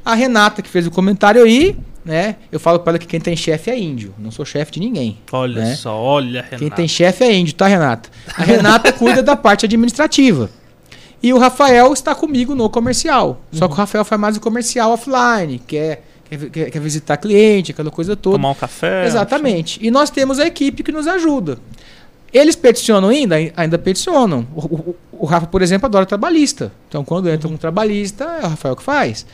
[0.05, 1.77] A Renata, que fez o comentário aí,
[2.07, 2.37] né?
[2.53, 4.15] Eu falo para ela que quem tem chefe é índio.
[4.19, 5.19] Não sou chefe de ninguém.
[5.33, 5.75] Olha né?
[5.75, 6.57] só, olha, Renato.
[6.59, 8.09] Quem tem chefe é índio, tá, Renata?
[8.37, 10.49] A Renata cuida da parte administrativa.
[11.23, 13.41] E o Rafael está comigo no comercial.
[13.53, 17.73] Só que o Rafael faz mais o comercial offline, quer, quer, quer, quer visitar cliente,
[17.73, 18.37] aquela coisa toda.
[18.37, 19.05] Tomar um café.
[19.07, 19.79] Exatamente.
[19.85, 21.59] E nós temos a equipe que nos ajuda.
[22.33, 23.37] Eles peticionam ainda?
[23.57, 24.47] Ainda peticionam.
[24.55, 26.71] O, o- o Rafa, por exemplo, adora trabalhista.
[26.89, 29.25] Então, quando entra um trabalhista, é o Rafael que faz.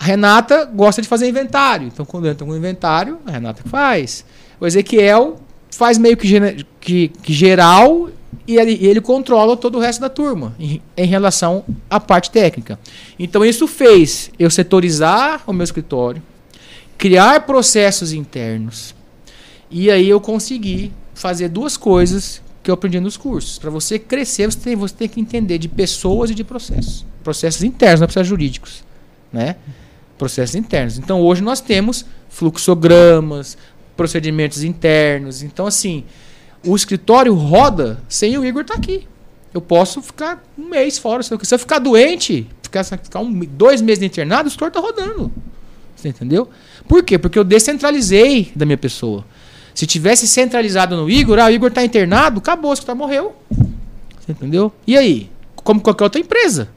[0.00, 1.86] A Renata gosta de fazer inventário.
[1.88, 4.24] Então, quando entra um inventário, a Renata faz.
[4.58, 5.38] O Ezequiel
[5.70, 8.08] faz meio que, que- que geral
[8.48, 12.80] e ele, ele controla todo o resto da turma em, em relação à parte técnica.
[13.18, 16.22] Então, isso fez eu setorizar o meu escritório,
[16.96, 18.94] criar processos internos.
[19.70, 23.58] E aí eu consegui fazer duas coisas que eu aprendi nos cursos.
[23.58, 27.04] Para você crescer, você tem, você tem que entender de pessoas e de processos.
[27.22, 28.82] Processos internos, não é processos jurídicos.
[29.32, 29.56] Né?
[30.20, 30.98] Processos internos.
[30.98, 33.56] Então hoje nós temos fluxogramas,
[33.96, 35.42] procedimentos internos.
[35.42, 36.04] Então, assim,
[36.62, 39.08] o escritório roda sem o Igor estar aqui.
[39.54, 41.22] Eu posso ficar um mês fora.
[41.22, 45.02] Se eu, se eu ficar doente, ficar, ficar um, dois meses internado, o escritório está
[45.02, 45.32] rodando.
[45.96, 46.50] Você entendeu?
[46.86, 47.16] Por quê?
[47.18, 49.24] Porque eu descentralizei da minha pessoa.
[49.74, 53.34] Se tivesse centralizado no Igor, ah, o Igor está internado, acabou, o escritório morreu.
[54.20, 54.70] Você entendeu?
[54.86, 55.30] E aí?
[55.56, 56.68] Como qualquer outra empresa.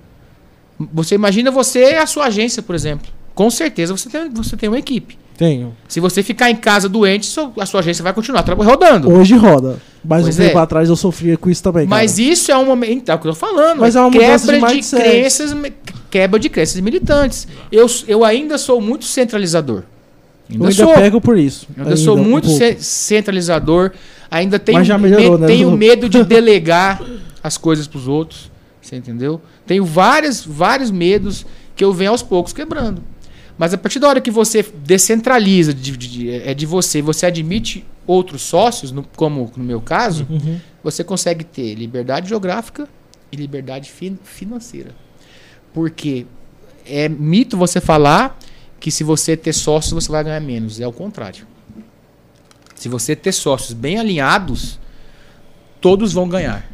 [0.93, 3.11] Você imagina você a sua agência, por exemplo.
[3.35, 5.17] Com certeza você tem, você tem uma equipe.
[5.37, 5.75] Tenho.
[5.87, 7.27] Se você ficar em casa doente,
[7.59, 9.11] a sua agência vai continuar rodando.
[9.11, 9.81] Hoje roda.
[10.05, 10.61] Mas um Pois tempo é.
[10.61, 11.87] atrás eu sofria com isso também.
[11.87, 12.23] Mas cara.
[12.23, 12.91] isso é um momento.
[12.91, 13.79] Então, é o que eu tô falando.
[13.79, 14.37] Mas é uma quebra
[14.67, 15.55] de de, crenças.
[16.11, 17.47] Quebra de crenças militantes.
[17.71, 19.77] Eu, eu ainda sou muito centralizador.
[20.47, 20.93] eu Ainda ainda sou.
[20.93, 21.67] pego por isso.
[21.75, 23.91] Eu ainda sou um muito ce- centralizador.
[24.29, 27.01] Ainda tenho, Mas já melhorou, me- né, tenho medo de delegar
[27.43, 28.51] as coisas pros outros.
[28.81, 29.41] Você entendeu?
[29.65, 31.43] Tenho várias, vários medos
[31.75, 33.01] que eu venho aos poucos quebrando.
[33.57, 37.25] Mas a partir da hora que você descentraliza, de, de- de- é de você, você
[37.25, 40.59] admite outros sócios, no- como no meu caso, Uhum.
[40.83, 42.87] você consegue ter liberdade geográfica
[43.31, 44.91] e liberdade fin- financeira.
[45.73, 46.25] Porque
[46.85, 48.37] é mito você falar
[48.79, 50.79] que se você ter sócios você vai ganhar menos.
[50.79, 51.47] É o contrário.
[52.75, 54.77] Se você ter sócios bem alinhados,
[55.79, 56.69] todos vão ganhar.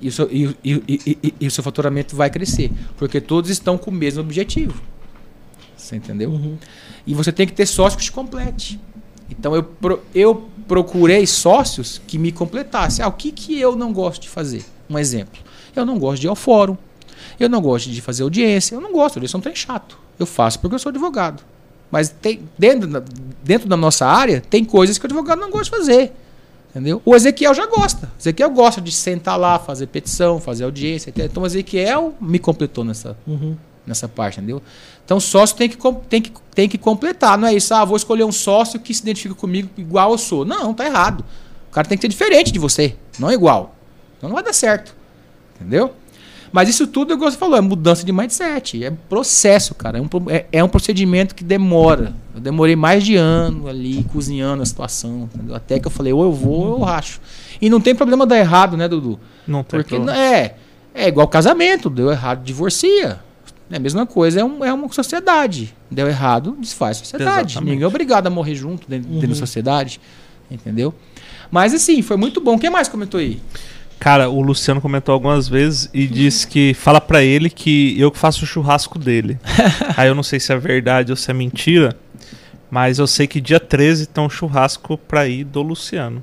[0.00, 2.70] E o seu, e, e- e- e- e o seu faturamento vai crescer.
[2.96, 4.80] Porque todos estão com o mesmo objetivo.
[5.88, 6.30] Você entendeu?
[6.30, 6.58] Uhum.
[7.06, 8.78] E você tem que ter sócio que te complete.
[9.30, 13.02] Então eu, pro- eu procurei sócios que me completassem.
[13.04, 14.64] Ah, o que, que eu não gosto de fazer?
[14.88, 15.40] Um exemplo.
[15.74, 16.76] Eu não gosto de ir ao fórum.
[17.40, 18.74] Eu não gosto de fazer audiência.
[18.74, 19.98] Eu não gosto, audiência é um trem chato.
[20.18, 21.42] Eu faço porque eu sou advogado.
[21.90, 23.02] Mas tem, dentro, da,
[23.42, 26.12] dentro da nossa área, tem coisas que o advogado não gosta de fazer.
[26.70, 27.00] Entendeu?
[27.04, 28.06] O Ezequiel já gosta.
[28.16, 31.10] O Ezequiel gosta de sentar lá, fazer petição, fazer audiência.
[31.16, 33.56] Então o Ezequiel me completou nessa, Uhum.
[33.88, 34.62] Nessa parte, entendeu?
[35.04, 35.78] Então, sócio tem que,
[36.08, 39.02] tem, que, tem que completar, não é isso, ah, vou escolher um sócio que se
[39.02, 40.44] identifica comigo igual eu sou.
[40.44, 41.24] Não, tá errado.
[41.70, 43.74] O cara tem que ser diferente de você, não igual.
[44.16, 44.94] Então não vai dar certo.
[45.56, 45.92] Entendeu?
[46.52, 48.82] Mas isso tudo, igual você falou, é mudança de mindset.
[48.82, 49.98] É processo, cara.
[49.98, 52.14] É um, é, é um procedimento que demora.
[52.34, 55.28] Eu demorei mais de ano ali cozinhando a situação.
[55.34, 55.54] entendeu?
[55.54, 57.20] Até que eu falei, ou eu vou ou eu racho.
[57.60, 59.18] E não tem problema dar errado, né, Dudu?
[59.46, 60.18] Não tem Porque problema.
[60.18, 60.56] é,
[60.94, 63.20] é igual casamento, deu errado, divorcia.
[63.70, 65.74] É a mesma coisa, é, um- é uma sociedade.
[65.90, 67.52] Deu errado, desfaz a sociedade.
[67.52, 67.70] Exatamente.
[67.70, 69.32] Ninguém é obrigado a morrer junto dentro, dentro Uhum.
[69.32, 70.00] da sociedade.
[70.50, 70.94] Entendeu?
[71.50, 72.58] Mas assim, foi muito bom.
[72.58, 73.40] Quem mais comentou aí?
[74.00, 78.18] Cara, o Luciano comentou algumas vezes e disse que fala pra ele que eu que
[78.18, 79.38] faço o churrasco dele.
[79.96, 81.96] Aí eu não sei se é verdade ou se é mentira,
[82.70, 86.22] mas eu sei que dia 13 tem um churrasco pra ir do Luciano.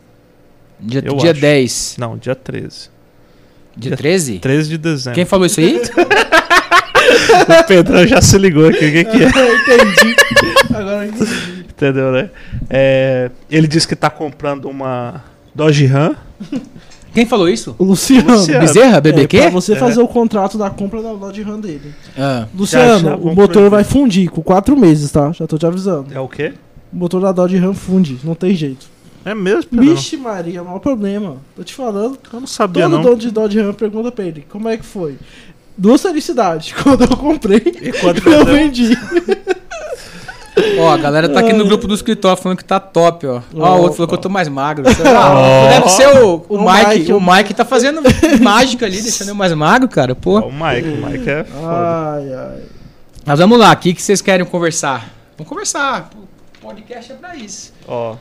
[0.79, 1.41] Dia, Eu dia acho.
[1.41, 1.95] 10.
[1.99, 2.89] Não, dia 13.
[3.75, 4.39] Dia Dia 13?
[4.39, 5.15] 13 de dezembro.
[5.15, 5.81] Quem falou isso aí?
[7.61, 9.27] O Pedrão já se ligou aqui, o que, que é?
[9.55, 10.15] entendi.
[10.73, 11.65] Agora eu entendi.
[11.69, 12.29] Entendeu, né?
[12.69, 15.23] É, ele disse que tá comprando uma
[15.53, 16.15] Dodge Ram
[17.13, 17.75] Quem falou isso?
[17.77, 18.31] O Luciano.
[18.31, 18.59] Luciano.
[18.59, 18.97] Bezerra?
[18.97, 19.41] É, BBQ?
[19.41, 21.93] pra você fazer o contrato da compra da Dodge Ram dele.
[22.17, 25.31] Ah, Luciano, o motor vai fundir com quatro meses, tá?
[25.31, 26.13] Já tô te avisando.
[26.13, 26.53] É o quê?
[26.91, 28.87] O motor da Dodge Ram funde, não tem jeito.
[29.25, 29.95] É mesmo, Pedrão?
[29.95, 31.37] Vixe Maria, maior problema.
[31.55, 32.17] Tô te falando.
[32.31, 33.01] Eu não sabia, Todo não.
[33.01, 35.15] dono de Dodge Ram pergunta pra ele, como é que foi?
[35.77, 36.71] Duas felicidades.
[36.81, 38.97] Quando eu comprei, E quando eu vendi.
[40.79, 43.41] Ó, a galera tá aqui no grupo do escritório falando que tá top, ó.
[43.57, 44.85] Ó, o outro falou que eu tô mais magro.
[45.03, 45.67] Lá.
[45.69, 46.87] Deve ser o, o, O Mike.
[46.99, 48.01] Mike, O o- Mike tá fazendo
[48.41, 50.15] mágica ali, deixando eu mais magro, cara.
[50.15, 50.39] Pô.
[50.39, 51.67] Ó, o Mike, o Mike é foda.
[51.67, 52.63] Ai, ai.
[53.25, 55.09] Mas vamos lá, o que, que vocês querem conversar?
[55.37, 56.09] Vamos conversar.
[56.15, 57.73] O podcast é pra isso.
[57.85, 58.15] Ó.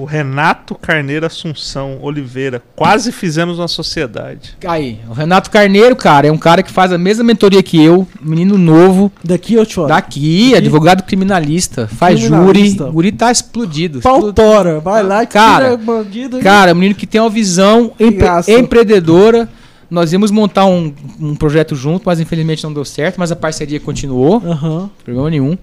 [0.00, 2.62] O Renato Carneiro Assunção Oliveira.
[2.74, 4.56] Quase fizemos uma sociedade.
[4.66, 8.08] Aí, o Renato Carneiro, cara, é um cara que faz a mesma mentoria que eu,
[8.18, 9.88] menino novo, Daqui eu te falo.
[9.88, 12.78] daqui, advogado criminalista, faz Criminalista.
[12.84, 12.90] júri.
[12.90, 14.00] O guri tá explodido.
[14.00, 16.38] Pautora, vai lá, Cara, tira bandido.
[16.40, 18.50] Cara, um menino que tem uma visão empre- Graça.
[18.50, 19.48] empreendedora.
[19.90, 23.78] Nós íamos montar um, um projeto junto, mas infelizmente não deu certo, mas a parceria
[23.80, 24.88] continuou, Aham.
[25.04, 25.58] problema nenhum.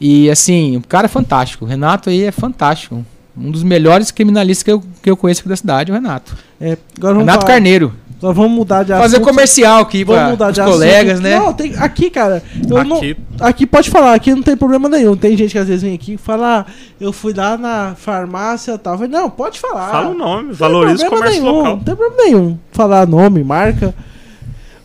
[0.00, 1.64] E assim, o cara é fantástico.
[1.64, 3.04] O Renato aí é fantástico.
[3.38, 6.34] Um dos melhores criminalistas que eu, que eu conheço aqui da cidade, o Renato.
[6.60, 7.92] É, agora vamos Renato falar- Carneiro.
[8.22, 9.28] Nós vamos mudar de Fazer assunto.
[9.28, 11.22] comercial aqui Vamos mudar de colegas, assunto.
[11.28, 11.38] né?
[11.38, 15.14] Não, tem, aqui, cara, eu não, Aqui, aqui pode falar, aqui não tem problema nenhum.
[15.14, 18.72] Tem gente que às vezes vem aqui e fala, ah, eu fui lá na farmácia
[18.72, 18.94] e tal.
[18.96, 19.90] Falei, Não, pode falar.
[19.90, 21.76] fala o nome, valoriza o comércio nenhum, local.
[21.76, 22.58] Não tem problema nenhum.
[22.72, 23.94] Falar nome, marca.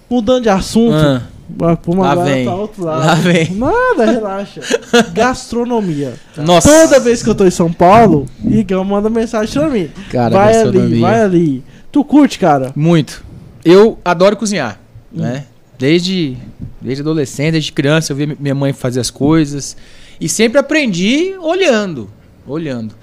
[0.09, 0.93] Mudando de assunto.
[0.93, 1.21] Ah,
[1.55, 2.45] Vai pra uma Lá agora vem.
[2.45, 3.05] pra outro lado.
[3.05, 3.51] Lá vem.
[3.55, 4.61] Nada, relaxa.
[5.13, 6.13] Gastronomia.
[6.37, 6.69] nossa.
[6.69, 9.89] Toda vez que eu tô em São Paulo, Igão manda mensagem pra mim.
[10.09, 11.63] Cara, vai ali, vai ali.
[11.91, 12.71] Tu curte, cara?
[12.75, 13.23] Muito.
[13.65, 14.79] Eu adoro cozinhar,
[15.13, 15.21] Hum.
[15.21, 15.45] né?
[15.77, 16.37] Desde,
[16.79, 19.75] desde adolescente, desde criança, eu via minha mãe fazer as coisas.
[20.19, 22.09] E sempre aprendi olhando.
[22.47, 22.93] Olhando.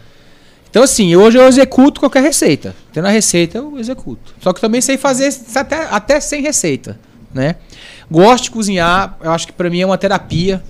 [0.71, 2.75] Então, assim, hoje eu executo qualquer receita.
[2.93, 4.35] Tendo a receita, eu executo.
[4.41, 6.99] Só que também sei fazer até, até sem receita,
[7.39, 7.55] né?
[8.11, 10.63] Gosto de cozinhar, eu acho que pra mim é uma terapia,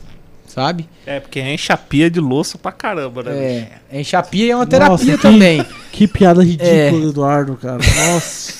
[0.46, 0.88] sabe?
[1.06, 3.30] É, porque enche a pia de louça pra caramba, né?
[3.32, 3.72] bicho?
[3.92, 5.66] É, encher a pia é uma Nossa, terapia que- também.
[5.92, 6.88] Que piada ridícula, É.
[6.92, 7.78] Eduardo, cara.
[7.78, 8.58] Nossa.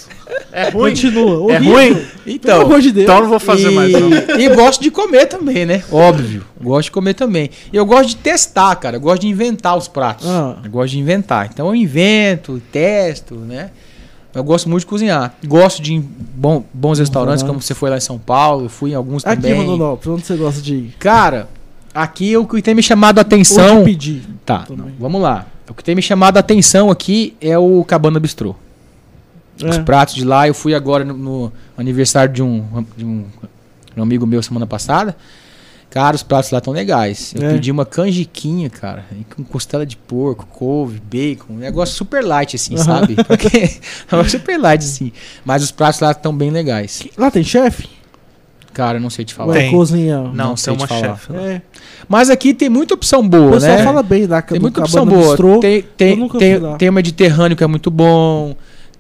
[0.52, 0.90] É ruim?
[0.90, 1.52] Continua.
[1.52, 1.94] É ruim?
[1.94, 3.04] Pelo Então, amor de Deus.
[3.04, 4.10] Então eu não vou fazer e, mais, não.
[4.40, 5.82] e gosto de comer também, né?
[5.90, 6.44] Óbvio.
[6.60, 7.50] Gosto de comer também.
[7.72, 8.96] E eu gosto de testar, cara.
[8.96, 10.26] Eu gosto de inventar os pratos.
[10.28, 10.56] Ah.
[10.62, 11.48] Eu gosto de inventar.
[11.52, 13.70] Então eu invento, testo, né?
[14.38, 15.34] Eu gosto muito de cozinhar.
[15.46, 16.00] Gosto de ir em
[16.34, 17.48] bom- bons restaurantes, Uhum.
[17.48, 18.64] como você foi lá em São Paulo.
[18.66, 19.58] Eu fui em alguns Aqui, também.
[19.58, 20.94] Rondonópolis, onde você gosta de ir?
[20.98, 21.48] Cara,
[21.94, 23.78] aqui o que tem me chamado a Ou atenção.
[23.78, 24.22] de pedir.
[24.46, 25.46] Tá, não, vamos lá.
[25.68, 28.54] O que tem me chamado a atenção aqui é o Cabana Bistrô.
[29.62, 29.82] Os É.
[29.82, 32.64] pratos de lá, eu fui agora no, no aniversário de um,
[32.96, 33.24] de um,
[33.96, 35.16] um amigo meu semana passada.
[35.90, 37.32] Cara, os pratos lá estão legais.
[37.34, 37.52] Eu É.
[37.54, 42.74] pedi uma canjiquinha, cara, com costela de porco, couve, bacon, um negócio super light, assim,
[42.74, 42.84] Aham.
[42.84, 43.16] sabe?
[43.24, 43.78] Porque,
[44.12, 45.10] é super light, assim.
[45.44, 47.02] Mas os pratos lá estão bem legais.
[47.16, 47.88] Lá tem chefe?
[48.74, 49.56] Cara, eu não sei te falar.
[49.56, 49.70] é Tem.
[49.72, 50.18] cozinha?
[50.18, 51.00] Não, Não tem sei te uma falar.
[51.18, 51.34] chefe.
[51.34, 51.62] É.
[52.06, 53.82] Mas aqui tem muita opção O boa, pessoal né?
[53.84, 55.20] fala bem da Tem muita opção boa.
[55.28, 55.58] Bistrô.
[55.58, 58.54] Tem, tem, tem, tem o Mediterrâneo que é muito bom.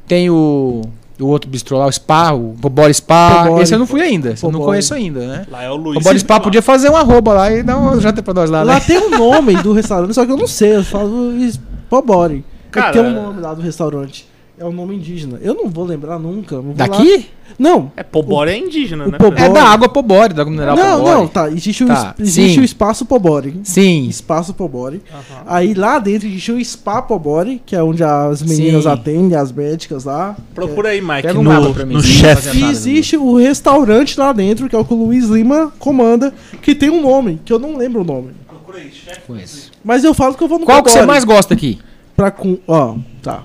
[0.06, 0.82] Tem o,
[1.20, 3.46] o outro bistrô lá, o Spa, o Pobore Spa.
[3.60, 4.34] Esse eu não fui ainda.
[4.42, 5.46] Eu não conheço ainda, né?
[5.50, 5.96] Lá é o Luiz.
[5.96, 8.62] O Pobore Spa podia fazer uma arroba lá e dar uma janta pra nós lá,
[8.62, 8.80] Lá né?
[8.80, 10.76] tem um nome do restaurante, só que eu não sei.
[10.76, 11.58] Eu falo is-
[11.90, 12.44] Pobore.
[12.70, 14.28] Cara, Cara, tem um nome lá do restaurante.
[14.60, 15.38] É um nome indígena.
[15.40, 16.56] Eu não vou lembrar nunca.
[16.56, 16.86] não vou lá.
[16.86, 17.26] Daqui?
[17.58, 17.92] Não.
[17.96, 19.16] É, Pobore é indígena, o né?
[19.16, 21.14] Pobore- É da água Pobore, da água mineral Não, Pobore.
[21.14, 21.48] não, tá.
[21.50, 22.60] Existe, o, Tá, es- existe sim.
[22.60, 23.60] o espaço Pobore.
[23.62, 24.08] Sim.
[24.08, 25.00] Espaço Pobore.
[25.12, 25.42] Aham.
[25.46, 28.88] Aí lá dentro existe o Spa Pobore, que é onde as meninas Sim.
[28.90, 30.36] atendem, as médicas lá.
[30.54, 32.58] Procura aí, Mike, Pega um no, pra mim, no chefe.
[32.58, 36.74] E existe o restaurante lá dentro, que é o que o Luiz Lima comanda, que
[36.74, 38.32] tem um nome, que eu não lembro o nome.
[38.46, 39.70] Procura aí, chefe.
[39.84, 41.12] Mas eu falo que eu vou no Qual que você Pobore.
[41.12, 41.78] mais gosta aqui?
[42.16, 42.58] Pra com...
[42.66, 43.44] Ó, tá.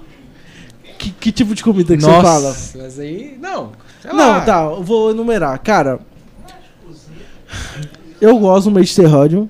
[0.98, 2.56] Que, que tipo de comida que você fala?
[2.76, 3.38] mas aí...
[3.42, 3.72] Não.
[4.02, 4.42] sei Não, lá.
[4.42, 5.58] tá, eu vou enumerar.
[5.60, 6.00] Cara,
[8.22, 9.50] eu gosto do Mediterrâneo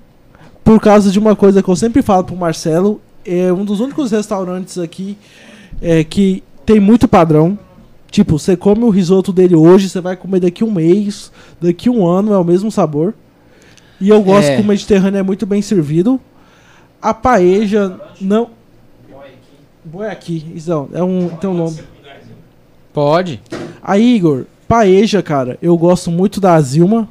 [0.63, 3.01] por causa de uma coisa que eu sempre falo pro Marcelo.
[3.25, 5.17] É um dos únicos restaurantes aqui
[5.81, 7.57] é, que tem muito padrão.
[8.09, 12.05] Tipo, você come o risoto dele hoje, você vai comer daqui um mês, daqui um
[12.05, 13.13] ano, é o mesmo sabor.
[13.99, 14.55] E eu gosto É.
[14.57, 16.19] que o Mediterrâneo é muito bem servido.
[17.01, 18.49] A paeja não.
[19.85, 21.77] Boi aqui, isso é um, tem um nome.
[22.93, 23.41] Pode.
[23.81, 27.07] Aí, Igor, paeja, cara, eu gosto muito da Zilma.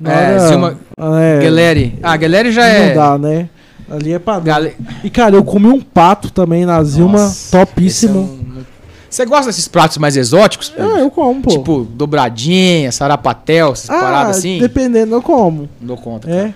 [0.00, 1.98] Na É, hora- Zilma- É, Guilherme.
[2.02, 2.94] Ah, Guilherme já não é...
[2.94, 3.48] dá, né?
[3.90, 4.44] Ali é padrão.
[4.54, 4.76] Gale...
[5.04, 8.18] E, cara, eu comi um pato também na Zilma, Nossa, topíssimo.
[8.18, 8.64] é um-
[9.08, 10.72] Você gosta desses pratos mais exóticos?
[10.78, 11.50] Ah, eu como, pô.
[11.50, 14.58] Tipo, dobradinha, sarapatel, essas ah, paradas assim?
[14.58, 15.68] dependendo, eu como.
[15.80, 16.28] Não dou conta.
[16.30, 16.52] É.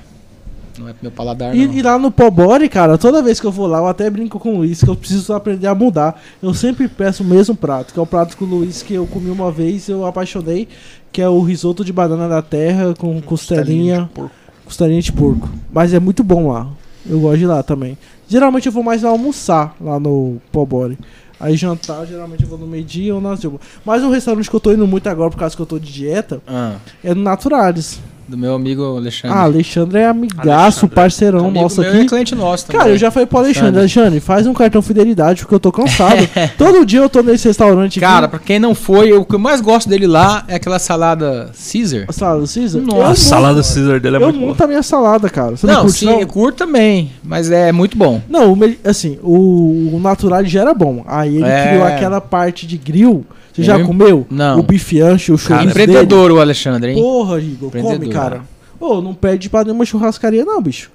[0.81, 1.75] Não é pro meu paladar, E, não.
[1.75, 4.55] e lá no Pobore, cara, toda vez que eu vou lá, eu até brinco com
[4.55, 6.19] o Luiz, que eu preciso aprender a mudar.
[6.43, 9.07] Eu sempre peço o mesmo prato, que é o prato com o Luiz que eu
[9.07, 10.67] comi uma vez e eu apaixonei,
[11.13, 14.31] que é o risoto de banana da terra com costelinha, de porco.
[14.65, 15.51] costelinha de porco.
[15.71, 16.67] Mas é muito bom lá.
[17.09, 17.99] Eu gosto de lá também.
[18.27, 20.99] Geralmente eu vou mais almoçar lá no Pobore.
[21.39, 23.41] Aí jantar, geralmente eu vou no meio-dia ou nas
[23.85, 25.91] Mas um restaurante que eu tô indo muito agora por causa que eu tô de
[25.91, 27.99] dieta Ah, é no Naturalis.
[28.31, 29.37] Do meu amigo Alexandre.
[29.37, 30.95] Ah, Alexandre é amigaço, Alexandre.
[30.95, 32.01] parceirão Amigo nosso meu aqui.
[32.01, 32.79] é cliente nosso também.
[32.81, 34.01] Cara, eu já falei pro Alexandre, Alexandre.
[34.01, 36.29] Alexandre, faz um cartão fidelidade, porque eu tô cansado.
[36.57, 38.31] Todo dia eu tô nesse restaurante Cara, aqui.
[38.31, 42.05] pra quem não foi, o que eu mais gosto dele lá é aquela salada Caesar.
[42.09, 42.83] A salada Caesar?
[42.83, 44.49] Nossa, Eu A salada Caesar dele é Eu muito boa.
[44.51, 45.57] monto a minha salada, cara.
[45.57, 46.21] Você não, Não, curte, sim, não?
[46.21, 48.23] eu curto também, mas é muito bom.
[48.29, 51.03] Não, assim, o, o natural já era bom.
[51.07, 51.69] Aí ele É.
[51.69, 53.25] criou aquela parte de grill.
[53.53, 54.27] Você já Ele- comeu?
[54.31, 54.61] Não.
[54.61, 55.83] O bife ancho, o churrasco dele.
[55.93, 57.03] Empreendedor o Alexandre, hein?
[57.03, 58.43] Porra, Igor, come, cara.
[58.79, 60.91] Ô, não perde pra nenhuma churrascaria, não, bicho.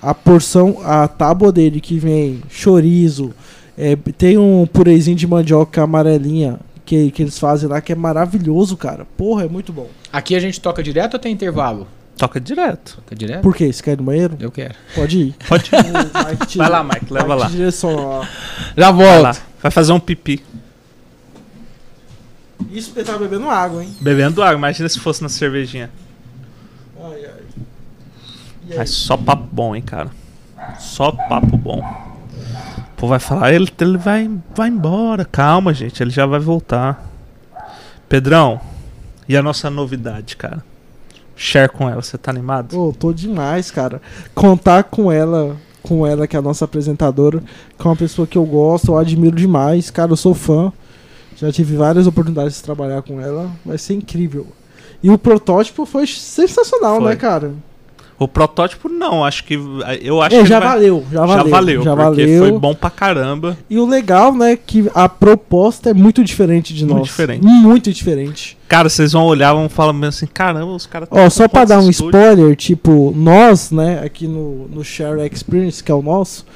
[0.00, 3.32] A porção, a tábua dele que vem chorizo,
[3.78, 8.76] é, tem um purezinho de mandioca amarelinha que, que eles fazem lá que é maravilhoso,
[8.76, 9.06] cara.
[9.16, 9.88] Porra, é muito bom.
[10.12, 11.86] Aqui a gente toca direto ou tem intervalo?
[12.18, 12.96] Toca direto.
[12.96, 13.40] Toca direto?
[13.42, 13.72] Por quê?
[13.72, 14.36] Você quer ir no banheiro?
[14.40, 14.74] Eu quero.
[14.94, 15.34] Pode ir.
[15.48, 15.64] Pode
[16.46, 17.62] te- Vai lá, Mike, leva Mike lá.
[17.62, 18.28] lá.
[18.76, 19.22] Já Vai volto.
[19.22, 19.36] lá.
[19.62, 20.42] Vai fazer um pipi.
[22.72, 23.94] Isso porque tá bebendo água, hein?
[24.00, 25.90] Bebendo água, imagina se fosse na cervejinha.
[26.98, 28.76] Ai, ai.
[28.78, 30.10] Mas só papo bom, hein, cara.
[30.78, 31.82] Só papo bom.
[32.96, 35.24] Pô, vai falar, ele, ele vai, vai embora.
[35.24, 37.10] Calma, gente, ele já vai voltar.
[38.08, 38.58] Pedrão,
[39.28, 40.64] e a nossa novidade, cara?
[41.36, 42.78] Share com ela, você tá animado?
[42.78, 44.00] Ô, tô demais, cara.
[44.34, 47.42] Contar com ela, com ela, que é a nossa apresentadora,
[47.78, 50.72] que é uma pessoa que eu gosto, eu admiro demais, cara, eu sou fã.
[51.42, 54.46] Já tive várias oportunidades de trabalhar com ela, vai ser incrível.
[55.02, 57.10] E o protótipo foi sensacional, Foi.
[57.10, 57.52] né, cara?
[58.18, 59.54] O protótipo não, acho que
[60.00, 61.44] eu acho É, que já vai- valeu, já valeu.
[61.44, 62.38] já valeu, já porque valeu.
[62.38, 63.58] foi bom pra caramba.
[63.68, 67.08] E o legal, né, que a proposta é muito diferente de Muito nós.
[67.08, 67.44] diferente.
[67.44, 68.56] Muito diferente.
[68.68, 71.80] Cara, vocês vão olhar, vão falar mesmo assim, caramba, os caras Ó, só pra dar
[71.80, 72.16] um estúdio.
[72.20, 76.46] spoiler, tipo, nós, né, aqui no, no Share Experience, que é o nosso,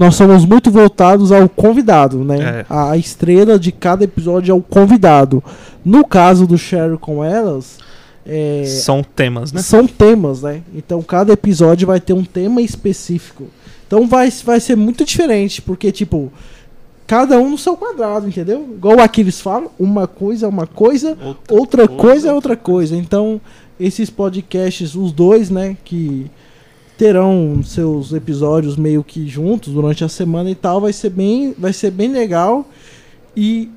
[0.00, 2.60] nós somos muito voltados ao convidado, né?
[2.60, 2.66] É.
[2.70, 5.44] A estrela de cada episódio é o convidado.
[5.84, 7.76] No caso do Share com elas,
[8.24, 9.60] é, São temas, né?
[9.60, 10.62] são temas, né?
[10.74, 13.48] Então cada episódio vai ter um tema específico.
[13.86, 16.32] Então vai, vai ser muito diferente, porque, tipo,
[17.06, 18.70] cada um no seu quadrado, entendeu?
[18.74, 22.96] Igual aqui eles falam, uma coisa é uma coisa, outra coisa é outra coisa.
[22.96, 23.38] Então,
[23.78, 26.30] esses podcasts, os dois, né, que
[27.00, 31.72] terão seus episódios meio que juntos durante a semana e tal, vai ser bem, vai
[31.72, 32.68] ser bem legal
[33.34, 33.70] e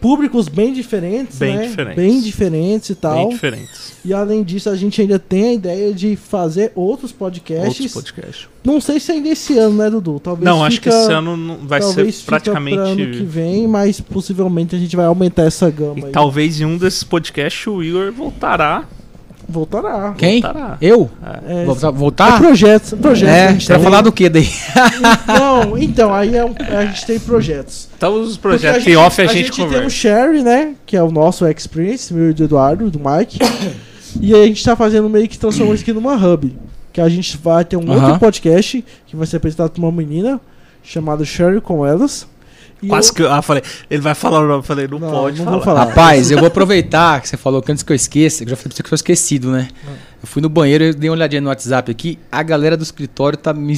[0.00, 1.66] públicos bem diferentes, Bem né?
[1.68, 1.96] diferentes.
[2.04, 3.14] Bem diferentes e tal.
[3.14, 3.92] Bem diferentes.
[4.04, 7.68] E além disso, a gente ainda tem a ideia de fazer outros podcasts.
[7.68, 8.48] Outros podcasts.
[8.64, 10.18] Não sei se ainda esse ano, né, Dudu?
[10.18, 12.76] Talvez Não, acho que fica- esse ano vai ser fica praticamente.
[12.76, 16.10] pra ano que vem, mas possivelmente a gente vai aumentar essa gama E aí.
[16.10, 18.88] talvez em um desses podcasts o Igor voltará.
[19.48, 20.14] Voltará.
[20.16, 20.40] Quem?
[20.40, 20.78] Voltará.
[20.80, 21.10] Eu?
[21.46, 21.88] É, Voltar?
[21.88, 22.38] é voltar?
[22.40, 23.34] projetos, projetos.
[23.34, 24.48] É, a gente falar do que daí?
[25.26, 27.88] Não, então, aí é um- a gente tem projetos.
[27.96, 29.90] Então os projetos em off a gente, tem o conversa.
[29.90, 30.74] Sherry, né?
[30.86, 33.38] Que é o nosso Experience, meu e do Eduardo, do Mike.
[34.20, 36.56] e aí a gente tá fazendo meio que transformando isso aqui numa hub.
[36.92, 38.04] Que a gente vai ter um Aham.
[38.04, 40.40] outro podcast que vai ser apresentado por uma menina
[40.82, 42.26] chamada Sherry com elas.
[42.82, 44.98] E Quase eu- que eu ah, falei, ele vai falar o nome, eu falei, não,
[44.98, 45.64] Não, pode não falar.
[45.64, 45.84] falar.
[45.86, 48.56] Rapaz, eu vou aproveitar que você falou que antes que eu esqueça, que eu já
[48.56, 49.68] falei pra você que eu sou esquecido, né?
[50.22, 53.38] Eu fui no banheiro, eu dei uma olhadinha no WhatsApp aqui, a galera do escritório
[53.38, 53.76] tá me,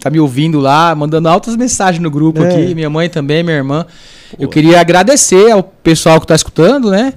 [0.00, 2.48] tá me ouvindo lá, mandando altas mensagens no grupo É.
[2.48, 3.84] aqui, minha mãe também, minha irmã.
[4.38, 4.52] Eu Pô.
[4.54, 7.12] queria agradecer ao pessoal que tá escutando, né?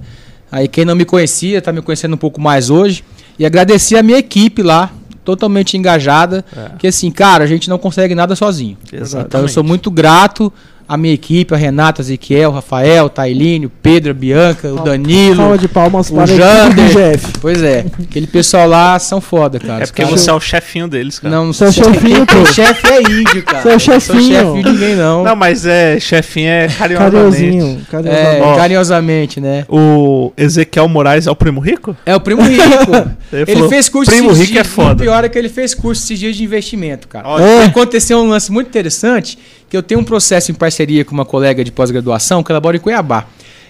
[0.52, 3.02] Aí quem não me conhecia, tá me conhecendo um pouco mais hoje.
[3.38, 4.90] E agradecer a minha equipe lá,
[5.24, 6.44] totalmente engajada.
[6.56, 6.70] É.
[6.78, 8.76] Que assim, cara, a gente não consegue nada sozinho.
[8.92, 9.26] Exatamente.
[9.28, 10.52] Então eu sou muito grato
[10.92, 15.56] à minha equipe, a Renata, Ezequiel, Rafael, Tailínio, Pedro, a Bianca, o Salva Danilo.
[15.58, 16.88] de palmas o para a do Jander.
[17.18, 17.32] GF.
[17.40, 19.84] Pois é, aquele pessoal lá são foda, cara.
[19.84, 21.34] É porque caras- você é o chefinho deles, cara.
[21.34, 22.44] Não, não é sou chefinho, pô.
[22.52, 23.62] chefe é índio, cara.
[23.62, 24.34] Você é Eu não sou chefinho.
[24.34, 25.22] chefe de ninguém, não.
[25.22, 27.86] Não, mas é, chefinho é carinhosamente.
[27.86, 27.86] Carinhosinho.
[28.06, 29.40] é, carinhosamente.
[29.40, 29.64] Né?
[29.68, 31.96] O Ezequiel Moraes é o primo rico?
[32.04, 32.60] É o primo rico.
[33.32, 34.92] Ele, Ele falou, fez curso Primo rico é dias- foda.
[34.94, 37.28] O pior é que ele fez curso esses dias de investimento, cara.
[37.28, 37.64] Olha, É.
[37.66, 39.38] Aconteceu um lance muito interessante,
[39.70, 42.76] que eu tenho um processo em parceria com uma colega de pós-graduação, que ela mora
[42.76, 43.26] em Cuiabá.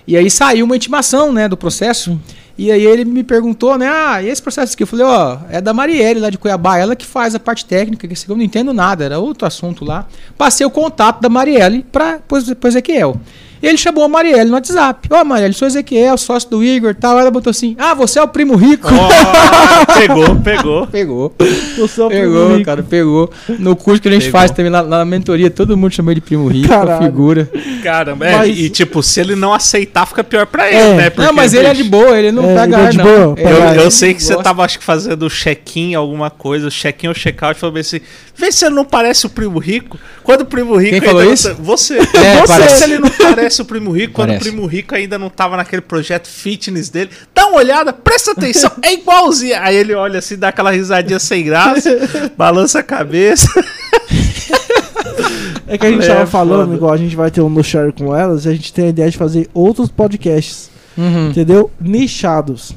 [0.06, 2.18] E aí saiu uma intimação, né, do processo.
[2.56, 4.82] E aí ele me perguntou, né, ah, e esse processo aqui?
[4.82, 8.08] Eu falei, ó, é da Marielle lá de Cuiabá, ela que faz a parte técnica,
[8.08, 10.06] que eu não entendo nada, era outro assunto lá.
[10.38, 13.20] Passei o contato da Marielle para pro Ezequiel.
[13.62, 15.08] E ele chamou a Marielle no WhatsApp.
[15.12, 17.18] Ô, Marielle, sou Ezequiel, sócio do Igor e tal.
[17.18, 18.88] Ela botou assim: Ah, você é o primo rico.
[18.90, 19.10] Ó,
[19.98, 20.86] pegou, pegou.
[20.86, 21.34] Pegou.
[21.78, 22.64] Você é o primo Pegou, rico.
[22.64, 23.30] cara, pegou.
[23.58, 24.40] No curso que a gente Pegou.
[24.40, 26.92] faz também lá, lá na mentoria, todo mundo chama ele de primo rico, Caralho.
[27.00, 27.50] a figura.
[27.82, 30.94] Caramba, é, Mas- e tipo, se ele não aceitar, fica pior pra ele, É.
[30.94, 31.12] né?
[31.16, 33.04] não, mas ele é de boa, ele não É, pega ele é de não.
[33.04, 34.42] boa, É, Eu, eu ele sei que você gosta.
[34.44, 38.00] tava, acho que, fazendo check-in, alguma coisa, check-in ou check-out, falou assim,
[38.36, 39.98] vê se ele não parece o primo rico.
[40.22, 41.48] Quando o primo rico Quem falou isso?
[41.50, 41.98] tá- Você.
[42.20, 42.76] É, você parece.
[42.78, 44.48] se ele não parece o primo rico, quando Parece.
[44.48, 48.70] o primo rico ainda não tava naquele projeto fitness dele, dá uma olhada, presta atenção,
[48.82, 49.56] é igualzinho.
[49.60, 51.90] Aí ele olha assim, dá aquela risadinha sem graça,
[52.36, 53.48] balança a cabeça.
[55.66, 56.74] É que a gente É, tava falando, foda.
[56.76, 58.88] igual a gente vai ter um no share com elas, e a gente tem a
[58.88, 61.30] ideia de fazer outros podcasts, Uhum.
[61.30, 61.70] entendeu?
[61.80, 62.72] Nichados.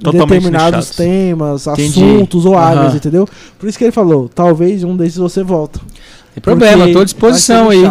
[0.00, 0.96] Em Totalmente determinados nichados.
[0.96, 2.02] temas, Entendi.
[2.02, 3.28] assuntos ou áreas, entendeu?
[3.58, 5.80] Por isso que ele falou, talvez um desses você volta.
[6.34, 7.82] Tem problema, Porque tô à disposição aí.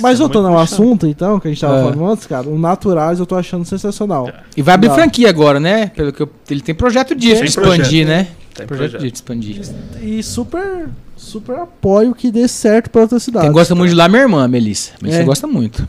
[0.00, 1.82] Mas voltando ao assunto, então, que a gente tava É.
[1.82, 4.30] falando antes, cara, o Naturais eu tô achando sensacional.
[4.56, 4.94] E vai abrir Não.
[4.94, 5.88] franquia agora, né?
[5.94, 8.06] Pelo que eu- ele tem projeto disso, Tem de expandir, projeto.
[8.06, 8.28] né?
[8.54, 9.08] Tem projeto, projeto.
[9.10, 9.60] de expandir.
[10.02, 13.44] E super, super apoio que dê certo pra outra cidade.
[13.44, 14.92] Quem gosta muito de lá é minha irmã, Melissa.
[15.02, 15.24] Melissa É.
[15.24, 15.86] gosta muito.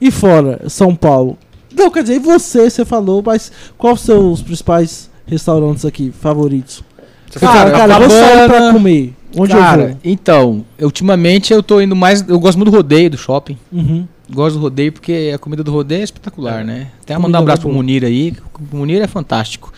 [0.00, 1.36] E fora, São Paulo.
[1.76, 6.82] Não, quer dizer, e você, você falou, mas quais os seus principais restaurantes aqui, favoritos?
[7.30, 9.14] Você fala, cara, eu vou sair pra comer.
[9.36, 12.26] Onde Cara, eu então, eu, ultimamente eu tô indo mais.
[12.28, 13.56] Eu gosto muito do rodeio do shopping.
[13.70, 13.80] vou?
[13.82, 14.08] Uhum.
[14.32, 16.64] Gosto do rodeio porque a comida do rodeio é espetacular, É.
[16.64, 16.88] né?
[17.02, 18.34] Até mandar um abraço pro Munir aí.
[18.72, 19.72] O Munir é fantástico.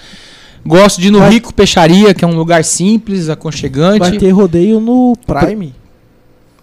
[0.64, 3.98] Gosto de ir no Vai- Rico Peixaria, que é um lugar simples, aconchegante.
[3.98, 5.74] Vai ter rodeio no Prime.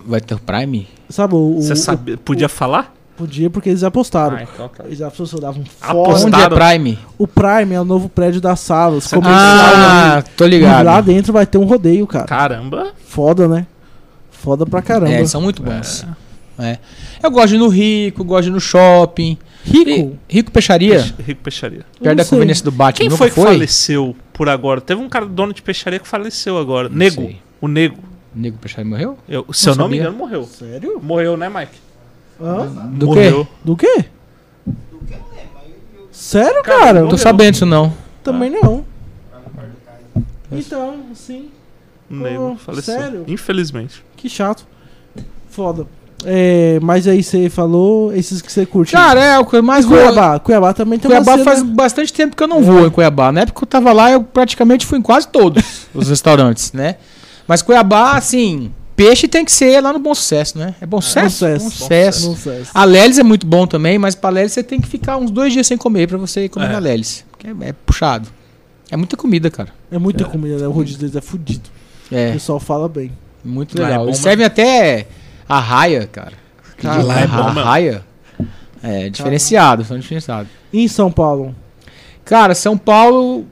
[0.06, 0.88] Vai ter o Prime?
[1.10, 1.76] Sabe, o, o- Você
[2.24, 2.96] podia falar?
[3.18, 4.38] Podia porque eles apostaram.
[4.38, 4.84] Ah, então tá.
[4.86, 6.26] Eles apostaram Apostaram.
[6.28, 7.00] Onde é Prime?
[7.18, 9.04] O Prime é o novo prédio das salas.
[9.06, 10.56] Você comercial, Ah, tô né?
[10.58, 11.06] E lá ligado.
[11.06, 12.26] dentro vai ter um rodeio, cara.
[12.26, 12.92] Caramba.
[13.06, 13.66] Foda, né?
[14.32, 15.12] Foda pra caramba.
[15.14, 16.06] É, eles são muito bons.
[16.60, 16.78] É.
[17.24, 19.38] Eu gosto de ir no Rico, gosto de ir no shopping.
[19.64, 19.90] Rico?
[19.90, 21.86] Ri- Rico Peixaria, Peixe- Rico Peixaria.
[22.00, 23.08] Perto não da conveniência do Batman.
[23.10, 24.82] Quem foi que faleceu por agora?
[24.82, 26.90] Teve um cara dono de peixaria que faleceu agora.
[26.90, 27.22] Não Nego.
[27.22, 27.38] sei.
[27.60, 27.98] O Nego.
[28.34, 29.18] Nego Peixaria morreu?
[29.30, 30.44] Eu, se eu não me engano, morreu.
[30.46, 31.00] Sério?
[31.04, 31.74] Morreu, né, Mike?
[32.42, 32.66] Hã?
[32.94, 33.48] Do morreu.
[33.64, 34.06] Do quê?
[36.12, 37.08] Sério, Cara, cara?
[37.08, 37.94] Tô sabendo disso não.
[38.24, 38.86] Também não.
[40.52, 41.50] Então, sim.
[42.10, 42.96] O Nego Pô, faleceu.
[43.00, 43.24] sério?
[43.28, 44.04] Infelizmente.
[44.18, 44.66] Que chato.
[45.50, 45.88] Foda.
[46.24, 48.92] É, mas aí você falou esses que você curte.
[48.92, 50.12] Cara, é o que eu mais Mas vou.
[50.12, 50.40] Cuiabá.
[50.40, 51.46] Cuiabá também tem Cuiabá uma cena...
[51.52, 53.32] faz bastante tempo que eu não vou em Cuiabá.
[53.32, 56.98] Na época que eu tava lá, eu praticamente fui em quase todos os restaurantes, né?
[57.48, 60.76] Mas Cuiabá, assim, peixe tem que ser lá no Bom Sucesso, né?
[60.82, 61.30] É Bom Sucesso?
[61.38, 61.64] Sucesso.
[61.64, 62.28] Bom Sucesso.
[62.30, 62.64] Não sei.
[62.74, 65.54] A Lelis é muito bom também, mas pra Lelis você tem que ficar uns dois
[65.54, 66.70] dias sem comer pra você comer É.
[66.70, 67.26] na Lelis.
[67.32, 68.30] Porque é, é puxado.
[68.90, 69.70] É muita comida, cara.
[69.92, 70.68] É muita comida, né?
[70.68, 71.70] O rodízio deles é fudido.
[72.12, 73.12] O É, pessoal fala bem.
[73.44, 74.00] muito é legal.
[74.04, 75.08] bom Eles servem até
[75.48, 76.34] a raia, cara.
[76.78, 78.06] Cara, lá é bom a raia.
[78.84, 80.52] É, diferenciado, são diferenciados.
[80.74, 81.56] E em São Paulo?
[82.26, 83.46] Cara, São Paulo.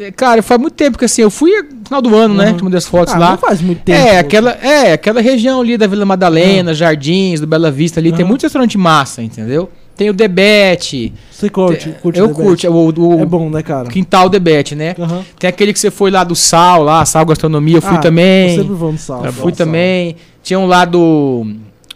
[0.00, 2.46] É, Cara, faz muito tempo que assim, eu fui no final do ano, né?
[2.48, 2.54] Uhum.
[2.54, 3.30] Que eu mandei as fotos ah, lá.
[3.32, 3.98] não faz muito tempo.
[3.98, 8.20] É, aquela, é, aquela região ali da Vila Madalena, Jardins, do Bela Vista ali, tem
[8.20, 8.28] Aham.
[8.28, 9.70] muito restaurante massa, entendeu?
[9.96, 11.12] Tem o Debete.
[11.30, 11.94] Você curte?
[12.00, 13.86] curte eu curto, o, o É bom, né, cara?
[13.88, 14.94] Quintal Debete, né?
[14.98, 15.22] Aham.
[15.38, 18.50] Tem aquele que você foi lá do Sal, lá, Sal Gastronomia, eu fui Ah, também.
[18.54, 19.26] Eu sempre vou no sal.
[19.26, 19.66] Eu fui sal.
[19.66, 20.16] também.
[20.42, 21.46] Tinha um lá do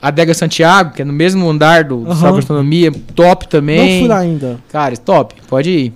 [0.02, 2.14] Adega Santiago, que é no mesmo andar do, Aham.
[2.16, 3.92] Sal Gastronomia, top também.
[3.92, 4.58] Não fui lá ainda.
[4.70, 5.92] Cara, top, pode ir.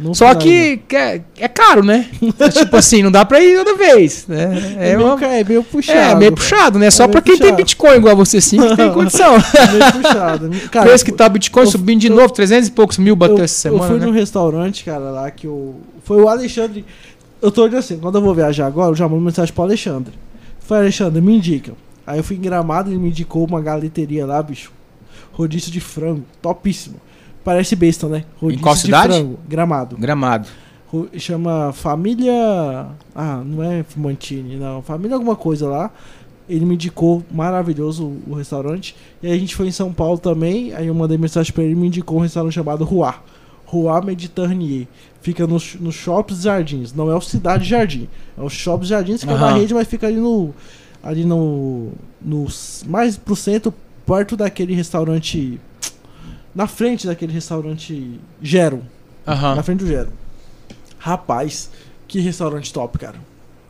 [0.00, 2.08] Não Só que, que é, é caro, né?
[2.52, 4.26] tipo assim, não dá pra ir toda vez.
[4.26, 4.76] Né?
[4.78, 5.98] É, É, meio, uma- é meio puxado.
[5.98, 6.90] é meio puxado, né?
[6.90, 7.56] Só meio pra quem tem puxado.
[7.56, 9.32] Bitcoin igual você assim, que tem condição.
[9.34, 10.50] meio puxado.
[10.72, 13.38] Cara, Preço que tá o Bitcoin eu- subindo de novo, 300 e poucos mil bateu
[13.38, 14.06] eu, essa eu semana, fui né?
[14.06, 15.76] num restaurante, cara, lá que eu.
[16.02, 16.84] Foi o Alexandre.
[17.40, 20.12] Eu tô dizendo assim, quando eu vou viajar agora, eu já mando mensagem pro Alexandre.
[20.60, 21.72] Foi, Alexandre, me indica.
[22.06, 24.72] Aí eu fui em Gramado e ele me indicou uma galeteria lá, bicho.
[25.32, 26.96] Rodízio de frango, topíssimo.
[27.44, 28.24] Parece besta, né?
[28.40, 29.12] Rodízio qual de cidade?
[29.14, 29.96] frango, Gramado.
[29.96, 30.48] Gramado.
[31.18, 32.86] Chama Família.
[33.14, 34.80] Ah, não é Mantini, não.
[34.80, 35.90] Família alguma coisa lá.
[36.48, 38.94] Ele me indicou maravilhoso o, restaurante.
[39.22, 40.72] E aí a gente foi em São Paulo também.
[40.74, 43.14] Aí eu mandei mensagem pra ele e me indicou um restaurante chamado Rua.
[43.66, 44.86] Rua Mediterranier.
[45.20, 46.92] Fica nos no Shops Jardins.
[46.92, 48.08] Não é o Cidade Jardim.
[48.38, 49.58] É o Shops Jardins, fica na Aham.
[49.58, 50.54] rede, mas fica ali no.
[51.02, 51.92] Ali no.
[52.22, 52.46] no
[52.86, 53.74] mais pro centro,
[54.06, 55.58] perto daquele restaurante.
[56.54, 58.82] Na frente daquele restaurante Gero.
[59.26, 59.54] Aham.
[59.56, 60.10] Na frente do Gero.
[60.98, 61.70] Rapaz,
[62.06, 63.16] que restaurante top, cara.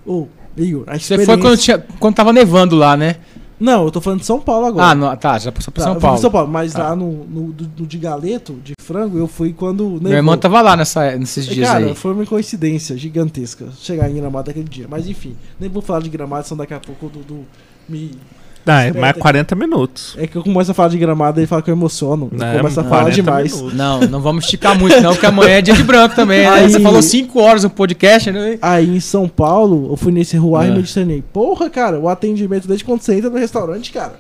[0.07, 1.35] Ô, Igor, a Você experiência...
[1.35, 3.17] foi quando, tinha, quando tava nevando lá, né?
[3.59, 4.87] Não, eu tô falando de São Paulo agora.
[4.89, 6.19] Ah, no- tá, já passou pra Tá, São Paulo.
[6.19, 6.91] São Paulo, mas Tá.
[6.91, 10.01] lá no, no, do- no de galeto, de frango, eu fui quando nevou.
[10.03, 11.95] Meu irmão tava lá nessa, nesses dias Cara, aí.
[11.95, 14.87] foi uma coincidência gigantesca chegar em Gramado aquele dia.
[14.89, 17.45] Mas enfim, nem vou falar de Gramado, senão daqui a pouco o Dudu
[17.89, 18.11] me,
[18.67, 20.15] Não, é mais 40 minutos.
[20.19, 22.29] É que eu começo a falar de gramado ele fala que eu emociono.
[22.33, 23.53] Eu Não, começo a é falar 40 demais.
[23.55, 23.75] minutos.
[23.77, 26.49] Não, não vamos esticar muito, não, porque amanhã é dia de branco também, né?
[26.49, 28.59] Aí- Você falou 5 horas no podcast, né?
[28.63, 30.69] Aí em São Paulo, eu fui nesse Rua É.
[30.69, 31.23] e medicinei.
[31.33, 34.15] Porra, cara, o atendimento desde quando você entra no restaurante, cara.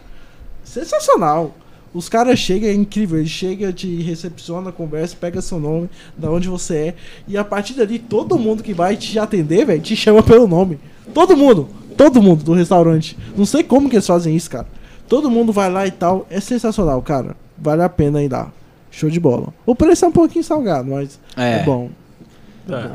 [0.63, 1.55] Sensacional.
[1.93, 3.19] Os caras chegam, é incrível.
[3.19, 6.95] Eles chegam, te recepciona, conversa, pega seu nome, da onde você é.
[7.29, 10.81] E a partir dali, todo mundo que vai te atender, velho, te chama pelo nome.
[11.13, 11.69] Todo mundo.
[11.97, 13.17] Todo mundo do restaurante.
[13.37, 14.67] Não sei como que eles fazem isso, cara.
[15.09, 16.27] Todo mundo vai lá e tal.
[16.31, 17.37] É sensacional, cara.
[17.59, 18.51] Vale a pena ir lá.
[18.91, 19.49] Show de bola.
[19.67, 21.63] O preço é um pouquinho salgado, mas é, É.
[21.65, 21.91] bom.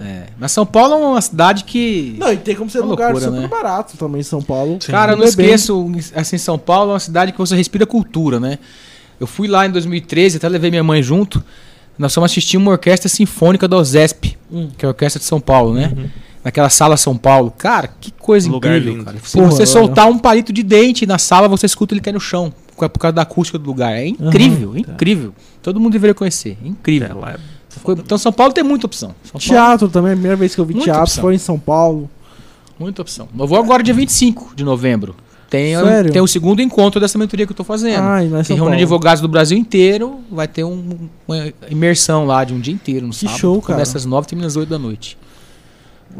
[0.02, 0.24] É.
[0.40, 2.16] Mas São Paulo é uma cidade que.
[2.18, 3.48] Não, e tem como ser Uma um lugar loucura, super né?
[3.48, 4.80] barato também em São Paulo.
[4.88, 8.40] Cara, eu não é esqueço, assim, São Paulo é uma cidade que você respira cultura,
[8.40, 8.58] né?
[9.20, 11.44] Eu fui lá em 2013, até levei minha mãe junto.
[12.00, 14.70] Nós fomos assistir uma orquestra sinfônica da OSESP, Hum.
[14.76, 15.94] que é a Orquestra de São Paulo, né?
[16.44, 17.54] Naquela sala São Paulo.
[17.58, 19.06] Cara, que coisa Lugar incrível, lindo.
[19.06, 19.18] cara.
[19.24, 22.20] Se Porra, você soltar um palito de dente na sala, você escuta ele cair no
[22.20, 22.54] chão.
[22.78, 23.92] Por causa da acústica do lugar.
[23.94, 25.34] É incrível, incrível.
[25.62, 26.58] Todo mundo deveria conhecer.
[26.64, 27.10] É incrível.
[27.10, 27.38] É, lá é-
[27.92, 29.10] Então São Paulo tem muita opção.
[29.24, 31.22] São Paulo, Teatro também, a primeira vez que eu vi Muita teatro opção.
[31.22, 32.10] foi em São Paulo.
[32.80, 33.28] muita opção.
[33.38, 35.16] Eu vou agora dia 25 de novembro.
[35.50, 36.12] Tem, Sério?
[36.14, 38.02] tem o segundo encontro dessa mentoria que eu tô fazendo.
[38.04, 38.74] Ai, lá em Tem reúne Paulo.
[38.76, 40.20] advogados do Brasil inteiro.
[40.32, 43.40] Vai ter um- uma imersão lá de um dia inteiro no Que sábado.
[43.40, 43.74] show, cara.
[43.74, 45.18] Começa às 9 e termina às 8 da noite.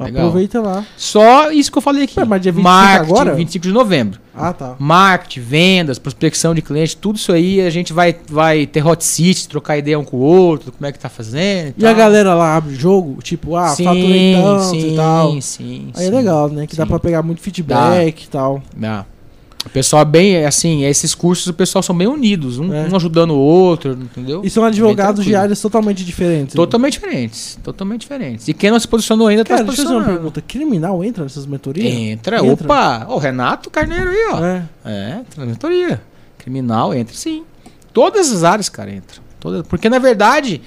[0.06, 0.28] Legal.
[0.28, 0.86] Aproveita lá.
[0.96, 2.20] Só isso que eu falei aqui.
[2.20, 3.36] Ué, mas dia 25 Marketing, agora?
[3.36, 4.20] 25 de novembro.
[4.36, 4.76] Ah, tá.
[4.80, 9.50] Marketing, vendas, prospecção de cliente, tudo isso aí a gente vai, vai ter hot seat,
[9.50, 11.74] trocar ideia um com o outro, como é que tá fazendo.
[11.78, 15.32] E a galera lá abre jogo, tipo, ah, faturei tanto e tal.
[15.34, 15.92] sim, sim.
[15.96, 16.66] Aí é legal, né?
[16.66, 16.90] Que dá sim.
[16.90, 18.62] pra pegar muito feedback e tal.
[18.82, 19.06] Ah.
[19.66, 22.88] O pessoal é bem, assim, esses cursos o pessoal são bem unidos, um, É.
[22.88, 24.42] um ajudando o outro, entendeu?
[24.44, 26.56] E são advogados de áreas totalmente diferentes.
[26.56, 26.58] né?
[26.58, 28.48] Totalmente diferentes, totalmente diferentes.
[28.48, 30.32] E quem não se posicionou ainda Cara, tá se deixa eu fazer uma posicionando.
[30.32, 30.42] pergunta.
[30.48, 31.94] Criminal entra nessas mentorias?
[31.94, 32.54] Entra, Entra.
[32.66, 34.46] opa, o Renato Carneiro aí, ó.
[34.46, 34.64] É.
[34.86, 36.02] É, entra na mentoria.
[36.38, 37.44] Criminal entra sim.
[37.92, 39.18] Todas as áreas, cara, entra.
[39.42, 40.62] Todas, porque na verdade,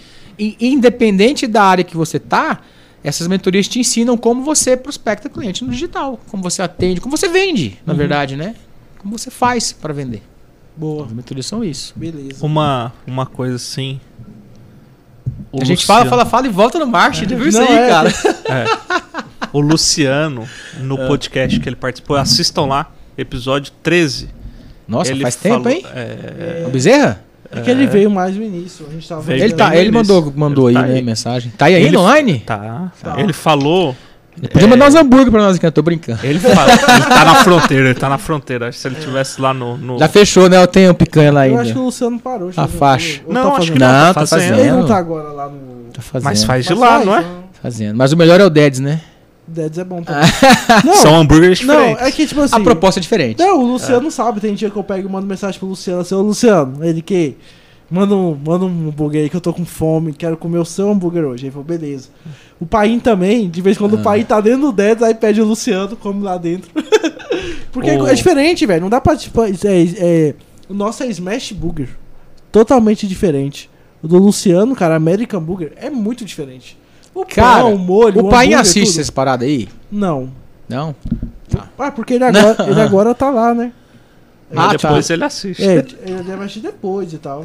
[0.60, 2.60] independente da área que você tá,
[3.02, 7.28] essas mentorias te ensinam como você prospecta cliente no digital, como você atende, como você
[7.28, 7.98] vende, na Uhum.
[7.98, 8.54] verdade, né?
[9.02, 10.22] Como você faz para vender.
[10.76, 11.04] Boa.
[11.06, 11.92] As mentorias são isso.
[11.96, 12.44] Beleza.
[12.44, 14.00] Uma, uma coisa assim.
[15.50, 17.34] O a gente Luciano- fala, fala, fala e volta no marketing.
[17.36, 18.12] Viu isso aí, é, cara?
[19.52, 20.48] O Luciano,
[20.80, 24.30] no podcast que ele participou, assistam lá, episódio 13.
[24.88, 25.84] Nossa, ele faz tempo, falou- hein?
[25.94, 27.22] É, O Bezerra?
[27.50, 28.86] É que ele veio mais no início.
[28.88, 31.02] A gente tava Ele, tá, ele mandou, mandou Ele aí, tá né, aí.
[31.02, 31.52] mensagem.
[31.58, 32.40] Tá aí ainda Ele- online?
[32.46, 32.90] tá.
[33.02, 33.20] Tá.
[33.20, 33.94] Ele falou.
[34.40, 36.18] Podia é, mandar uns hambúrguer pra nós aqui, eu tô brincando.
[36.24, 36.72] Ele fala.
[36.72, 38.68] ele tá na fronteira, ele tá na fronteira.
[38.68, 39.76] Acho que se ele tivesse lá no.
[39.76, 40.56] no- Já fechou, né?
[40.56, 41.62] Eu tenho picanha lá Eu ainda.
[41.62, 42.50] acho que o Luciano parou.
[42.50, 43.20] de A faixa.
[43.26, 43.72] Ou Não, tá acho fazendo?
[43.74, 43.88] que não.
[43.92, 44.52] Não, tá tá fazendo.
[44.54, 44.88] Ele não fazendo.
[44.88, 45.92] tá agora lá no.
[45.92, 46.24] Tá fazendo.
[46.24, 47.24] Mas faz de Mas lá, faz, não é?
[47.62, 47.96] Fazendo.
[47.96, 49.00] Mas o melhor é o Deads, né?
[49.46, 50.22] Deads é bom também.
[50.84, 52.02] Não, São hambúrgueres não, diferentes.
[52.06, 52.56] é que tipo assim.
[52.56, 53.38] A proposta é diferente.
[53.38, 54.40] Não, o Luciano sabe.
[54.40, 57.36] Tem dia que eu pego e mando mensagem pro Luciano assim: Ô Luciano, ele que.
[57.92, 60.90] Manda um, manda um hambúrguer aí que eu tô com fome, quero comer o seu
[60.90, 61.44] hambúrguer hoje.
[61.44, 62.08] Ele falou, beleza.
[62.58, 64.00] O Paim também, de vez em quando Ah.
[64.00, 66.70] o Paim tá dentro do Deads, aí pede o Luciano, come lá dentro.
[67.70, 68.80] Porque O- é diferente, velho.
[68.82, 69.14] Não dá pra.
[69.16, 69.50] Tipo, é,
[69.98, 70.34] é-
[70.68, 71.88] o nosso é Smash Burger.
[72.50, 73.68] Totalmente diferente.
[74.02, 76.78] O do Luciano, cara, American Burger, é muito diferente.
[77.14, 79.00] O Cara, pão, o molho, o pai hambúrguer, assiste tudo.
[79.00, 79.68] essas paradas aí?
[79.90, 80.30] Não.
[80.68, 80.94] Não?
[81.78, 82.68] Ah, porque ele agora, Não.
[82.72, 83.70] ele agora tá lá, né?
[84.54, 85.14] Ah, Aí depois tá.
[85.14, 85.62] ele assiste.
[85.62, 87.44] É, ele deve assistir depois e tal.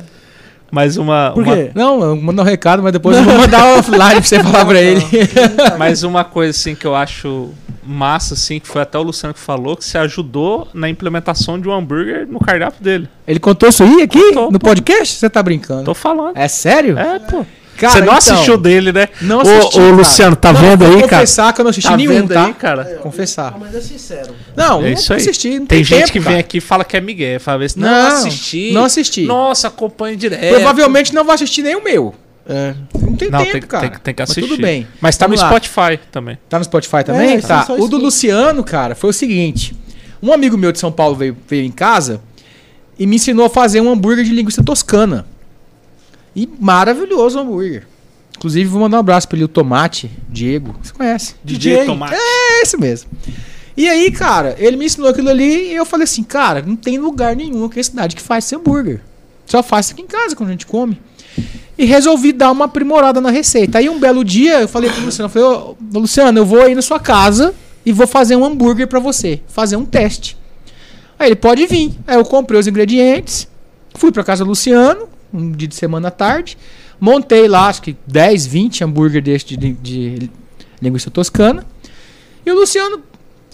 [0.72, 1.32] Mas uma.
[1.34, 1.72] Por uma- quê?
[1.74, 4.82] Não, eu mando um recado, mas depois eu vou mandar offline pra você falar pra
[4.82, 5.02] ele.
[5.80, 7.50] Mas uma coisa assim que eu acho
[7.84, 11.70] massa, assim, que foi até o Luciano que falou, que você ajudou na implementação de
[11.70, 13.08] um hambúrguer no cardápio dele.
[13.26, 14.20] Ele contou isso aí aqui?
[14.34, 14.68] Contou, no pô.
[14.68, 15.16] podcast?
[15.16, 15.86] Você tá brincando?
[15.86, 16.36] Tô falando.
[16.36, 16.98] É sério?
[17.00, 17.46] É, pô.
[17.78, 19.08] Cara, você não então, assistiu dele, né?
[19.22, 19.92] Não assisti, ô.
[19.92, 21.02] Luciano, tá Não, vendo aí, cara?
[21.10, 22.46] confessar que eu não assisti Tá nenhum, tá?
[22.46, 22.86] aí, cara?
[23.02, 23.56] Confessar.
[23.60, 24.34] mas é sincero.
[24.56, 25.20] Não, É não isso aí.
[25.20, 25.50] assisti.
[25.60, 26.40] Não Tem tem, gente tempo, que vem cara.
[26.40, 27.40] aqui e fala que é Miguel.
[27.40, 28.72] Fala assim, não, Não, assisti.
[28.74, 29.22] não assisti.
[29.24, 30.54] Nossa, acompanho direto.
[30.56, 32.14] Provavelmente não vai assistir nem o meu.
[32.50, 32.74] É.
[33.02, 33.90] Não tem Não, tempo, tem, cara.
[33.90, 34.50] tem, tem que Mas assistir.
[34.50, 34.88] tudo bem.
[35.02, 35.50] Mas tá no Vamos lá.
[35.50, 36.38] Spotify também.
[36.48, 37.36] Tá no Spotify também?
[37.36, 37.64] É, tá.
[37.66, 37.98] só O do.
[37.98, 39.76] Luciano, cara, foi o seguinte.
[40.24, 42.22] Um amigo meu de São Paulo veio, veio em casa
[42.98, 45.26] e me ensinou a fazer um hambúrguer de linguiça toscana.
[46.38, 47.88] E maravilhoso o hambúrguer.
[48.38, 50.76] Inclusive, vou mandar um abraço pra ele, o Tomate, Diego.
[50.84, 51.34] Você conhece?
[51.44, 51.86] DJ.
[51.86, 52.14] Tomate.
[52.14, 53.10] É esse mesmo.
[53.76, 57.00] E aí, cara, ele me ensinou aquilo ali e eu falei assim, cara, não tem
[57.00, 59.02] lugar nenhum aqui na cidade que faz esse hambúrguer.
[59.48, 61.02] Só faz aqui em casa quando a gente come.
[61.76, 63.80] E resolvi dar uma aprimorada na receita.
[63.80, 66.76] Aí um belo dia eu falei pro Luciano, eu falei, ô Luciano, eu vou aí
[66.76, 69.42] na sua casa e vou fazer um hambúrguer pra você.
[69.48, 70.38] Fazer um teste.
[71.18, 71.94] Aí ele pode vir.
[72.06, 73.48] Aí eu comprei os ingredientes,
[73.96, 76.58] fui pra casa do Luciano, um dia de semana à tarde,
[77.00, 80.30] montei lá, acho que 10, 20 hambúrguer deste de, de
[80.82, 81.66] linguiça toscana.
[82.46, 83.02] E o Luciano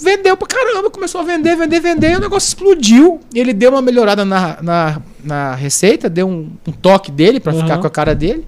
[0.02, 3.20] vendeu pra caramba, começou a vender, vender, vender, e o negócio explodiu.
[3.34, 7.62] Ele deu uma melhorada na, na, na receita, deu um, um toque dele pra Uhum.
[7.62, 8.46] ficar com a cara dele.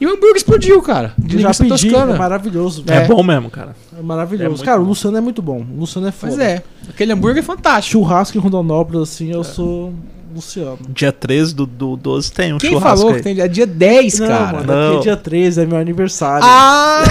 [0.00, 1.12] E o hambúrguer explodiu, cara.
[1.18, 2.14] De já linguiça pedi, toscana.
[2.14, 2.84] é maravilhoso.
[2.86, 3.04] É, É.
[3.06, 3.74] bom mesmo, cara.
[3.98, 4.62] É maravilhoso.
[4.62, 4.90] É cara, o bom.
[4.90, 5.66] Luciano é muito bom.
[5.74, 6.32] O Luciano é foda.
[6.34, 7.98] Pois é, aquele hambúrguer é fantástico.
[7.98, 9.34] Churrasco em Rondonópolis, assim, É.
[9.34, 9.92] eu sou
[10.38, 10.78] Luciano.
[10.88, 13.16] Dia 13 do, do 12 tem um Quem churrasco falou aí.
[13.18, 14.52] que tem é dia 10, não, cara?
[14.58, 15.00] mano, é Não.
[15.00, 16.44] dia 13 é meu aniversário.
[16.46, 17.02] Ah!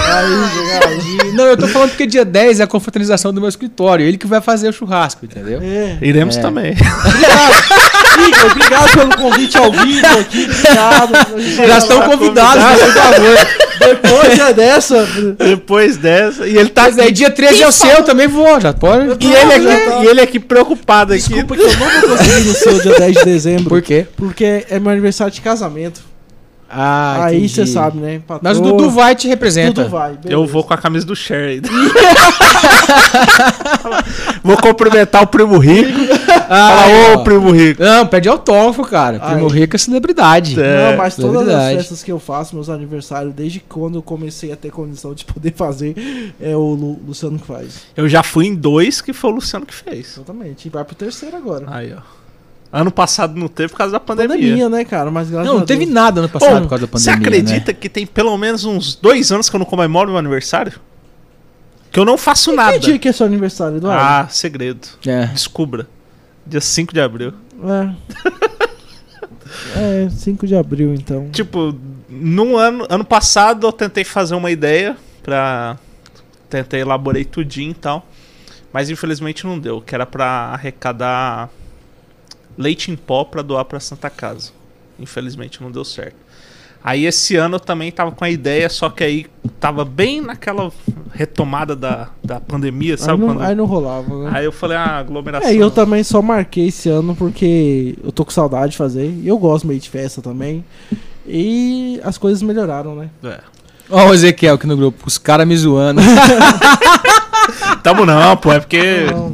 [0.86, 1.32] Aí.
[1.32, 4.04] Não, eu tô falando porque dia 10 é a confraternização do meu escritório.
[4.06, 5.60] Ele que vai fazer o churrasco, entendeu?
[5.62, 5.98] é.
[6.00, 6.40] Iremos É.
[6.40, 6.74] também.
[8.28, 10.44] Igor, obrigado pelo convite ao vivo aqui.
[10.44, 11.66] Obrigado.
[11.66, 13.38] Já estão convidados, por favor.
[13.78, 15.08] Depois é dessa.
[15.38, 16.46] Depois dessa.
[16.46, 16.82] E ele tá.
[16.82, 19.24] Mas aí dia 13 é o seu, também vou, já pode.
[19.24, 20.04] E ele, aqui, tá.
[20.04, 21.22] e ele aqui preocupado aqui.
[21.22, 23.68] Desculpa que eu não vou conseguir no seu dia 10 de dezembro.
[23.68, 24.06] Por quê?
[24.16, 26.08] Porque é meu aniversário de casamento.
[26.70, 28.20] Ah, Aí você sabe, né?
[28.26, 29.84] Patroa, Mas o Dudu vai te representa.
[29.84, 30.10] Dudu vai.
[30.10, 30.28] beleza.
[30.28, 31.68] Eu vou com a camisa do Cher ainda.
[34.42, 35.90] vou cumprimentar o primo rico.
[36.50, 37.82] Ah, Fala, ô primo rico.
[37.82, 39.20] Não, pede autógrafo, cara.
[39.20, 39.58] Primo Ai.
[39.58, 40.58] Rico é celebridade.
[40.58, 44.50] É, Não, mas todas as festas que eu faço, meus aniversários, desde quando eu comecei
[44.50, 47.80] a ter condição de poder fazer, é o Lu- Luciano que faz.
[47.94, 50.14] Eu já fui em dois que foi o Luciano que fez.
[50.16, 50.66] Exatamente.
[50.66, 51.66] E vai pro terceiro agora.
[51.68, 52.00] Aí, ó.
[52.72, 54.34] Ano passado não teve por causa da pandemia.
[54.36, 55.10] Pandemia, né, cara?
[55.10, 55.94] Mas graças Não, não teve Deus.
[55.94, 57.28] nada ano passado Ô, por causa da Você pandemia.
[57.28, 60.72] acredita que tem pelo menos uns dois anos que eu não comemoro meu aniversário?
[61.90, 62.72] Que eu não faço nada.
[62.72, 64.04] Que dia que é seu aniversário, Eduardo?
[64.04, 64.88] Ah, segredo.
[65.06, 65.26] É.
[65.26, 65.88] Descubra.
[66.46, 67.32] Dia 5 de abril.
[67.64, 67.94] É.
[70.06, 71.30] é, 5 de abril, então.
[71.30, 71.74] Tipo,
[72.08, 75.78] no ano, ano passado eu tentei fazer uma ideia pra.
[76.48, 78.06] Tentei elaborei tudinho e tal.
[78.72, 79.80] Mas infelizmente não deu.
[79.80, 81.50] Que era pra arrecadar
[82.56, 84.52] leite em pó pra doar pra Santa Casa.
[84.98, 86.16] Infelizmente não deu certo.
[86.88, 89.26] Aí esse ano eu também tava com a ideia, só que aí
[89.60, 90.70] tava bem naquela
[91.12, 93.20] retomada da, da pandemia, Aí sabe?
[93.20, 94.30] não, quando- aí não rolava, né?
[94.32, 95.48] Aí eu falei, ah, aglomeração.
[95.50, 99.06] É, e eu também só marquei esse ano porque eu tô com saudade de fazer.
[99.22, 100.64] E eu gosto meio de festa também.
[101.26, 103.10] E as coisas melhoraram, né?
[103.22, 103.40] É.
[103.90, 106.00] Ó o Ezequiel aqui no grupo, os caras me zoando.
[107.82, 109.32] Tamo não, pô, é porque Não.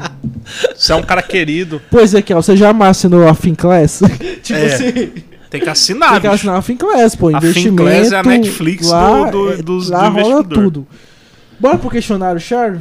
[0.74, 1.80] você é um cara querido.
[1.90, 4.00] Pois é, que você já assinou a Finclass?
[4.42, 4.66] tipo É.
[4.66, 5.12] assim,
[5.54, 7.34] Tem que assinar, tem que assinar a Finclass, pô.
[7.34, 7.40] A.
[7.40, 10.86] Finclass é a Netflix do- do- é, dos- lá do rola tudo.
[11.60, 12.80] Bora pro questionário, Charles?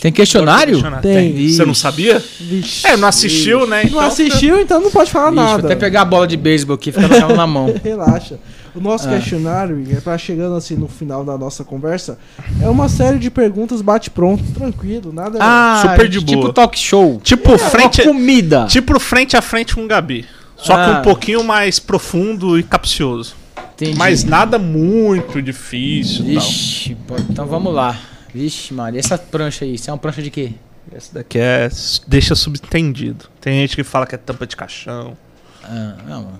[0.00, 0.80] Tem questionário?
[1.00, 1.48] Tem.
[1.48, 2.22] Você não sabia?
[2.40, 2.86] Vixe.
[2.86, 3.82] É, não assistiu, né?
[3.82, 5.66] Não Então, assistiu, então não pode falar vou nada.
[5.66, 7.72] até pegar a bola de beisebol aqui e ficar com ela na mão.
[7.82, 8.38] Relaxa.
[8.74, 9.12] O nosso Ah.
[9.12, 12.18] questionário, é pra chegando assim no final da nossa conversa,
[12.60, 15.38] é uma série de perguntas bate-pronto, tranquilo, nada.
[15.40, 16.52] Ah, Super de tipo boa.
[16.52, 17.20] talk show.
[17.22, 18.66] Tipo, frente, Uma comida.
[18.68, 20.24] tipo frente a frente com o Gabi.
[20.62, 20.98] Só que Ah.
[21.00, 23.34] um pouquinho mais profundo e capcioso.
[23.74, 23.98] Entendi.
[23.98, 26.24] Mas nada muito difícil.
[26.24, 27.98] Vixe, pô, então vamos lá.
[28.34, 30.52] Vixe, Maria, essa prancha aí, isso é uma prancha de quê?
[30.94, 31.68] Esse daqui é.
[32.06, 33.26] deixa subentendido.
[33.40, 35.16] Tem gente que fala que é tampa de caixão.
[35.64, 36.30] Ah, não, não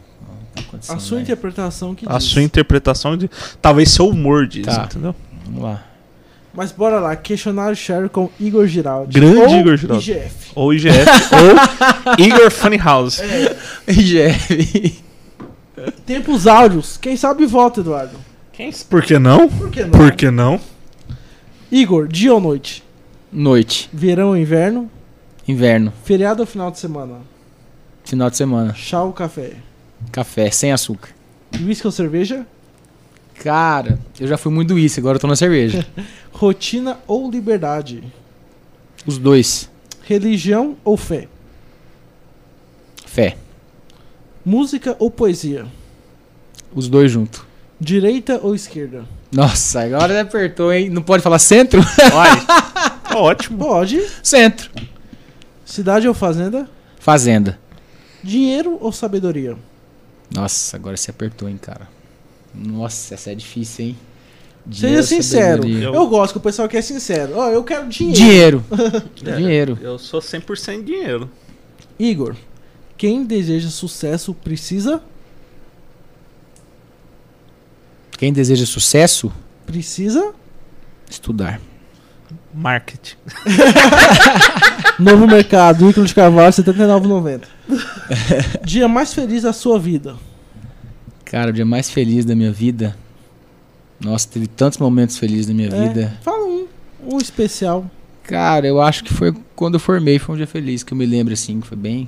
[0.54, 1.22] tá acontecendo, A sua né?
[1.22, 2.24] interpretação que A diz.
[2.24, 3.30] sua interpretação de.
[3.60, 4.84] Talvez seu humor diz, Tá.
[4.84, 5.14] entendeu?
[5.46, 5.82] Vamos lá.
[6.54, 9.18] Mas bora lá, questionário Sherry com Igor Giraldi.
[9.18, 10.10] Grande ou Igor Giraldi.
[10.12, 10.50] IGF.
[10.54, 11.06] Ou IGF.
[11.34, 13.22] ou Igor Funnyhouse.
[13.88, 15.02] Jeff.
[16.04, 16.98] Tempos áudios.
[16.98, 18.16] Quem sabe vota, Eduardo.
[18.88, 19.48] Por que não?
[19.48, 19.90] Por que não?
[19.90, 20.60] Por que não?
[21.70, 22.84] Igor, dia ou noite?
[23.32, 23.88] Noite.
[23.92, 24.90] Verão ou inverno?
[25.48, 25.92] Inverno.
[26.04, 27.20] Feriado ou final de semana?
[28.04, 28.74] Final de semana.
[28.74, 29.52] Chá ou café?
[30.12, 31.10] Café, sem açúcar.
[31.60, 32.46] Whisky ou cerveja?
[33.42, 35.84] Cara, eu já fui muito isso, agora eu tô na cerveja.
[36.32, 38.04] Rotina ou liberdade?
[39.04, 39.68] Os dois.
[40.04, 41.26] Religião ou fé?
[43.04, 43.36] Fé.
[44.44, 45.66] Música ou poesia?
[46.72, 47.42] Os dois juntos.
[47.80, 49.04] Direita ou esquerda?
[49.32, 50.88] Nossa, agora ele apertou, hein?
[50.88, 51.80] Não pode falar centro?
[52.12, 53.18] Olha.
[53.18, 53.58] Ótimo.
[53.58, 54.00] Pode.
[54.22, 54.70] Centro.
[55.64, 56.70] Cidade ou fazenda?
[57.00, 57.58] Fazenda.
[58.22, 59.56] Dinheiro ou sabedoria?
[60.32, 61.88] Nossa, agora você apertou, hein, cara.
[62.54, 63.96] Nossa, essa é difícil, hein?
[64.70, 65.62] Seja Dinheiro, sincero.
[65.62, 65.86] sabedoria.
[65.86, 66.06] Eu...
[66.06, 67.32] gosto que o pessoal que é sincero.
[67.36, 68.16] Ó, eu quero dinheiro.
[68.18, 68.64] Dinheiro.
[69.26, 69.36] É.
[69.36, 69.78] Dinheiro.
[69.80, 71.28] Eu sou 100% dinheiro.
[71.98, 72.36] Igor,
[72.96, 75.02] quem deseja sucesso precisa?
[78.18, 79.32] Quem deseja sucesso,
[79.66, 80.32] Precisa?
[81.10, 81.60] estudar.
[82.54, 83.16] Marketing.
[84.98, 87.42] Novo mercado, Ícaro de Carvalho, R$ 79,90.
[88.64, 90.16] Dia mais feliz da sua vida.
[91.32, 92.94] Cara, o dia mais feliz da minha vida.
[93.98, 95.88] Nossa, teve tantos momentos felizes na minha É.
[95.88, 96.18] vida.
[96.20, 96.66] Fala um,
[97.08, 97.90] um especial.
[98.22, 101.06] Cara, eu acho que foi quando eu formei, foi um dia feliz, que eu me
[101.06, 102.06] lembro assim, que foi bem.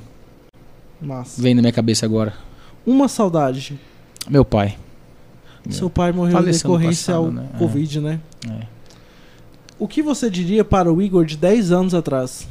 [1.01, 1.41] Massa.
[1.41, 2.35] Vem na minha cabeça agora.
[2.85, 3.81] Uma saudade.
[4.29, 4.77] Meu pai.
[5.71, 7.49] Seu pai morreu em decorrência passado, ao né?
[7.55, 7.59] É.
[7.59, 8.21] Covid, né?
[8.47, 8.67] É.
[9.79, 12.47] O que você diria para o Igor de 10 anos atrás?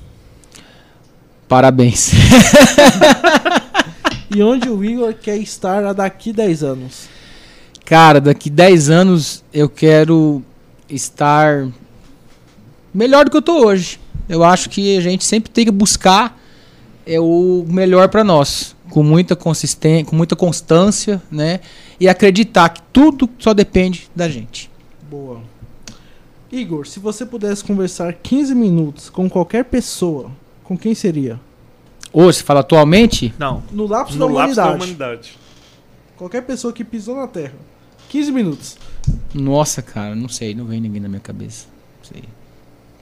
[1.47, 2.13] Parabéns.
[4.35, 7.07] E onde o Igor quer estar daqui 10 anos?
[7.85, 10.41] Cara, daqui 10 anos eu quero
[10.89, 11.67] estar
[12.91, 13.99] melhor do que eu tô hoje.
[14.27, 16.39] Eu acho que a gente sempre tem que buscar
[17.05, 21.59] é o melhor para nós, com muita consistência, com muita constância, né?
[21.99, 24.71] E acreditar que tudo só depende da gente.
[25.09, 25.41] Boa.
[26.51, 30.31] Igor, se você pudesse conversar 15 minutos com qualquer pessoa,
[30.63, 31.39] com quem seria?
[32.13, 33.63] Hoje, você fala atualmente, Não.
[33.71, 34.69] No lapso, No da, lapso humanidade.
[34.69, 35.37] da humanidade.
[36.15, 37.53] Qualquer pessoa que pisou na Terra.
[38.09, 38.77] 15 minutos.
[39.33, 41.65] nossa, cara, não sei, não vem ninguém na minha cabeça.
[41.99, 42.23] Não sei.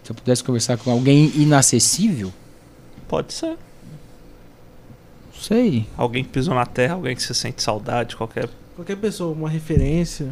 [0.03, 2.31] Se eu pudesse conversar com alguém inacessível,
[3.09, 3.57] Pode ser.
[5.33, 5.85] não sei.
[5.97, 8.47] Alguém que pisou na terra, alguém que você sente saudade, qualquer.
[8.75, 10.29] Qualquer pessoa, uma referência.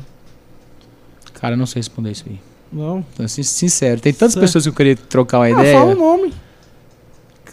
[1.33, 2.39] Cara, eu não sei responder isso aí.
[2.71, 3.01] Não?
[3.15, 4.45] Tô sin- sincero, tem tantas Certo.
[4.45, 5.77] pessoas que eu queria trocar uma Ah, ideia.
[5.77, 6.33] fala o nome.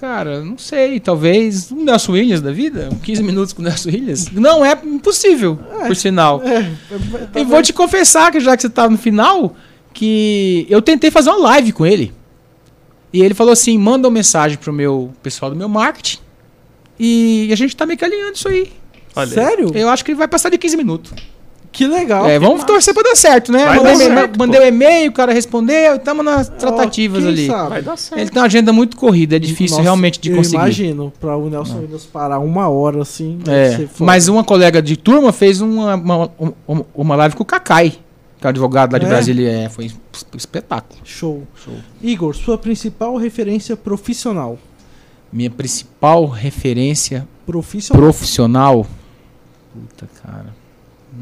[0.00, 3.88] Cara, não sei, talvez um Nelson Williams da vida, um 15 minutos com o Nelson
[3.88, 4.30] Williams.
[4.30, 5.86] Não é impossível, É.
[5.86, 6.42] por sinal.
[6.44, 6.70] É,
[7.34, 9.56] é, E vou te confessar que já que você tá no final,
[9.94, 12.12] que eu tentei fazer uma live com ele.
[13.12, 16.18] E ele falou assim: manda uma mensagem pro meu pessoal do meu marketing.
[16.98, 18.72] E a gente tá meio que alinhando isso aí.
[19.14, 19.70] Olha, Sério?
[19.74, 21.12] Eu acho que ele vai passar de 15 minutos.
[21.76, 22.24] Que legal.
[22.26, 22.66] é, que vamos massa.
[22.66, 23.66] torcer pra dar certo, né?
[23.66, 27.46] Vai mandei certo, mandei um e-mail, o cara respondeu, e estamos nas tratativas quem ali.
[27.46, 27.68] sabe?
[27.68, 28.20] Vai dar certo.
[28.20, 30.56] Ele tem uma agenda muito corrida, é difícil Nossa, realmente de eu conseguir.
[30.56, 33.38] imagino, pra o Nelson Williams parar uma hora assim.
[33.46, 36.30] É, mas uma colega de turma fez uma, uma,
[36.66, 39.08] uma, uma live com o Kakai, que é o advogado lá de É?
[39.08, 39.50] Brasília.
[39.50, 39.90] É, foi
[40.32, 40.98] um espetáculo.
[41.04, 41.42] Show.
[41.62, 41.74] Show.
[42.02, 44.58] Igor, sua principal referência profissional.
[45.30, 48.02] Minha principal referência Profissional.
[48.02, 48.86] profissional.
[49.74, 50.55] Puta, cara.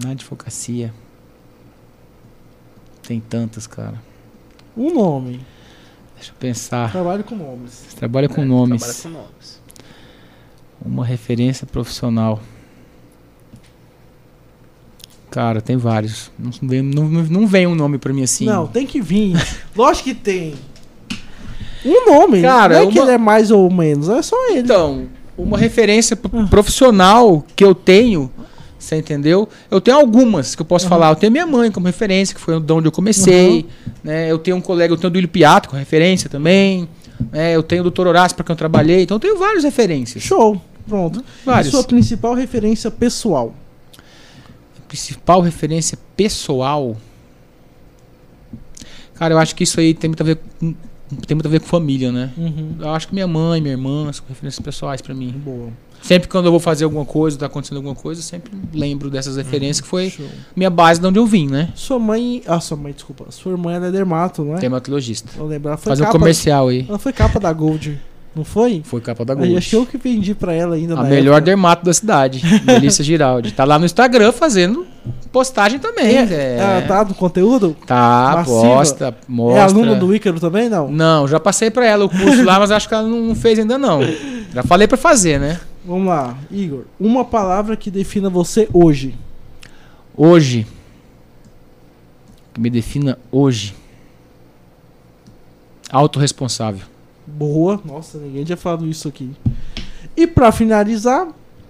[0.02, 0.92] Na advocacia.
[3.06, 4.00] Tem tantas, cara.
[4.76, 5.40] Um nome.
[6.16, 6.90] Deixa eu pensar.
[6.90, 7.82] Trabalho com nomes.
[7.96, 8.80] Trabalha com É, nomes.
[8.82, 9.60] Trabalha com nomes.
[10.84, 12.40] Uma referência profissional.
[15.30, 16.30] Cara, tem vários.
[16.38, 18.44] Não vem, não, não vem um nome pra mim assim.
[18.46, 19.34] Não, tem que vir.
[19.74, 20.54] Lógico que tem.
[21.84, 22.40] Um nome.
[22.40, 24.60] Cara, não é que uma- ele é mais ou menos, é só ele.
[24.60, 26.16] Então, uma referência
[26.48, 28.30] profissional que eu tenho,
[28.84, 29.48] você entendeu?
[29.70, 31.10] Eu tenho algumas que eu posso falar.
[31.10, 33.66] Eu tenho minha mãe como referência, que foi de onde eu comecei.
[34.02, 34.30] Né?
[34.30, 36.88] Eu tenho um colega, eu tenho o Duílio Piato como referência também.
[37.32, 37.54] né?
[37.54, 38.06] Eu tenho o Dr.
[38.06, 39.02] Horácio para quem eu trabalhei.
[39.02, 40.22] Então, eu tenho várias referências.
[40.22, 40.60] Show.
[40.86, 41.24] Pronto.
[41.44, 41.68] Vários.
[41.68, 43.54] E sua principal referência pessoal.
[44.88, 46.96] Principal referência pessoal.
[49.14, 50.74] Cara, eu acho que isso aí tem muito a ver com,
[51.26, 52.30] tem muito a ver com família, né?
[52.36, 52.76] Uhum.
[52.80, 55.30] Eu acho que minha mãe, minha irmã são referências pessoais pra mim.
[55.36, 55.68] Boa.
[56.04, 59.38] Sempre quando eu vou fazer alguma coisa, tá acontecendo alguma coisa, eu sempre lembro dessas
[59.38, 60.26] referências que foi Show.
[60.54, 61.70] minha base de onde eu vim, né?
[61.74, 62.42] Sua mãe.
[62.46, 63.24] Ah, sua mãe, desculpa.
[63.30, 64.58] Sua irmã ela é dermato, não é?
[64.60, 65.30] Dermatologista.
[65.34, 65.78] Vou lembrar.
[65.78, 66.84] Foi Fazer um capa, comercial aí.
[66.86, 67.98] Ela foi capa da Gold.
[68.36, 68.82] Não foi?
[68.84, 69.56] Foi capa da Aí, Gold.
[69.56, 71.40] acho que eu que vendi pra ela ainda A melhor época.
[71.46, 73.52] dermato da cidade, Melissa Giraldi.
[73.52, 74.84] Tá lá no Instagram fazendo
[75.32, 76.18] postagem também.
[76.18, 77.74] É, Ela tá no conteúdo?
[77.86, 78.60] Tá, Massiva?
[78.60, 79.58] posta, mostra.
[79.60, 80.90] É aluna do Ícaro também, não?
[80.90, 83.78] Não, já passei pra ela o curso lá, mas acho que ela não fez ainda
[83.78, 84.00] não.
[84.52, 85.58] Já falei pra fazer, né?
[85.84, 86.84] Vamos lá, Igor.
[86.98, 89.14] Uma palavra que defina você hoje.
[90.16, 90.66] Hoje,
[92.54, 93.74] que me defina hoje,
[95.90, 96.86] autorresponsável.
[97.26, 97.80] Boa.
[97.84, 99.30] Nossa, ninguém tinha falado isso aqui.
[100.16, 101.28] E pra finalizar,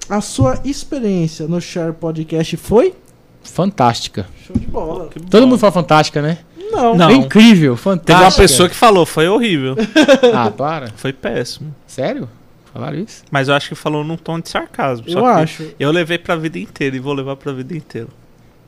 [0.08, 2.94] a sua experiência no Share Podcast foi?
[3.42, 4.26] Fantástica.
[4.46, 5.08] Show de bola.
[5.30, 5.48] Todo bom.
[5.48, 6.38] mundo fala fantástica, né?
[6.70, 6.94] Não.
[6.96, 7.08] Não.
[7.10, 8.42] É incrível, Teve uma fantástica.
[8.42, 9.76] pessoa que falou, foi horrível.
[10.34, 10.90] Ah, para.
[10.96, 11.74] Foi péssimo.
[11.86, 12.28] Sério?
[12.74, 13.22] Falaram isso?
[13.30, 15.08] Mas eu acho que falou num tom de sarcasmo.
[15.08, 15.66] só Eu que acho.
[15.78, 18.08] Eu levei pra vida inteira e vou levar pra vida inteira.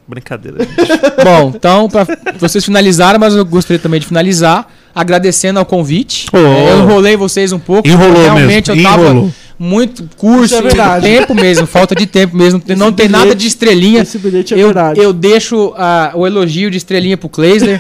[0.07, 0.59] Brincadeira.
[1.25, 2.07] Bom, então, pra,
[2.39, 6.27] vocês finalizaram, mas eu gostaria também de finalizar agradecendo ao convite.
[6.33, 6.37] Oh.
[6.37, 7.89] É, eu enrolei vocês um pouco.
[7.89, 9.33] Enrolou Realmente mesmo, eu tava enrolou.
[9.59, 12.63] Muito curso, é tempo mesmo, falta de tempo mesmo.
[12.77, 14.03] não tem nada bilhete- de estrelinha.
[14.03, 15.01] Esse bilhete é eu, verdade.
[15.01, 17.79] eu deixo ah, o elogio de estrelinha pro Kleisler.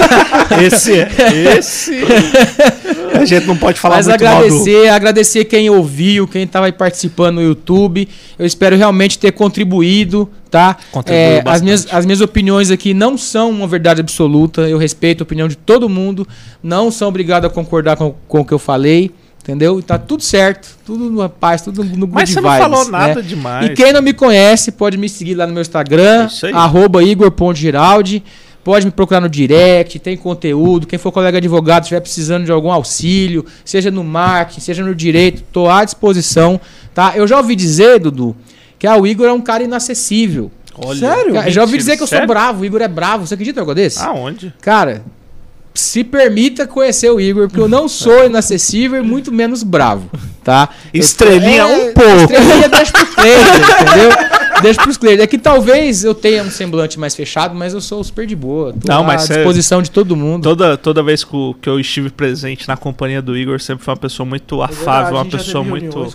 [0.64, 1.08] Esse é.
[1.58, 1.92] Esse.
[3.12, 4.44] A gente não pode falar Mas muito mal do...
[4.46, 8.08] agradecer, agradecer quem ouviu, quem estava aí participando no YouTube.
[8.38, 10.76] Eu espero realmente ter contribuído, tá?
[10.90, 14.62] Contribuiu É, as, minhas, as minhas opiniões aqui não são uma verdade absoluta.
[14.62, 16.26] Eu respeito a opinião de todo mundo.
[16.62, 19.10] Não são obrigado a concordar com, com o que eu falei.
[19.48, 19.78] Entendeu?
[19.78, 20.76] E tá tudo certo.
[20.84, 22.90] Tudo no paz, tudo no good Mas você não vibes, falou né?
[22.90, 23.70] nada demais.
[23.70, 28.22] E quem não me conhece, pode me seguir lá no meu Instagram, arroba igor.giraldi.
[28.62, 30.86] Pode me procurar no direct, tem conteúdo.
[30.86, 35.42] Quem for colega advogado, estiver precisando de algum auxílio, seja no marketing, seja no direito,
[35.50, 36.60] tô à disposição,
[36.92, 37.14] tá?
[37.16, 38.36] Eu já ouvi dizer, Dudu,
[38.78, 40.50] que ah, o Igor é um cara inacessível.
[40.76, 41.32] Olha, Sério?
[41.32, 42.28] Cara, já ouvi dizer que eu sou sério?
[42.28, 43.26] bravo, o Igor é bravo.
[43.26, 43.98] Você acredita em algo desse?
[44.00, 44.52] Aonde?
[44.60, 45.02] Cara,
[45.78, 50.10] se permita conhecer o Igor, porque eu não sou inacessível e muito menos bravo,
[50.44, 50.68] tá?
[50.92, 52.32] Estrelinha, Eu- um pouco.
[52.32, 54.10] Estrelinha deixa pros players, entendeu?
[54.62, 55.22] Deixa pros players.
[55.22, 58.72] É que talvez eu tenha um semblante mais fechado, mas eu sou super de boa.
[58.72, 60.42] Tô Não, à disposição de todo mundo.
[60.42, 64.26] Toda, toda vez que, eu estive presente na companhia do Igor, sempre foi uma pessoa
[64.26, 66.12] muito É afável, uma pessoa muito.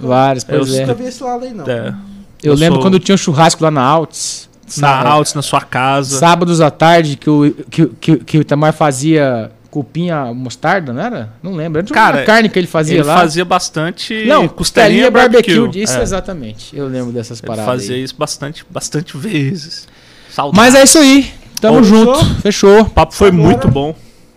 [0.00, 0.80] Vários, pois Eu é.
[0.80, 1.64] nunca vi esse lado aí, não.
[1.66, 1.94] é,
[2.42, 4.48] Eu, eu lembro sou- quando tinha um churrasco lá na Alts.
[4.80, 6.18] Na Alts, na sua casa.
[6.18, 11.30] Sábados à tarde, que o, que, que, que o Itamar fazia cupinha mostarda, não era?
[11.42, 11.80] Não lembro.
[11.80, 13.16] Era uma Cara, carne que ele fazia ele lá.
[13.18, 15.56] fazia bastante Não, costelinha barbecue.
[15.58, 15.82] barbecue.
[15.82, 16.76] Isso, É, exatamente.
[16.76, 17.66] Eu lembro dessas Ele paradas.
[17.66, 18.02] fazia aí.
[18.04, 19.88] isso bastante, bastante vezes.
[20.30, 20.56] Saudades.
[20.56, 21.28] Mas é isso aí.
[21.60, 22.24] Tamo Bom, junto.
[22.40, 22.82] Fechou.
[22.82, 23.94] O papo foi Agora- muito bom.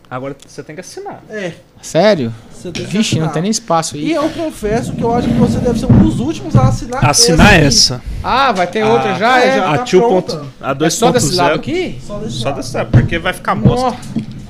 [0.09, 1.21] Agora você tem que assinar.
[1.29, 2.33] É, Sério?
[2.51, 4.05] você tem que Vixe, não tem nem espaço aí.
[4.05, 7.03] E eu confesso que eu acho que você deve ser um dos últimos a assinar
[7.05, 7.65] Assinar aqui.
[7.65, 8.01] essa.
[8.23, 9.39] Ah, vai ter Ah, outra já?
[9.41, 9.73] é, É, já.
[9.73, 10.37] A tá tio pronta.
[10.37, 10.89] ponto, a É 2.0.
[10.91, 11.99] só desse lado aqui?
[12.05, 12.55] Só desse Só lado.
[12.55, 13.53] dessa, porque vai ficar.
[13.55, 13.97] Nossa.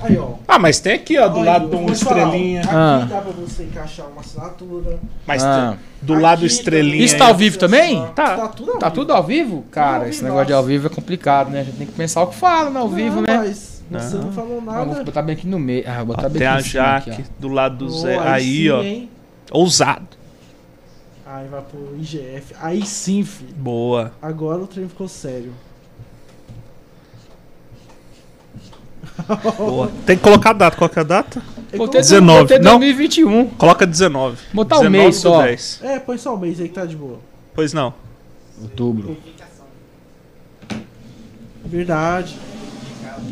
[0.04, 0.34] Aí, ó.
[0.48, 2.62] Ah, mas tem aqui, ó, do Olha, lado de uma te falar, ó, estrelinha.
[2.62, 3.08] Aqui Ah.
[3.10, 5.00] dá pra você encaixar uma assinatura.
[5.26, 5.70] Mas Ah.
[5.72, 6.92] tem- do lado Aqui estrelinha.
[6.94, 8.06] também Isso tá ao vivo também?
[8.16, 8.48] Tá, Tá.
[8.50, 9.02] tudo ao Tá vivo.
[9.02, 9.66] tudo ao vivo?
[9.72, 11.62] Cara, ao esse negócio de ao vivo é complicado, né?
[11.62, 13.38] A gente tem que pensar o que fala no ao vivo, né?
[13.40, 15.04] Mas você não falou Ah, vou nada.
[15.04, 15.84] botar bem aqui no meio.
[15.88, 17.34] Ah, vou botar bem Tem aqui a aqui, Jaque ó.
[17.42, 18.18] do lado do Oh, Zé.
[18.20, 18.82] Aí, sim, ó.
[18.82, 19.10] hein?
[19.52, 20.08] Ousado.
[21.26, 22.56] Aí vai pro IGF.
[22.62, 23.54] Aí sim, filho.
[23.56, 24.12] Boa.
[24.22, 25.54] Agora o trem ficou sério.
[29.58, 29.92] Boa.
[30.06, 30.78] Tem que colocar a data.
[30.78, 31.42] Qual que é a data?
[31.72, 32.80] É, Botei, 19, botei não?
[32.80, 33.48] 2021.
[33.50, 34.38] Coloca 19.
[34.54, 35.42] Botar o 19 mês só.
[35.42, 35.80] 10.
[35.84, 37.20] é, põe só o mês aí que tá de boa.
[37.54, 37.94] Pois não.
[38.62, 39.18] Outubro.
[41.66, 42.38] Verdade.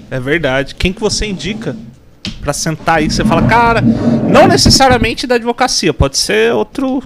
[0.09, 0.75] É verdade.
[0.75, 1.75] Quem que você indica
[2.41, 3.09] pra sentar aí?
[3.09, 7.01] Você fala, cara, não necessariamente da advocacia, pode ser outro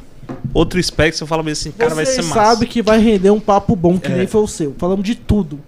[0.53, 1.17] outro espectro.
[1.19, 2.33] Você fala mesmo assim, cara, vai ser Você massa.
[2.53, 4.16] sabe que vai render um papo bom, que É.
[4.16, 4.75] nem foi o seu.
[4.77, 5.59] Falamos de tudo.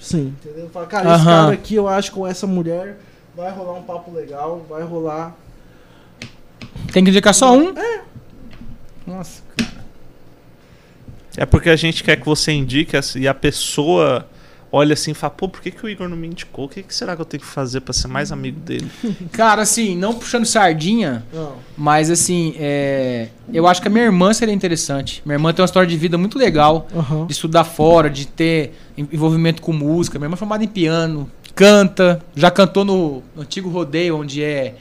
[0.00, 0.68] Sim, entendeu?
[0.70, 2.98] Fala, cara, esse cara aqui, eu acho que com essa mulher
[3.34, 5.34] vai rolar um papo legal, vai rolar.
[6.92, 7.70] Tem que indicar só um?
[7.78, 8.00] É.
[9.06, 9.42] Nossa.
[11.36, 14.26] É porque a gente quer que você indique e a pessoa
[14.76, 16.64] olha assim e fala, pô, por que, que o Igor não me indicou?
[16.64, 18.90] O que, que será que eu tenho que fazer pra ser mais amigo dele?
[19.30, 21.52] Cara, assim, não puxando sardinha, Não.
[21.76, 23.28] mas assim, é...
[23.52, 25.22] eu acho que a minha irmã seria interessante.
[25.24, 26.88] Minha irmã tem uma história de vida muito legal.
[26.94, 27.26] Aham.
[27.26, 30.18] de estudar fora, de ter en- envolvimento com música.
[30.18, 34.74] Minha irmã é formada em piano, canta, já cantou no antigo rodeio, onde é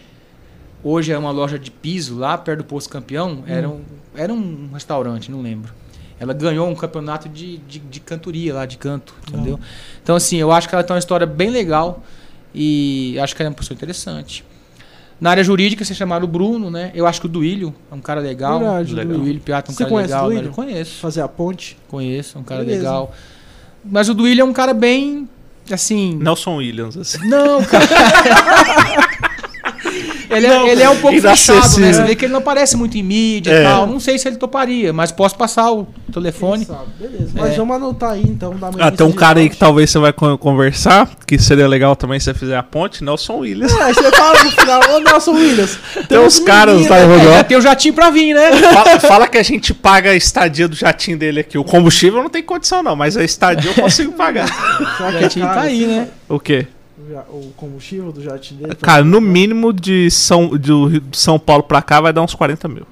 [0.84, 3.44] hoje é uma loja de piso lá perto do Posto Campeão.
[3.48, 3.82] Era, um,
[4.16, 5.72] era um restaurante, não lembro.
[6.24, 9.60] Ela ganhou um campeonato de, de, de cantoria lá, de canto, entendeu?
[10.02, 12.02] Então, assim, eu acho que ela tem uma história bem legal
[12.56, 14.46] e acho que ela é uma pessoa interessante.
[15.20, 16.92] Na área jurídica, vocês chamaram o Bruno, né?
[16.96, 18.60] Eu acho que o Duílio é um cara legal.
[18.60, 19.16] Verdade, legal.
[19.16, 20.22] O Duílio Piata é um Você cara legal.
[20.24, 20.34] né?
[20.36, 20.50] Duílio?
[20.50, 21.00] Eu conheço.
[21.00, 21.78] Fazer a ponte.
[21.88, 22.84] Conheço, é um cara Beleza.
[22.84, 23.14] legal.
[23.84, 25.28] Mas o Duílio é um cara bem.
[25.72, 26.16] Assim.
[26.16, 27.26] Nelson Williams, assim.
[27.28, 27.86] Não, cara.
[30.38, 31.94] ele, é, ele é um pouco fechado, né?
[31.94, 33.60] Você vê que ele não aparece muito em mídia É.
[33.62, 33.88] e tal.
[33.88, 36.68] Não sei se ele toparia, mas posso passar o telefone.
[37.00, 37.32] Beleza.
[37.34, 37.56] Mas É.
[37.56, 38.56] vamos anotar aí então.
[38.56, 41.96] Da Ah, tem um cara aí que talvez você vai con- conversar, que seria legal
[41.96, 43.72] também se você fizer a ponte, Nelson Williams.
[43.74, 45.78] É, você fala no final, ô Nelson Williams.
[46.08, 47.32] Tem uns caras lá Rodó.
[47.34, 48.52] É, tem o jatinho pra vir, né?
[48.74, 51.58] Fala, fala que a gente paga a estadia do jatinho dele aqui.
[51.58, 54.46] O combustível não tem condição, não, mas a estadia eu consigo pagar.
[54.48, 56.08] O que é jatinho caro, tá aí, né?
[56.30, 56.68] O quê?
[57.30, 58.76] O combustível do jatinho dele?
[58.76, 60.72] Cara, no mínimo de São, de
[61.12, 62.86] São Paulo pra cá vai dar uns 40 mil.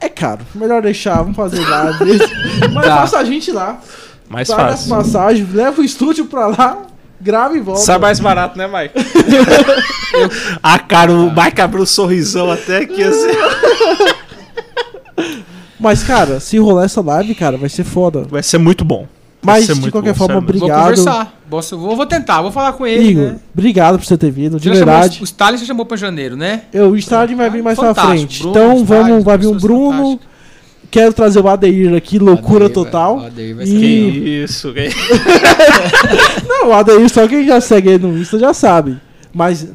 [0.00, 0.40] É caro.
[0.54, 1.98] Melhor deixar, vamos fazer lá.
[2.72, 2.96] Mas Tá.
[2.98, 3.80] faça a gente lá.
[4.28, 4.88] Mais Paga as fácil.
[4.96, 6.86] passagens, leva o estúdio pra lá,
[7.20, 7.80] grava e volta.
[7.82, 8.94] Sai mais barato, né, Mike?
[10.62, 13.28] ah, cara, o Mike abriu um sorrisão até aqui assim.
[15.78, 18.22] Mas, cara, se rolar essa live, cara, vai ser foda.
[18.30, 19.06] Vai ser muito bom.
[19.42, 20.60] Vai Mas, ser de muito qualquer bom, forma, sério mesmo.
[20.60, 20.96] Vou obrigado.
[21.04, 21.41] conversar.
[21.52, 23.08] Posso- vou, vou tentar, vou falar com ele.
[23.10, 23.36] Igor, né?
[23.52, 25.20] obrigado por você ter vindo, de Você já chamou- verdade.
[25.20, 26.62] o Stalin você chamou pra janeiro, né?
[26.72, 28.38] Eu, o Stardin vai vir mais pra frente.
[28.42, 29.92] Bruno, então, Stalin, vamos, vai vir um Bruno.
[29.92, 30.32] fantásticas.
[30.90, 33.16] Quero trazer o Adeir aqui, loucura Adeir vai- total.
[33.18, 33.78] o Adeir vai E- ser.
[33.78, 34.88] Que isso, que
[36.48, 38.96] Não, o Adeir, só quem já segue ele no Insta já sabe.
[39.32, 39.68] Mas,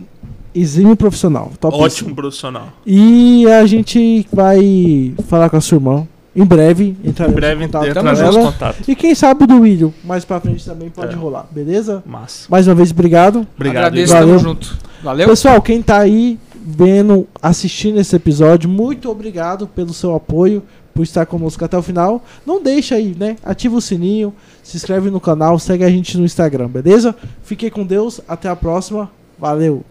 [0.55, 1.51] exime profissional.
[1.59, 2.69] Top ótimo profissional.
[2.85, 6.07] E a gente vai falar com a sua irmã.
[6.37, 8.31] Em breve, entraremos Em breve em contato entra com nos ela.
[8.31, 8.87] meus contatos.
[8.87, 11.17] E quem sabe o do William, mais pra frente também pode É.
[11.17, 12.03] rolar, beleza?
[12.05, 12.45] Massa.
[12.49, 13.47] Mais uma vez, obrigado.
[13.55, 13.85] Obrigado.
[13.85, 14.13] Agradeço.
[14.13, 14.27] Valeu.
[14.27, 14.77] tamo junto.
[15.03, 15.27] Valeu.
[15.27, 20.61] Pessoal, quem tá aí vendo, assistindo esse episódio, muito obrigado pelo seu apoio,
[20.93, 22.23] por estar conosco até o final.
[22.45, 23.35] Não deixa aí, né?
[23.43, 24.33] Ativa o sininho,
[24.63, 27.15] se inscreve no canal, segue a gente no Instagram, beleza?
[27.43, 29.09] Fiquem com Deus, até a próxima.
[29.39, 29.83] Valeu!